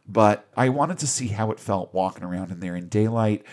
but 0.08 0.50
I 0.58 0.68
wanted 0.70 0.98
to 1.00 1.08
see 1.08 1.28
how 1.30 1.52
it 1.52 1.60
felt 1.60 1.94
walking 1.94 2.24
around 2.26 2.52
in 2.52 2.60
there 2.60 2.76
in 2.76 2.90
daylight. 2.90 3.46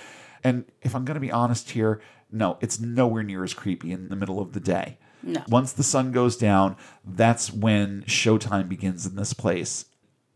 And 0.42 0.64
if 0.82 0.94
I'm 0.96 1.04
going 1.04 1.14
to 1.14 1.20
be 1.20 1.30
honest 1.30 1.70
here, 1.70 2.00
no, 2.32 2.56
it's 2.60 2.80
nowhere 2.80 3.22
near 3.22 3.44
as 3.44 3.54
creepy 3.54 3.92
in 3.92 4.08
the 4.08 4.16
middle 4.16 4.40
of 4.40 4.52
the 4.52 4.60
day. 4.60 4.98
No. 5.22 5.42
Once 5.48 5.72
the 5.72 5.82
sun 5.82 6.12
goes 6.12 6.36
down, 6.36 6.76
that's 7.04 7.52
when 7.52 8.02
showtime 8.04 8.68
begins 8.68 9.06
in 9.06 9.16
this 9.16 9.32
place. 9.32 9.86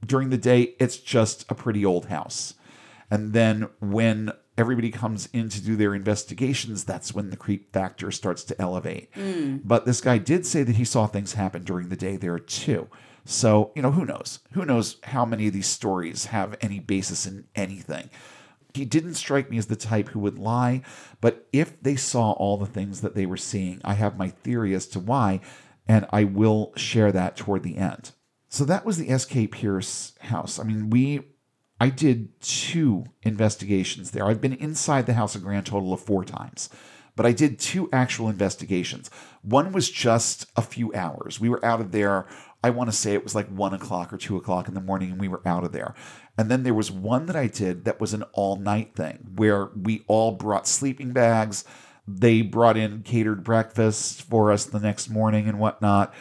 During 0.05 0.30
the 0.30 0.39
day, 0.39 0.74
it's 0.78 0.99
just 0.99 1.51
a 1.51 1.55
pretty 1.55 1.85
old 1.85 2.07
house. 2.07 2.55
And 3.11 3.32
then 3.32 3.68
when 3.80 4.32
everybody 4.57 4.91
comes 4.91 5.28
in 5.32 5.49
to 5.49 5.62
do 5.62 5.76
their 5.76 5.95
investigations, 5.95 6.85
that's 6.85 7.14
when 7.14 7.30
the 7.30 7.37
creep 7.37 7.72
factor 7.72 8.11
starts 8.11 8.45
to 8.45 8.61
elevate. 8.61 9.12
Mm. 9.14 9.62
But 9.64 9.87
this 9.87 10.01
guy 10.01 10.18
did 10.18 10.47
say 10.47 10.62
that 10.62 10.76
he 10.76 10.85
saw 10.85 11.07
things 11.07 11.35
happen 11.35 11.64
during 11.64 11.89
the 11.89 11.97
day 11.97 12.16
there 12.16 12.39
too. 12.39 12.89
So, 13.24 13.72
you 13.74 13.82
know, 13.82 13.93
who 13.93 14.05
knows? 14.05 14.41
Who 14.53 14.64
knows 14.64 14.99
how 15.05 15.24
many 15.24 15.47
of 15.47 15.55
these 15.55 15.66
stories 15.66 16.26
have 16.26 16.57
any 16.61 16.78
basis 16.78 17.26
in 17.26 17.47
anything? 17.55 18.11
He 18.75 18.85
didn't 18.85 19.14
strike 19.14 19.51
me 19.51 19.59
as 19.59 19.66
the 19.66 19.77
type 19.77 20.09
who 20.09 20.20
would 20.20 20.39
lie, 20.39 20.83
but 21.20 21.47
if 21.53 21.81
they 21.81 21.95
saw 21.95 22.33
all 22.33 22.57
the 22.57 22.66
things 22.66 23.01
that 23.01 23.14
they 23.14 23.25
were 23.25 23.37
seeing, 23.37 23.81
I 23.85 23.95
have 23.95 24.18
my 24.18 24.29
theory 24.29 24.75
as 24.75 24.87
to 24.89 25.01
why, 25.01 25.41
and 25.87 26.07
I 26.11 26.25
will 26.25 26.72
share 26.77 27.12
that 27.12 27.37
toward 27.37 27.62
the 27.62 27.77
end. 27.77 28.11
So 28.49 28.64
that 28.64 28.85
was 28.85 28.99
the 28.99 29.16
SK 29.16 29.51
Pierce 29.53 30.12
house. 30.20 30.59
I 30.59 30.64
mean, 30.64 30.91
we 30.91 31.22
I 31.81 31.89
did 31.89 32.41
two 32.41 33.05
investigations 33.22 34.12
there. 34.12 34.27
I've 34.27 34.41
been 34.41 34.53
inside 34.55 35.07
the 35.07 35.14
house 35.14 35.35
a 35.35 35.39
grand 35.39 35.66
total 35.66 35.93
of 35.93 36.01
four 36.01 36.25
times, 36.25 36.70
but 37.16 37.27
I 37.27 37.33
did 37.33 37.59
two 37.59 37.89
actual 37.93 38.29
investigations. 38.29 39.11
One 39.43 39.72
was 39.72 39.91
just 39.91 40.47
a 40.57 40.62
few 40.62 40.95
hours. 40.95 41.41
We 41.41 41.49
were 41.49 41.64
out 41.64 41.81
of 41.81 41.93
there, 41.93 42.27
I 42.62 42.70
want 42.70 42.91
to 42.91 42.97
say 42.97 43.12
it 43.12 43.25
was 43.25 43.35
like 43.35 43.49
one 43.49 43.75
o'clock 43.75 44.12
or 44.12 44.16
two 44.16 44.37
o'clock 44.37 44.68
in 44.68 44.75
the 44.75 44.81
morning, 44.81 45.11
and 45.11 45.20
we 45.20 45.29
were 45.29 45.43
out 45.45 45.64
of 45.64 45.72
there. 45.72 45.95
And 46.37 46.51
then 46.51 46.62
there 46.62 46.74
was 46.74 46.91
one 46.91 47.26
that 47.26 47.37
I 47.37 47.47
did 47.47 47.85
that 47.85 48.01
was 48.01 48.12
an 48.12 48.24
all 48.32 48.57
night 48.57 48.97
thing 48.97 49.32
where 49.37 49.70
we 49.80 50.05
all 50.07 50.32
brought 50.32 50.66
sleeping 50.66 51.12
bags. 51.12 51.64
They 52.07 52.43
brought 52.43 52.76
in 52.76 53.03
catered 53.03 53.45
breakfast 53.45 54.22
for 54.22 54.51
us 54.51 54.64
the 54.64 54.80
next 54.80 55.09
morning 55.09 55.49
and 55.49 55.59
whatnot. 55.59 56.12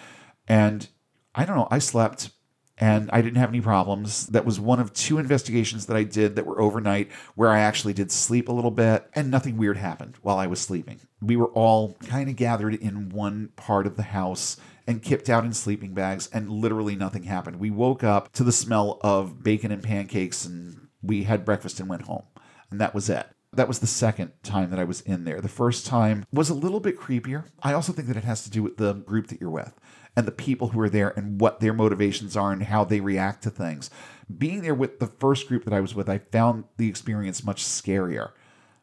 And 0.47 0.88
I 1.34 1.45
don't 1.45 1.55
know, 1.55 1.68
I 1.72 1.80
slept 1.80 2.30
and 2.78 3.09
I 3.11 3.22
didn't 3.22 3.38
have 3.38 3.49
any 3.49 3.61
problems. 3.61 4.28
That 4.28 4.45
was 4.45 4.59
one 4.59 4.80
of 4.80 4.93
two 4.93 5.18
investigations 5.18 5.86
that 5.88 5.97
I 5.97 6.03
did 6.03 6.36
that 6.36 6.45
were 6.45 6.61
overnight 6.61 7.11
where 7.36 7.49
I 7.49 7.59
actually 7.59 7.93
did 7.93 8.11
sleep 8.11 8.49
a 8.49 8.53
little 8.53 8.72
bit 8.72 9.09
and 9.14 9.32
nothing 9.32 9.57
weird 9.57 9.78
happened 9.78 10.18
while 10.22 10.38
I 10.38 10.47
was 10.47 10.59
sleeping. 10.59 10.99
We 11.22 11.36
were 11.36 11.47
all 11.47 11.95
kind 12.05 12.30
of 12.30 12.36
gathered 12.36 12.76
in 12.76 13.09
one 13.09 13.49
part 13.55 13.88
of 13.88 13.95
the 13.95 14.03
house 14.03 14.57
and 14.88 15.02
kicked 15.02 15.30
out 15.30 15.46
in 15.46 15.54
sleeping 15.54 15.94
bags 15.94 16.30
and 16.34 16.50
literally 16.50 16.96
nothing 16.96 17.24
happened. 17.24 17.58
We 17.60 17.72
woke 17.72 18.04
up 18.04 18.32
to 18.34 18.44
the 18.44 18.52
smell 18.52 19.00
of 19.02 19.44
bacon 19.44 19.72
and 19.72 19.82
pancakes 19.84 20.46
and 20.46 20.88
we 21.02 21.24
had 21.24 21.46
breakfast 21.46 21.80
and 21.80 21.90
went 21.90 22.04
home. 22.04 22.24
And 22.72 22.80
that 22.82 22.94
was 22.94 23.10
it. 23.10 23.26
That 23.54 23.68
was 23.68 23.80
the 23.80 23.88
second 23.88 24.32
time 24.42 24.72
that 24.72 24.80
I 24.80 24.84
was 24.84 25.02
in 25.02 25.26
there. 25.26 25.40
The 25.40 25.48
first 25.48 25.86
time 25.86 26.26
was 26.34 26.50
a 26.50 26.56
little 26.56 26.80
bit 26.80 26.98
creepier. 26.98 27.46
I 27.62 27.74
also 27.74 27.94
think 27.94 28.08
that 28.08 28.18
it 28.18 28.24
has 28.24 28.44
to 28.46 28.50
do 28.50 28.64
with 28.64 28.78
the 28.78 28.94
group 28.94 29.28
that 29.28 29.40
you're 29.40 29.50
with 29.50 29.80
and 30.16 30.26
the 30.28 30.32
people 30.32 30.70
who 30.70 30.80
are 30.82 30.90
there 30.90 31.10
and 31.16 31.40
what 31.40 31.60
their 31.60 31.74
motivations 31.74 32.36
are 32.36 32.52
and 32.52 32.64
how 32.64 32.84
they 32.84 33.00
react 33.00 33.44
to 33.44 33.50
things. 33.52 33.90
Being 34.36 34.62
there 34.62 34.74
with 34.74 35.00
the 35.00 35.08
first 35.08 35.48
group 35.48 35.66
that 35.66 35.74
I 35.74 35.82
was 35.82 35.94
with, 35.94 36.10
I 36.10 36.18
found 36.18 36.64
the 36.78 36.88
experience 36.90 37.44
much 37.44 37.64
scarier 37.64 38.32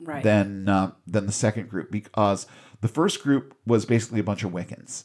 Right. 0.03 0.25
than 0.25 0.67
uh, 0.67 0.93
than 1.07 1.27
the 1.27 1.33
second 1.33 1.69
group 1.69 1.91
because 1.91 2.47
the 2.81 2.89
first 2.89 3.23
group 3.23 3.55
was 3.67 3.85
basically 3.85 4.19
a 4.21 4.25
bunch 4.25 4.43
of 4.45 4.51
Wiccans. 4.51 5.05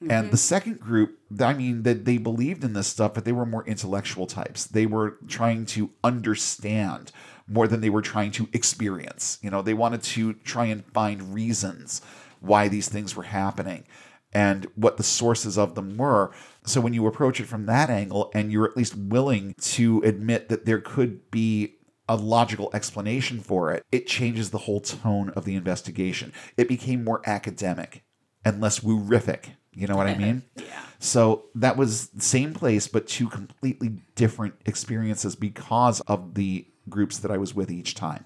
And 0.00 0.10
the 0.10 0.14
mm-hmm. 0.14 0.36
second 0.36 0.80
group, 0.80 1.18
I 1.40 1.54
mean, 1.54 1.82
that 1.84 2.04
they 2.04 2.18
believed 2.18 2.64
in 2.64 2.74
this 2.74 2.86
stuff, 2.86 3.14
but 3.14 3.24
they 3.24 3.32
were 3.32 3.46
more 3.46 3.66
intellectual 3.66 4.26
types. 4.26 4.66
They 4.66 4.84
were 4.84 5.18
trying 5.26 5.64
to 5.66 5.90
understand 6.04 7.12
more 7.48 7.66
than 7.66 7.80
they 7.80 7.90
were 7.90 8.02
trying 8.02 8.32
to 8.32 8.48
experience. 8.52 9.38
You 9.42 9.50
know, 9.50 9.62
they 9.62 9.74
wanted 9.74 10.02
to 10.02 10.34
try 10.34 10.66
and 10.66 10.84
find 10.92 11.32
reasons 11.32 12.02
why 12.40 12.68
these 12.68 12.88
things 12.88 13.16
were 13.16 13.22
happening 13.22 13.84
and 14.32 14.66
what 14.74 14.98
the 14.98 15.02
sources 15.02 15.56
of 15.56 15.74
them 15.74 15.96
were. 15.96 16.30
So 16.66 16.80
when 16.80 16.92
you 16.92 17.06
approach 17.06 17.40
it 17.40 17.46
from 17.46 17.64
that 17.66 17.88
angle 17.88 18.30
and 18.34 18.52
you're 18.52 18.68
at 18.68 18.76
least 18.76 18.96
willing 18.96 19.54
to 19.62 20.02
admit 20.04 20.50
that 20.50 20.66
there 20.66 20.80
could 20.80 21.30
be 21.30 21.76
a 22.08 22.16
logical 22.16 22.70
explanation 22.74 23.40
for 23.40 23.72
it, 23.72 23.84
it 23.90 24.06
changes 24.06 24.50
the 24.50 24.58
whole 24.58 24.80
tone 24.80 25.30
of 25.30 25.44
the 25.44 25.54
investigation. 25.54 26.32
It 26.56 26.68
became 26.68 27.02
more 27.02 27.22
academic 27.24 28.04
and 28.44 28.60
less 28.60 28.80
woorific. 28.80 29.56
You 29.76 29.86
know 29.86 29.96
what 29.96 30.06
I 30.06 30.16
mean? 30.16 30.42
Yeah. 30.56 30.82
So 30.98 31.44
that 31.54 31.76
was 31.76 32.08
the 32.08 32.22
same 32.22 32.54
place, 32.54 32.88
but 32.88 33.06
two 33.06 33.28
completely 33.28 34.00
different 34.14 34.54
experiences 34.64 35.36
because 35.36 36.00
of 36.02 36.34
the 36.34 36.66
groups 36.88 37.18
that 37.18 37.30
I 37.30 37.36
was 37.36 37.54
with 37.54 37.70
each 37.70 37.94
time. 37.94 38.24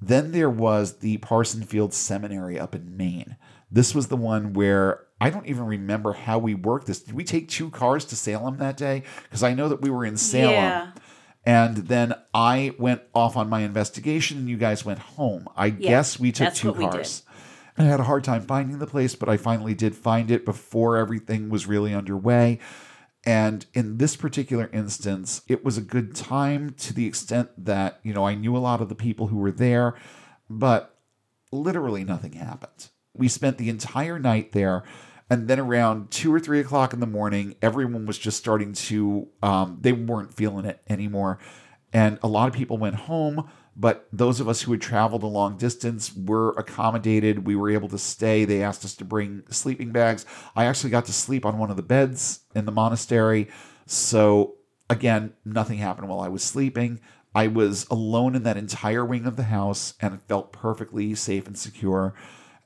Then 0.00 0.32
there 0.32 0.48
was 0.50 0.98
the 0.98 1.18
Parsonfield 1.18 1.92
Seminary 1.92 2.58
up 2.58 2.74
in 2.74 2.96
Maine. 2.96 3.36
This 3.70 3.94
was 3.94 4.08
the 4.08 4.16
one 4.16 4.54
where 4.54 5.04
I 5.20 5.30
don't 5.30 5.46
even 5.46 5.66
remember 5.66 6.14
how 6.14 6.38
we 6.38 6.54
worked 6.54 6.86
this. 6.86 7.00
Did 7.00 7.14
we 7.14 7.24
take 7.24 7.48
two 7.48 7.70
cars 7.70 8.04
to 8.06 8.16
Salem 8.16 8.56
that 8.58 8.76
day? 8.76 9.04
Because 9.24 9.42
I 9.42 9.54
know 9.54 9.68
that 9.68 9.82
we 9.82 9.90
were 9.90 10.04
in 10.04 10.16
Salem. 10.16 10.54
Yeah. 10.54 10.92
And 11.44 11.76
then 11.76 12.14
I 12.32 12.74
went 12.78 13.02
off 13.14 13.36
on 13.36 13.48
my 13.48 13.60
investigation 13.60 14.38
and 14.38 14.48
you 14.48 14.56
guys 14.56 14.84
went 14.84 14.98
home. 15.00 15.48
I 15.56 15.70
guess 15.70 16.18
we 16.18 16.32
took 16.32 16.54
two 16.54 16.68
what 16.68 16.76
we 16.78 16.84
did. 16.84 16.92
cars. 16.92 17.22
I 17.78 17.84
had 17.84 18.00
a 18.00 18.04
hard 18.04 18.24
time 18.24 18.42
finding 18.42 18.78
the 18.78 18.86
place, 18.86 19.14
but 19.14 19.28
I 19.28 19.36
finally 19.36 19.74
did 19.74 19.94
find 19.94 20.30
it 20.30 20.44
before 20.44 20.96
everything 20.96 21.48
was 21.48 21.66
really 21.66 21.94
underway. 21.94 22.58
And 23.24 23.64
in 23.72 23.98
this 23.98 24.16
particular 24.16 24.68
instance, 24.72 25.42
it 25.48 25.64
was 25.64 25.78
a 25.78 25.82
good 25.82 26.14
time 26.14 26.70
to 26.78 26.92
the 26.92 27.06
extent 27.06 27.50
that, 27.64 28.00
you 28.02 28.12
know, 28.12 28.26
I 28.26 28.34
knew 28.34 28.56
a 28.56 28.58
lot 28.58 28.80
of 28.80 28.88
the 28.88 28.94
people 28.94 29.28
who 29.28 29.38
were 29.38 29.52
there, 29.52 29.94
but 30.50 30.96
literally 31.52 32.04
nothing 32.04 32.32
happened. 32.32 32.88
We 33.14 33.28
spent 33.28 33.58
the 33.58 33.68
entire 33.68 34.18
night 34.18 34.52
there. 34.52 34.82
And 35.30 35.48
then 35.48 35.60
around 35.60 36.10
two 36.10 36.34
or 36.34 36.40
three 36.40 36.60
o'clock 36.60 36.92
in 36.92 37.00
the 37.00 37.06
morning, 37.06 37.54
everyone 37.62 38.04
was 38.04 38.18
just 38.18 38.36
starting 38.36 38.72
to, 38.74 39.28
um, 39.42 39.78
they 39.80 39.92
weren't 39.92 40.34
feeling 40.34 40.66
it 40.66 40.82
anymore. 40.90 41.38
And 41.92 42.18
a 42.22 42.28
lot 42.28 42.48
of 42.48 42.54
people 42.54 42.76
went 42.76 42.96
home, 42.96 43.48
but 43.74 44.06
those 44.12 44.40
of 44.40 44.48
us 44.48 44.62
who 44.62 44.72
had 44.72 44.80
traveled 44.80 45.22
a 45.22 45.26
long 45.26 45.56
distance 45.56 46.14
were 46.14 46.50
accommodated. 46.50 47.46
We 47.46 47.56
were 47.56 47.70
able 47.70 47.88
to 47.88 47.98
stay. 47.98 48.44
They 48.44 48.62
asked 48.62 48.84
us 48.84 48.94
to 48.96 49.04
bring 49.04 49.44
sleeping 49.50 49.92
bags. 49.92 50.26
I 50.54 50.66
actually 50.66 50.90
got 50.90 51.06
to 51.06 51.12
sleep 51.12 51.46
on 51.46 51.58
one 51.58 51.70
of 51.70 51.76
the 51.76 51.82
beds 51.82 52.40
in 52.54 52.66
the 52.66 52.72
monastery. 52.72 53.48
So, 53.86 54.56
again, 54.90 55.32
nothing 55.44 55.78
happened 55.78 56.08
while 56.08 56.20
I 56.20 56.28
was 56.28 56.42
sleeping. 56.42 57.00
I 57.34 57.46
was 57.46 57.86
alone 57.90 58.34
in 58.34 58.42
that 58.42 58.58
entire 58.58 59.04
wing 59.04 59.24
of 59.24 59.36
the 59.36 59.44
house 59.44 59.94
and 60.00 60.14
it 60.14 60.20
felt 60.28 60.52
perfectly 60.52 61.14
safe 61.14 61.46
and 61.46 61.56
secure. 61.56 62.14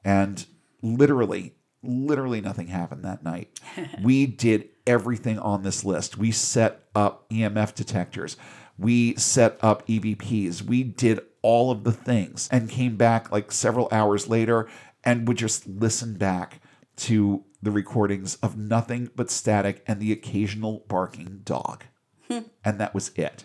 And 0.05 0.45
literally, 0.83 1.55
literally 1.85 2.41
nothing 2.41 2.67
happened 2.67 3.05
that 3.05 3.23
night. 3.23 3.61
we 4.03 4.27
did 4.27 4.69
everything 4.87 5.39
on 5.39 5.63
this 5.63 5.85
list. 5.85 6.19
We 6.19 6.33
set 6.33 6.83
up 6.95 7.31
EMF 7.31 7.75
detectors. 7.75 8.37
We 8.79 9.17
set 9.17 9.59
up 9.63 9.87
EVPs. 9.87 10.63
We 10.63 10.83
did 10.83 11.21
all 11.43 11.71
of 11.71 11.85
the 11.85 11.93
things 11.93 12.49
and 12.51 12.69
came 12.69 12.97
back 12.97 13.31
like 13.31 13.53
several 13.53 13.89
hours 13.93 14.29
later 14.29 14.69
and 15.05 15.29
would 15.29 15.39
just 15.39 15.67
listen 15.67 16.15
back 16.15 16.61
to 16.97 17.45
the 17.63 17.71
recordings 17.71 18.37
of 18.37 18.57
nothing 18.57 19.11
but 19.15 19.31
static 19.31 19.83
and 19.87 20.01
the 20.01 20.13
occasional 20.13 20.85
barking 20.89 21.41
dog. 21.45 21.85
and 22.29 22.45
that 22.79 22.95
was 22.95 23.11
it. 23.15 23.45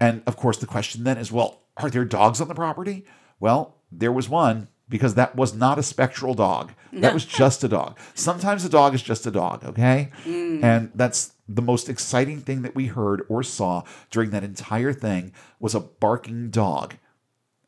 And 0.00 0.22
of 0.26 0.36
course, 0.36 0.58
the 0.58 0.66
question 0.66 1.04
then 1.04 1.18
is 1.18 1.32
well, 1.32 1.62
are 1.76 1.90
there 1.90 2.04
dogs 2.04 2.40
on 2.40 2.48
the 2.48 2.54
property? 2.54 3.04
Well, 3.40 3.76
there 3.90 4.12
was 4.12 4.28
one 4.28 4.68
because 4.88 5.14
that 5.14 5.34
was 5.34 5.54
not 5.54 5.78
a 5.78 5.82
spectral 5.82 6.34
dog. 6.34 6.72
That 6.92 7.12
was 7.12 7.24
just 7.24 7.64
a 7.64 7.68
dog. 7.68 7.98
Sometimes 8.14 8.64
a 8.64 8.68
dog 8.68 8.94
is 8.94 9.02
just 9.02 9.26
a 9.26 9.30
dog, 9.30 9.64
okay? 9.64 10.10
Hmm. 10.22 10.64
And 10.64 10.90
that's 10.94 11.32
the 11.48 11.62
most 11.62 11.88
exciting 11.88 12.40
thing 12.40 12.62
that 12.62 12.74
we 12.74 12.86
heard 12.86 13.22
or 13.28 13.42
saw 13.42 13.82
during 14.10 14.30
that 14.30 14.44
entire 14.44 14.92
thing 14.92 15.32
was 15.60 15.74
a 15.74 15.80
barking 15.80 16.50
dog. 16.50 16.94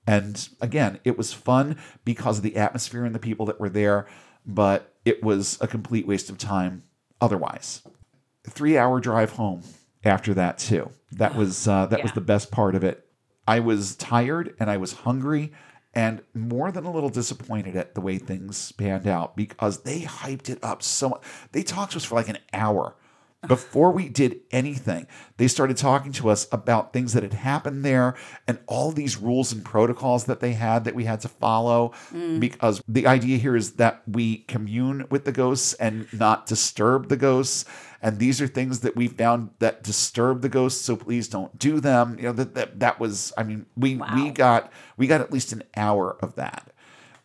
And 0.06 0.48
again, 0.60 1.00
it 1.04 1.18
was 1.18 1.32
fun 1.32 1.76
because 2.04 2.38
of 2.38 2.42
the 2.42 2.56
atmosphere 2.56 3.04
and 3.04 3.14
the 3.14 3.20
people 3.20 3.46
that 3.46 3.60
were 3.60 3.68
there, 3.68 4.06
but 4.46 4.94
it 5.04 5.22
was 5.22 5.58
a 5.60 5.68
complete 5.68 6.06
waste 6.06 6.30
of 6.30 6.38
time 6.38 6.82
otherwise. 7.20 7.82
Three 8.44 8.78
hour 8.78 9.00
drive 9.00 9.32
home 9.32 9.62
after 10.04 10.32
that 10.34 10.58
too. 10.58 10.90
That 11.12 11.34
was 11.34 11.68
uh, 11.68 11.86
that 11.86 12.02
was 12.02 12.12
the 12.12 12.20
best 12.20 12.50
part 12.50 12.74
of 12.74 12.82
it. 12.82 13.06
I 13.46 13.60
was 13.60 13.96
tired 13.96 14.54
and 14.58 14.70
I 14.70 14.76
was 14.76 14.92
hungry 14.92 15.52
and 15.94 16.22
more 16.34 16.70
than 16.70 16.84
a 16.84 16.92
little 16.92 17.08
disappointed 17.08 17.76
at 17.76 17.94
the 17.94 18.00
way 18.00 18.18
things 18.18 18.72
panned 18.72 19.06
out 19.06 19.36
because 19.36 19.82
they 19.82 20.02
hyped 20.02 20.48
it 20.48 20.58
up 20.62 20.82
so 20.82 21.10
much. 21.10 21.22
They 21.52 21.62
talked 21.62 21.92
to 21.92 21.98
us 21.98 22.04
for 22.04 22.14
like 22.14 22.28
an 22.28 22.38
hour 22.52 22.94
Before 23.46 23.92
we 23.92 24.08
did 24.08 24.40
anything, 24.50 25.06
they 25.36 25.46
started 25.46 25.76
talking 25.76 26.10
to 26.12 26.28
us 26.28 26.48
about 26.50 26.92
things 26.92 27.12
that 27.12 27.22
had 27.22 27.34
happened 27.34 27.84
there 27.84 28.16
and 28.48 28.58
all 28.66 28.90
these 28.90 29.16
rules 29.16 29.52
and 29.52 29.64
protocols 29.64 30.24
that 30.24 30.40
they 30.40 30.54
had 30.54 30.84
that 30.84 30.96
we 30.96 31.04
had 31.04 31.20
to 31.20 31.28
follow. 31.28 31.92
Mm. 32.12 32.40
Because 32.40 32.82
the 32.88 33.06
idea 33.06 33.38
here 33.38 33.54
is 33.54 33.74
that 33.74 34.02
we 34.08 34.38
commune 34.38 35.06
with 35.08 35.24
the 35.24 35.30
ghosts 35.30 35.74
and 35.74 36.12
not 36.12 36.46
disturb 36.46 37.08
the 37.08 37.16
ghosts. 37.16 37.64
And 38.02 38.18
these 38.18 38.40
are 38.42 38.48
things 38.48 38.80
that 38.80 38.96
we 38.96 39.06
found 39.06 39.50
that 39.60 39.84
disturb 39.84 40.42
the 40.42 40.48
ghosts, 40.48 40.84
so 40.84 40.96
please 40.96 41.28
don't 41.28 41.56
do 41.56 41.78
them. 41.78 42.16
You 42.18 42.24
know 42.24 42.32
that 42.32 42.54
that, 42.54 42.80
that 42.80 42.98
was. 42.98 43.32
I 43.38 43.44
mean, 43.44 43.66
we 43.76 44.00
we 44.14 44.30
got 44.30 44.72
we 44.96 45.06
got 45.06 45.20
at 45.20 45.32
least 45.32 45.52
an 45.52 45.62
hour 45.76 46.16
of 46.20 46.34
that. 46.36 46.72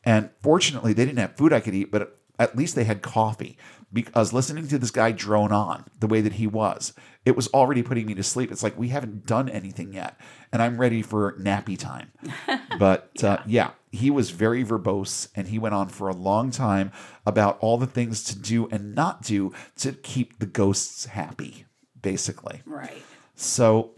And 0.03 0.29
fortunately, 0.41 0.93
they 0.93 1.05
didn't 1.05 1.19
have 1.19 1.37
food 1.37 1.53
I 1.53 1.59
could 1.59 1.73
eat, 1.73 1.91
but 1.91 2.19
at 2.39 2.55
least 2.55 2.75
they 2.75 2.83
had 2.83 3.01
coffee. 3.01 3.57
Because 3.93 4.33
listening 4.33 4.67
to 4.69 4.79
this 4.79 4.89
guy 4.89 5.11
drone 5.11 5.51
on 5.51 5.85
the 5.99 6.07
way 6.07 6.19
that 6.21 6.33
he 6.33 6.47
was, 6.47 6.93
it 7.25 7.35
was 7.35 7.47
already 7.49 7.83
putting 7.83 8.07
me 8.07 8.15
to 8.15 8.23
sleep. 8.23 8.51
It's 8.51 8.63
like 8.63 8.77
we 8.77 8.89
haven't 8.89 9.25
done 9.25 9.47
anything 9.47 9.93
yet, 9.93 10.19
and 10.51 10.61
I'm 10.61 10.79
ready 10.79 11.01
for 11.01 11.33
nappy 11.39 11.77
time. 11.77 12.11
But 12.79 13.23
uh, 13.23 13.37
yeah, 13.45 13.71
he 13.91 14.09
was 14.09 14.31
very 14.31 14.65
verbose, 14.65 15.27
and 15.35 15.47
he 15.47 15.59
went 15.59 15.75
on 15.75 15.89
for 15.89 16.09
a 16.09 16.13
long 16.13 16.49
time 16.49 16.91
about 17.25 17.59
all 17.59 17.77
the 17.77 17.85
things 17.85 18.23
to 18.25 18.37
do 18.37 18.67
and 18.69 18.95
not 18.95 19.21
do 19.21 19.53
to 19.77 19.93
keep 19.93 20.39
the 20.39 20.47
ghosts 20.47 21.05
happy, 21.05 21.65
basically. 22.01 22.61
Right. 22.65 23.03
So 23.35 23.91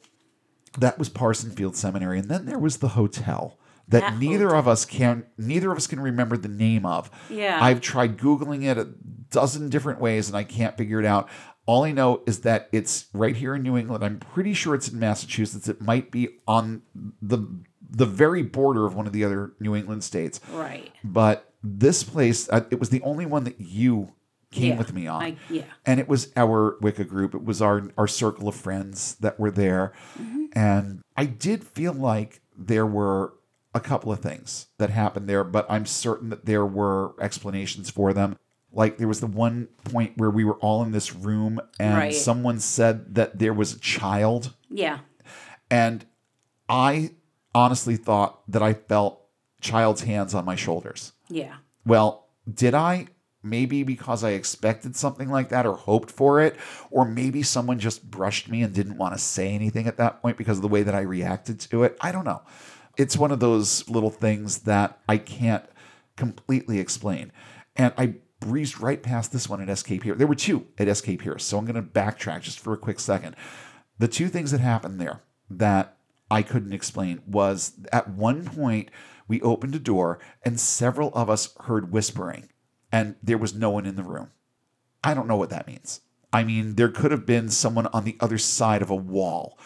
that 0.77 0.99
was 0.99 1.07
Parson 1.07 1.51
Field 1.51 1.75
Seminary, 1.77 2.19
and 2.19 2.29
then 2.29 2.45
there 2.45 2.59
was 2.59 2.77
the 2.77 2.89
hotel 2.89 3.57
that, 3.89 4.01
That 4.01 4.19
neither 4.19 4.55
of 4.55 4.67
us 4.67 4.85
can 4.85 5.25
neither 5.37 5.71
of 5.71 5.77
us 5.77 5.87
can 5.87 5.99
remember 5.99 6.37
the 6.37 6.47
name 6.47 6.85
of. 6.85 7.09
Yeah. 7.29 7.59
I've 7.61 7.81
tried 7.81 8.17
googling 8.17 8.63
it 8.63 8.77
a 8.77 8.85
dozen 9.29 9.69
different 9.69 9.99
ways 9.99 10.27
and 10.27 10.37
I 10.37 10.43
can't 10.43 10.75
figure 10.77 10.99
it 10.99 11.05
out. 11.05 11.29
All 11.67 11.83
I 11.83 11.91
know 11.91 12.21
is 12.27 12.41
that 12.41 12.69
it's 12.71 13.05
right 13.13 13.35
here 13.35 13.55
in 13.55 13.63
New 13.63 13.75
England. 13.77 14.03
I'm 14.03 14.19
pretty 14.19 14.53
sure 14.53 14.75
it's 14.75 14.87
in 14.89 14.99
Massachusetts. 14.99 15.67
It 15.67 15.81
might 15.81 16.11
be 16.11 16.29
on 16.47 16.81
the 17.21 17.39
the 17.89 18.05
very 18.05 18.43
border 18.43 18.85
of 18.85 18.95
one 18.95 19.07
of 19.07 19.13
the 19.13 19.23
other 19.23 19.53
New 19.59 19.75
England 19.75 20.03
states. 20.03 20.39
Right. 20.51 20.91
But 21.03 21.51
this 21.63 22.03
place, 22.03 22.49
uh, 22.49 22.65
it 22.69 22.79
was 22.79 22.89
the 22.89 23.01
only 23.03 23.25
one 23.25 23.45
that 23.45 23.59
you 23.61 24.11
came 24.51 24.73
Yeah, 24.73 24.77
with 24.77 24.93
me 24.93 25.07
on 25.07 25.21
I, 25.21 25.35
yeah. 25.49 25.63
and 25.85 25.99
it 25.99 26.07
was 26.07 26.31
our 26.35 26.77
Wicca 26.81 27.03
group. 27.05 27.33
It 27.35 27.43
was 27.43 27.61
our 27.61 27.89
our 27.97 28.07
circle 28.07 28.47
of 28.47 28.55
friends 28.55 29.15
that 29.21 29.39
were 29.39 29.51
there, 29.51 29.93
and 30.53 31.01
I 31.17 31.25
did 31.25 31.63
feel 31.63 31.93
like 31.93 32.41
there 32.57 32.85
were 32.85 33.33
a 33.75 33.79
couple 33.81 34.11
of 34.11 34.19
things 34.21 34.67
that 34.77 34.89
happened 34.89 35.27
there, 35.29 35.43
but 35.43 35.65
I'm 35.69 35.85
certain 35.85 36.29
that 36.29 36.45
there 36.45 36.65
were 36.65 37.13
explanations 37.21 37.89
for 37.89 38.13
them. 38.13 38.37
Like 38.71 38.97
there 38.97 39.07
was 39.07 39.19
the 39.19 39.27
one 39.27 39.67
point 39.83 40.13
where 40.17 40.29
we 40.31 40.43
were 40.45 40.55
all 40.55 40.81
in 40.81 40.91
this 40.91 41.13
room, 41.13 41.59
and 41.79 41.93
Right. 41.97 42.13
someone 42.13 42.59
said 42.59 43.15
that 43.15 43.37
there 43.37 43.53
was 43.53 43.73
a 43.73 43.79
child, 43.79 44.53
Yeah. 44.69 44.99
and 45.69 46.05
I 46.69 47.11
honestly 47.53 47.97
thought 47.97 48.49
that 48.49 48.63
I 48.63 48.73
felt 48.73 49.21
child's 49.61 50.01
hands 50.01 50.33
on 50.33 50.45
my 50.45 50.55
shoulders. 50.55 51.11
Yeah. 51.29 51.55
Well, 51.85 52.29
did 52.51 52.73
I? 52.73 53.07
Maybe 53.43 53.83
because 53.83 54.23
I 54.23 54.31
expected 54.31 54.95
something 54.95 55.29
like 55.29 55.49
that 55.49 55.65
or 55.67 55.75
hoped 55.75 56.09
for 56.09 56.41
it, 56.41 56.55
or 56.89 57.05
maybe 57.05 57.43
someone 57.43 57.77
just 57.77 58.09
brushed 58.09 58.49
me 58.49 58.63
and 58.63 58.73
didn't 58.73 58.97
want 58.97 59.13
to 59.13 59.19
say 59.19 59.49
anything 59.53 59.85
at 59.87 59.97
that 59.97 60.21
point 60.21 60.37
because 60.37 60.57
of 60.57 60.61
the 60.63 60.67
way 60.67 60.81
that 60.81 60.95
I 60.95 61.01
reacted 61.01 61.59
to 61.61 61.83
it. 61.83 61.95
I 62.01 62.11
don't 62.11 62.25
know. 62.25 62.41
It's 62.97 63.17
one 63.17 63.31
of 63.31 63.39
those 63.39 63.87
little 63.89 64.09
things 64.09 64.59
that 64.59 64.99
I 65.07 65.17
can't 65.17 65.65
completely 66.15 66.79
explain. 66.79 67.31
And 67.75 67.93
I 67.97 68.15
breezed 68.39 68.79
right 68.79 69.01
past 69.01 69.31
this 69.31 69.49
one 69.49 69.67
at 69.67 69.77
SK 69.77 70.01
Pierce. 70.01 70.17
There 70.17 70.27
were 70.27 70.35
two 70.35 70.67
at 70.77 70.95
SK 70.95 71.17
Pierce, 71.19 71.43
so 71.43 71.57
I'm 71.57 71.65
going 71.65 71.75
to 71.75 71.81
backtrack 71.81 72.41
just 72.41 72.59
for 72.59 72.73
a 72.73 72.77
quick 72.77 72.99
second. 72.99 73.35
The 73.97 74.07
two 74.07 74.27
things 74.27 74.51
that 74.51 74.61
happened 74.61 74.99
there 74.99 75.21
that 75.49 75.97
I 76.29 76.41
couldn't 76.41 76.73
explain 76.73 77.21
was 77.25 77.73
at 77.91 78.09
one 78.09 78.45
point 78.45 78.89
we 79.27 79.41
opened 79.41 79.75
a 79.75 79.79
door 79.79 80.19
and 80.43 80.59
several 80.59 81.09
of 81.13 81.29
us 81.29 81.55
heard 81.61 81.91
whispering 81.91 82.49
and 82.91 83.15
there 83.21 83.37
was 83.37 83.53
no 83.53 83.69
one 83.69 83.85
in 83.85 83.95
the 83.95 84.03
room. 84.03 84.31
I 85.03 85.13
don't 85.13 85.27
know 85.27 85.35
what 85.35 85.49
that 85.49 85.67
means. 85.67 86.01
I 86.33 86.43
mean, 86.43 86.75
there 86.75 86.89
could 86.89 87.11
have 87.11 87.25
been 87.25 87.49
someone 87.49 87.87
on 87.87 88.03
the 88.03 88.17
other 88.19 88.37
side 88.37 88.81
of 88.81 88.89
a 88.89 88.95
wall, 88.95 89.57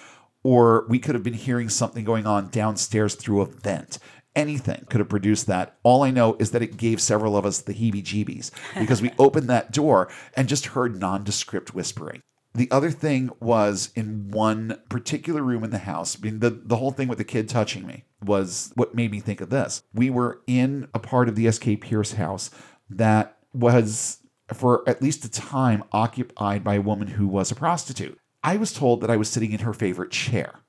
or 0.44 0.86
we 0.88 1.00
could 1.00 1.16
have 1.16 1.24
been 1.24 1.34
hearing 1.34 1.70
something 1.70 2.04
going 2.04 2.26
on 2.26 2.50
downstairs 2.50 3.16
through 3.16 3.42
a 3.42 3.46
vent. 3.46 4.00
Anything 4.36 4.86
could 4.90 5.00
have 5.00 5.10
produced 5.10 5.48
that. 5.48 5.78
All 5.84 6.04
I 6.04 6.12
know 6.12 6.36
is 6.40 6.52
that 6.52 6.62
it 6.62 6.78
gave 6.78 7.02
several 7.02 7.36
of 7.36 7.46
us 7.46 7.60
the 7.60 7.74
heebie 7.74 8.04
jeebies 8.04 8.52
because 8.80 9.02
we 9.02 9.12
opened 9.18 9.50
that 9.50 9.72
door 9.72 10.10
and 10.36 10.48
just 10.48 10.68
heard 10.68 11.00
nondescript 11.00 11.74
whispering. 11.74 12.22
The 12.56 12.70
other 12.72 12.90
thing 12.90 13.30
was 13.40 13.92
in 13.96 14.32
one 14.32 14.80
particular 14.90 15.44
room 15.44 15.64
in 15.64 15.70
the 15.70 15.80
house. 15.80 16.18
I 16.18 16.26
mean, 16.26 16.40
the, 16.40 16.50
the 16.50 16.78
whole 16.78 16.92
thing 16.92 17.08
with 17.08 17.20
the 17.20 17.24
kid 17.24 17.48
touching 17.48 17.86
me 17.86 18.06
was 18.24 18.72
what 18.76 18.96
made 18.96 19.12
me 19.12 19.20
think 19.20 19.40
of 19.40 19.50
this. 19.50 19.84
We 19.94 20.10
were 20.10 20.42
in 20.48 20.88
a 20.94 21.00
part 21.00 21.30
of 21.30 21.36
the 21.36 21.52
SK 21.52 21.80
Pierce 21.82 22.14
house 22.14 22.50
that 22.90 23.38
was, 23.54 24.18
for 24.54 24.88
at 24.90 25.02
least 25.02 25.26
a 25.26 25.30
time, 25.30 25.84
occupied 25.92 26.64
by 26.64 26.76
a 26.76 26.82
woman 26.82 27.08
who 27.08 27.28
was 27.28 27.52
a 27.52 27.56
prostitute. 27.56 28.18
I 28.44 28.58
was 28.58 28.74
told 28.74 29.02
that 29.02 29.10
I 29.10 29.18
was 29.18 29.30
sitting 29.30 29.52
in 29.52 29.60
her 29.60 29.74
favorite 29.74 30.12
chair. 30.12 30.60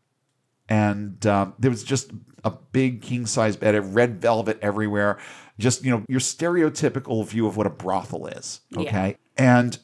And 0.69 1.25
um, 1.27 1.55
there 1.59 1.71
was 1.71 1.83
just 1.83 2.13
a 2.45 2.51
big 2.51 3.03
king 3.03 3.27
size 3.27 3.57
bed, 3.57 3.75
a 3.75 3.83
red 3.83 4.21
velvet 4.21 4.59
everywhere. 4.63 5.19
Just, 5.59 5.85
you 5.85 5.91
know, 5.91 6.05
your 6.09 6.21
stereotypical 6.21 7.27
view 7.27 7.47
of 7.47 7.57
what 7.57 7.67
a 7.67 7.71
brothel 7.71 8.27
is. 8.29 8.61
Okay. 8.77 9.17
And 9.37 9.79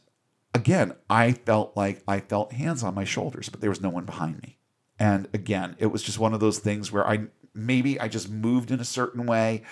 again, 0.55 0.95
I 1.11 1.33
felt 1.33 1.77
like 1.77 2.03
I 2.07 2.21
felt 2.21 2.53
hands 2.53 2.83
on 2.83 2.95
my 2.95 3.05
shoulders, 3.05 3.49
but 3.49 3.61
there 3.61 3.71
was 3.71 3.81
no 3.81 3.91
one 3.91 4.05
behind 4.05 4.41
me. 4.43 4.59
And 4.99 5.29
again, 5.35 5.77
it 5.79 5.87
was 5.87 6.03
just 6.03 6.19
one 6.19 6.33
of 6.33 6.41
those 6.41 6.59
things 6.59 6.91
where 6.91 7.07
I 7.07 7.27
maybe 7.53 7.99
I 8.01 8.09
just 8.09 8.31
moved 8.31 8.71
in 8.71 8.81
a 8.81 8.85
certain 8.85 9.27
way 9.27 9.63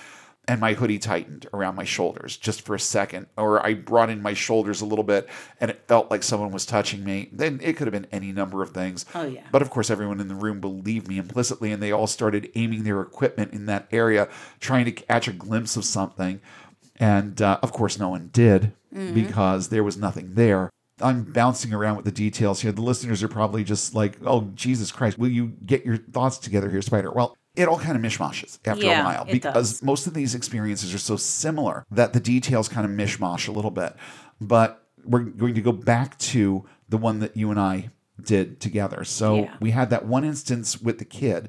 and 0.47 0.61
my 0.61 0.75
hoodie 0.75 0.99
tightened 0.99 1.47
around 1.53 1.75
my 1.75 1.85
shoulders 1.85 2.37
just 2.37 2.63
for 2.63 2.75
a 2.75 2.81
second, 2.81 3.27
or 3.37 3.65
I 3.65 3.75
brought 3.75 4.11
in 4.11 4.21
my 4.21 4.35
shoulders 4.35 4.81
a 4.81 4.87
little 4.87 5.05
bit 5.05 5.29
and 5.61 5.71
it 5.71 5.85
felt 5.89 6.11
like 6.11 6.23
someone 6.23 6.51
was 6.51 6.67
touching 6.67 7.05
me. 7.05 7.31
Then 7.33 7.61
it 7.63 7.77
could 7.77 7.87
have 7.87 7.93
been 7.93 8.07
any 8.13 8.33
number 8.33 8.63
of 8.63 8.71
things. 8.71 9.07
Oh, 9.15 9.25
yeah. 9.25 9.43
But 9.51 9.63
of 9.63 9.71
course, 9.71 9.91
everyone 9.91 10.21
in 10.21 10.29
the 10.29 10.35
room 10.35 10.61
believed 10.61 11.09
me 11.09 11.19
implicitly, 11.19 11.73
and 11.73 11.83
they 11.83 11.93
all 11.93 12.07
started 12.07 12.51
aiming 12.55 12.85
their 12.85 13.01
equipment 13.01 13.53
in 13.53 13.67
that 13.67 13.89
area, 13.91 14.29
trying 14.61 14.85
to 14.85 14.93
catch 14.93 15.29
a 15.29 15.33
glimpse 15.33 15.77
of 15.77 15.85
something. 15.85 16.41
And 16.97 17.41
uh, 17.41 17.59
of 17.63 17.73
course, 17.73 17.99
no 17.99 18.11
one 18.11 18.29
did 18.33 18.73
because 19.15 19.71
there 19.71 19.83
was 19.83 19.97
nothing 19.97 20.35
there. 20.35 20.71
I'm 21.01 21.25
bouncing 21.25 21.75
around 21.75 21.97
with 21.97 22.05
the 22.05 22.13
details 22.13 22.61
here. 22.61 22.71
The 22.71 22.83
listeners 22.83 23.23
are 23.23 23.29
probably 23.29 23.65
just 23.65 23.95
like, 23.95 24.17
oh, 24.25 24.43
Jesus 24.55 24.93
Christ, 24.93 25.19
will 25.19 25.31
you 25.31 25.55
get 25.67 25.85
your 25.85 25.97
thoughts 25.97 26.39
together 26.39 26.71
here, 26.71 26.83
Spider? 26.83 27.11
Well, 27.11 27.37
it 27.57 27.69
all 27.69 27.79
kind 27.79 27.97
of 27.97 28.03
mishmashes 28.03 28.59
after 28.65 28.85
Yeah, 28.87 29.03
a 29.03 29.05
while 29.05 29.25
because 29.25 29.83
most 29.83 30.07
of 30.07 30.15
these 30.15 30.35
experiences 30.35 30.93
are 30.95 30.99
so 30.99 31.17
similar 31.17 31.85
that 31.91 32.13
the 32.13 32.21
details 32.21 32.69
kind 32.69 32.85
of 32.85 32.91
mishmash 32.91 33.49
a 33.49 33.53
little 33.53 33.71
bit. 33.71 33.95
But 34.41 34.83
we're 35.05 35.21
going 35.21 35.55
to 35.55 35.61
go 35.61 35.73
back 35.73 36.19
to 36.19 36.65
the 36.89 36.97
one 36.97 37.21
that 37.21 37.37
you 37.37 37.51
and 37.51 37.61
I 37.61 37.91
did 38.23 38.61
together. 38.61 39.03
So 39.05 39.35
Yeah. 39.37 39.55
we 39.61 39.73
had 39.73 39.91
that 39.91 40.07
one 40.07 40.25
instance 40.25 40.81
with 40.81 40.99
the 40.99 41.05
kid 41.05 41.49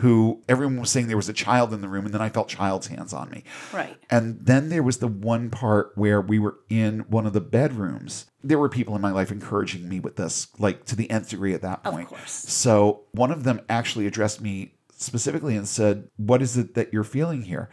who 0.00 0.42
everyone 0.48 0.78
was 0.78 0.90
saying 0.90 1.06
there 1.08 1.16
was 1.16 1.28
a 1.30 1.32
child 1.34 1.72
in 1.72 1.80
the 1.80 1.88
room, 1.88 2.04
and 2.04 2.12
then 2.14 2.20
I 2.20 2.28
felt 2.28 2.48
child's 2.48 2.88
hands 2.88 3.12
on 3.14 3.30
me. 3.30 3.44
Right. 3.72 3.96
And 4.10 4.38
then 4.44 4.68
there 4.68 4.82
was 4.82 4.98
the 4.98 5.08
one 5.08 5.48
part 5.50 5.92
where 5.94 6.20
we 6.20 6.38
were 6.38 6.56
in 6.68 7.00
one 7.08 7.24
of 7.26 7.32
the 7.32 7.40
bedrooms. 7.40 8.26
There 8.44 8.58
were 8.58 8.68
people 8.68 8.94
in 8.94 9.00
my 9.00 9.10
life 9.10 9.32
encouraging 9.32 9.88
me 9.88 10.00
with 10.00 10.16
this, 10.16 10.48
like 10.58 10.84
to 10.86 10.96
the 10.96 11.10
nth 11.10 11.30
degree 11.30 11.54
at 11.54 11.62
that 11.62 11.82
point. 11.82 12.02
Of 12.04 12.08
course. 12.08 12.30
So 12.30 13.04
one 13.12 13.30
of 13.30 13.44
them 13.44 13.60
actually 13.70 14.06
addressed 14.06 14.40
me 14.42 14.74
specifically 15.02 15.56
and 15.56 15.66
said, 15.68 16.08
What 16.16 16.42
is 16.42 16.56
it 16.56 16.74
that 16.74 16.92
you're 16.92 17.04
feeling 17.04 17.42
here? 17.42 17.68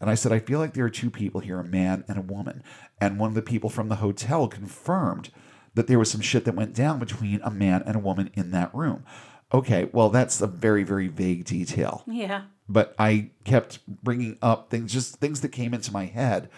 And 0.00 0.10
I 0.10 0.14
said, 0.14 0.32
I 0.32 0.38
feel 0.38 0.58
like 0.58 0.74
there 0.74 0.84
are 0.84 0.90
two 0.90 1.10
people 1.10 1.40
here, 1.40 1.58
a 1.60 1.64
man 1.64 2.04
and 2.08 2.18
a 2.18 2.22
woman. 2.22 2.62
And 3.00 3.18
one 3.18 3.28
of 3.28 3.34
the 3.34 3.42
people 3.42 3.70
from 3.70 3.88
the 3.88 3.96
hotel 3.96 4.48
confirmed 4.48 5.30
that 5.74 5.86
there 5.86 5.98
was 5.98 6.10
some 6.10 6.20
shit 6.20 6.44
that 6.44 6.54
went 6.54 6.74
down 6.74 6.98
between 6.98 7.40
a 7.42 7.50
man 7.50 7.82
and 7.86 7.96
a 7.96 8.00
woman 8.00 8.30
in 8.34 8.50
that 8.50 8.74
room. 8.74 9.04
Okay, 9.52 9.88
well, 9.92 10.10
that's 10.10 10.40
a 10.40 10.46
very, 10.46 10.82
very 10.82 11.08
vague 11.08 11.44
detail 11.44 12.02
Yeah. 12.06 12.42
but 12.68 12.94
I 12.98 13.30
kept 13.44 13.78
bringing 13.86 14.36
up 14.42 14.68
things, 14.70 14.92
just 14.92 15.16
things 15.16 15.40
that 15.42 15.50
came 15.50 15.72
into 15.74 15.92
my 15.92 16.06
head 16.06 16.48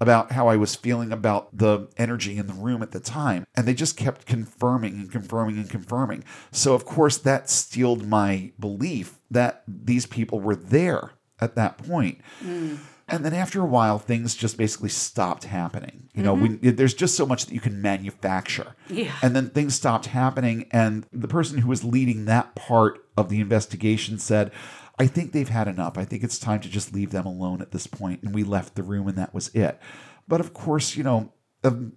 about 0.00 0.32
how 0.32 0.48
I 0.48 0.56
was 0.56 0.74
feeling 0.74 1.12
about 1.12 1.56
the 1.56 1.88
energy 1.96 2.36
in 2.36 2.46
the 2.46 2.52
room 2.52 2.82
at 2.82 2.90
the 2.90 3.00
time. 3.00 3.46
And 3.54 3.66
they 3.66 3.74
just 3.74 3.96
kept 3.96 4.26
confirming 4.26 4.94
and 4.94 5.10
confirming 5.10 5.56
and 5.56 5.70
confirming. 5.70 6.24
So, 6.50 6.74
of 6.74 6.84
course, 6.84 7.16
that 7.18 7.48
steeled 7.48 8.06
my 8.06 8.52
belief 8.60 9.18
that 9.30 9.62
these 9.66 10.06
people 10.06 10.40
were 10.40 10.56
there 10.56 11.12
at 11.40 11.54
that 11.56 11.78
point. 11.78 12.20
Hmm. 12.40 12.76
And 13.08 13.24
then 13.24 13.34
after 13.34 13.60
a 13.62 13.66
while, 13.66 14.00
things 14.00 14.34
just 14.34 14.58
basically 14.58 14.88
stopped 14.88 15.44
happening. 15.44 16.08
You 16.12 16.24
know, 16.24 16.34
mm-hmm. 16.34 16.66
when, 16.66 16.76
there's 16.76 16.94
just 16.94 17.16
so 17.16 17.24
much 17.24 17.46
that 17.46 17.54
you 17.54 17.60
can 17.60 17.80
manufacture. 17.80 18.74
Yeah. 18.88 19.12
And 19.22 19.36
then 19.36 19.50
things 19.50 19.76
stopped 19.76 20.06
happening. 20.06 20.66
And 20.72 21.06
the 21.12 21.28
person 21.28 21.58
who 21.58 21.68
was 21.68 21.84
leading 21.84 22.24
that 22.24 22.56
part 22.56 23.06
of 23.16 23.28
the 23.28 23.40
investigation 23.40 24.18
said, 24.18 24.50
I 24.98 25.06
think 25.06 25.32
they've 25.32 25.48
had 25.48 25.68
enough. 25.68 25.98
I 25.98 26.04
think 26.04 26.22
it's 26.22 26.38
time 26.38 26.60
to 26.60 26.68
just 26.68 26.94
leave 26.94 27.10
them 27.10 27.26
alone 27.26 27.60
at 27.60 27.70
this 27.70 27.86
point. 27.86 28.22
And 28.22 28.34
we 28.34 28.44
left 28.44 28.74
the 28.74 28.82
room 28.82 29.08
and 29.08 29.18
that 29.18 29.34
was 29.34 29.48
it. 29.54 29.78
But 30.26 30.40
of 30.40 30.54
course, 30.54 30.96
you 30.96 31.04
know, 31.04 31.32
um, 31.64 31.92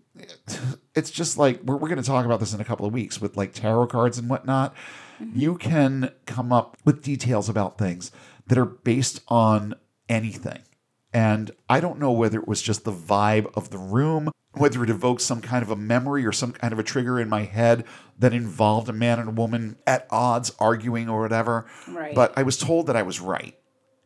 it's 0.95 1.11
just 1.11 1.37
like 1.37 1.61
we're, 1.63 1.77
we're 1.77 1.87
going 1.87 2.01
to 2.01 2.07
talk 2.07 2.25
about 2.25 2.39
this 2.39 2.53
in 2.53 2.59
a 2.59 2.65
couple 2.65 2.85
of 2.85 2.93
weeks 2.93 3.21
with 3.21 3.37
like 3.37 3.53
tarot 3.53 3.87
cards 3.87 4.17
and 4.17 4.29
whatnot. 4.29 4.75
You 5.33 5.57
can 5.57 6.11
come 6.25 6.53
up 6.53 6.77
with 6.85 7.03
details 7.03 7.49
about 7.49 7.77
things 7.77 8.11
that 8.47 8.57
are 8.57 8.65
based 8.65 9.21
on 9.27 9.75
anything. 10.07 10.59
And 11.13 11.51
I 11.67 11.79
don't 11.79 11.99
know 11.99 12.11
whether 12.11 12.39
it 12.39 12.47
was 12.47 12.61
just 12.61 12.83
the 12.83 12.91
vibe 12.91 13.51
of 13.55 13.71
the 13.71 13.77
room, 13.77 14.31
whether 14.53 14.83
it 14.83 14.89
evoked 14.89 15.21
some 15.21 15.41
kind 15.41 15.63
of 15.63 15.71
a 15.71 15.75
memory 15.75 16.25
or 16.25 16.31
some 16.31 16.51
kind 16.51 16.71
of 16.71 16.79
a 16.79 16.83
trigger 16.83 17.19
in 17.19 17.29
my 17.29 17.43
head 17.43 17.83
that 18.19 18.33
involved 18.33 18.89
a 18.89 18.93
man 18.93 19.19
and 19.19 19.29
a 19.29 19.31
woman 19.31 19.77
at 19.87 20.07
odds 20.11 20.51
arguing 20.59 21.09
or 21.09 21.21
whatever. 21.21 21.65
Right. 21.87 22.13
But 22.13 22.33
I 22.37 22.43
was 22.43 22.57
told 22.57 22.87
that 22.87 22.95
I 22.95 23.01
was 23.01 23.19
right. 23.19 23.55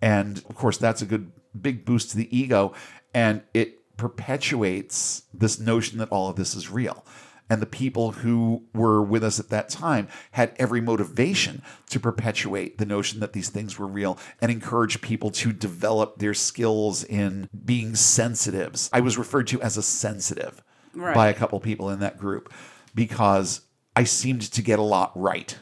And 0.02 0.38
of 0.50 0.56
course, 0.56 0.78
that's 0.78 1.02
a 1.02 1.06
good 1.06 1.32
big 1.60 1.86
boost 1.86 2.12
to 2.12 2.18
the 2.18 2.36
ego. 2.36 2.74
And 3.14 3.42
it 3.54 3.98
perpetuates 3.98 5.24
this 5.34 5.60
notion 5.60 6.00
that 6.00 6.10
all 6.10 6.30
of 6.30 6.36
this 6.36 6.56
is 6.56 6.70
real. 6.70 7.06
And 7.54 7.62
the 7.62 7.68
people 7.68 8.14
who 8.14 8.64
were 8.74 9.04
with 9.04 9.24
us 9.24 9.40
at 9.40 9.50
that 9.50 9.70
time 9.70 10.08
had 10.32 10.56
every 10.58 10.82
motivation 10.82 11.62
to 11.92 12.00
perpetuate 12.00 12.80
the 12.80 12.86
notion 12.88 13.20
that 13.20 13.34
these 13.34 13.50
things 13.50 13.78
were 13.78 13.86
real 13.86 14.18
and 14.42 14.52
encourage 14.52 15.02
people 15.02 15.30
to 15.30 15.54
develop 15.54 16.18
their 16.18 16.34
skills 16.34 17.04
in 17.04 17.48
being 17.64 17.94
sensitives. 17.94 18.90
I 18.92 19.02
was 19.02 19.20
referred 19.20 19.46
to 19.50 19.62
as 19.62 19.78
a 19.78 19.84
sensitive 19.84 20.64
Right. 20.96 21.14
by 21.14 21.28
a 21.28 21.34
couple 21.36 21.60
people 21.60 21.92
in 21.92 22.00
that 22.00 22.18
group 22.18 22.52
because 22.96 23.62
I 23.96 24.04
seemed 24.06 24.42
to 24.52 24.62
get 24.64 24.80
a 24.80 24.84
lot 24.84 25.12
right. 25.14 25.56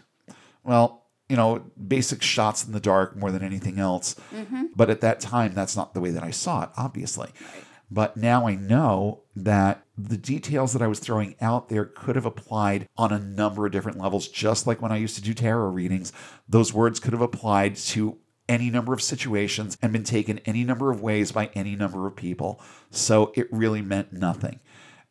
Well, 0.63 1.03
you 1.27 1.35
know, 1.35 1.65
basic 1.89 2.22
shots 2.22 2.65
in 2.65 2.72
the 2.72 2.80
dark 2.80 3.18
more 3.18 3.31
than 3.31 3.43
anything 3.43 3.80
else. 3.80 4.15
Mm-hmm. 4.34 4.68
But 4.77 4.89
at 4.89 5.01
that 5.01 5.19
time, 5.19 5.53
that's 5.53 5.76
not 5.76 5.93
the 5.93 5.99
way 5.99 6.11
that 6.11 6.23
I 6.23 6.31
saw 6.31 6.63
it, 6.63 6.69
obviously. 6.77 7.31
But 7.91 8.15
now 8.15 8.47
I 8.47 8.55
know 8.55 9.23
that 9.35 9.85
the 9.97 10.18
details 10.18 10.72
that 10.73 10.81
I 10.81 10.88
was 10.88 10.99
throwing 10.99 11.35
out 11.41 11.68
there 11.68 11.85
could 11.85 12.15
have 12.15 12.26
applied 12.26 12.88
on 12.97 13.11
a 13.11 13.19
number 13.19 13.65
of 13.65 13.73
different 13.73 13.99
levels, 13.99 14.30
just 14.30 14.65
like 14.65 14.81
when 14.81 14.93
I 14.93 14.97
used 14.97 15.15
to 15.15 15.22
do 15.22 15.34
tarot 15.34 15.69
readings. 15.69 16.13
Those 16.47 16.73
words 16.73 16.99
could 17.01 17.11
have 17.13 17.22
applied 17.22 17.76
to 17.76 18.18
any 18.47 18.69
number 18.69 18.93
of 18.93 19.01
situations 19.01 19.77
and 19.81 19.93
been 19.93 20.03
taken 20.03 20.39
any 20.39 20.63
number 20.63 20.89
of 20.89 21.01
ways 21.01 21.31
by 21.31 21.49
any 21.53 21.76
number 21.76 22.07
of 22.07 22.15
people. 22.15 22.61
So 22.89 23.31
it 23.35 23.51
really 23.51 23.81
meant 23.81 24.13
nothing. 24.13 24.61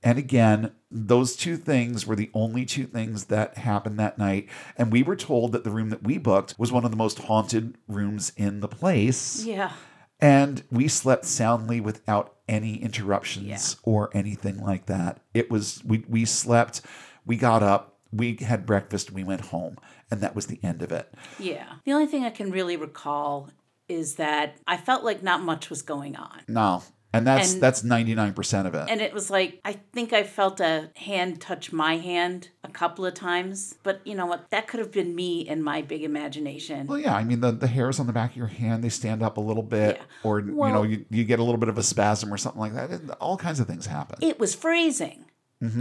And 0.02 0.18
again, 0.18 0.72
those 0.90 1.36
two 1.36 1.56
things 1.58 2.06
were 2.06 2.16
the 2.16 2.30
only 2.32 2.64
two 2.64 2.84
things 2.84 3.26
that 3.26 3.58
happened 3.58 3.98
that 3.98 4.18
night. 4.18 4.48
And 4.76 4.90
we 4.90 5.02
were 5.02 5.16
told 5.16 5.52
that 5.52 5.64
the 5.64 5.70
room 5.70 5.90
that 5.90 6.02
we 6.02 6.16
booked 6.16 6.54
was 6.58 6.72
one 6.72 6.84
of 6.84 6.90
the 6.90 6.96
most 6.96 7.18
haunted 7.18 7.76
rooms 7.86 8.32
in 8.36 8.60
the 8.60 8.68
place. 8.68 9.44
Yeah. 9.44 9.72
And 10.18 10.62
we 10.70 10.88
slept 10.88 11.24
soundly 11.24 11.80
without 11.80 12.34
any 12.50 12.74
interruptions 12.82 13.46
Yeah. 13.46 13.58
or 13.90 14.10
anything 14.12 14.58
like 14.58 14.86
that. 14.86 15.20
It 15.32 15.50
was, 15.50 15.82
we, 15.84 16.04
we 16.08 16.24
slept, 16.26 16.82
we 17.24 17.36
got 17.36 17.62
up, 17.62 17.98
we 18.12 18.36
had 18.40 18.66
breakfast, 18.66 19.12
we 19.12 19.24
went 19.24 19.40
home. 19.46 19.78
And 20.10 20.20
that 20.20 20.34
was 20.34 20.46
the 20.46 20.58
end 20.62 20.82
of 20.82 20.90
it. 20.90 21.14
Yeah. 21.38 21.74
The 21.84 21.92
only 21.92 22.06
thing 22.06 22.24
I 22.24 22.30
can 22.30 22.50
really 22.50 22.76
recall 22.76 23.48
is 23.88 24.16
that 24.16 24.56
I 24.66 24.76
felt 24.76 25.04
like 25.04 25.22
not 25.22 25.42
much 25.42 25.70
was 25.70 25.82
going 25.82 26.16
on. 26.16 26.40
No. 26.48 26.82
And 27.12 27.26
that's 27.26 27.54
And- 27.54 27.62
that's 27.62 27.82
99% 27.82 28.66
of 28.66 28.74
it. 28.74 28.86
And 28.88 29.00
it 29.00 29.12
was 29.12 29.30
like, 29.30 29.60
I 29.64 29.72
think 29.92 30.12
I 30.12 30.22
felt 30.22 30.60
a 30.60 30.90
hand 30.96 31.40
touch 31.40 31.72
my 31.72 31.96
hand 31.96 32.50
a 32.62 32.68
couple 32.68 33.04
of 33.04 33.14
times. 33.14 33.74
But 33.82 34.00
you 34.04 34.14
know 34.14 34.26
what? 34.26 34.48
That 34.50 34.68
could 34.68 34.78
have 34.78 34.92
been 34.92 35.14
me 35.16 35.48
and 35.48 35.64
my 35.64 35.82
big 35.82 36.04
imagination. 36.04 36.86
Well, 36.86 36.98
yeah, 37.00 37.14
I 37.16 37.24
mean 37.24 37.40
the, 37.40 37.50
the 37.50 37.66
hairs 37.66 37.98
on 37.98 38.06
the 38.06 38.12
back 38.12 38.30
of 38.30 38.36
your 38.36 38.46
hand 38.46 38.84
they 38.84 38.88
stand 38.90 39.22
up 39.24 39.38
a 39.38 39.40
little 39.40 39.64
bit, 39.64 39.96
Yeah. 39.96 40.02
or 40.22 40.38
you 40.40 40.52
know 40.52 40.84
you, 40.84 41.04
you 41.10 41.24
get 41.24 41.40
a 41.40 41.42
little 41.42 41.58
bit 41.58 41.68
of 41.68 41.78
a 41.78 41.82
spasm 41.82 42.32
or 42.32 42.36
something 42.36 42.60
like 42.60 42.74
that. 42.74 42.90
And 42.90 43.10
all 43.12 43.36
kinds 43.36 43.58
of 43.58 43.66
things 43.66 43.86
happen. 43.86 44.18
It 44.20 44.38
was 44.38 44.54
freezing. 44.54 45.24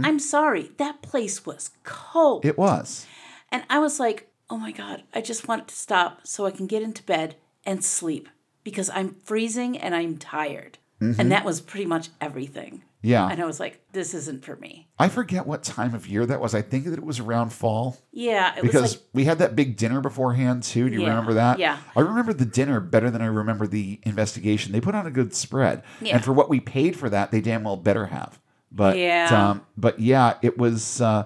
I'm 0.02 0.18
sorry. 0.18 0.72
That 0.76 1.00
place 1.00 1.46
was 1.46 1.70
cold. 1.84 2.42
Mm-hmm. 2.42 2.48
It 2.48 2.58
was. 2.58 3.06
and 3.50 3.62
I 3.70 3.78
was 3.78 3.98
like, 3.98 4.28
oh 4.50 4.58
my 4.58 4.72
God, 4.72 5.04
I 5.14 5.20
just 5.22 5.48
want 5.48 5.62
it 5.62 5.68
to 5.68 5.74
stop 5.76 6.26
so 6.26 6.44
I 6.44 6.50
can 6.50 6.66
get 6.66 6.82
into 6.82 7.02
bed 7.04 7.36
and 7.64 7.82
sleep 7.84 8.28
because 8.62 8.90
I'm 8.90 9.14
freezing 9.24 9.78
and 9.78 9.94
I'm 9.94 10.18
tired. 10.18 10.76
And 11.00 11.32
that 11.32 11.44
was 11.44 11.60
pretty 11.60 11.86
much 11.86 12.10
everything. 12.20 12.74
Mm-hmm. 12.74 12.84
Yeah, 13.02 13.26
And 13.28 13.40
I 13.40 13.46
was 13.46 13.58
like, 13.58 13.80
this 13.92 14.12
isn't 14.12 14.44
for 14.44 14.56
me. 14.56 14.90
I 14.98 15.08
forget 15.08 15.46
what 15.46 15.62
time 15.62 15.94
of 15.94 16.06
year 16.06 16.26
that 16.26 16.38
was. 16.38 16.54
I 16.54 16.60
think 16.60 16.84
that 16.84 16.92
it 16.98 17.02
was 17.02 17.18
around 17.18 17.50
fall 17.50 17.96
Yeah. 18.12 18.54
It 18.54 18.60
because 18.60 18.82
was 18.82 18.96
like, 18.96 19.02
we 19.14 19.24
had 19.24 19.38
that 19.38 19.56
big 19.56 19.78
dinner 19.78 20.02
beforehand 20.02 20.62
too. 20.64 20.90
Do 20.90 20.96
you 20.96 21.00
Yeah, 21.02 21.08
remember 21.08 21.32
that? 21.32 21.58
yeah. 21.58 21.78
I 21.96 22.00
remember 22.00 22.34
the 22.34 22.44
dinner 22.44 22.78
better 22.78 23.10
than 23.10 23.22
I 23.22 23.26
remember 23.26 23.66
the 23.66 24.00
investigation. 24.02 24.72
They 24.72 24.82
put 24.82 24.94
on 24.94 25.06
a 25.06 25.10
good 25.10 25.32
spread, 25.34 25.82
Yeah. 26.02 26.16
and 26.16 26.24
for 26.24 26.34
what 26.34 26.50
we 26.50 26.60
paid 26.60 26.94
for 26.94 27.08
that, 27.08 27.30
they 27.30 27.40
damn 27.40 27.62
well 27.64 27.78
better 27.78 28.04
have. 28.06 28.38
But 28.70 28.98
Yeah. 28.98 29.28
um, 29.50 29.66
but 29.78 29.98
yeah, 29.98 30.34
it 30.42 30.58
was. 30.58 31.00
Uh, 31.00 31.24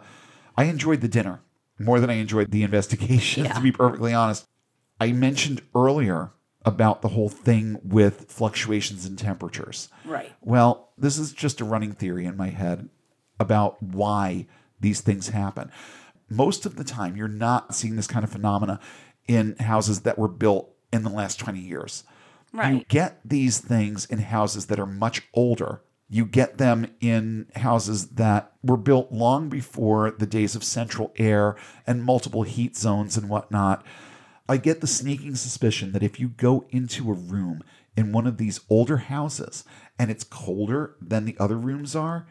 I 0.57 0.65
enjoyed 0.67 1.01
the 1.01 1.09
dinner 1.09 1.41
more 1.81 1.99
than 1.99 2.09
I 2.09 2.15
enjoyed 2.15 2.53
the 2.53 2.63
investigation. 2.63 3.45
Yeah. 3.47 3.55
To 3.55 3.61
be 3.61 3.73
perfectly 3.73 4.15
honest, 4.15 4.47
I 5.01 5.11
mentioned 5.11 5.61
earlier 5.75 6.31
about 6.65 7.03
the 7.03 7.09
whole 7.09 7.29
thing 7.29 7.79
with 7.85 8.27
fluctuations 8.31 9.05
in 9.05 9.17
temperatures. 9.17 9.89
right. 10.05 10.33
Well, 10.41 10.93
this 10.97 11.19
is 11.19 11.33
just 11.33 11.61
a 11.61 11.65
running 11.65 11.93
theory 11.93 12.25
in 12.25 12.37
my 12.37 12.49
head 12.49 12.89
about 13.39 13.83
why 13.83 14.47
these 14.81 15.01
things 15.01 15.29
happen. 15.29 15.71
Most 16.31 16.65
of 16.65 16.77
the 16.77 16.85
time, 16.85 17.17
you're 17.17 17.29
not 17.29 17.75
seeing 17.75 17.97
this 17.97 18.07
kind 18.07 18.25
of 18.25 18.31
phenomena 18.31 18.81
in 19.27 19.57
houses 19.57 20.03
that 20.03 20.19
were 20.19 20.29
built 20.29 20.75
in 20.93 21.03
the 21.03 21.11
last 21.11 21.39
20 21.39 21.59
years. 21.59 22.05
Right. 22.53 22.75
You 22.75 22.85
get 22.89 23.19
these 23.25 23.59
things 23.59 24.07
in 24.07 24.21
houses 24.21 24.67
that 24.67 24.79
are 24.79 24.87
much 24.87 25.23
older. 25.35 25.83
You 26.09 26.25
get 26.25 26.59
them 26.59 26.87
in 27.01 27.49
houses 27.57 28.11
that 28.11 28.53
were 28.63 28.77
built 28.77 29.11
long 29.11 29.49
before 29.49 30.13
the 30.13 30.27
days 30.27 30.55
of 30.55 30.63
central 30.63 31.13
air 31.19 31.57
and 31.87 32.05
multiple 32.05 32.43
heat 32.45 32.77
zones 32.77 33.17
and 33.17 33.29
whatnot. 33.29 33.85
I 34.49 34.59
get 34.59 34.81
the 34.81 34.87
sneaking 34.87 35.37
suspicion 35.37 35.93
that 35.93 36.03
if 36.03 36.21
you 36.21 36.29
go 36.29 36.67
into 36.71 37.11
a 37.11 37.15
room 37.15 37.63
in 37.97 38.13
one 38.13 38.27
of 38.27 38.37
these 38.37 38.61
older 38.69 38.99
houses 38.99 39.65
and 39.99 40.11
it's 40.11 40.25
colder 40.25 40.97
than 41.01 41.25
the 41.25 41.37
other 41.39 41.57
rooms 41.57 41.97
are, 41.97 42.27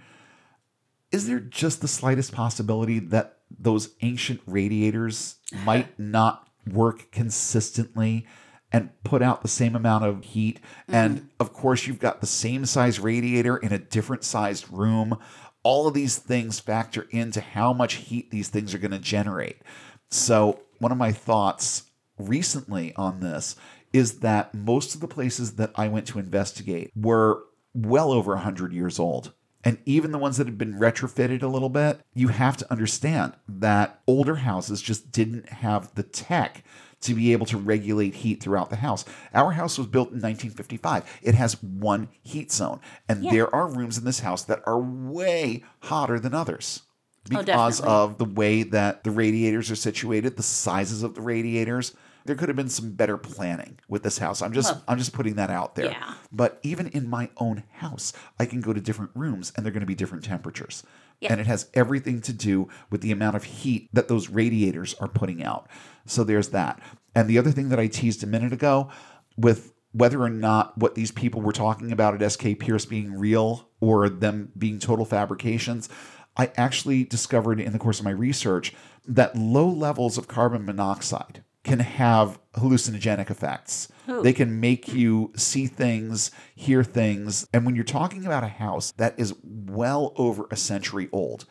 is 1.11 1.27
there 1.27 1.39
just 1.39 1.81
the 1.81 1.87
slightest 1.87 2.31
possibility 2.31 2.99
that 2.99 3.39
those 3.49 3.95
ancient 4.01 4.41
radiators 4.45 5.35
might 5.65 5.97
not 5.99 6.47
work 6.71 7.11
consistently 7.11 8.27
and 8.71 8.89
put 9.03 9.21
out 9.21 9.41
the 9.41 9.47
same 9.47 9.75
amount 9.75 10.05
of 10.05 10.23
heat? 10.23 10.59
Mm. 10.89 10.93
And 10.93 11.29
of 11.39 11.53
course, 11.53 11.87
you've 11.87 11.99
got 11.99 12.21
the 12.21 12.27
same 12.27 12.65
size 12.65 12.99
radiator 12.99 13.57
in 13.57 13.71
a 13.71 13.79
different 13.79 14.23
sized 14.23 14.71
room. 14.71 15.17
All 15.63 15.87
of 15.87 15.93
these 15.93 16.17
things 16.17 16.59
factor 16.59 17.07
into 17.09 17.41
how 17.41 17.73
much 17.73 17.95
heat 17.95 18.29
these 18.29 18.49
things 18.49 18.73
are 18.73 18.79
going 18.79 18.91
to 18.91 18.99
generate. 18.99 19.61
So, 20.09 20.59
one 20.79 20.91
of 20.91 20.97
my 20.97 21.11
thoughts 21.13 21.83
recently 22.27 22.93
on 22.95 23.19
this 23.19 23.55
is 23.91 24.19
that 24.19 24.53
most 24.55 24.95
of 24.95 25.01
the 25.01 25.07
places 25.07 25.55
that 25.55 25.71
I 25.75 25.87
went 25.87 26.07
to 26.07 26.19
investigate 26.19 26.91
were 26.95 27.43
well 27.73 28.11
over 28.11 28.33
100 28.33 28.73
years 28.73 28.99
old. 28.99 29.33
And 29.63 29.77
even 29.85 30.11
the 30.11 30.17
ones 30.17 30.37
that 30.37 30.47
had 30.47 30.57
been 30.57 30.73
retrofitted 30.79 31.41
a 31.41 31.47
little 31.47 31.69
bit, 31.69 32.01
you 32.13 32.27
have 32.29 32.57
to 32.57 32.71
understand 32.71 33.33
that 33.47 34.01
older 34.07 34.35
houses 34.35 34.81
just 34.81 35.11
didn't 35.11 35.47
have 35.49 35.93
the 35.95 36.03
tech 36.03 36.63
to 37.01 37.13
be 37.13 37.31
able 37.33 37.45
to 37.45 37.57
regulate 37.57 38.15
heat 38.15 38.41
throughout 38.41 38.69
the 38.69 38.77
house. 38.77 39.05
Our 39.33 39.51
house 39.51 39.77
was 39.77 39.87
built 39.87 40.09
in 40.09 40.21
1955. 40.21 41.19
It 41.21 41.35
has 41.35 41.61
one 41.61 42.09
heat 42.23 42.51
zone. 42.51 42.79
And 43.07 43.23
Yeah. 43.23 43.31
there 43.31 43.55
are 43.55 43.67
rooms 43.67 43.97
in 43.97 44.05
this 44.05 44.19
house 44.21 44.43
that 44.43 44.61
are 44.65 44.79
way 44.79 45.63
hotter 45.81 46.19
than 46.19 46.33
others 46.33 46.81
Oh, 46.85 47.29
because 47.29 47.77
definitely. 47.77 47.89
of 47.93 48.17
the 48.17 48.25
way 48.25 48.63
that 48.63 49.03
the 49.03 49.11
radiators 49.11 49.71
are 49.71 49.75
situated, 49.75 50.35
the 50.35 50.43
sizes 50.43 51.03
of 51.03 51.15
the 51.15 51.21
radiators. 51.21 51.93
There 52.25 52.35
could 52.35 52.49
have 52.49 52.55
been 52.55 52.69
some 52.69 52.91
better 52.91 53.17
planning 53.17 53.79
with 53.87 54.03
this 54.03 54.17
house. 54.17 54.41
I'm 54.41 54.53
just 54.53 54.73
Well, 54.73 54.83
I'm 54.87 54.97
just 54.97 55.13
putting 55.13 55.35
that 55.35 55.49
out 55.49 55.75
there. 55.75 55.91
yeah. 55.91 56.13
But 56.31 56.59
even 56.63 56.87
in 56.87 57.09
my 57.09 57.29
own 57.37 57.63
house, 57.73 58.13
I 58.39 58.45
can 58.45 58.61
go 58.61 58.73
to 58.73 58.79
different 58.81 59.11
rooms 59.13 59.51
and 59.55 59.65
they're 59.65 59.73
going 59.73 59.81
to 59.81 59.87
be 59.87 59.95
different 59.95 60.23
temperatures. 60.23 60.83
Yeah. 61.19 61.31
And 61.31 61.41
it 61.41 61.47
has 61.47 61.69
everything 61.73 62.21
to 62.21 62.33
do 62.33 62.67
with 62.89 63.01
the 63.01 63.11
amount 63.11 63.35
of 63.35 63.43
heat 63.43 63.89
that 63.93 64.07
those 64.07 64.29
radiators 64.29 64.93
are 64.95 65.07
putting 65.07 65.43
out. 65.43 65.67
So 66.05 66.23
there's 66.23 66.49
that. 66.49 66.81
And 67.15 67.29
the 67.29 67.37
other 67.37 67.51
thing 67.51 67.69
that 67.69 67.79
I 67.79 67.87
teased 67.87 68.23
a 68.23 68.27
minute 68.27 68.53
ago 68.53 68.89
with 69.37 69.73
whether 69.91 70.21
or 70.21 70.29
not 70.29 70.77
what 70.77 70.95
these 70.95 71.11
people 71.11 71.41
were 71.41 71.53
talking 71.53 71.91
about 71.91 72.19
at 72.19 72.31
SK 72.31 72.57
Pierce 72.59 72.85
being 72.85 73.13
real 73.13 73.69
or 73.79 74.09
them 74.09 74.51
being 74.57 74.79
total 74.79 75.05
fabrications, 75.05 75.87
I 76.35 76.51
actually 76.57 77.03
discovered 77.03 77.59
in 77.59 77.73
the 77.73 77.79
course 77.79 77.99
of 77.99 78.05
my 78.05 78.11
research 78.11 78.73
that 79.07 79.35
low 79.35 79.67
levels 79.69 80.17
of 80.17 80.27
carbon 80.27 80.65
monoxide 80.65 81.43
can 81.63 81.79
have 81.79 82.39
hallucinogenic 82.55 83.29
effects. 83.29 83.87
They 84.21 84.33
can 84.33 84.59
make 84.59 84.93
you 84.93 85.31
see 85.35 85.65
things, 85.67 86.31
hear 86.55 86.83
things. 86.83 87.47
And 87.53 87.65
when 87.65 87.75
you're 87.75 87.83
talking 87.85 88.25
about 88.25 88.43
a 88.43 88.47
house 88.49 88.91
that 88.97 89.15
is 89.17 89.33
well 89.43 90.13
over 90.17 90.45
a 90.51 90.55
century 90.55 91.09
old, 91.11 91.45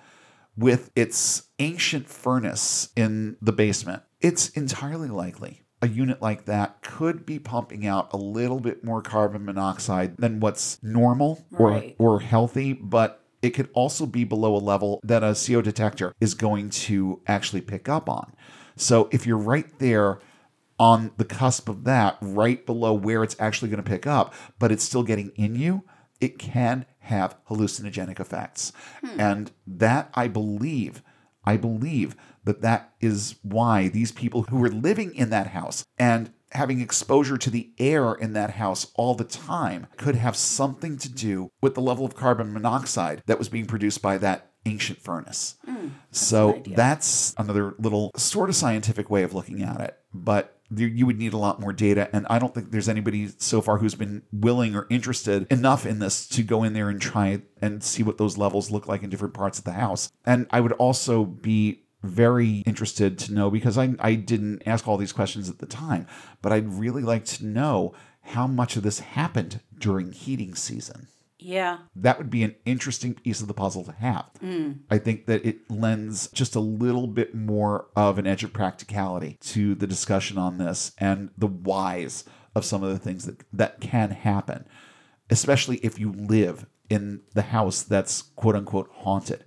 with 0.57 0.91
its 0.95 1.45
ancient 1.59 2.09
furnace 2.09 2.91
in 2.95 3.37
the 3.41 3.53
basement, 3.53 4.03
it's 4.21 4.51
entirely 4.51 5.09
likely 5.09 5.63
a 5.81 5.89
unit 5.89 6.23
like 6.23 6.45
that 6.45 6.81
could 6.83 7.27
be 7.27 7.39
pumping 7.39 7.87
out 7.87 8.13
a 8.13 8.17
little 8.17 8.61
bit 8.61 8.85
more 8.85 9.03
carbon 9.03 9.45
monoxide 9.45 10.17
than 10.19 10.39
what's 10.39 10.81
normal 10.83 11.45
or, 11.59 11.73
or 11.99 12.21
healthy, 12.21 12.73
but 12.73 13.25
it 13.43 13.51
could 13.51 13.69
also 13.73 14.07
be 14.07 14.23
below 14.23 14.55
a 14.55 14.59
level 14.59 15.01
that 15.03 15.25
a 15.25 15.35
CO 15.35 15.61
detector 15.61 16.15
is 16.21 16.35
going 16.35 16.71
to 16.71 17.21
actually 17.27 17.61
pick 17.61 17.89
up 17.89 18.09
on. 18.09 18.33
So 18.83 19.09
if 19.13 19.27
you're 19.27 19.39
right 19.39 19.67
there 19.79 20.19
on 20.79 21.13
the 21.17 21.25
cusp 21.25 21.69
of 21.69 21.85
that, 21.85 22.19
right 22.21 22.65
below 22.67 22.93
where 22.93 23.23
it's 23.23 23.37
actually 23.39 23.71
going 23.71 23.83
to 23.83 23.89
pick 23.89 24.07
up, 24.07 24.35
but 24.59 24.73
it's 24.73 24.85
still 24.85 25.03
getting 25.03 25.31
in 25.37 25.55
you, 25.55 25.85
it 26.21 26.39
can 26.39 26.87
have 27.01 27.37
hallucinogenic 27.49 28.21
effects. 28.21 28.73
Hmm. 29.01 29.21
And 29.21 29.53
that 29.67 30.11
I 30.15 30.29
believe, 30.29 31.03
I 31.45 31.57
believe 31.57 32.17
that 32.45 32.63
that 32.63 32.93
is 33.01 33.37
why 33.43 33.89
these 33.89 34.13
people 34.13 34.45
who 34.45 34.59
were 34.59 34.69
living 34.69 35.15
in 35.15 35.31
that 35.31 35.49
house 35.49 35.85
and 35.99 36.33
having 36.53 36.81
exposure 36.81 37.39
to 37.39 37.51
the 37.51 37.71
air 37.79 38.13
in 38.13 38.33
that 38.35 38.51
house 38.51 38.91
all 38.95 39.15
the 39.15 39.25
time 39.25 39.87
could 39.97 40.15
have 40.15 40.37
something 40.37 40.99
to 40.99 41.09
do 41.09 41.51
with 41.61 41.75
the 41.75 41.81
level 41.81 42.05
of 42.05 42.15
carbon 42.15 42.53
monoxide 42.53 43.23
that 43.27 43.39
was 43.39 43.49
being 43.49 43.67
produced 43.67 44.03
by 44.03 44.19
that 44.19 44.52
ancient 44.67 44.99
furnace. 45.01 45.57
so 46.11 46.53
that's 46.77 47.35
another 47.39 47.75
little 47.79 48.11
sort 48.17 48.49
of 48.49 48.57
scientific 48.57 49.11
way 49.11 49.23
of 49.23 49.35
looking 49.35 49.63
at 49.63 49.81
it. 49.81 49.99
But 50.15 50.59
there- 50.71 50.89
you 50.89 51.05
would 51.07 51.19
need 51.19 51.33
a 51.35 51.39
lot 51.39 51.61
more 51.61 51.73
data. 51.73 52.09
And 52.15 52.27
I 52.31 52.39
don't 52.39 52.55
think 52.55 52.71
there's 52.71 52.89
anybody 52.89 53.29
so 53.39 53.61
far 53.61 53.79
who's 53.79 53.95
been 53.95 54.23
willing 54.33 54.75
or 54.75 54.87
interested 54.89 55.47
enough 55.51 55.85
in 55.85 55.99
this 55.99 56.27
to 56.29 56.43
go 56.43 56.63
in 56.63 56.73
there 56.73 56.89
and 56.89 57.01
try 57.01 57.43
and 57.61 57.83
see 57.83 58.03
what 58.03 58.17
those 58.19 58.39
levels 58.39 58.71
look 58.71 58.87
like 58.89 59.03
in 59.03 59.11
different 59.11 59.35
parts 59.35 59.59
of 59.59 59.65
the 59.65 59.73
house. 59.73 60.11
And 60.25 60.47
I 60.51 60.61
would 60.61 60.73
also 60.73 61.25
be 61.25 61.83
very 62.03 62.59
interested 62.67 63.19
to 63.19 63.33
know 63.35 63.51
because 63.51 63.77
I, 63.79 63.95
I 64.01 64.15
didn't 64.15 64.63
ask 64.67 64.89
all 64.89 64.97
these 64.97 65.13
questions 65.13 65.49
at 65.51 65.59
the 65.59 65.67
time, 65.67 66.07
but 66.41 66.53
I'd 66.53 66.73
really 66.73 67.03
like 67.03 67.25
to 67.27 67.45
know 67.47 67.95
how 68.23 68.47
much 68.47 68.77
of 68.77 68.83
this 68.83 69.01
happened 69.01 69.61
during 69.79 70.13
heating 70.13 70.55
season 70.55 71.09
Yeah. 71.44 71.78
that 71.97 72.19
would 72.19 72.31
be 72.31 72.43
an 72.43 72.55
interesting 72.64 73.14
piece 73.14 73.40
of 73.40 73.48
the 73.48 73.55
puzzle 73.55 73.85
to 73.85 73.93
have. 73.93 74.31
Mm. 74.43 74.81
I 74.90 74.98
think 74.98 75.27
that 75.27 75.44
it 75.44 75.70
lends 75.70 76.28
just 76.28 76.55
a 76.55 76.60
little 76.60 77.06
bit 77.06 77.35
more 77.35 77.86
of 77.97 78.19
an 78.19 78.27
edge 78.27 78.44
of 78.44 78.52
practicality 78.52 79.39
to 79.43 79.74
the 79.74 79.86
discussion 79.86 80.39
on 80.39 80.59
this 80.59 80.93
and 80.98 81.31
the 81.36 81.47
whys 81.47 82.24
of 82.55 82.64
some 82.64 82.82
of 82.82 82.90
the 82.90 82.98
things 82.98 83.24
that, 83.27 83.43
that 83.52 83.81
can 83.81 84.10
happen, 84.10 84.66
especially 85.31 85.77
if 85.78 85.98
you 85.98 86.12
live 86.12 86.66
in 86.90 87.23
the 87.35 87.43
house 87.43 87.82
that's 87.82 88.23
quote 88.23 88.55
unquote 88.56 88.90
haunted. 88.93 89.44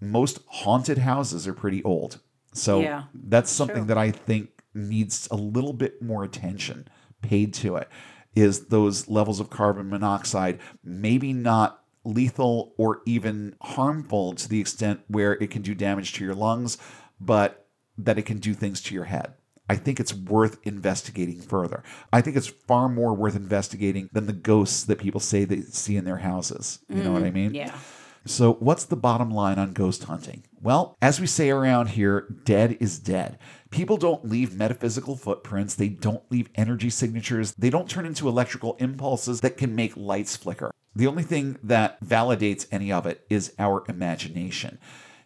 Most 0.00 0.40
haunted 0.46 0.98
houses 0.98 1.46
are 1.48 1.54
pretty 1.54 1.82
old. 1.82 2.20
So 2.52 2.80
Yeah, 2.80 3.04
that's 3.12 3.50
something 3.50 3.78
true. 3.78 3.86
that 3.86 3.98
I 3.98 4.10
think 4.12 4.50
needs 4.74 5.26
a 5.30 5.36
little 5.36 5.72
bit 5.72 6.00
more 6.02 6.24
attention 6.24 6.86
paid 7.22 7.54
to 7.54 7.76
it 7.76 7.88
is 8.34 8.66
those 8.66 9.08
levels 9.08 9.40
of 9.40 9.50
carbon 9.50 9.88
monoxide 9.88 10.58
maybe 10.82 11.32
not 11.32 11.82
lethal 12.04 12.74
or 12.76 13.00
even 13.06 13.54
harmful 13.62 14.34
to 14.34 14.48
the 14.48 14.60
extent 14.60 15.00
where 15.08 15.32
it 15.34 15.50
can 15.50 15.62
do 15.62 15.74
damage 15.74 16.12
to 16.12 16.24
your 16.24 16.34
lungs 16.34 16.78
but 17.20 17.66
that 17.96 18.18
it 18.18 18.26
can 18.26 18.38
do 18.38 18.54
things 18.54 18.80
to 18.80 18.94
your 18.94 19.04
head 19.04 19.34
I 19.68 19.76
think 19.76 19.98
it's 19.98 20.12
worth 20.12 20.58
investigating 20.64 21.40
further. 21.40 21.82
I 22.12 22.20
think 22.20 22.36
it's 22.36 22.48
far 22.48 22.88
more 22.88 23.14
worth 23.14 23.34
investigating 23.34 24.10
than 24.12 24.26
the 24.26 24.34
ghosts 24.34 24.84
that 24.84 24.98
people 24.98 25.20
say 25.20 25.44
they 25.44 25.62
see 25.62 25.96
in 25.96 26.04
their 26.04 26.18
houses. 26.18 26.80
You 26.88 27.02
know 27.02 27.12
what 27.12 27.22
mm-hmm. 27.22 27.28
I 27.28 27.30
mean? 27.30 27.54
Yeah. 27.54 27.74
So, 28.26 28.54
what's 28.54 28.86
the 28.86 28.96
bottom 28.96 29.30
line 29.30 29.58
on 29.58 29.74
ghost 29.74 30.04
hunting? 30.04 30.44
Well, 30.62 30.96
as 31.02 31.20
we 31.20 31.26
say 31.26 31.50
around 31.50 31.88
here, 31.90 32.26
dead 32.44 32.78
is 32.80 32.98
dead. 32.98 33.38
People 33.70 33.98
don't 33.98 34.24
leave 34.24 34.56
metaphysical 34.56 35.14
footprints, 35.14 35.74
they 35.74 35.90
don't 35.90 36.22
leave 36.30 36.48
energy 36.54 36.88
signatures, 36.88 37.52
they 37.52 37.68
don't 37.68 37.88
turn 37.88 38.06
into 38.06 38.26
electrical 38.26 38.76
impulses 38.78 39.42
that 39.42 39.58
can 39.58 39.74
make 39.74 39.94
lights 39.94 40.36
flicker. 40.36 40.70
The 40.96 41.06
only 41.06 41.22
thing 41.22 41.58
that 41.62 42.02
validates 42.02 42.66
any 42.72 42.90
of 42.90 43.04
it 43.04 43.26
is 43.28 43.52
our 43.58 43.84
imagination. 43.88 44.78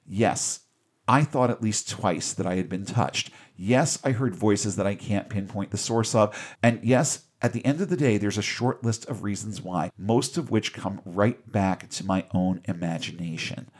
Yes, 0.05 0.61
I 1.07 1.23
thought 1.23 1.51
at 1.51 1.63
least 1.63 1.89
twice 1.89 2.33
that 2.33 2.47
I 2.47 2.57
had 2.57 2.69
been 2.69 2.85
touched. 2.85 3.31
Yes, 3.57 4.01
I 4.03 4.11
heard 4.11 4.35
voices 4.35 4.75
that 4.75 4.87
I 4.89 4.97
can't 4.97 5.29
pinpoint 5.29 5.71
the 5.71 5.79
source 5.79 6.15
of. 6.17 6.57
And 6.65 6.81
yes, 6.83 7.28
at 7.41 7.53
the 7.53 7.65
end 7.65 7.81
of 7.81 7.89
the 7.89 7.97
day, 7.97 8.19
there's 8.19 8.39
a 8.39 8.43
short 8.43 8.83
list 8.83 9.07
of 9.07 9.23
reasons 9.23 9.63
why, 9.63 9.93
most 9.97 10.37
of 10.37 10.51
which 10.51 10.73
come 10.73 11.01
right 11.05 11.51
back 11.51 11.89
to 11.91 12.05
my 12.05 12.25
own 12.33 12.61
imagination. 12.65 13.71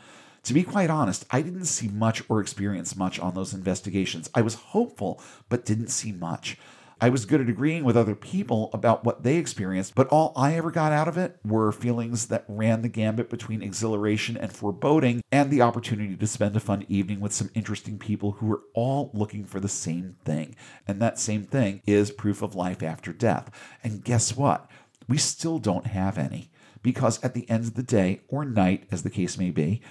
To 0.43 0.53
be 0.53 0.63
quite 0.63 0.89
honest, 0.89 1.25
I 1.29 1.41
didn't 1.41 1.65
see 1.65 1.89
much 1.89 2.23
or 2.29 2.39
experience 2.39 2.95
much 2.95 3.19
on 3.19 3.33
those 3.33 3.53
investigations. 3.53 4.29
I 4.33 4.41
was 4.41 4.55
hopeful, 4.55 5.21
but 5.49 5.65
didn't 5.65 5.89
see 5.89 6.13
much. 6.13 6.57
I 7.01 7.09
was 7.09 7.25
good 7.25 7.39
at 7.39 7.47
agreeing 7.47 7.85
with 7.85 7.95
other 7.95 8.15
people 8.15 8.69
about 8.73 9.05
what 9.05 9.23
they 9.23 9.37
experienced, 9.37 9.95
but 9.95 10.07
all 10.09 10.33
I 10.35 10.55
ever 10.55 10.69
got 10.69 10.91
out 10.91 11.07
of 11.07 11.17
it 11.17 11.39
were 11.45 11.71
feelings 11.71 12.27
that 12.27 12.43
ran 12.49 12.81
the 12.81 12.89
gambit 12.89 13.29
between 13.29 13.63
exhilaration 13.63 14.35
and 14.35 14.51
foreboding, 14.51 15.21
and 15.31 15.49
the 15.49 15.61
opportunity 15.61 16.17
to 16.17 16.27
spend 16.27 16.57
a 16.57 16.59
fun 16.59 16.85
evening 16.89 17.21
with 17.21 17.31
some 17.31 17.51
interesting 17.53 17.97
people 17.97 18.33
who 18.33 18.47
were 18.47 18.63
all 18.73 19.11
looking 19.13 19.45
for 19.45 19.61
the 19.61 19.69
same 19.69 20.17
thing. 20.25 20.55
And 20.87 21.01
that 21.01 21.17
same 21.17 21.43
thing 21.43 21.81
is 21.85 22.11
proof 22.11 22.41
of 22.41 22.53
life 22.53 22.83
after 22.83 23.13
death. 23.13 23.49
And 23.81 24.03
guess 24.03 24.35
what? 24.35 24.69
We 25.07 25.17
still 25.17 25.59
don't 25.59 25.87
have 25.87 26.17
any. 26.17 26.51
Because 26.81 27.21
at 27.23 27.33
the 27.33 27.49
end 27.49 27.65
of 27.65 27.73
the 27.73 27.83
day, 27.83 28.21
or 28.29 28.45
night, 28.45 28.87
as 28.91 29.03
the 29.03 29.09
case 29.09 29.37
may 29.37 29.51
be, 29.51 29.81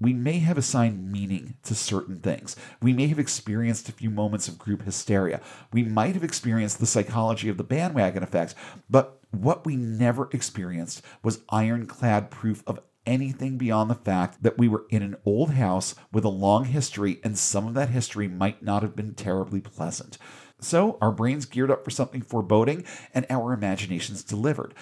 we 0.00 0.12
may 0.12 0.38
have 0.38 0.58
assigned 0.58 1.10
meaning 1.10 1.56
to 1.64 1.74
certain 1.74 2.20
things. 2.20 2.56
We 2.80 2.92
may 2.92 3.08
have 3.08 3.18
experienced 3.18 3.88
a 3.88 3.92
few 3.92 4.10
moments 4.10 4.48
of 4.48 4.58
group 4.58 4.82
hysteria. 4.82 5.40
We 5.72 5.82
might 5.82 6.14
have 6.14 6.24
experienced 6.24 6.78
the 6.78 6.86
psychology 6.86 7.48
of 7.48 7.56
the 7.56 7.64
bandwagon 7.64 8.22
effect, 8.22 8.54
but 8.88 9.20
what 9.30 9.66
we 9.66 9.76
never 9.76 10.28
experienced 10.32 11.02
was 11.22 11.42
ironclad 11.50 12.30
proof 12.30 12.62
of 12.66 12.80
anything 13.06 13.56
beyond 13.56 13.90
the 13.90 13.94
fact 13.94 14.42
that 14.42 14.58
we 14.58 14.68
were 14.68 14.84
in 14.90 15.02
an 15.02 15.16
old 15.24 15.50
house 15.50 15.94
with 16.12 16.24
a 16.24 16.28
long 16.28 16.66
history, 16.66 17.20
and 17.24 17.38
some 17.38 17.66
of 17.66 17.74
that 17.74 17.88
history 17.88 18.28
might 18.28 18.62
not 18.62 18.82
have 18.82 18.94
been 18.94 19.14
terribly 19.14 19.60
pleasant. 19.60 20.18
So 20.60 20.98
our 21.00 21.12
brains 21.12 21.46
geared 21.46 21.70
up 21.70 21.84
for 21.84 21.90
something 21.90 22.20
foreboding, 22.20 22.84
and 23.14 23.24
our 23.30 23.52
imaginations 23.52 24.22
delivered. 24.22 24.74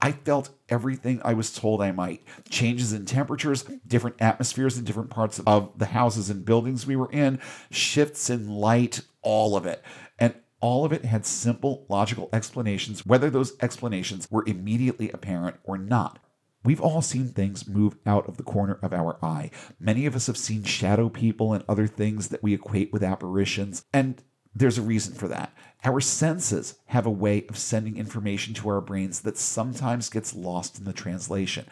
I 0.00 0.12
felt 0.12 0.50
everything 0.68 1.20
I 1.24 1.34
was 1.34 1.52
told 1.52 1.80
I 1.80 1.90
might. 1.92 2.22
Changes 2.48 2.92
in 2.92 3.06
temperatures, 3.06 3.64
different 3.86 4.16
atmospheres 4.20 4.76
in 4.76 4.84
different 4.84 5.10
parts 5.10 5.40
of 5.46 5.78
the 5.78 5.86
houses 5.86 6.28
and 6.30 6.44
buildings 6.44 6.86
we 6.86 6.96
were 6.96 7.10
in, 7.10 7.40
shifts 7.70 8.28
in 8.28 8.48
light, 8.48 9.00
all 9.22 9.56
of 9.56 9.64
it. 9.66 9.82
And 10.18 10.34
all 10.60 10.84
of 10.84 10.92
it 10.92 11.04
had 11.04 11.24
simple, 11.24 11.86
logical 11.88 12.28
explanations, 12.32 13.04
whether 13.06 13.30
those 13.30 13.54
explanations 13.60 14.28
were 14.30 14.44
immediately 14.46 15.10
apparent 15.10 15.56
or 15.64 15.78
not. 15.78 16.18
We've 16.64 16.80
all 16.80 17.00
seen 17.00 17.28
things 17.28 17.68
move 17.68 17.96
out 18.04 18.28
of 18.28 18.38
the 18.38 18.42
corner 18.42 18.78
of 18.82 18.92
our 18.92 19.24
eye. 19.24 19.50
Many 19.78 20.04
of 20.04 20.16
us 20.16 20.26
have 20.26 20.36
seen 20.36 20.64
shadow 20.64 21.08
people 21.08 21.52
and 21.52 21.64
other 21.68 21.86
things 21.86 22.28
that 22.28 22.42
we 22.42 22.54
equate 22.54 22.92
with 22.92 23.04
apparitions. 23.04 23.84
And 23.92 24.22
there's 24.56 24.78
a 24.78 24.82
reason 24.82 25.14
for 25.14 25.28
that. 25.28 25.52
Our 25.84 26.00
senses 26.00 26.76
have 26.86 27.06
a 27.06 27.10
way 27.10 27.44
of 27.48 27.58
sending 27.58 27.96
information 27.96 28.54
to 28.54 28.68
our 28.70 28.80
brains 28.80 29.20
that 29.20 29.38
sometimes 29.38 30.08
gets 30.08 30.34
lost 30.34 30.78
in 30.78 30.84
the 30.84 30.92
translation. 30.92 31.66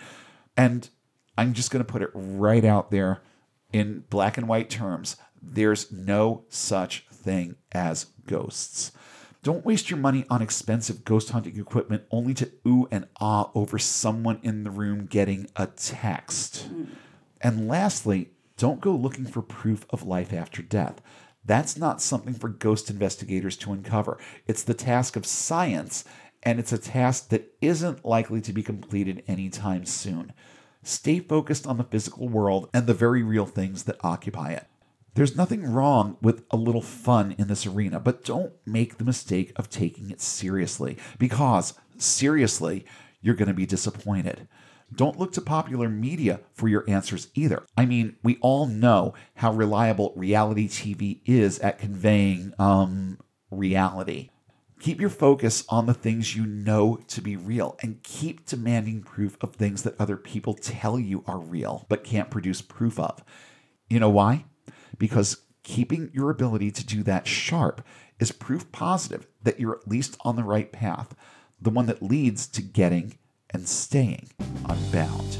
And 0.56 0.88
I'm 1.36 1.54
just 1.54 1.70
going 1.70 1.84
to 1.84 1.90
put 1.90 2.02
it 2.02 2.10
right 2.14 2.64
out 2.64 2.90
there 2.90 3.22
in 3.72 4.04
black 4.10 4.38
and 4.38 4.46
white 4.46 4.70
terms 4.70 5.16
there's 5.52 5.92
no 5.92 6.44
such 6.48 7.06
thing 7.10 7.56
as 7.72 8.06
ghosts. 8.26 8.92
Don't 9.42 9.64
waste 9.64 9.90
your 9.90 9.98
money 9.98 10.24
on 10.30 10.40
expensive 10.40 11.04
ghost 11.04 11.30
hunting 11.30 11.58
equipment 11.58 12.04
only 12.10 12.32
to 12.34 12.50
ooh 12.66 12.88
and 12.90 13.06
ah 13.20 13.50
over 13.54 13.78
someone 13.78 14.40
in 14.42 14.64
the 14.64 14.70
room 14.70 15.04
getting 15.04 15.48
a 15.54 15.66
text. 15.66 16.68
And 17.42 17.68
lastly, 17.68 18.30
don't 18.56 18.80
go 18.80 18.92
looking 18.92 19.26
for 19.26 19.42
proof 19.42 19.84
of 19.90 20.06
life 20.06 20.32
after 20.32 20.62
death. 20.62 21.02
That's 21.44 21.76
not 21.76 22.00
something 22.00 22.34
for 22.34 22.48
ghost 22.48 22.90
investigators 22.90 23.56
to 23.58 23.72
uncover. 23.72 24.18
It's 24.46 24.62
the 24.62 24.74
task 24.74 25.16
of 25.16 25.26
science, 25.26 26.04
and 26.42 26.58
it's 26.58 26.72
a 26.72 26.78
task 26.78 27.28
that 27.28 27.52
isn't 27.60 28.04
likely 28.04 28.40
to 28.40 28.52
be 28.52 28.62
completed 28.62 29.22
anytime 29.26 29.84
soon. 29.84 30.32
Stay 30.82 31.18
focused 31.18 31.66
on 31.66 31.76
the 31.76 31.84
physical 31.84 32.28
world 32.28 32.68
and 32.72 32.86
the 32.86 32.94
very 32.94 33.22
real 33.22 33.46
things 33.46 33.84
that 33.84 33.96
occupy 34.02 34.52
it. 34.52 34.66
There's 35.14 35.36
nothing 35.36 35.62
wrong 35.62 36.16
with 36.20 36.44
a 36.50 36.56
little 36.56 36.82
fun 36.82 37.34
in 37.38 37.48
this 37.48 37.66
arena, 37.66 38.00
but 38.00 38.24
don't 38.24 38.52
make 38.66 38.98
the 38.98 39.04
mistake 39.04 39.52
of 39.56 39.70
taking 39.70 40.10
it 40.10 40.20
seriously, 40.20 40.98
because 41.18 41.74
seriously, 41.98 42.84
you're 43.22 43.36
going 43.36 43.48
to 43.48 43.54
be 43.54 43.66
disappointed. 43.66 44.48
Don't 44.94 45.18
look 45.18 45.32
to 45.32 45.40
popular 45.40 45.88
media 45.88 46.40
for 46.52 46.68
your 46.68 46.84
answers 46.88 47.28
either. 47.34 47.64
I 47.76 47.86
mean, 47.86 48.16
we 48.22 48.38
all 48.40 48.66
know 48.66 49.14
how 49.36 49.52
reliable 49.52 50.12
reality 50.16 50.68
TV 50.68 51.20
is 51.24 51.58
at 51.60 51.78
conveying 51.78 52.52
um 52.58 53.18
reality. 53.50 54.30
Keep 54.80 55.00
your 55.00 55.10
focus 55.10 55.64
on 55.68 55.86
the 55.86 55.94
things 55.94 56.36
you 56.36 56.44
know 56.44 56.98
to 57.08 57.22
be 57.22 57.36
real 57.36 57.76
and 57.80 58.02
keep 58.02 58.44
demanding 58.44 59.02
proof 59.02 59.36
of 59.40 59.54
things 59.54 59.82
that 59.82 59.98
other 59.98 60.16
people 60.16 60.52
tell 60.54 60.98
you 60.98 61.24
are 61.26 61.38
real 61.38 61.86
but 61.88 62.04
can't 62.04 62.30
produce 62.30 62.60
proof 62.60 62.98
of. 62.98 63.24
You 63.88 64.00
know 64.00 64.10
why? 64.10 64.44
Because 64.98 65.38
keeping 65.62 66.10
your 66.12 66.30
ability 66.30 66.70
to 66.72 66.84
do 66.84 67.02
that 67.04 67.26
sharp 67.26 67.84
is 68.20 68.32
proof 68.32 68.70
positive 68.72 69.26
that 69.42 69.58
you're 69.58 69.76
at 69.76 69.88
least 69.88 70.16
on 70.20 70.36
the 70.36 70.44
right 70.44 70.70
path, 70.70 71.14
the 71.60 71.70
one 71.70 71.86
that 71.86 72.02
leads 72.02 72.46
to 72.48 72.62
getting 72.62 73.18
and 73.54 73.68
staying 73.68 74.28
unbound. 74.68 75.38